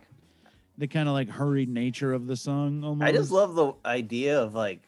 The 0.78 0.86
kind 0.88 1.08
of 1.08 1.14
like 1.14 1.28
hurried 1.30 1.68
nature 1.68 2.12
of 2.12 2.26
the 2.26 2.36
song. 2.36 2.82
Almost. 2.82 3.06
I 3.08 3.12
just 3.12 3.30
love 3.30 3.54
the 3.54 3.72
idea 3.84 4.40
of 4.40 4.54
like 4.54 4.80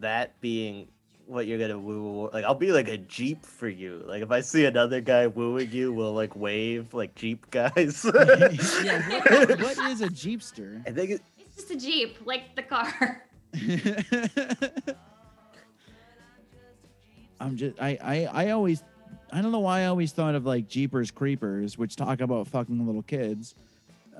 that 0.00 0.38
being 0.40 0.88
what 1.26 1.46
you're 1.46 1.58
gonna 1.58 1.78
woo. 1.78 2.02
woo- 2.02 2.30
Like 2.32 2.44
I'll 2.44 2.54
be 2.54 2.70
like 2.72 2.88
a 2.88 2.98
jeep 2.98 3.46
for 3.46 3.68
you. 3.68 4.02
Like 4.06 4.22
if 4.22 4.30
I 4.30 4.40
see 4.42 4.66
another 4.66 5.00
guy 5.00 5.26
wooing 5.28 5.70
you, 5.72 5.90
we'll 5.92 6.12
like 6.12 6.36
wave 6.36 6.92
like 6.92 7.14
jeep 7.14 7.50
guys. 7.50 8.04
yeah, 8.14 9.20
what, 9.30 9.60
what 9.60 9.78
is 9.90 10.02
a 10.02 10.08
Jeepster? 10.08 10.86
I 10.86 10.90
think 10.92 11.10
it, 11.12 11.22
It's 11.38 11.54
just 11.56 11.70
a 11.70 11.76
Jeep, 11.76 12.18
like 12.26 12.54
the 12.54 12.62
car. 12.62 13.24
I'm 17.40 17.56
just 17.56 17.80
I, 17.80 17.98
I 18.02 18.24
I 18.46 18.50
always 18.50 18.82
I 19.32 19.40
don't 19.40 19.52
know 19.52 19.60
why 19.60 19.80
I 19.80 19.86
always 19.86 20.12
thought 20.12 20.34
of 20.34 20.44
like 20.46 20.68
Jeepers 20.68 21.10
Creepers, 21.10 21.76
which 21.78 21.96
talk 21.96 22.20
about 22.20 22.46
fucking 22.48 22.86
little 22.86 23.02
kids. 23.02 23.54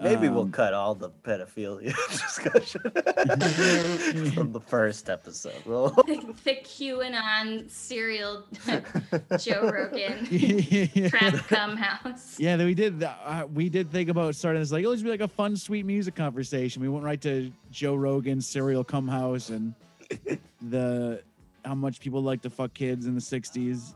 Maybe 0.01 0.29
we'll 0.29 0.43
Um, 0.43 0.53
cut 0.53 0.75
all 0.75 0.95
the 0.95 1.11
pedophilia 1.11 1.95
discussion 2.11 2.81
from 4.35 4.53
the 4.53 4.61
first 4.67 5.09
episode. 5.11 5.55
We'll- 5.67 5.89
the, 6.07 6.35
the 6.45 6.55
QAnon 6.63 7.71
serial 7.71 8.45
Joe 9.39 9.71
Rogan 9.71 10.27
trap 11.09 11.35
cum 11.49 11.77
house. 11.77 12.39
Yeah, 12.39 12.57
we 12.57 12.75
did. 12.75 13.01
that- 13.01 13.19
Uh, 13.25 13.47
we 13.53 13.69
did 13.69 13.91
think 13.91 14.09
about 14.09 14.35
starting 14.35 14.61
this 14.63 14.73
like 14.73 14.81
it'll 14.81 14.93
just 14.95 15.05
be 15.05 15.11
like 15.11 15.21
a 15.21 15.29
fun, 15.29 15.57
sweet 15.57 15.85
music 15.87 16.15
conversation. 16.15 16.83
We 16.83 16.89
went 16.89 17.05
right 17.05 17.21
to 17.23 17.53
Joe 17.71 17.95
Rogan 17.95 18.41
Serial 18.41 18.85
Come 18.85 19.09
House 19.09 19.51
and 19.51 19.75
the 20.61 21.23
how 21.65 21.75
much 21.75 22.01
people 22.01 22.23
like 22.23 22.43
to 22.43 22.51
fuck 22.51 22.75
kids 22.75 23.07
in 23.07 23.15
the 23.15 23.21
'60s, 23.21 23.95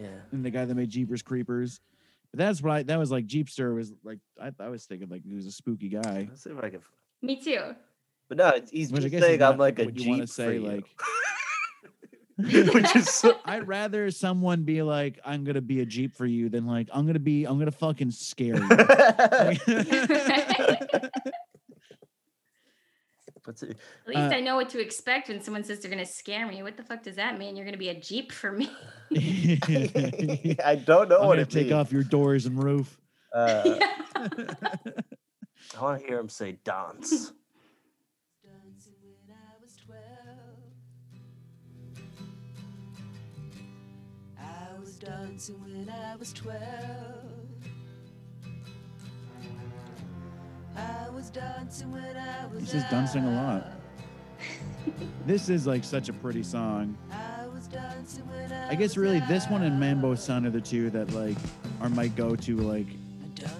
yeah. 0.00 0.08
and 0.32 0.44
the 0.44 0.50
guy 0.50 0.64
that 0.64 0.74
made 0.74 0.88
Jeepers 0.90 1.22
Creepers. 1.22 1.80
But 2.32 2.38
that's 2.38 2.62
what 2.62 2.72
I, 2.72 2.82
that 2.84 2.98
was 2.98 3.10
like. 3.10 3.26
Jeepster 3.26 3.74
was 3.74 3.92
like 4.04 4.18
I, 4.40 4.52
I 4.60 4.68
was 4.68 4.84
thinking 4.84 5.08
like 5.08 5.24
he 5.24 5.34
was 5.34 5.46
a 5.46 5.52
spooky 5.52 5.88
guy. 5.88 6.26
Let's 6.30 6.44
see 6.44 6.50
if 6.50 6.62
I 6.62 6.70
can. 6.70 6.80
Me 7.22 7.42
too. 7.42 7.74
But 8.28 8.38
no, 8.38 8.48
it's, 8.50 8.70
he's 8.70 8.92
Which 8.92 9.00
I 9.00 9.02
just 9.04 9.12
guess 9.12 9.22
is 9.22 9.26
saying 9.26 9.42
I'm 9.42 9.58
like 9.58 9.78
a 9.80 9.84
what 9.86 9.98
you 9.98 10.10
wanna 10.10 10.26
say, 10.26 10.54
you. 10.54 10.60
like- 10.60 10.86
Which 12.72 12.96
is 12.96 13.10
so, 13.10 13.36
I'd 13.44 13.68
rather 13.68 14.10
someone 14.10 14.62
be 14.62 14.80
like, 14.80 15.20
"I'm 15.26 15.44
gonna 15.44 15.60
be 15.60 15.80
a 15.80 15.84
Jeep 15.84 16.16
for 16.16 16.24
you," 16.24 16.48
than 16.48 16.66
like, 16.66 16.88
"I'm 16.90 17.04
gonna 17.06 17.18
be, 17.18 17.44
I'm 17.44 17.58
gonna 17.58 17.70
fucking 17.70 18.12
scare 18.12 18.56
you." 18.56 18.68
But 23.58 23.70
at 23.70 24.16
uh, 24.16 24.20
least 24.20 24.32
uh, 24.32 24.36
I 24.36 24.40
know 24.40 24.56
what 24.56 24.68
to 24.70 24.80
expect 24.80 25.28
when 25.28 25.40
someone 25.40 25.64
says 25.64 25.80
they're 25.80 25.90
going 25.90 26.04
to 26.04 26.10
scare 26.10 26.46
me. 26.46 26.62
What 26.62 26.76
the 26.76 26.82
fuck 26.82 27.02
does 27.02 27.16
that 27.16 27.38
mean? 27.38 27.56
You're 27.56 27.64
going 27.64 27.74
to 27.74 27.78
be 27.78 27.88
a 27.88 28.00
jeep 28.00 28.32
for 28.32 28.52
me? 28.52 28.70
I 30.64 30.80
don't 30.84 31.08
know 31.08 31.20
I'm 31.20 31.26
what 31.26 31.50
take 31.50 31.66
means. 31.66 31.72
off 31.72 31.92
your 31.92 32.04
doors 32.04 32.46
and 32.46 32.62
roof. 32.62 32.98
Uh, 33.34 33.78
I 34.16 34.28
want 35.80 36.00
to 36.00 36.06
hear 36.06 36.18
him 36.18 36.28
say 36.28 36.58
dance. 36.64 37.32
dancing 45.00 45.58
when 45.62 45.88
I 45.88 46.16
was 46.16 46.32
12. 46.34 47.49
This 52.54 52.74
is 52.74 52.82
dancing 52.90 53.24
a 53.24 53.30
lot. 53.42 53.66
This 55.26 55.50
is 55.50 55.66
like 55.66 55.84
such 55.84 56.08
a 56.08 56.14
pretty 56.14 56.42
song. 56.42 56.96
I 57.12 57.46
was 57.54 57.66
dancing 57.66 58.26
when 58.28 58.50
I 58.50 58.70
I 58.70 58.74
guess 58.74 58.96
really 58.96 59.20
this 59.28 59.46
one 59.48 59.62
and. 59.62 59.78
Mambo 59.78 60.14
Sun 60.14 60.46
are 60.46 60.50
the 60.50 60.62
two 60.62 60.88
that 60.90 61.12
like 61.12 61.36
are 61.82 61.90
my 61.90 62.08
go-to. 62.08 62.56
Like, 62.56 62.86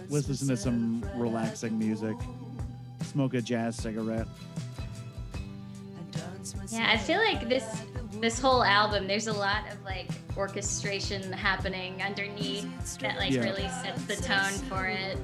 let's 0.09 0.26
listen 0.28 0.48
to 0.48 0.56
some 0.56 1.05
relaxing 1.16 1.78
music. 1.78 2.16
Smoke 3.02 3.34
a 3.34 3.42
jazz 3.42 3.76
cigarette. 3.76 4.26
Yeah, 6.70 6.90
I 6.90 6.97
feel 6.97 7.18
like 7.18 7.48
this 7.48 7.82
this 8.12 8.40
whole 8.40 8.64
album, 8.64 9.06
there's 9.06 9.26
a 9.26 9.32
lot 9.32 9.70
of 9.70 9.82
like 9.84 10.09
orchestration 10.36 11.30
happening 11.32 12.02
underneath 12.02 12.98
that 13.01 13.18
like 13.18 13.32
Yeah. 13.32 13.42
really 13.42 13.68
sets 13.68 14.05
the 14.05 14.16
tone 14.16 14.52
for 14.68 14.86
it. 14.86 15.18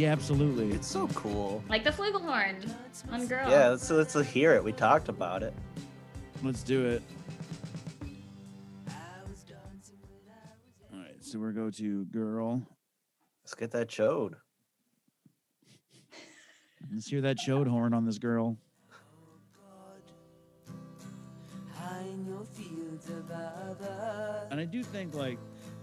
Yeah, 0.00 0.12
absolutely. 0.12 0.70
It's 0.70 0.86
so 0.86 1.08
cool. 1.08 1.62
Like 1.68 1.84
the 1.84 1.90
flugelhorn 1.90 2.72
on 3.12 3.26
Girl. 3.26 3.50
Yeah, 3.50 3.68
let's 3.68 3.90
let's 3.90 4.18
hear 4.30 4.54
it. 4.54 4.64
We 4.64 4.72
talked 4.72 5.10
about 5.10 5.42
it. 5.42 5.52
Let's 6.42 6.62
do 6.62 6.86
it. 6.86 7.02
I 8.88 8.94
was 9.28 9.42
dancing 9.42 9.98
when 10.00 10.22
I 10.26 10.48
was 10.56 10.94
All 10.94 11.00
right, 11.00 11.22
so 11.22 11.38
we're 11.38 11.52
go 11.52 11.68
to 11.68 12.06
girl. 12.06 12.62
Let's 13.44 13.54
get 13.54 13.72
that 13.72 13.88
chode. 13.88 14.36
Let's 16.90 17.08
hear 17.08 17.20
that 17.20 17.36
chode 17.36 17.68
horn 17.68 17.92
on 17.92 18.06
this 18.06 18.16
girl. 18.16 18.56
high 21.74 22.06
in 22.06 22.24
your 22.24 22.46
fields 22.46 23.10
of 23.10 23.30
other. 23.30 24.46
And 24.50 24.58
I 24.58 24.64
do 24.64 24.82
think 24.82 25.14
like 25.14 25.36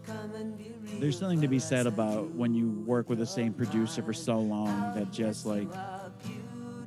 Come 0.08 0.34
and 0.36 0.58
be 0.58 0.72
real 0.82 1.00
there's 1.02 1.20
something 1.20 1.42
to 1.42 1.48
be 1.50 1.60
said 1.60 1.86
about 1.86 2.32
when 2.32 2.54
you 2.56 2.70
work 2.86 3.10
with 3.10 3.20
the 3.20 3.26
same 3.26 3.54
producer 3.54 4.02
for 4.02 4.14
so 4.14 4.40
long 4.40 4.96
that 4.96 5.12
just 5.12 5.46
like 5.46 5.68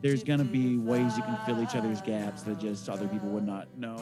there's 0.00 0.24
gonna 0.24 0.42
be 0.44 0.78
ways 0.78 1.16
you 1.16 1.22
can 1.22 1.38
fill 1.44 1.62
each 1.62 1.74
other's 1.76 2.00
gaps 2.00 2.42
that 2.44 2.58
just 2.58 2.88
other 2.88 3.06
people 3.06 3.28
would 3.28 3.46
not 3.46 3.68
know. 3.76 3.96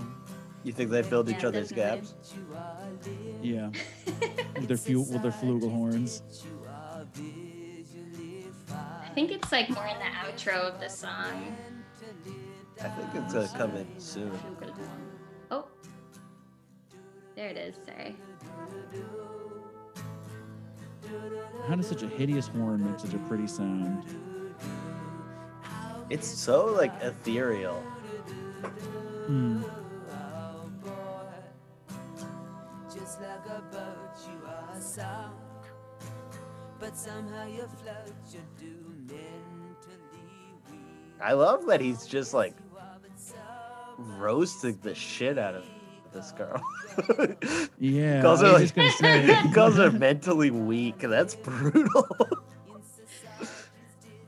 You 0.62 0.72
think 0.72 0.90
they 0.90 1.02
filled 1.02 1.28
each 1.28 1.42
Yeah, 1.42 1.48
other's 1.48 1.68
definitely. 1.70 2.00
gaps? 2.00 2.34
you 2.36 2.56
are 2.56 2.76
lit. 3.04 3.44
Yeah, 3.44 3.70
with 4.54 4.68
their 4.68 4.76
fu- 4.76 5.02
with 5.02 5.22
their 5.22 5.32
flugelhorns. 5.32 6.22
You 6.44 6.66
are 6.68 7.04
visually 7.14 8.46
I 8.70 9.08
think 9.14 9.32
it's 9.32 9.50
like 9.50 9.68
more 9.70 9.86
in 9.86 9.96
the 9.98 10.04
outro 10.04 10.72
of 10.72 10.80
the 10.80 10.88
song. 10.88 11.56
I 12.80 12.88
think 12.90 13.08
it's 13.24 13.34
gonna 13.34 13.48
come 13.58 13.74
in 13.76 13.86
soon. 13.98 14.30
There 17.38 17.50
it 17.50 17.56
is, 17.56 17.76
sorry. 17.86 18.16
How 21.68 21.76
does 21.76 21.86
such 21.86 22.02
a 22.02 22.08
hideous 22.08 22.48
horn 22.48 22.84
make 22.84 22.98
such 22.98 23.14
a 23.14 23.18
pretty 23.28 23.46
sound? 23.46 24.02
It's 26.10 26.26
so 26.26 26.66
like 26.66 26.92
ethereal. 27.00 27.80
Hmm. 29.28 29.62
Just 32.92 33.20
like 33.20 33.46
a 33.46 33.62
boat, 33.70 34.18
you 34.26 34.44
are 34.44 34.80
sunk. 34.80 35.36
But 36.80 36.96
somehow 36.96 37.46
you 37.46 37.68
float, 37.84 38.16
you're 38.32 38.42
doomed. 38.58 39.12
I 41.20 41.34
love 41.34 41.66
that 41.66 41.80
he's 41.80 42.04
just 42.04 42.34
like 42.34 42.56
You 42.58 42.78
are 42.78 42.98
but 43.00 43.16
so 43.16 43.36
roasting 43.96 44.80
the 44.82 44.96
shit 44.96 45.38
out 45.38 45.54
of 45.54 45.64
this 46.12 46.32
girl. 46.32 46.60
Oh, 47.18 47.26
yeah. 47.78 48.22
girls 48.22 48.42
are 48.42 48.52
like 48.52 48.62
just 48.62 48.74
gonna 48.74 48.90
say. 48.92 49.34
he 49.42 49.52
calls 49.52 49.78
mentally 49.92 50.50
weak. 50.50 50.98
That's 50.98 51.34
brutal. 51.34 52.06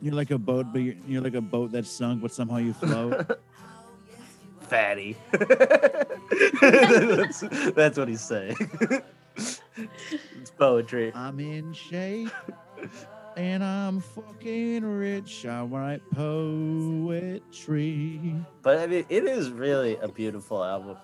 You're 0.03 0.15
like 0.15 0.31
a 0.31 0.39
boat, 0.39 0.69
but 0.73 0.81
you're, 0.81 0.95
you're 1.07 1.21
like 1.21 1.35
a 1.35 1.43
boat 1.43 1.73
that's 1.73 1.91
sunk, 1.91 2.23
but 2.23 2.33
somehow 2.33 2.57
you 2.57 2.73
float. 2.73 3.39
Fatty. 4.63 5.15
that's, 6.63 7.41
that's 7.75 7.99
what 7.99 8.09
he's 8.09 8.23
saying. 8.23 8.57
it's 9.37 10.51
poetry. 10.57 11.13
I'm 11.15 11.39
in 11.39 11.75
shape 11.75 12.31
and 13.37 13.63
I'm 13.65 14.01
fucking 14.01 14.85
rich. 14.85 15.47
I 15.47 15.63
write 15.63 16.03
poetry. 16.13 17.41
But 18.63 18.79
I 18.79 18.87
mean, 18.87 19.07
it 19.09 19.25
is 19.25 19.51
really 19.51 19.97
a 19.97 20.09
beautiful 20.09 20.63
album. 20.65 20.97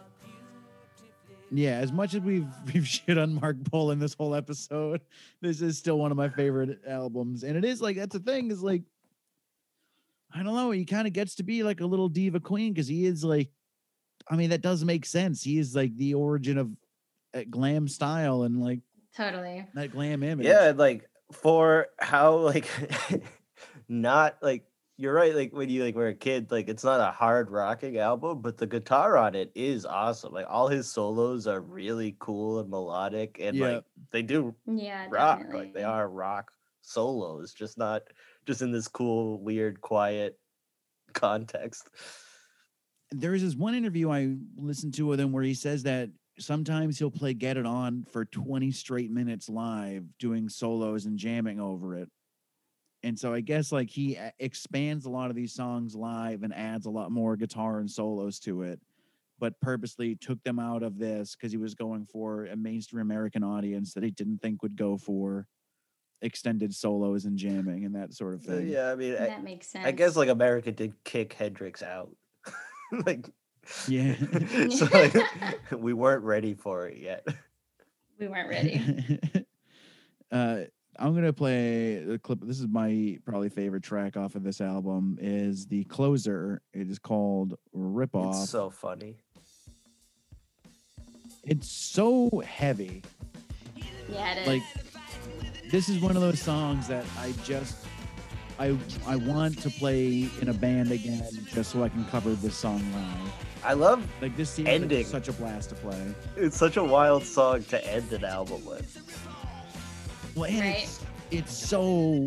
Yeah, 1.50 1.78
as 1.78 1.92
much 1.92 2.14
as 2.14 2.20
we've 2.20 2.46
we've 2.74 2.86
shit 2.86 3.18
on 3.18 3.34
Mark 3.40 3.56
Bull 3.70 3.90
in 3.90 3.98
this 3.98 4.14
whole 4.14 4.34
episode, 4.34 5.00
this 5.40 5.60
is 5.60 5.78
still 5.78 5.98
one 5.98 6.10
of 6.10 6.16
my 6.16 6.28
favorite 6.28 6.80
albums. 6.88 7.44
And 7.44 7.56
it 7.56 7.64
is 7.64 7.80
like 7.80 7.96
that's 7.96 8.14
the 8.14 8.20
thing 8.20 8.50
is 8.50 8.62
like 8.62 8.82
I 10.34 10.42
don't 10.42 10.54
know, 10.54 10.70
he 10.70 10.84
kind 10.84 11.06
of 11.06 11.12
gets 11.12 11.36
to 11.36 11.42
be 11.42 11.62
like 11.62 11.80
a 11.80 11.86
little 11.86 12.08
diva 12.08 12.40
queen 12.40 12.72
because 12.72 12.88
he 12.88 13.06
is 13.06 13.24
like 13.24 13.50
I 14.28 14.36
mean, 14.36 14.50
that 14.50 14.60
does 14.60 14.84
make 14.84 15.06
sense. 15.06 15.42
He 15.42 15.58
is 15.58 15.76
like 15.76 15.96
the 15.96 16.14
origin 16.14 16.58
of 16.58 16.70
uh, 17.32 17.42
glam 17.48 17.86
style 17.86 18.42
and 18.42 18.60
like 18.60 18.80
Totally. 19.16 19.66
that 19.74 19.92
glam 19.92 20.22
image. 20.22 20.46
Yeah, 20.46 20.72
like 20.74 21.08
for 21.32 21.86
how 21.98 22.36
like 22.36 22.66
not 23.88 24.36
like 24.42 24.64
you're 24.98 25.12
right. 25.14 25.34
Like 25.34 25.52
when 25.52 25.68
you 25.68 25.84
like 25.84 25.94
were 25.94 26.08
a 26.08 26.14
kid, 26.14 26.50
like 26.50 26.68
it's 26.68 26.84
not 26.84 27.00
a 27.00 27.12
hard 27.12 27.50
rocking 27.50 27.98
album, 27.98 28.40
but 28.40 28.56
the 28.58 28.66
guitar 28.66 29.16
on 29.16 29.34
it 29.34 29.52
is 29.54 29.84
awesome. 29.84 30.32
Like 30.32 30.46
all 30.48 30.68
his 30.68 30.90
solos 30.90 31.46
are 31.46 31.60
really 31.60 32.16
cool 32.18 32.60
and 32.60 32.70
melodic, 32.70 33.38
and 33.40 33.56
Yeah. 33.56 33.66
like 33.76 33.84
they 34.10 34.22
do 34.22 34.54
Yeah. 34.66 35.06
rock. 35.10 35.38
definitely. 35.40 35.66
Like 35.66 35.74
they 35.74 35.82
are 35.84 36.08
rock 36.08 36.52
solos, 36.82 37.52
just 37.52 37.76
not 37.78 38.02
just 38.46 38.62
in 38.62 38.70
this 38.72 38.88
cool, 38.88 39.38
weird, 39.42 39.80
quiet 39.80 40.38
context. 41.14 41.90
there 43.12 43.34
is 43.34 43.42
this 43.42 43.54
one 43.54 43.74
interview 43.74 44.10
I 44.10 44.36
listened 44.56 44.94
to 44.94 45.06
with 45.06 45.20
him 45.20 45.32
where 45.32 45.44
he 45.44 45.54
says 45.54 45.84
that 45.84 46.10
sometimes 46.38 46.98
he'll 46.98 47.10
play 47.10 47.34
Get 47.34 47.56
It 47.56 47.66
On 47.66 48.04
for 48.04 48.24
20 48.24 48.70
straight 48.72 49.10
minutes 49.10 49.48
live, 49.48 50.04
doing 50.18 50.48
solos 50.48 51.06
and 51.06 51.18
jamming 51.18 51.60
over 51.60 51.96
it. 51.96 52.10
And 53.02 53.18
so 53.18 53.32
I 53.32 53.40
guess 53.40 53.72
like 53.72 53.90
he 53.90 54.18
expands 54.38 55.04
a 55.04 55.10
lot 55.10 55.30
of 55.30 55.36
these 55.36 55.52
songs 55.52 55.94
live 55.94 56.42
and 56.42 56.54
adds 56.54 56.86
a 56.86 56.90
lot 56.90 57.10
more 57.10 57.36
guitar 57.36 57.78
and 57.78 57.90
solos 57.90 58.38
to 58.40 58.62
it, 58.62 58.80
but 59.38 59.60
purposely 59.60 60.16
took 60.16 60.42
them 60.42 60.58
out 60.58 60.82
of 60.82 60.98
this 60.98 61.36
because 61.36 61.52
he 61.52 61.58
was 61.58 61.74
going 61.74 62.06
for 62.06 62.46
a 62.46 62.56
mainstream 62.56 63.02
American 63.02 63.44
audience 63.44 63.94
that 63.94 64.02
he 64.02 64.10
didn't 64.10 64.38
think 64.38 64.62
would 64.62 64.76
go 64.76 64.96
for 64.96 65.46
extended 66.22 66.74
solos 66.74 67.26
and 67.26 67.36
jamming 67.38 67.84
and 67.84 67.94
that 67.94 68.14
sort 68.14 68.34
of 68.34 68.42
thing. 68.42 68.68
yeah, 68.68 68.90
I 68.90 68.94
mean, 68.96 69.14
I, 69.14 69.26
that 69.26 69.44
makes 69.44 69.68
sense. 69.68 69.86
I 69.86 69.92
guess 69.92 70.16
like 70.16 70.28
America 70.28 70.72
did 70.72 70.92
kick 71.04 71.34
Hendrix 71.34 71.82
out. 71.82 72.10
like, 73.06 73.28
Yeah. 73.86 74.14
so 74.70 74.88
like 74.92 75.14
we 75.72 75.92
weren't 75.92 76.24
ready 76.24 76.54
for 76.54 76.88
it 76.88 76.98
yet. 76.98 77.26
we 78.18 78.28
weren't 78.28 78.48
ready. 78.48 79.20
uh, 80.32 80.60
I'm 80.98 81.14
gonna 81.14 81.32
play 81.32 82.02
the 82.02 82.18
clip. 82.18 82.40
This 82.42 82.60
is 82.60 82.66
my 82.68 83.18
probably 83.24 83.48
favorite 83.48 83.82
track 83.82 84.16
off 84.16 84.34
of 84.34 84.42
this 84.42 84.60
album. 84.60 85.18
Is 85.20 85.66
the 85.66 85.84
closer? 85.84 86.62
It 86.72 86.88
is 86.90 86.98
called 86.98 87.54
"Rip 87.72 88.14
Off." 88.14 88.34
It's 88.42 88.50
so 88.50 88.70
funny. 88.70 89.16
it's 91.44 91.68
so 91.68 92.30
heavy. 92.44 93.02
Yeah, 94.08 94.32
it 94.34 94.38
is. 94.42 94.46
Like 94.48 94.62
this 95.70 95.88
is 95.88 96.00
one 96.00 96.14
of 96.16 96.22
those 96.22 96.40
songs 96.40 96.88
that 96.88 97.04
I 97.18 97.32
just 97.44 97.76
I 98.58 98.76
I 99.06 99.16
want 99.16 99.60
to 99.62 99.70
play 99.70 100.28
in 100.40 100.48
a 100.48 100.54
band 100.54 100.90
again 100.92 101.24
just 101.52 101.72
so 101.72 101.82
I 101.82 101.88
can 101.88 102.04
cover 102.06 102.30
this 102.34 102.56
song 102.56 102.82
live. 102.94 103.32
I 103.64 103.72
love 103.74 104.06
Like 104.22 104.36
this 104.36 104.48
seems 104.50 104.66
like 104.68 104.80
Ending. 104.80 105.04
such 105.04 105.28
a 105.28 105.32
blast 105.32 105.70
to 105.70 105.74
play. 105.76 106.14
it's 106.36 106.56
such 106.56 106.76
a 106.76 106.84
wild 106.84 107.24
song 107.24 107.64
to 107.64 107.84
end 107.92 108.12
an 108.12 108.24
album 108.24 108.64
with. 108.64 109.02
Well, 110.36 110.44
and 110.44 110.60
Right. 110.60 110.82
it's 110.84 111.00
it's 111.30 111.52
so 111.52 112.26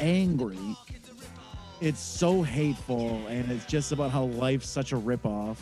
angry. 0.00 0.76
It's 1.80 2.00
so 2.00 2.42
hateful, 2.42 3.26
and 3.26 3.50
it's 3.50 3.66
just 3.66 3.90
about 3.90 4.12
how 4.12 4.24
life's 4.24 4.68
such 4.68 4.92
a 4.92 4.96
ripoff. 4.96 5.56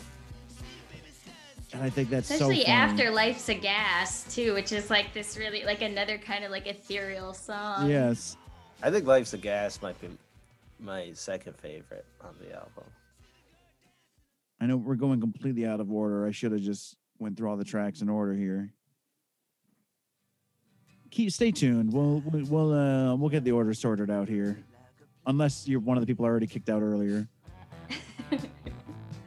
And 1.73 1.81
I 1.81 1.89
think 1.89 2.09
that's 2.09 2.29
Especially 2.29 2.63
so 2.63 2.67
after 2.71 3.09
Life's 3.09 3.49
a 3.49 3.55
Gas 3.55 4.33
too, 4.33 4.53
which 4.53 4.71
is 4.71 4.89
like 4.89 5.13
this 5.13 5.37
really 5.37 5.63
like 5.63 5.81
another 5.81 6.17
kind 6.17 6.43
of 6.43 6.51
like 6.51 6.67
ethereal 6.67 7.33
song. 7.33 7.89
Yes, 7.89 8.37
I 8.83 8.91
think 8.91 9.05
Life's 9.07 9.33
a 9.33 9.37
Gas 9.37 9.81
might 9.81 9.99
be 9.99 10.09
my 10.79 11.11
second 11.13 11.55
favorite 11.57 12.05
on 12.21 12.35
the 12.41 12.53
album. 12.53 12.83
I 14.59 14.67
know 14.67 14.77
we're 14.77 14.95
going 14.95 15.19
completely 15.19 15.65
out 15.65 15.79
of 15.79 15.91
order. 15.91 16.27
I 16.27 16.31
should 16.31 16.51
have 16.51 16.61
just 16.61 16.95
went 17.17 17.37
through 17.37 17.49
all 17.49 17.57
the 17.57 17.63
tracks 17.65 18.01
in 18.01 18.09
order 18.09 18.35
here. 18.35 18.71
Keep 21.11 21.31
stay 21.31 21.51
tuned. 21.51 21.91
We'll 21.91 22.23
we'll 22.25 22.45
we'll, 22.45 22.73
uh, 22.73 23.15
we'll 23.15 23.29
get 23.29 23.43
the 23.43 23.51
order 23.51 23.73
sorted 23.73 24.09
out 24.09 24.29
here, 24.29 24.57
unless 25.27 25.67
you're 25.67 25.81
one 25.81 25.97
of 25.97 26.01
the 26.01 26.07
people 26.07 26.23
already 26.23 26.47
kicked 26.47 26.69
out 26.69 26.81
earlier. 26.81 27.27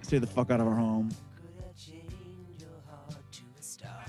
Stay 0.00 0.16
the 0.18 0.26
fuck 0.26 0.50
out 0.50 0.60
of 0.60 0.66
our 0.66 0.74
home. 0.74 1.10
I 1.58 1.62
change 1.78 2.10
your 2.58 2.70
heart 2.88 3.32
to 3.32 3.42
a 3.58 3.62
star? 3.62 4.04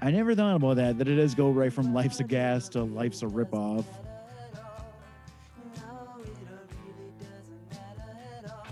I 0.00 0.12
never 0.12 0.36
thought 0.36 0.54
about 0.54 0.76
that. 0.76 0.98
That 0.98 1.08
it 1.08 1.16
does 1.16 1.34
go 1.34 1.50
right 1.50 1.72
from 1.72 1.92
life's 1.92 2.20
a 2.20 2.24
gas 2.24 2.68
to 2.70 2.84
life's 2.84 3.22
a 3.22 3.26
ripoff. 3.26 3.84
No, 3.84 3.84
it 6.20 6.28
really 6.86 7.10
doesn't 7.18 7.70
matter 7.70 8.18
at 8.38 8.50
all. 8.52 8.66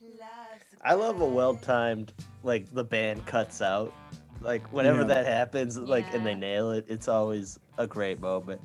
Life's 0.00 0.74
a 0.80 0.88
I 0.88 0.94
love 0.94 1.20
a 1.20 1.26
well 1.26 1.56
timed 1.56 2.12
like 2.44 2.72
the 2.72 2.84
band 2.84 3.26
cuts 3.26 3.60
out. 3.60 3.92
Like 4.40 4.66
whenever 4.72 5.00
Yeah. 5.00 5.08
that 5.08 5.26
happens, 5.26 5.76
like 5.78 6.12
and 6.14 6.24
they 6.24 6.34
nail 6.34 6.70
it, 6.72 6.86
it's 6.88 7.08
always 7.08 7.58
a 7.78 7.86
great 7.86 8.20
moment. 8.20 8.60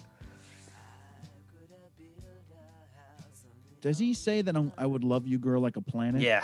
Does 3.81 3.99
he 3.99 4.13
say 4.15 4.41
that 4.41 4.55
I'm, 4.55 4.71
I 4.79 4.85
would 4.87 5.03
love 5.03 5.27
you, 5.27 5.37
girl, 5.37 5.61
like 5.61 5.75
a 5.75 5.81
planet? 5.81 6.21
Yeah, 6.21 6.43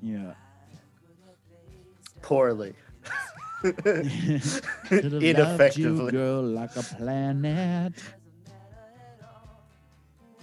Yeah. 0.00 0.32
poorly. 2.22 2.72
Could've 3.62 3.84
you, 4.88 5.30
Ineffectively. 5.30 6.12
girl, 6.12 6.42
like 6.42 6.74
a 6.76 6.82
planet. 6.82 7.92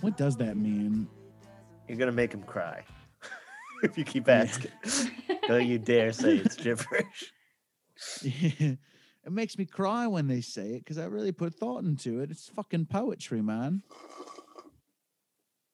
What 0.01 0.15
does 0.17 0.37
that 0.37 0.55
mean? 0.55 1.07
You're 1.87 1.97
gonna 1.97 2.11
make 2.11 2.31
him 2.33 2.43
cry 2.43 2.83
if 3.83 3.97
you 3.97 4.03
keep 4.03 4.27
asking. 4.29 4.71
Don't 5.47 5.65
you 5.65 5.79
dare 5.79 6.11
say 6.11 6.37
it's 6.37 6.55
gibberish. 6.63 7.33
it 8.23 8.77
makes 9.29 9.57
me 9.57 9.65
cry 9.65 10.07
when 10.07 10.27
they 10.27 10.41
say 10.41 10.71
it 10.71 10.79
because 10.79 10.97
I 10.97 11.05
really 11.05 11.31
put 11.31 11.53
thought 11.55 11.83
into 11.83 12.19
it. 12.21 12.31
It's 12.31 12.49
fucking 12.49 12.87
poetry, 12.87 13.41
man. 13.41 13.81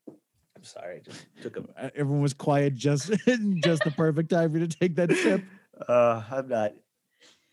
I'm 0.08 0.64
sorry, 0.64 1.02
just 1.04 1.26
took 1.42 1.58
a. 1.58 1.64
Uh, 1.78 1.90
Everyone 1.96 2.22
was 2.22 2.34
quiet 2.34 2.76
just 2.76 3.12
just 3.64 3.84
the 3.84 3.92
perfect 3.96 4.30
time 4.30 4.52
for 4.52 4.60
you 4.60 4.68
to 4.68 4.78
take 4.80 4.96
that 4.96 5.12
sip. 5.12 5.44
Uh, 5.88 6.24
I'm 6.30 6.48
not. 6.48 6.74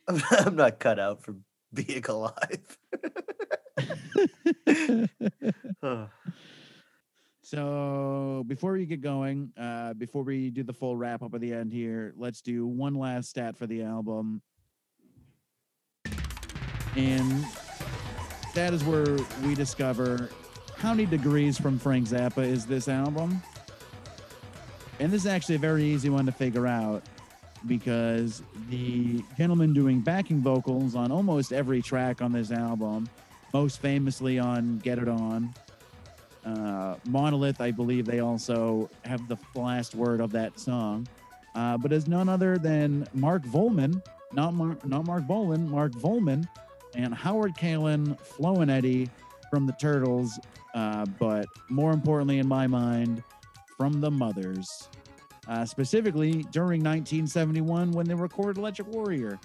I'm, 0.08 0.22
I'm 0.30 0.56
not 0.56 0.78
cut 0.78 0.98
out 0.98 1.22
for 1.22 1.36
being 1.72 2.04
alive. 2.06 2.78
So 7.50 8.44
before 8.46 8.74
we 8.74 8.86
get 8.86 9.00
going, 9.00 9.50
uh, 9.58 9.94
before 9.94 10.22
we 10.22 10.50
do 10.50 10.62
the 10.62 10.72
full 10.72 10.96
wrap 10.96 11.20
up 11.20 11.34
at 11.34 11.40
the 11.40 11.52
end 11.52 11.72
here, 11.72 12.14
let's 12.16 12.40
do 12.40 12.64
one 12.64 12.94
last 12.94 13.28
stat 13.28 13.56
for 13.56 13.66
the 13.66 13.82
album. 13.82 14.40
And 16.94 17.44
that 18.54 18.72
is 18.72 18.84
where 18.84 19.18
we 19.44 19.56
discover 19.56 20.30
how 20.76 20.90
many 20.90 21.06
degrees 21.06 21.58
from 21.58 21.76
Frank 21.76 22.06
Zappa 22.06 22.46
is 22.46 22.66
this 22.66 22.86
album. 22.86 23.42
And 25.00 25.10
this 25.10 25.22
is 25.22 25.26
actually 25.26 25.56
a 25.56 25.58
very 25.58 25.82
easy 25.82 26.08
one 26.08 26.26
to 26.26 26.32
figure 26.32 26.68
out 26.68 27.02
because 27.66 28.44
the 28.68 29.24
gentleman 29.36 29.74
doing 29.74 29.98
backing 29.98 30.40
vocals 30.40 30.94
on 30.94 31.10
almost 31.10 31.52
every 31.52 31.82
track 31.82 32.22
on 32.22 32.30
this 32.30 32.52
album, 32.52 33.08
most 33.52 33.80
famously 33.80 34.38
on 34.38 34.78
Get 34.78 35.00
It 35.00 35.08
On, 35.08 35.52
Uh, 36.44 36.96
Monolith, 37.06 37.60
I 37.60 37.70
believe 37.70 38.06
they 38.06 38.20
also 38.20 38.88
have 39.04 39.28
the 39.28 39.36
last 39.54 39.94
word 39.94 40.20
of 40.20 40.32
that 40.32 40.58
song, 40.58 41.06
uh, 41.54 41.76
but 41.76 41.92
is 41.92 42.08
none 42.08 42.28
other 42.28 42.56
than 42.56 43.06
Mark 43.12 43.42
Volman, 43.44 44.02
not 44.32 44.54
Mark, 44.54 44.84
not 44.86 45.06
Marc 45.06 45.26
Bolan, 45.26 45.70
Mark 45.70 45.92
Volman, 45.92 46.48
and 46.94 47.14
Howard 47.14 47.54
Kaylan, 47.56 48.18
Flo 48.20 48.56
and 48.56 48.70
Eddie 48.70 49.08
from 49.50 49.66
the 49.66 49.72
Turtles, 49.74 50.38
uh, 50.74 51.04
but 51.18 51.46
more 51.68 51.92
importantly 51.92 52.38
in 52.38 52.48
my 52.48 52.66
mind, 52.66 53.22
from 53.76 54.00
the 54.00 54.10
Mothers, 54.10 54.88
uh, 55.48 55.64
specifically 55.64 56.44
during 56.52 56.82
1971 56.82 57.90
when 57.92 58.06
they 58.06 58.14
recorded 58.14 58.58
Electric 58.58 58.88
Warrior. 58.88 59.38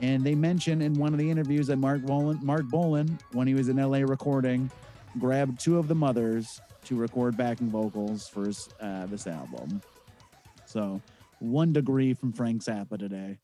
And 0.00 0.24
they 0.24 0.34
mention 0.34 0.82
in 0.82 0.94
one 0.94 1.12
of 1.12 1.18
the 1.18 1.30
interviews 1.30 1.68
that 1.68 1.76
Marc 1.76 2.02
Bolan, 2.02 2.40
Marc 2.42 2.64
Bolan, 2.66 3.18
when 3.32 3.46
he 3.46 3.54
was 3.54 3.68
in 3.68 3.76
LA 3.76 3.98
recording, 3.98 4.70
grabbed 5.18 5.60
two 5.60 5.78
of 5.78 5.88
the 5.88 5.94
mothers 5.94 6.60
to 6.84 6.96
record 6.96 7.36
backing 7.36 7.68
vocals 7.68 8.28
for 8.28 8.46
his, 8.46 8.68
uh, 8.80 9.06
this 9.06 9.26
album. 9.26 9.80
So 10.66 11.00
one 11.38 11.72
degree 11.72 12.14
from 12.14 12.32
Frank 12.32 12.62
Zappa 12.62 12.98
today. 12.98 13.38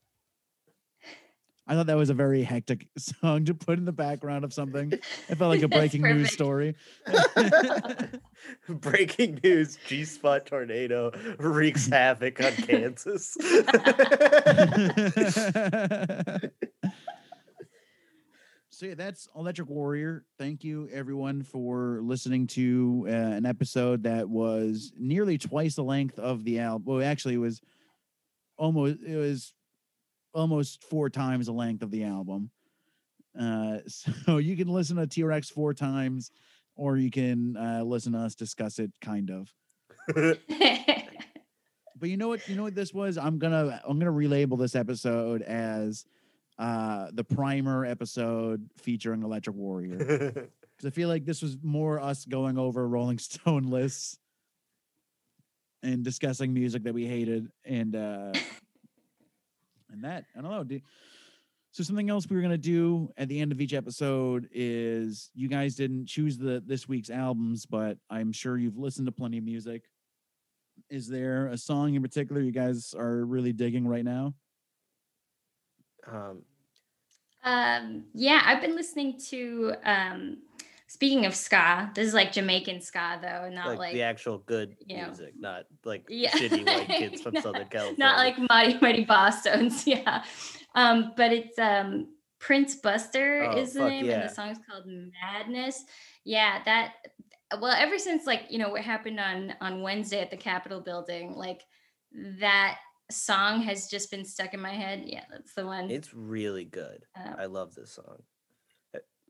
I 1.69 1.75
thought 1.75 1.85
that 1.85 1.97
was 1.97 2.09
a 2.09 2.15
very 2.15 2.41
hectic 2.41 2.87
song 2.97 3.45
to 3.45 3.53
put 3.53 3.77
in 3.77 3.85
the 3.85 3.91
background 3.91 4.43
of 4.43 4.51
something. 4.51 4.91
It 4.91 5.35
felt 5.35 5.51
like 5.51 5.61
a 5.61 5.67
breaking 5.77 6.01
news 6.01 6.31
story. 6.33 6.73
Breaking 8.67 9.39
news: 9.43 9.77
G 9.85 10.03
spot 10.03 10.47
tornado 10.47 11.11
wreaks 11.37 11.87
havoc 11.87 12.43
on 12.43 12.53
Kansas. 12.53 13.37
So 18.79 18.85
yeah, 18.85 18.95
that's 18.95 19.27
Electric 19.35 19.67
Warrior. 19.67 20.23
Thank 20.37 20.63
you 20.63 20.87
everyone 20.93 21.43
for 21.43 21.99
listening 22.01 22.47
to 22.47 23.07
uh, 23.09 23.11
an 23.11 23.45
episode 23.45 24.03
that 24.03 24.29
was 24.29 24.93
nearly 24.97 25.37
twice 25.37 25.75
the 25.75 25.83
length 25.83 26.17
of 26.17 26.45
the 26.45 26.59
album. 26.59 26.85
Well, 26.85 27.03
actually, 27.05 27.33
it 27.33 27.39
was 27.39 27.59
almost 28.57 28.99
it 29.05 29.17
was 29.17 29.53
almost 30.33 30.81
four 30.85 31.09
times 31.09 31.47
the 31.47 31.51
length 31.51 31.83
of 31.83 31.91
the 31.91 32.05
album. 32.05 32.51
Uh, 33.37 33.79
so 33.87 34.37
you 34.37 34.55
can 34.55 34.69
listen 34.69 34.95
to 34.95 35.07
T 35.07 35.25
Rex 35.25 35.49
four 35.49 35.73
times, 35.73 36.31
or 36.77 36.95
you 36.95 37.11
can 37.11 37.57
uh, 37.57 37.83
listen 37.83 38.13
to 38.13 38.19
us 38.19 38.33
discuss 38.33 38.79
it, 38.79 38.93
kind 39.01 39.29
of. 39.29 39.53
But 41.99 42.09
you 42.09 42.15
know 42.15 42.29
what? 42.29 42.47
You 42.47 42.55
know 42.55 42.63
what 42.63 42.75
this 42.75 42.93
was? 42.93 43.17
I'm 43.17 43.39
gonna 43.39 43.81
I'm 43.85 43.99
gonna 43.99 44.13
relabel 44.13 44.57
this 44.57 44.73
episode 44.73 45.41
as 45.41 46.05
uh 46.59 47.07
the 47.13 47.23
primer 47.23 47.85
episode 47.85 48.69
featuring 48.77 49.23
Electric 49.23 49.55
Warrior 49.55 49.97
because 50.77 50.85
I 50.85 50.89
feel 50.91 51.07
like 51.09 51.25
this 51.25 51.41
was 51.41 51.57
more 51.63 51.99
us 51.99 52.25
going 52.25 52.57
over 52.59 52.87
Rolling 52.87 53.17
Stone 53.19 53.63
lists 53.63 54.17
and 55.81 56.03
discussing 56.03 56.53
music 56.53 56.83
that 56.83 56.93
we 56.93 57.05
hated 57.07 57.47
and 57.63 57.95
uh 57.95 58.33
and 59.91 60.03
that 60.03 60.25
I 60.37 60.41
don't 60.41 60.51
know. 60.51 60.63
do- 60.63 60.81
So 61.71 61.83
something 61.83 62.09
else 62.09 62.29
we 62.29 62.35
were 62.35 62.41
gonna 62.41 62.57
do 62.57 63.09
at 63.17 63.29
the 63.29 63.39
end 63.39 63.51
of 63.51 63.61
each 63.61 63.73
episode 63.73 64.49
is 64.51 65.31
you 65.33 65.47
guys 65.47 65.75
didn't 65.75 66.07
choose 66.07 66.37
the 66.37 66.61
this 66.65 66.87
week's 66.89 67.09
albums, 67.09 67.65
but 67.65 67.97
I'm 68.09 68.31
sure 68.33 68.57
you've 68.57 68.77
listened 68.77 69.05
to 69.07 69.11
plenty 69.11 69.37
of 69.37 69.43
music. 69.45 69.83
Is 70.89 71.07
there 71.07 71.47
a 71.47 71.57
song 71.57 71.93
in 71.95 72.01
particular 72.01 72.41
you 72.41 72.51
guys 72.51 72.93
are 72.97 73.25
really 73.25 73.53
digging 73.53 73.87
right 73.87 74.03
now? 74.05 74.33
Um, 76.07 76.41
um, 77.43 78.05
yeah, 78.13 78.41
I've 78.45 78.61
been 78.61 78.75
listening 78.75 79.19
to. 79.29 79.73
Um, 79.83 80.37
speaking 80.87 81.25
of 81.25 81.33
ska, 81.35 81.91
this 81.95 82.07
is 82.07 82.13
like 82.13 82.31
Jamaican 82.31 82.81
ska 82.81 83.19
though, 83.21 83.49
not 83.49 83.67
like, 83.69 83.77
like, 83.79 83.93
the 83.93 84.01
actual 84.01 84.39
good 84.39 84.75
you 84.85 84.97
know. 84.97 85.05
music, 85.07 85.33
not 85.39 85.63
like 85.85 86.05
Yeah. 86.09 86.31
shitty 86.31 86.65
white 86.65 86.87
kids 86.89 87.21
from 87.21 87.33
Not- 87.35 87.43
Southern 87.43 87.67
California. 87.67 87.97
not 87.99 88.17
like 88.17 88.37
Mighty 88.49 88.77
Mighty 88.81 89.05
Bosstones. 89.05 89.83
Yeah, 89.87 90.23
um, 90.75 91.13
but 91.15 91.31
it's 91.31 91.57
um 91.59 92.07
Prince 92.39 92.75
Buster 92.75 93.43
Oh, 93.51 93.57
is 93.57 93.73
the 93.73 93.87
name, 93.87 94.05
yeah. 94.05 94.19
and 94.21 94.29
the 94.29 94.33
song's 94.33 94.57
called 94.69 94.85
Madness. 94.87 95.83
Yeah, 96.25 96.61
that. 96.65 96.93
Well, 97.59 97.73
ever 97.77 97.97
since 97.97 98.25
like 98.27 98.43
you 98.49 98.59
know 98.59 98.69
what 98.69 98.81
happened 98.81 99.19
on 99.19 99.53
on 99.61 99.81
Wednesday 99.81 100.21
at 100.21 100.29
the 100.31 100.37
Capitol 100.37 100.81
building, 100.81 101.33
like 101.35 101.61
that 102.39 102.79
song 103.11 103.61
has 103.61 103.87
just 103.87 104.11
been 104.11 104.25
stuck 104.25 104.53
in 104.53 104.59
my 104.61 104.73
head. 104.73 105.03
Yeah, 105.05 105.23
that's 105.31 105.53
the 105.53 105.65
one. 105.65 105.89
It's 105.89 106.13
really 106.13 106.65
good. 106.65 107.05
Uh, 107.17 107.33
I 107.37 107.45
love 107.45 107.73
this 107.75 107.91
song. 107.91 108.17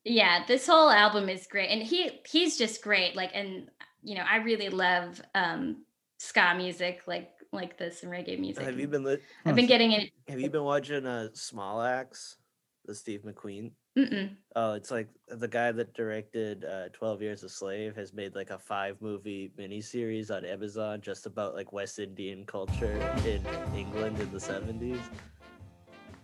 yeah 0.06 0.44
this 0.48 0.66
whole 0.66 0.90
album 0.90 1.28
is 1.28 1.46
great 1.48 1.68
and 1.70 1.84
he 1.84 2.10
he's 2.26 2.58
just 2.58 2.82
great 2.82 3.18
like 3.18 3.32
and 3.34 3.70
you 4.02 4.16
know 4.16 4.24
i 4.30 4.38
really 4.38 4.70
love 4.70 5.22
um 5.36 5.84
ska 6.18 6.54
music 6.56 7.02
like 7.06 7.32
like 7.52 7.78
this 7.78 8.02
and 8.04 8.12
reggae 8.12 8.40
music 8.40 8.64
Have 8.64 8.80
you 8.80 8.88
been 8.88 9.04
li- 9.04 9.18
i've 9.46 9.56
been 9.56 9.68
getting 9.68 9.92
it 9.92 10.10
Have 10.30 10.40
you 10.40 10.50
been 10.50 10.64
watching 10.64 11.06
uh 11.06 11.28
Small 11.34 11.82
Axe, 11.82 12.38
the 12.86 12.96
Steve 12.96 13.24
McQueen? 13.24 13.72
Mm-mm. 13.98 14.30
Oh, 14.56 14.74
it's 14.74 14.92
like 14.92 15.08
the 15.28 15.48
guy 15.48 15.72
that 15.72 15.94
directed 15.94 16.66
uh, 16.66 16.90
Twelve 16.94 17.22
Years 17.22 17.44
a 17.44 17.50
Slave 17.50 17.96
has 17.96 18.14
made 18.14 18.36
like 18.36 18.50
a 18.50 18.58
five 18.60 19.02
movie 19.02 19.52
miniseries 19.58 20.32
on 20.32 20.44
Amazon 20.46 21.02
just 21.02 21.26
about 21.26 21.54
like 21.56 21.72
West 21.72 22.00
Indian 22.00 22.46
culture 22.46 23.00
in 23.26 23.46
England 23.76 24.20
in 24.20 24.32
the 24.32 24.40
seventies. 24.40 25.00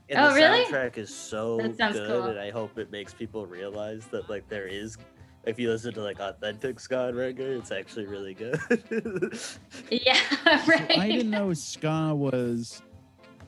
And 0.10 0.20
Oh, 0.20 0.30
the 0.30 0.36
really? 0.36 0.66
soundtrack 0.66 0.98
is 0.98 1.14
so 1.14 1.58
good, 1.58 1.78
cool. 1.78 2.24
and 2.26 2.40
I 2.40 2.52
hope 2.52 2.78
it 2.78 2.92
makes 2.92 3.14
people 3.14 3.46
realize 3.48 4.06
that 4.08 4.30
like 4.30 4.48
there 4.50 4.68
is. 4.68 4.98
If 5.46 5.60
you 5.60 5.70
listen 5.70 5.94
to 5.94 6.02
like 6.02 6.20
authentic 6.20 6.80
ska 6.80 7.08
and 7.10 7.18
reggae, 7.18 7.60
it's 7.60 7.72
actually 7.72 8.08
really 8.08 8.34
good. 8.34 8.60
yeah 9.92 10.18
So 10.44 10.72
right 10.72 10.98
I 10.98 11.08
didn't 11.08 11.30
know 11.30 11.54
ska 11.54 12.14
was 12.16 12.82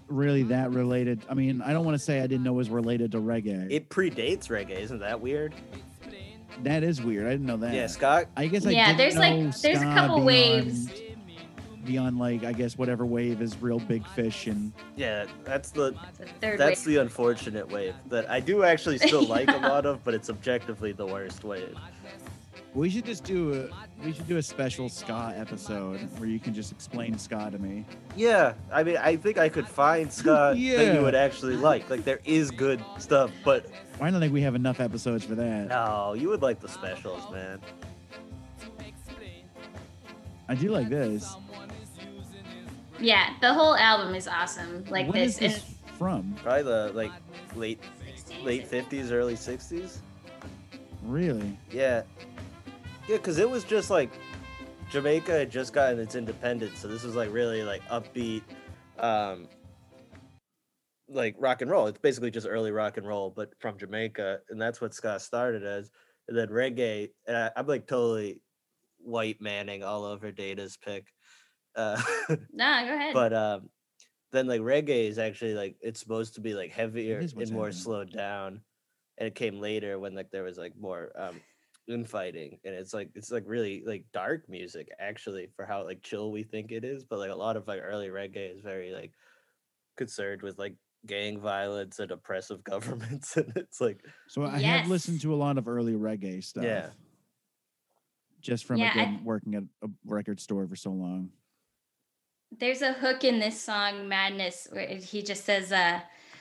really 0.07 0.43
that 0.43 0.71
related. 0.71 1.21
I 1.29 1.33
mean, 1.33 1.61
I 1.61 1.73
don't 1.73 1.85
want 1.85 1.97
to 1.97 2.03
say 2.03 2.19
I 2.21 2.27
didn't 2.27 2.43
know 2.43 2.53
it 2.53 2.57
was 2.57 2.69
related 2.69 3.11
to 3.13 3.19
reggae. 3.19 3.67
it 3.71 3.89
predates 3.89 4.47
reggae, 4.47 4.79
isn't 4.79 4.99
that 4.99 5.19
weird? 5.19 5.53
that 6.63 6.81
is 6.81 7.01
weird. 7.03 7.27
I 7.27 7.31
didn't 7.31 7.45
know 7.45 7.57
that. 7.57 7.73
Yeah, 7.73 7.85
ska. 7.87 8.25
I 8.35 8.47
guess 8.47 8.65
I 8.65 8.71
Yeah, 8.71 8.87
didn't 8.87 8.97
there's, 8.97 9.15
like- 9.17 9.35
know 9.35 9.51
there's 9.61 9.81
a 9.81 9.83
couple 9.83 10.15
beyond- 10.15 10.25
waves. 10.25 10.91
Beyond 11.85 12.19
like 12.19 12.43
I 12.43 12.51
guess 12.51 12.77
whatever 12.77 13.05
wave 13.05 13.41
is 13.41 13.55
Reel 13.61 13.79
Big 13.79 14.05
Fish 14.07 14.47
and 14.47 14.73
Yeah, 14.97 15.25
that's 15.45 15.69
the 15.69 15.91
the 16.17 16.25
third 16.41 16.59
that's 16.59 16.85
wave. 16.85 16.95
the 16.95 17.01
unfortunate 17.01 17.71
wave 17.71 17.93
that 18.07 18.29
I 18.29 18.41
do 18.41 18.63
actually 18.65 18.97
still 18.97 19.23
like 19.25 19.47
a 19.47 19.55
lot 19.57 19.85
of, 19.85 20.03
but 20.03 20.13
it's 20.13 20.29
objectively 20.29 20.91
the 20.91 21.05
worst 21.05 21.45
wave. 21.45 21.77
We 22.77 22.91
should 22.91 23.05
just 23.05 23.23
do 23.23 23.53
a 23.53 24.05
we 24.05 24.13
should 24.13 24.27
do 24.27 24.37
a 24.37 24.41
special 24.43 24.87
ska 24.87 25.33
episode 25.35 25.99
where 26.19 26.29
you 26.29 26.39
can 26.39 26.53
just 26.53 26.71
explain 26.71 27.17
ska 27.17 27.49
to 27.51 27.57
me. 27.57 27.83
Yeah, 28.15 28.53
I 28.71 28.83
mean, 28.83 28.97
I 28.97 29.15
think 29.15 29.39
I 29.39 29.49
could 29.49 29.67
find 29.67 30.13
ska 30.13 30.23
that 30.53 30.57
Yeah. 30.57 30.93
you 30.93 31.01
would 31.01 31.15
actually 31.15 31.55
like. 31.57 31.89
Like 31.89 32.03
there 32.05 32.19
is 32.23 32.51
good 32.51 32.79
stuff, 32.99 33.31
but 33.43 33.65
I 33.99 34.11
don't 34.11 34.19
think 34.19 34.31
we 34.31 34.41
have 34.41 34.53
enough 34.53 34.79
episodes 34.79 35.25
for 35.25 35.33
that. 35.35 35.69
no, 35.69 36.13
you 36.13 36.29
would 36.29 36.43
like 36.43 36.59
the 36.59 36.69
specials, 36.69 37.23
man. 37.31 37.59
I 40.47 40.55
do 40.55 40.69
like 40.69 40.87
this. 40.89 41.35
yeah 42.99 43.33
the 43.41 43.53
whole 43.53 43.75
album 43.75 44.15
is 44.15 44.27
awesome 44.27 44.83
like 44.89 45.07
When 45.11 45.17
is 45.21 45.37
this, 45.37 45.55
this 45.55 45.65
and 45.87 45.97
from? 45.97 46.35
Probably 46.43 46.63
the 46.63 46.91
like 46.93 47.11
late 47.55 47.79
late 48.43 48.67
fifties, 48.67 49.11
early 49.11 49.35
sixties. 49.35 50.01
Really? 51.03 51.57
Yeah, 51.71 52.03
yeah, 53.07 53.17
because 53.17 53.37
it 53.37 53.49
was 53.49 53.63
just 53.63 53.89
like 53.89 54.11
Jamaica 54.89 55.31
had 55.31 55.51
just 55.51 55.73
gotten 55.73 55.99
its 55.99 56.15
independence, 56.15 56.79
so 56.79 56.87
this 56.87 57.03
was 57.03 57.15
like 57.15 57.31
really 57.31 57.63
like 57.63 57.83
upbeat, 57.87 58.43
um, 58.99 59.47
like 61.09 61.35
rock 61.39 61.61
and 61.61 61.71
roll. 61.71 61.87
It's 61.87 61.99
basically 61.99 62.31
just 62.31 62.47
early 62.47 62.71
rock 62.71 62.97
and 62.97 63.07
roll, 63.07 63.29
but 63.29 63.49
from 63.59 63.77
Jamaica, 63.77 64.39
and 64.49 64.61
that's 64.61 64.81
what 64.81 64.93
ska 64.93 65.19
started 65.19 65.63
as. 65.63 65.89
And 66.27 66.37
then 66.37 66.49
reggae, 66.49 67.09
and 67.25 67.37
I, 67.37 67.51
I'm 67.55 67.67
like 67.67 67.87
totally 67.87 68.41
white 68.97 69.41
manning 69.41 69.83
all 69.83 70.03
over 70.03 70.31
Data's 70.31 70.77
pick, 70.77 71.07
uh, 71.77 72.01
no 72.51 72.85
go 72.85 72.93
ahead 72.93 73.13
but 73.13 73.33
um, 73.33 73.69
then 74.31 74.47
like 74.47 74.61
reggae 74.61 75.07
is 75.07 75.17
actually 75.17 75.53
like 75.53 75.77
it's 75.79 75.99
supposed 75.99 76.35
to 76.35 76.41
be 76.41 76.53
like 76.53 76.71
heavier 76.71 77.19
and 77.19 77.51
more 77.51 77.67
happening. 77.67 77.71
slowed 77.71 78.11
down, 78.11 78.61
and 79.17 79.27
it 79.27 79.35
came 79.35 79.59
later 79.59 79.97
when 79.99 80.15
like 80.15 80.31
there 80.31 80.43
was 80.43 80.57
like 80.57 80.73
more 80.77 81.11
um 81.15 81.39
infighting 81.87 82.59
and 82.65 82.75
it's 82.75 82.93
like 82.93 83.09
it's 83.15 83.31
like 83.31 83.43
really 83.45 83.81
like 83.85 84.03
dark 84.13 84.47
music 84.49 84.89
actually 84.99 85.47
for 85.55 85.65
how 85.65 85.83
like 85.85 86.01
chill 86.01 86.31
we 86.31 86.43
think 86.43 86.71
it 86.71 86.83
is 86.83 87.03
but 87.05 87.17
like 87.17 87.31
a 87.31 87.35
lot 87.35 87.55
of 87.55 87.67
like 87.67 87.79
early 87.81 88.09
reggae 88.09 88.53
is 88.53 88.61
very 88.61 88.91
like 88.91 89.13
concerned 89.95 90.41
with 90.41 90.59
like 90.59 90.75
gang 91.05 91.39
violence 91.39 91.99
and 91.99 92.11
oppressive 92.11 92.61
governments 92.63 93.37
and 93.37 93.51
it's 93.55 93.79
like 93.79 94.03
So 94.27 94.43
I 94.43 94.59
have 94.59 94.89
listened 94.89 95.21
to 95.21 95.33
a 95.33 95.37
lot 95.37 95.57
of 95.57 95.67
early 95.67 95.93
reggae 95.93 96.43
stuff. 96.43 96.63
Yeah. 96.65 96.89
Just 98.41 98.65
from 98.65 98.77
Yeah, 98.77 98.87
I- 98.87 98.91
again 98.91 99.21
working 99.23 99.55
at 99.55 99.63
a 99.83 99.87
record 100.05 100.39
store 100.41 100.67
for 100.67 100.75
so 100.75 100.91
long. 100.91 101.29
there's 102.59 102.81
a 102.81 102.93
hook 102.93 103.23
in 103.23 103.39
this 103.39 103.59
song 103.61 104.07
madness 104.09 104.67
where 104.71 104.87
he 104.87 105.21
just 105.21 105.45
says 105.45 105.71
uh 105.71 105.99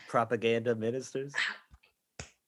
propaganda 0.09 0.75
ministers 0.75 1.33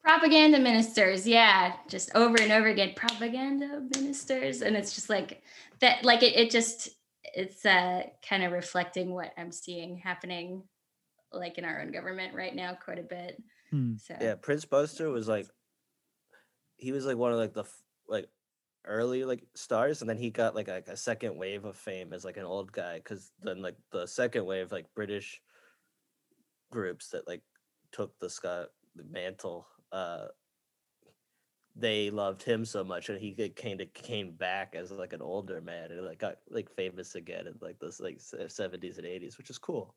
propaganda 0.08 0.58
ministers 0.58 1.26
yeah 1.26 1.74
just 1.88 2.10
over 2.14 2.40
and 2.40 2.50
over 2.50 2.68
again 2.68 2.92
propaganda 2.96 3.82
ministers. 3.94 4.62
And 4.62 4.74
it's 4.76 4.94
just 4.94 5.10
like 5.10 5.42
that 5.80 6.04
like 6.04 6.22
it, 6.22 6.34
it 6.34 6.50
just 6.50 6.88
it's 7.22 7.66
uh 7.66 8.04
kind 8.26 8.42
of 8.42 8.52
reflecting 8.52 9.12
what 9.12 9.32
i'm 9.36 9.52
seeing 9.52 9.98
happening 9.98 10.62
like 11.32 11.58
in 11.58 11.64
our 11.64 11.80
own 11.80 11.92
government 11.92 12.34
right 12.34 12.54
now 12.54 12.76
quite 12.82 12.98
a 12.98 13.02
bit. 13.02 13.42
Hmm. 13.70 13.96
so 13.96 14.14
Yeah, 14.20 14.34
Prince 14.36 14.64
Buster 14.64 15.10
was 15.10 15.28
like, 15.28 15.46
he 16.76 16.92
was 16.92 17.04
like 17.04 17.16
one 17.16 17.32
of 17.32 17.38
like 17.38 17.52
the 17.52 17.64
like 18.08 18.28
early 18.84 19.24
like 19.24 19.42
stars, 19.54 20.00
and 20.00 20.08
then 20.08 20.16
he 20.16 20.30
got 20.30 20.54
like 20.54 20.68
a, 20.68 20.82
a 20.86 20.96
second 20.96 21.36
wave 21.36 21.64
of 21.64 21.76
fame 21.76 22.12
as 22.12 22.24
like 22.24 22.36
an 22.36 22.44
old 22.44 22.72
guy, 22.72 22.96
because 22.96 23.32
then 23.42 23.60
like 23.62 23.76
the 23.92 24.06
second 24.06 24.44
wave 24.46 24.72
like 24.72 24.86
British 24.94 25.40
groups 26.70 27.10
that 27.10 27.26
like 27.26 27.42
took 27.92 28.18
the 28.20 28.30
ska 28.30 28.68
the 28.96 29.04
mantle, 29.04 29.66
uh, 29.92 30.26
they 31.76 32.10
loved 32.10 32.42
him 32.42 32.64
so 32.64 32.82
much, 32.82 33.08
and 33.08 33.20
he 33.20 33.32
kind 33.50 33.80
of 33.80 33.92
came 33.94 34.32
back 34.32 34.74
as 34.76 34.90
like 34.90 35.12
an 35.12 35.22
older 35.22 35.60
man, 35.60 35.90
and 35.92 36.04
like 36.04 36.18
got 36.18 36.38
like 36.50 36.68
famous 36.74 37.14
again 37.14 37.46
in 37.46 37.54
like 37.60 37.78
this 37.78 38.00
like 38.00 38.20
seventies 38.48 38.98
and 38.98 39.06
eighties, 39.06 39.38
which 39.38 39.50
is 39.50 39.58
cool. 39.58 39.94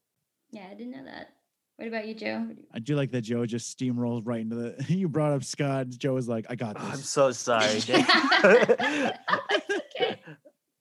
yeah 0.51 0.67
i 0.69 0.73
didn't 0.75 0.91
know 0.91 1.03
that 1.05 1.29
what 1.77 1.87
about 1.87 2.07
you 2.07 2.13
joe 2.13 2.47
I 2.73 2.79
do 2.79 2.95
like 2.95 3.09
that 3.11 3.21
Joe 3.21 3.45
just 3.47 3.75
steamrolls 3.75 4.21
right 4.25 4.41
into 4.41 4.55
the. 4.55 4.85
You 4.93 5.09
brought 5.09 5.31
up 5.33 5.43
ska. 5.43 5.85
Joe 5.89 6.13
was 6.13 6.27
like, 6.29 6.45
"I 6.49 6.55
got 6.55 6.75
Oh, 6.79 6.89
I'm 6.93 6.97
so 6.97 7.31
sorry, 7.31 7.79
Dave. 7.79 8.05
okay. 8.43 10.19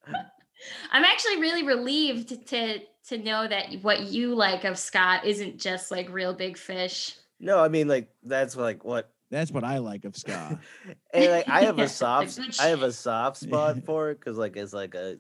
I'm 0.93 1.05
actually 1.05 1.39
really 1.41 1.63
relieved 1.63 2.47
to 2.49 2.81
to 3.09 3.19
know 3.19 3.49
that 3.49 3.73
what 3.83 4.03
you 4.03 4.35
like 4.35 4.65
of 4.65 4.79
ska 4.79 5.21
isn't 5.25 5.59
just 5.59 5.91
like 5.91 6.11
Reel 6.11 6.35
Big 6.35 6.59
Fish. 6.59 7.17
No, 7.41 7.59
I 7.59 7.69
mean 7.69 7.89
like 7.89 8.11
that's 8.23 8.55
like 8.55 8.85
what 8.85 9.11
That's 9.31 9.51
what 9.51 9.65
I 9.65 9.79
like 9.79 10.05
of 10.05 10.15
ska. 10.17 10.61
and 11.15 11.31
like 11.31 11.49
I 11.49 11.63
have 11.63 11.79
a 11.79 11.89
soft 12.03 12.39
I 12.61 12.67
have 12.67 12.83
a 12.83 12.93
soft 12.93 13.39
spot 13.39 13.79
for 13.87 14.11
it 14.11 14.21
because 14.21 14.37
like 14.37 14.57
it's 14.57 14.75
like 14.75 14.95
a 14.95 15.17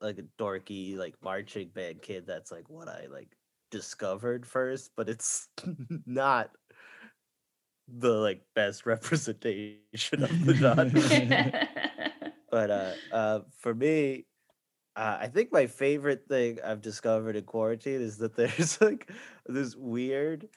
like 0.00 0.18
a 0.18 0.42
dorky 0.42 0.96
like 0.96 1.14
marching 1.22 1.68
band 1.68 2.02
kid 2.02 2.24
that's 2.26 2.52
like 2.52 2.70
what 2.70 2.88
I 2.88 3.06
like 3.12 3.28
discovered 3.70 4.46
first, 4.46 4.92
but 4.96 5.08
it's 5.08 5.48
not 6.06 6.50
the 7.88 8.12
like 8.12 8.42
best 8.54 8.86
representation 8.86 10.22
of 10.22 10.44
the 10.44 10.54
genre. 10.54 11.68
but 12.50 12.70
uh 12.70 12.92
uh 13.10 13.40
for 13.58 13.74
me 13.74 14.26
uh, 14.94 15.16
I 15.20 15.28
think 15.28 15.50
my 15.50 15.66
favorite 15.66 16.26
thing 16.28 16.58
I've 16.62 16.82
discovered 16.82 17.34
in 17.34 17.44
quarantine 17.44 18.02
is 18.02 18.18
that 18.18 18.36
there's 18.36 18.78
like 18.80 19.10
this 19.46 19.74
weird 19.74 20.48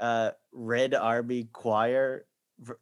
uh 0.00 0.30
Red 0.52 0.94
Army 0.94 1.48
choir 1.52 2.24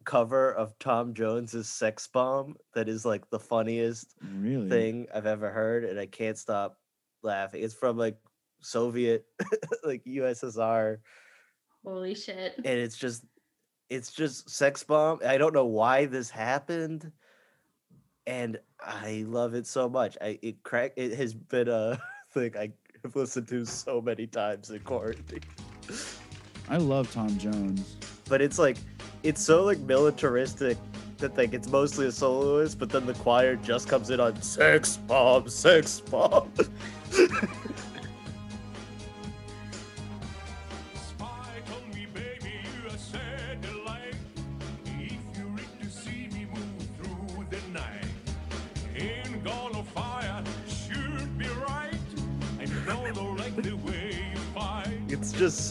cover 0.05 0.53
of 0.53 0.77
Tom 0.79 1.13
Jones's 1.13 1.69
Sex 1.69 2.07
Bomb 2.07 2.55
that 2.73 2.89
is 2.89 3.05
like 3.05 3.29
the 3.29 3.39
funniest 3.39 4.15
really? 4.23 4.69
thing 4.69 5.07
I've 5.13 5.27
ever 5.27 5.51
heard 5.51 5.83
and 5.83 5.99
I 5.99 6.07
can't 6.07 6.37
stop 6.37 6.79
laughing. 7.21 7.63
It's 7.63 7.75
from 7.75 7.97
like 7.97 8.17
Soviet 8.61 9.25
like 9.83 10.03
USSR 10.05 10.97
Holy 11.85 12.15
shit. 12.15 12.55
and 12.57 12.65
it's 12.65 12.97
just 12.97 13.23
it's 13.89 14.11
just 14.11 14.49
sex 14.49 14.83
bomb 14.83 15.19
i 15.25 15.37
don't 15.37 15.53
know 15.53 15.65
why 15.65 16.05
this 16.05 16.29
happened 16.29 17.09
and 18.25 18.59
i 18.81 19.23
love 19.27 19.53
it 19.53 19.65
so 19.65 19.87
much 19.87 20.17
i 20.21 20.37
it 20.41 20.61
crack 20.63 20.91
it 20.97 21.13
has 21.13 21.33
been 21.33 21.69
a 21.69 21.97
thing 22.31 22.51
i 22.57 22.69
have 23.03 23.15
listened 23.15 23.47
to 23.47 23.63
so 23.63 24.01
many 24.01 24.27
times 24.27 24.69
in 24.69 24.79
quarantine 24.81 25.39
I 26.69 26.77
love 26.77 27.11
Tom 27.13 27.37
Jones. 27.37 27.95
but 28.27 28.41
it's 28.41 28.59
like 28.59 28.77
it's 29.23 29.41
so 29.41 29.63
like 29.63 29.79
militaristic 29.79 30.77
that 31.17 31.35
like 31.37 31.53
it's 31.53 31.69
mostly 31.69 32.05
a 32.07 32.11
soloist 32.11 32.77
but 32.77 32.89
then 32.89 33.05
the 33.05 33.13
choir 33.15 33.55
just 33.55 33.87
comes 33.87 34.09
in 34.09 34.19
on 34.19 34.39
sex 34.41 34.97
bomb 35.07 35.47
sex 35.49 35.99
bomb 36.01 36.51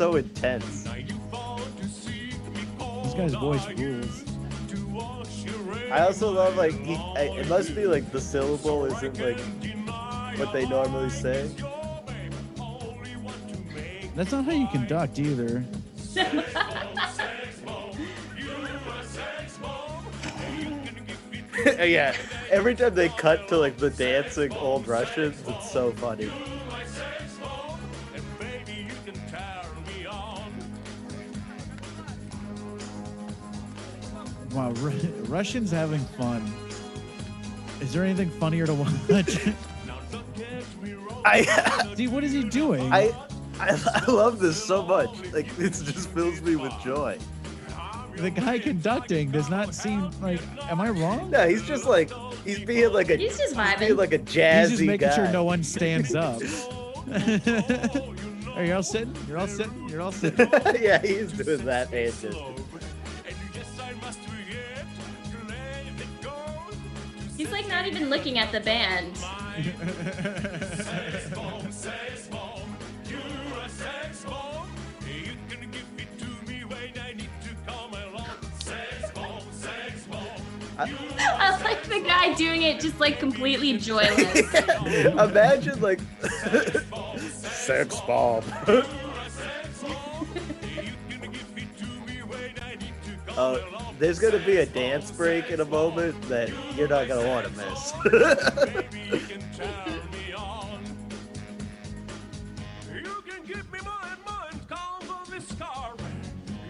so 0.06 0.14
intense 0.14 0.84
Now 0.84 0.94
you 0.94 1.14
fall 1.32 1.58
to 1.58 1.88
seek 1.88 2.38
me 2.54 2.62
This 3.02 3.14
guy's 3.14 3.34
voice 3.34 3.66
rules. 3.76 4.22
to 4.68 4.86
wash 4.86 5.44
your 5.44 5.92
i 5.92 6.06
also 6.06 6.30
love 6.30 6.56
like 6.56 6.72
he, 6.72 6.94
I, 6.94 7.22
it 7.40 7.48
must 7.48 7.74
be 7.74 7.86
like 7.86 8.12
the 8.12 8.20
syllable 8.20 8.84
isn't 8.84 9.18
like 9.18 9.40
what 10.38 10.52
they 10.52 10.64
normally 10.66 11.10
say 11.10 11.50
That's 14.14 14.32
not 14.32 14.46
how 14.46 14.52
you 14.52 14.66
conduct 14.68 15.18
either. 15.18 15.62
yeah, 21.84 22.16
every 22.50 22.74
time 22.74 22.94
they 22.94 23.10
cut 23.10 23.46
to 23.48 23.58
like 23.58 23.76
the 23.76 23.90
dancing 23.90 24.54
old 24.54 24.88
Russians, 24.88 25.42
it's 25.46 25.70
so 25.70 25.92
funny. 25.92 26.30
Wow, 34.56 34.70
Ru- 34.78 34.92
Russians 35.28 35.70
having 35.70 36.00
fun. 36.00 36.42
Is 37.82 37.92
there 37.92 38.02
anything 38.04 38.30
funnier 38.30 38.64
to 38.66 38.72
watch? 38.74 39.46
Now 39.86 39.98
don't 40.10 40.34
get 40.34 40.82
me 40.82 40.94
wrong. 40.94 41.22
I, 41.26 41.42
See, 41.94 42.06
what 42.08 42.24
is 42.24 42.32
he 42.32 42.42
doing? 42.44 42.90
I, 42.92 43.10
I, 43.60 43.78
I 44.06 44.10
love 44.10 44.38
this 44.38 44.62
so 44.62 44.82
much. 44.82 45.10
Like 45.32 45.46
it 45.58 45.70
just 45.70 46.08
fills 46.10 46.40
me 46.40 46.56
with 46.56 46.72
joy. 46.82 47.18
the 48.16 48.30
guy 48.30 48.58
conducting 48.58 49.30
does 49.30 49.50
not 49.50 49.74
seem 49.74 50.10
like. 50.22 50.40
Am 50.70 50.80
I 50.80 50.88
wrong? 50.88 51.30
No, 51.30 51.46
he's 51.46 51.62
just 51.66 51.84
like 51.84 52.10
he's 52.44 52.60
being 52.60 52.92
like 52.94 53.10
a 53.10 53.16
He's 53.16 53.36
just 53.36 53.54
being 53.54 53.66
vibing. 53.92 53.98
like 53.98 54.14
a 54.14 54.18
jazzy 54.20 54.60
He's 54.62 54.70
just 54.70 54.82
making 54.84 55.08
guy. 55.08 55.14
sure 55.16 55.28
no 55.32 55.44
one 55.44 55.62
stands 55.62 56.14
up. 56.14 56.40
Are 58.56 58.64
you 58.64 58.72
all 58.74 58.82
sitting? 58.82 59.14
You're 59.28 59.36
all 59.36 59.46
sitting. 59.48 59.88
You're 59.90 60.00
all 60.00 60.12
sitting. 60.12 60.48
yeah, 60.80 60.98
he's 61.02 61.30
doing 61.32 61.62
that 61.66 61.92
and 61.92 62.10
just 62.22 62.38
He's 67.36 67.50
like 67.52 67.68
not 67.68 67.86
even 67.86 68.08
looking 68.08 68.38
at 68.38 68.50
the 68.50 68.60
band. 68.60 69.14
Sex 69.16 69.68
bomb, 71.34 71.70
sex 71.70 72.28
bomb, 72.28 72.76
you're 73.08 73.18
a 73.62 73.68
sex 73.68 74.24
bomb. 74.24 74.70
You 75.06 75.32
can 75.48 75.70
give 75.70 75.84
it 75.98 76.18
to 76.18 76.50
me 76.50 76.64
when 76.64 76.98
I 76.98 77.12
need 77.12 77.28
to 77.42 77.50
come 77.66 77.92
along. 77.92 78.38
Sex 78.58 79.10
bomb, 79.14 79.42
sex 79.52 80.04
bomb. 80.10 80.22
I 80.78 81.60
like 81.62 81.82
the 81.84 82.00
guy 82.00 82.32
doing 82.34 82.62
it 82.62 82.80
just 82.80 82.98
like 83.00 83.18
completely 83.18 83.76
joyless. 83.76 84.54
imagine 84.86 85.78
like 85.80 86.00
sex 87.28 88.00
bomb. 88.06 88.44
Uh, 93.36 93.58
there's 93.98 94.18
gonna 94.18 94.44
be 94.44 94.59
a 94.59 94.66
dance 94.66 95.10
break 95.10 95.51
in 95.51 95.60
a 95.60 95.64
moment 95.64 96.20
that 96.28 96.51
you're 96.77 96.89
not 96.89 97.09
gonna 97.09 97.27
want 97.27 97.47
to 97.47 97.52
miss. 97.52 97.93
You 98.05 99.20
can 99.20 99.40
turn 99.52 100.10
me 100.10 100.32
on. 100.36 100.81
You 102.93 103.23
can 103.27 103.44
give 103.47 103.73
me 103.73 103.78
my 103.85 104.16
mind, 104.27 104.68
call 104.68 105.02
on 105.10 105.31
this 105.31 105.51
car. 105.59 105.94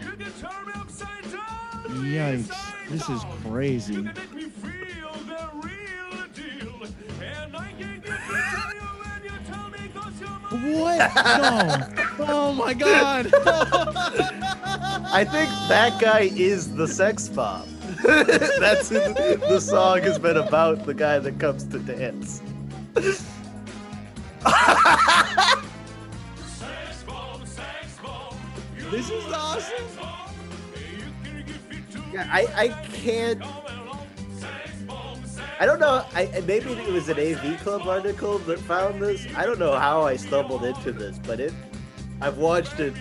You 0.02 0.10
can 0.10 0.32
turn 0.40 0.66
me 0.66 0.72
upside 0.76 1.22
down. 1.32 1.84
Yikes! 1.88 2.50
This 2.88 3.08
is 3.08 3.22
crazy. 3.44 3.94
You 3.94 4.02
can 4.02 4.14
make 4.14 4.32
me 4.34 4.42
feel 4.44 5.12
the 5.26 5.50
real 5.54 6.26
deal. 6.34 6.88
And 7.22 7.56
I 7.56 7.72
can 7.78 8.00
give 8.00 8.12
it 8.12 8.20
to 8.28 8.74
you 8.74 8.88
when 9.02 9.24
you 9.24 9.38
tell 9.46 9.70
me 9.70 9.88
'cause 9.94 10.20
you're 10.20 10.40
my 10.40 10.48
What? 10.80 11.00
No! 12.18 12.26
Oh 12.28 12.52
my 12.52 12.74
God! 12.74 13.32
I 15.16 15.24
think 15.24 15.48
that 15.68 15.98
guy 15.98 16.30
is 16.36 16.74
the 16.74 16.86
sex 16.86 17.26
bomb. 17.26 17.66
That's 18.04 18.90
who 18.90 18.98
the, 18.98 19.42
the 19.48 19.60
song 19.62 20.02
has 20.02 20.18
been 20.18 20.36
about. 20.36 20.84
The 20.84 20.92
guy 20.92 21.18
that 21.18 21.40
comes 21.40 21.64
to 21.68 21.78
dance. 21.78 22.42
sex 23.00 23.24
bomb, 27.06 27.46
sex 27.46 27.98
bomb. 28.04 28.36
This 28.90 29.08
is 29.08 29.24
awesome. 29.32 29.86
you 30.74 31.04
can 31.24 31.46
give 31.46 31.62
it 31.70 31.90
to 31.92 32.02
Yeah, 32.12 32.28
I, 32.30 32.46
I 32.54 32.68
can't. 32.92 33.42
I 35.58 35.64
don't 35.64 35.80
know. 35.80 36.04
I 36.14 36.30
I- 36.36 36.40
maybe 36.42 36.72
it 36.72 36.92
was 36.92 37.08
an 37.08 37.18
AV 37.18 37.58
Club 37.60 37.88
article 37.88 38.36
that 38.40 38.58
found 38.58 39.00
this. 39.00 39.26
I 39.34 39.46
don't 39.46 39.58
know 39.58 39.78
how 39.78 40.02
I 40.02 40.16
stumbled 40.16 40.66
into 40.66 40.92
this, 40.92 41.18
but 41.26 41.40
it. 41.40 41.54
I've 42.20 42.36
watched 42.36 42.80
it 42.80 42.92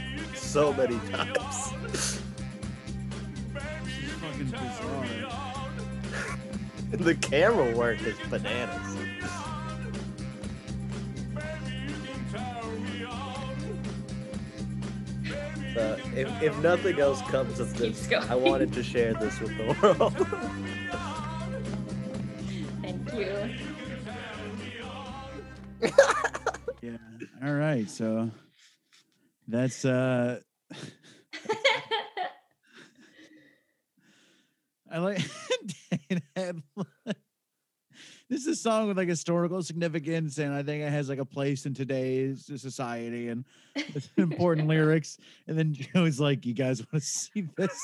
so 0.56 0.72
many 0.72 0.96
times. 1.12 1.74
fucking 4.22 4.46
bizarre. 4.46 5.06
the 6.92 7.16
camera 7.16 7.76
work 7.76 8.02
is 8.04 8.16
bananas. 8.30 8.96
Uh, 15.76 15.98
if, 16.16 16.42
if 16.42 16.58
nothing 16.60 17.02
else 17.02 17.22
comes 17.24 17.60
of 17.60 17.76
this, 17.76 18.10
I 18.14 18.36
wanted 18.36 18.72
to 18.72 18.82
share 18.82 19.14
this 19.14 19.38
with 19.42 19.58
the 19.58 19.76
world. 19.82 20.16
Thank 22.82 23.14
you. 23.14 23.50
Yeah. 26.82 26.98
All 27.44 27.56
right. 27.56 27.90
So 27.90 28.32
that's 29.48 29.86
uh 29.86 30.40
I 34.92 35.00
like 35.00 35.20
this 38.30 38.42
is 38.42 38.48
a 38.48 38.56
song 38.56 38.88
with 38.88 38.98
like 38.98 39.08
historical 39.08 39.62
significance 39.62 40.38
and 40.38 40.54
I 40.54 40.64
think 40.64 40.84
it 40.84 40.92
has 40.92 41.10
like 41.10 41.20
a 41.20 41.26
place 41.26 41.66
in 41.66 41.74
today's 41.74 42.50
society 42.56 43.30
and 43.30 43.46
it's 43.76 44.10
important 44.18 44.68
lyrics. 44.68 45.18
And 45.48 45.58
then 45.58 45.74
Joe's 45.74 46.20
like, 46.20 46.46
You 46.46 46.54
guys 46.54 46.80
want 46.80 47.04
to 47.04 47.10
see 47.10 47.48
this? 47.58 47.78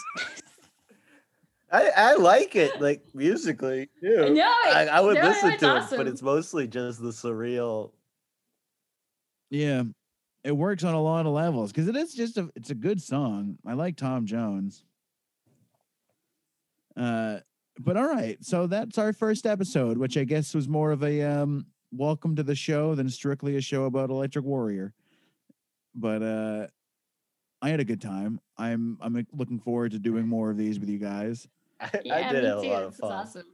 I, 1.72 1.90
I 1.96 2.16
like 2.16 2.56
it, 2.56 2.82
like 2.82 3.04
musically 3.14 3.90
too. 4.02 4.34
No, 4.34 4.44
I, 4.44 4.90
I 4.92 5.00
would 5.00 5.16
no, 5.16 5.24
listen 5.24 5.52
it's 5.52 5.62
to 5.62 5.68
it, 5.68 5.70
awesome. 5.70 5.98
but 5.98 6.08
it's 6.08 6.22
mostly 6.22 6.68
just 6.68 7.02
the 7.02 7.10
surreal. 7.10 7.92
Yeah. 9.50 9.84
It 10.44 10.56
works 10.58 10.84
on 10.84 10.94
a 10.96 11.02
lot 11.02 11.26
of 11.26 11.34
levels 11.34 11.72
because 11.72 11.88
it 11.88 11.96
is 11.96 12.14
just 12.14 12.38
a 12.38 12.50
it's 12.56 12.70
a 12.72 12.76
good 12.76 13.02
song. 13.02 13.58
I 13.66 13.74
like 13.74 13.96
Tom 13.96 14.26
Jones. 14.26 14.84
Uh 16.96 17.40
but 17.80 17.96
all 17.98 18.08
right, 18.08 18.38
so 18.44 18.68
that's 18.68 18.98
our 18.98 19.14
first 19.14 19.46
episode, 19.46 19.98
which 19.98 20.18
I 20.18 20.24
guess 20.24 20.54
was 20.54 20.68
more 20.68 20.92
of 20.92 21.04
a 21.04 21.22
um 21.22 21.66
welcome 21.92 22.36
to 22.36 22.44
the 22.44 22.56
show 22.56 22.96
than 22.96 23.10
strictly 23.10 23.56
a 23.56 23.62
show 23.62 23.86
about 23.86 24.10
Electric 24.10 24.44
Warrior. 24.46 24.94
But 25.96 26.24
uh 26.24 26.68
I 27.62 27.70
had 27.70 27.80
a 27.80 27.86
good 27.86 28.02
time. 28.02 28.40
I'm 28.58 28.98
I'm 29.00 29.26
looking 29.34 29.60
forward 29.60 29.92
to 29.92 30.00
doing 30.00 30.28
more 30.28 30.50
of 30.50 30.58
these 30.58 30.80
with 30.80 30.90
you 30.90 30.98
guys. 30.98 31.48
I, 31.80 31.90
yeah, 32.04 32.16
I 32.16 32.32
did 32.34 32.44
me 32.44 32.50
have 32.50 32.58
a 32.58 32.62
lot 32.68 32.84
of 32.84 32.92
This 32.92 32.96
is 32.96 33.00
fun. 33.02 33.12
awesome. 33.12 33.46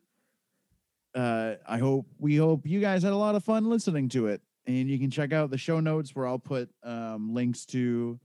uh, 1.15 1.55
I 1.67 1.77
hope 1.77 2.07
we 2.17 2.37
hope 2.37 2.65
you 2.65 2.79
guys 2.79 3.03
had 3.03 3.13
a 3.13 3.17
lot 3.17 3.35
of 3.35 3.43
fun 3.43 3.69
listening 3.69 4.07
to 4.09 4.27
it. 4.27 4.41
And 4.67 4.89
you 4.89 4.99
can 4.99 5.09
check 5.09 5.31
out 5.31 5.49
the 5.49 5.57
show 5.57 5.79
notes 5.79 6.15
where 6.15 6.27
I'll 6.27 6.39
put 6.39 6.69
um, 6.83 7.33
links 7.33 7.65
to 7.67 8.19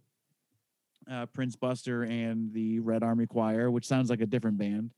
uh, 1.11 1.27
Prince 1.27 1.57
Buster 1.57 2.03
and 2.03 2.53
the 2.53 2.81
Red 2.81 3.03
Army 3.03 3.27
Choir, 3.27 3.71
which 3.71 3.87
sounds 3.87 4.11
like 4.11 4.21
a 4.21 4.27
different 4.27 4.59
band. 4.59 4.91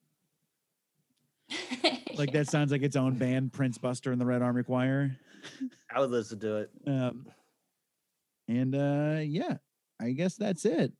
Like 2.16 2.32
that 2.32 2.48
sounds 2.48 2.70
like 2.70 2.82
its 2.82 2.96
own 2.96 3.14
band, 3.14 3.52
Prince 3.52 3.78
Buster 3.78 4.12
and 4.12 4.20
the 4.20 4.26
Red 4.26 4.42
Army 4.42 4.62
Choir. 4.62 5.16
I 5.94 6.00
would 6.00 6.10
listen 6.10 6.38
to 6.40 6.56
it. 6.56 6.70
Um, 6.86 7.26
and 8.46 8.74
uh, 8.74 9.20
yeah, 9.22 9.56
I 10.00 10.10
guess 10.10 10.36
that's 10.36 10.66
it. 10.66 10.92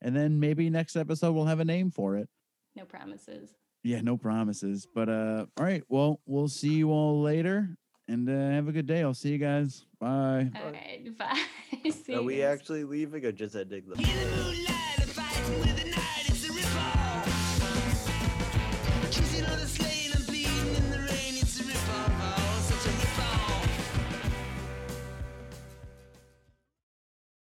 And 0.00 0.16
then 0.16 0.40
maybe 0.40 0.70
next 0.70 0.96
episode 0.96 1.32
we'll 1.32 1.44
have 1.44 1.60
a 1.60 1.64
name 1.64 1.90
for 1.90 2.16
it. 2.16 2.28
No 2.74 2.84
promises. 2.86 3.50
Yeah, 3.82 4.00
no 4.00 4.16
promises. 4.16 4.86
But 4.92 5.10
uh, 5.10 5.46
all 5.58 5.64
right. 5.64 5.82
Well, 5.88 6.20
we'll 6.24 6.48
see 6.48 6.72
you 6.72 6.90
all 6.90 7.20
later, 7.20 7.76
and 8.10 8.28
uh, 8.28 8.32
have 8.54 8.66
a 8.68 8.72
good 8.72 8.86
day. 8.86 9.02
I'll 9.02 9.14
see 9.14 9.30
you 9.30 9.38
guys. 9.38 9.84
Bye. 10.00 10.50
All 10.56 10.72
right, 10.72 11.16
bye. 11.16 11.40
See 11.90 12.14
Are 12.14 12.20
you 12.20 12.26
we 12.26 12.36
guys. 12.38 12.58
actually 12.58 12.84
leaving 12.84 13.24
or 13.24 13.32
just 13.32 13.54
ending 13.54 13.84
the? 13.86 13.96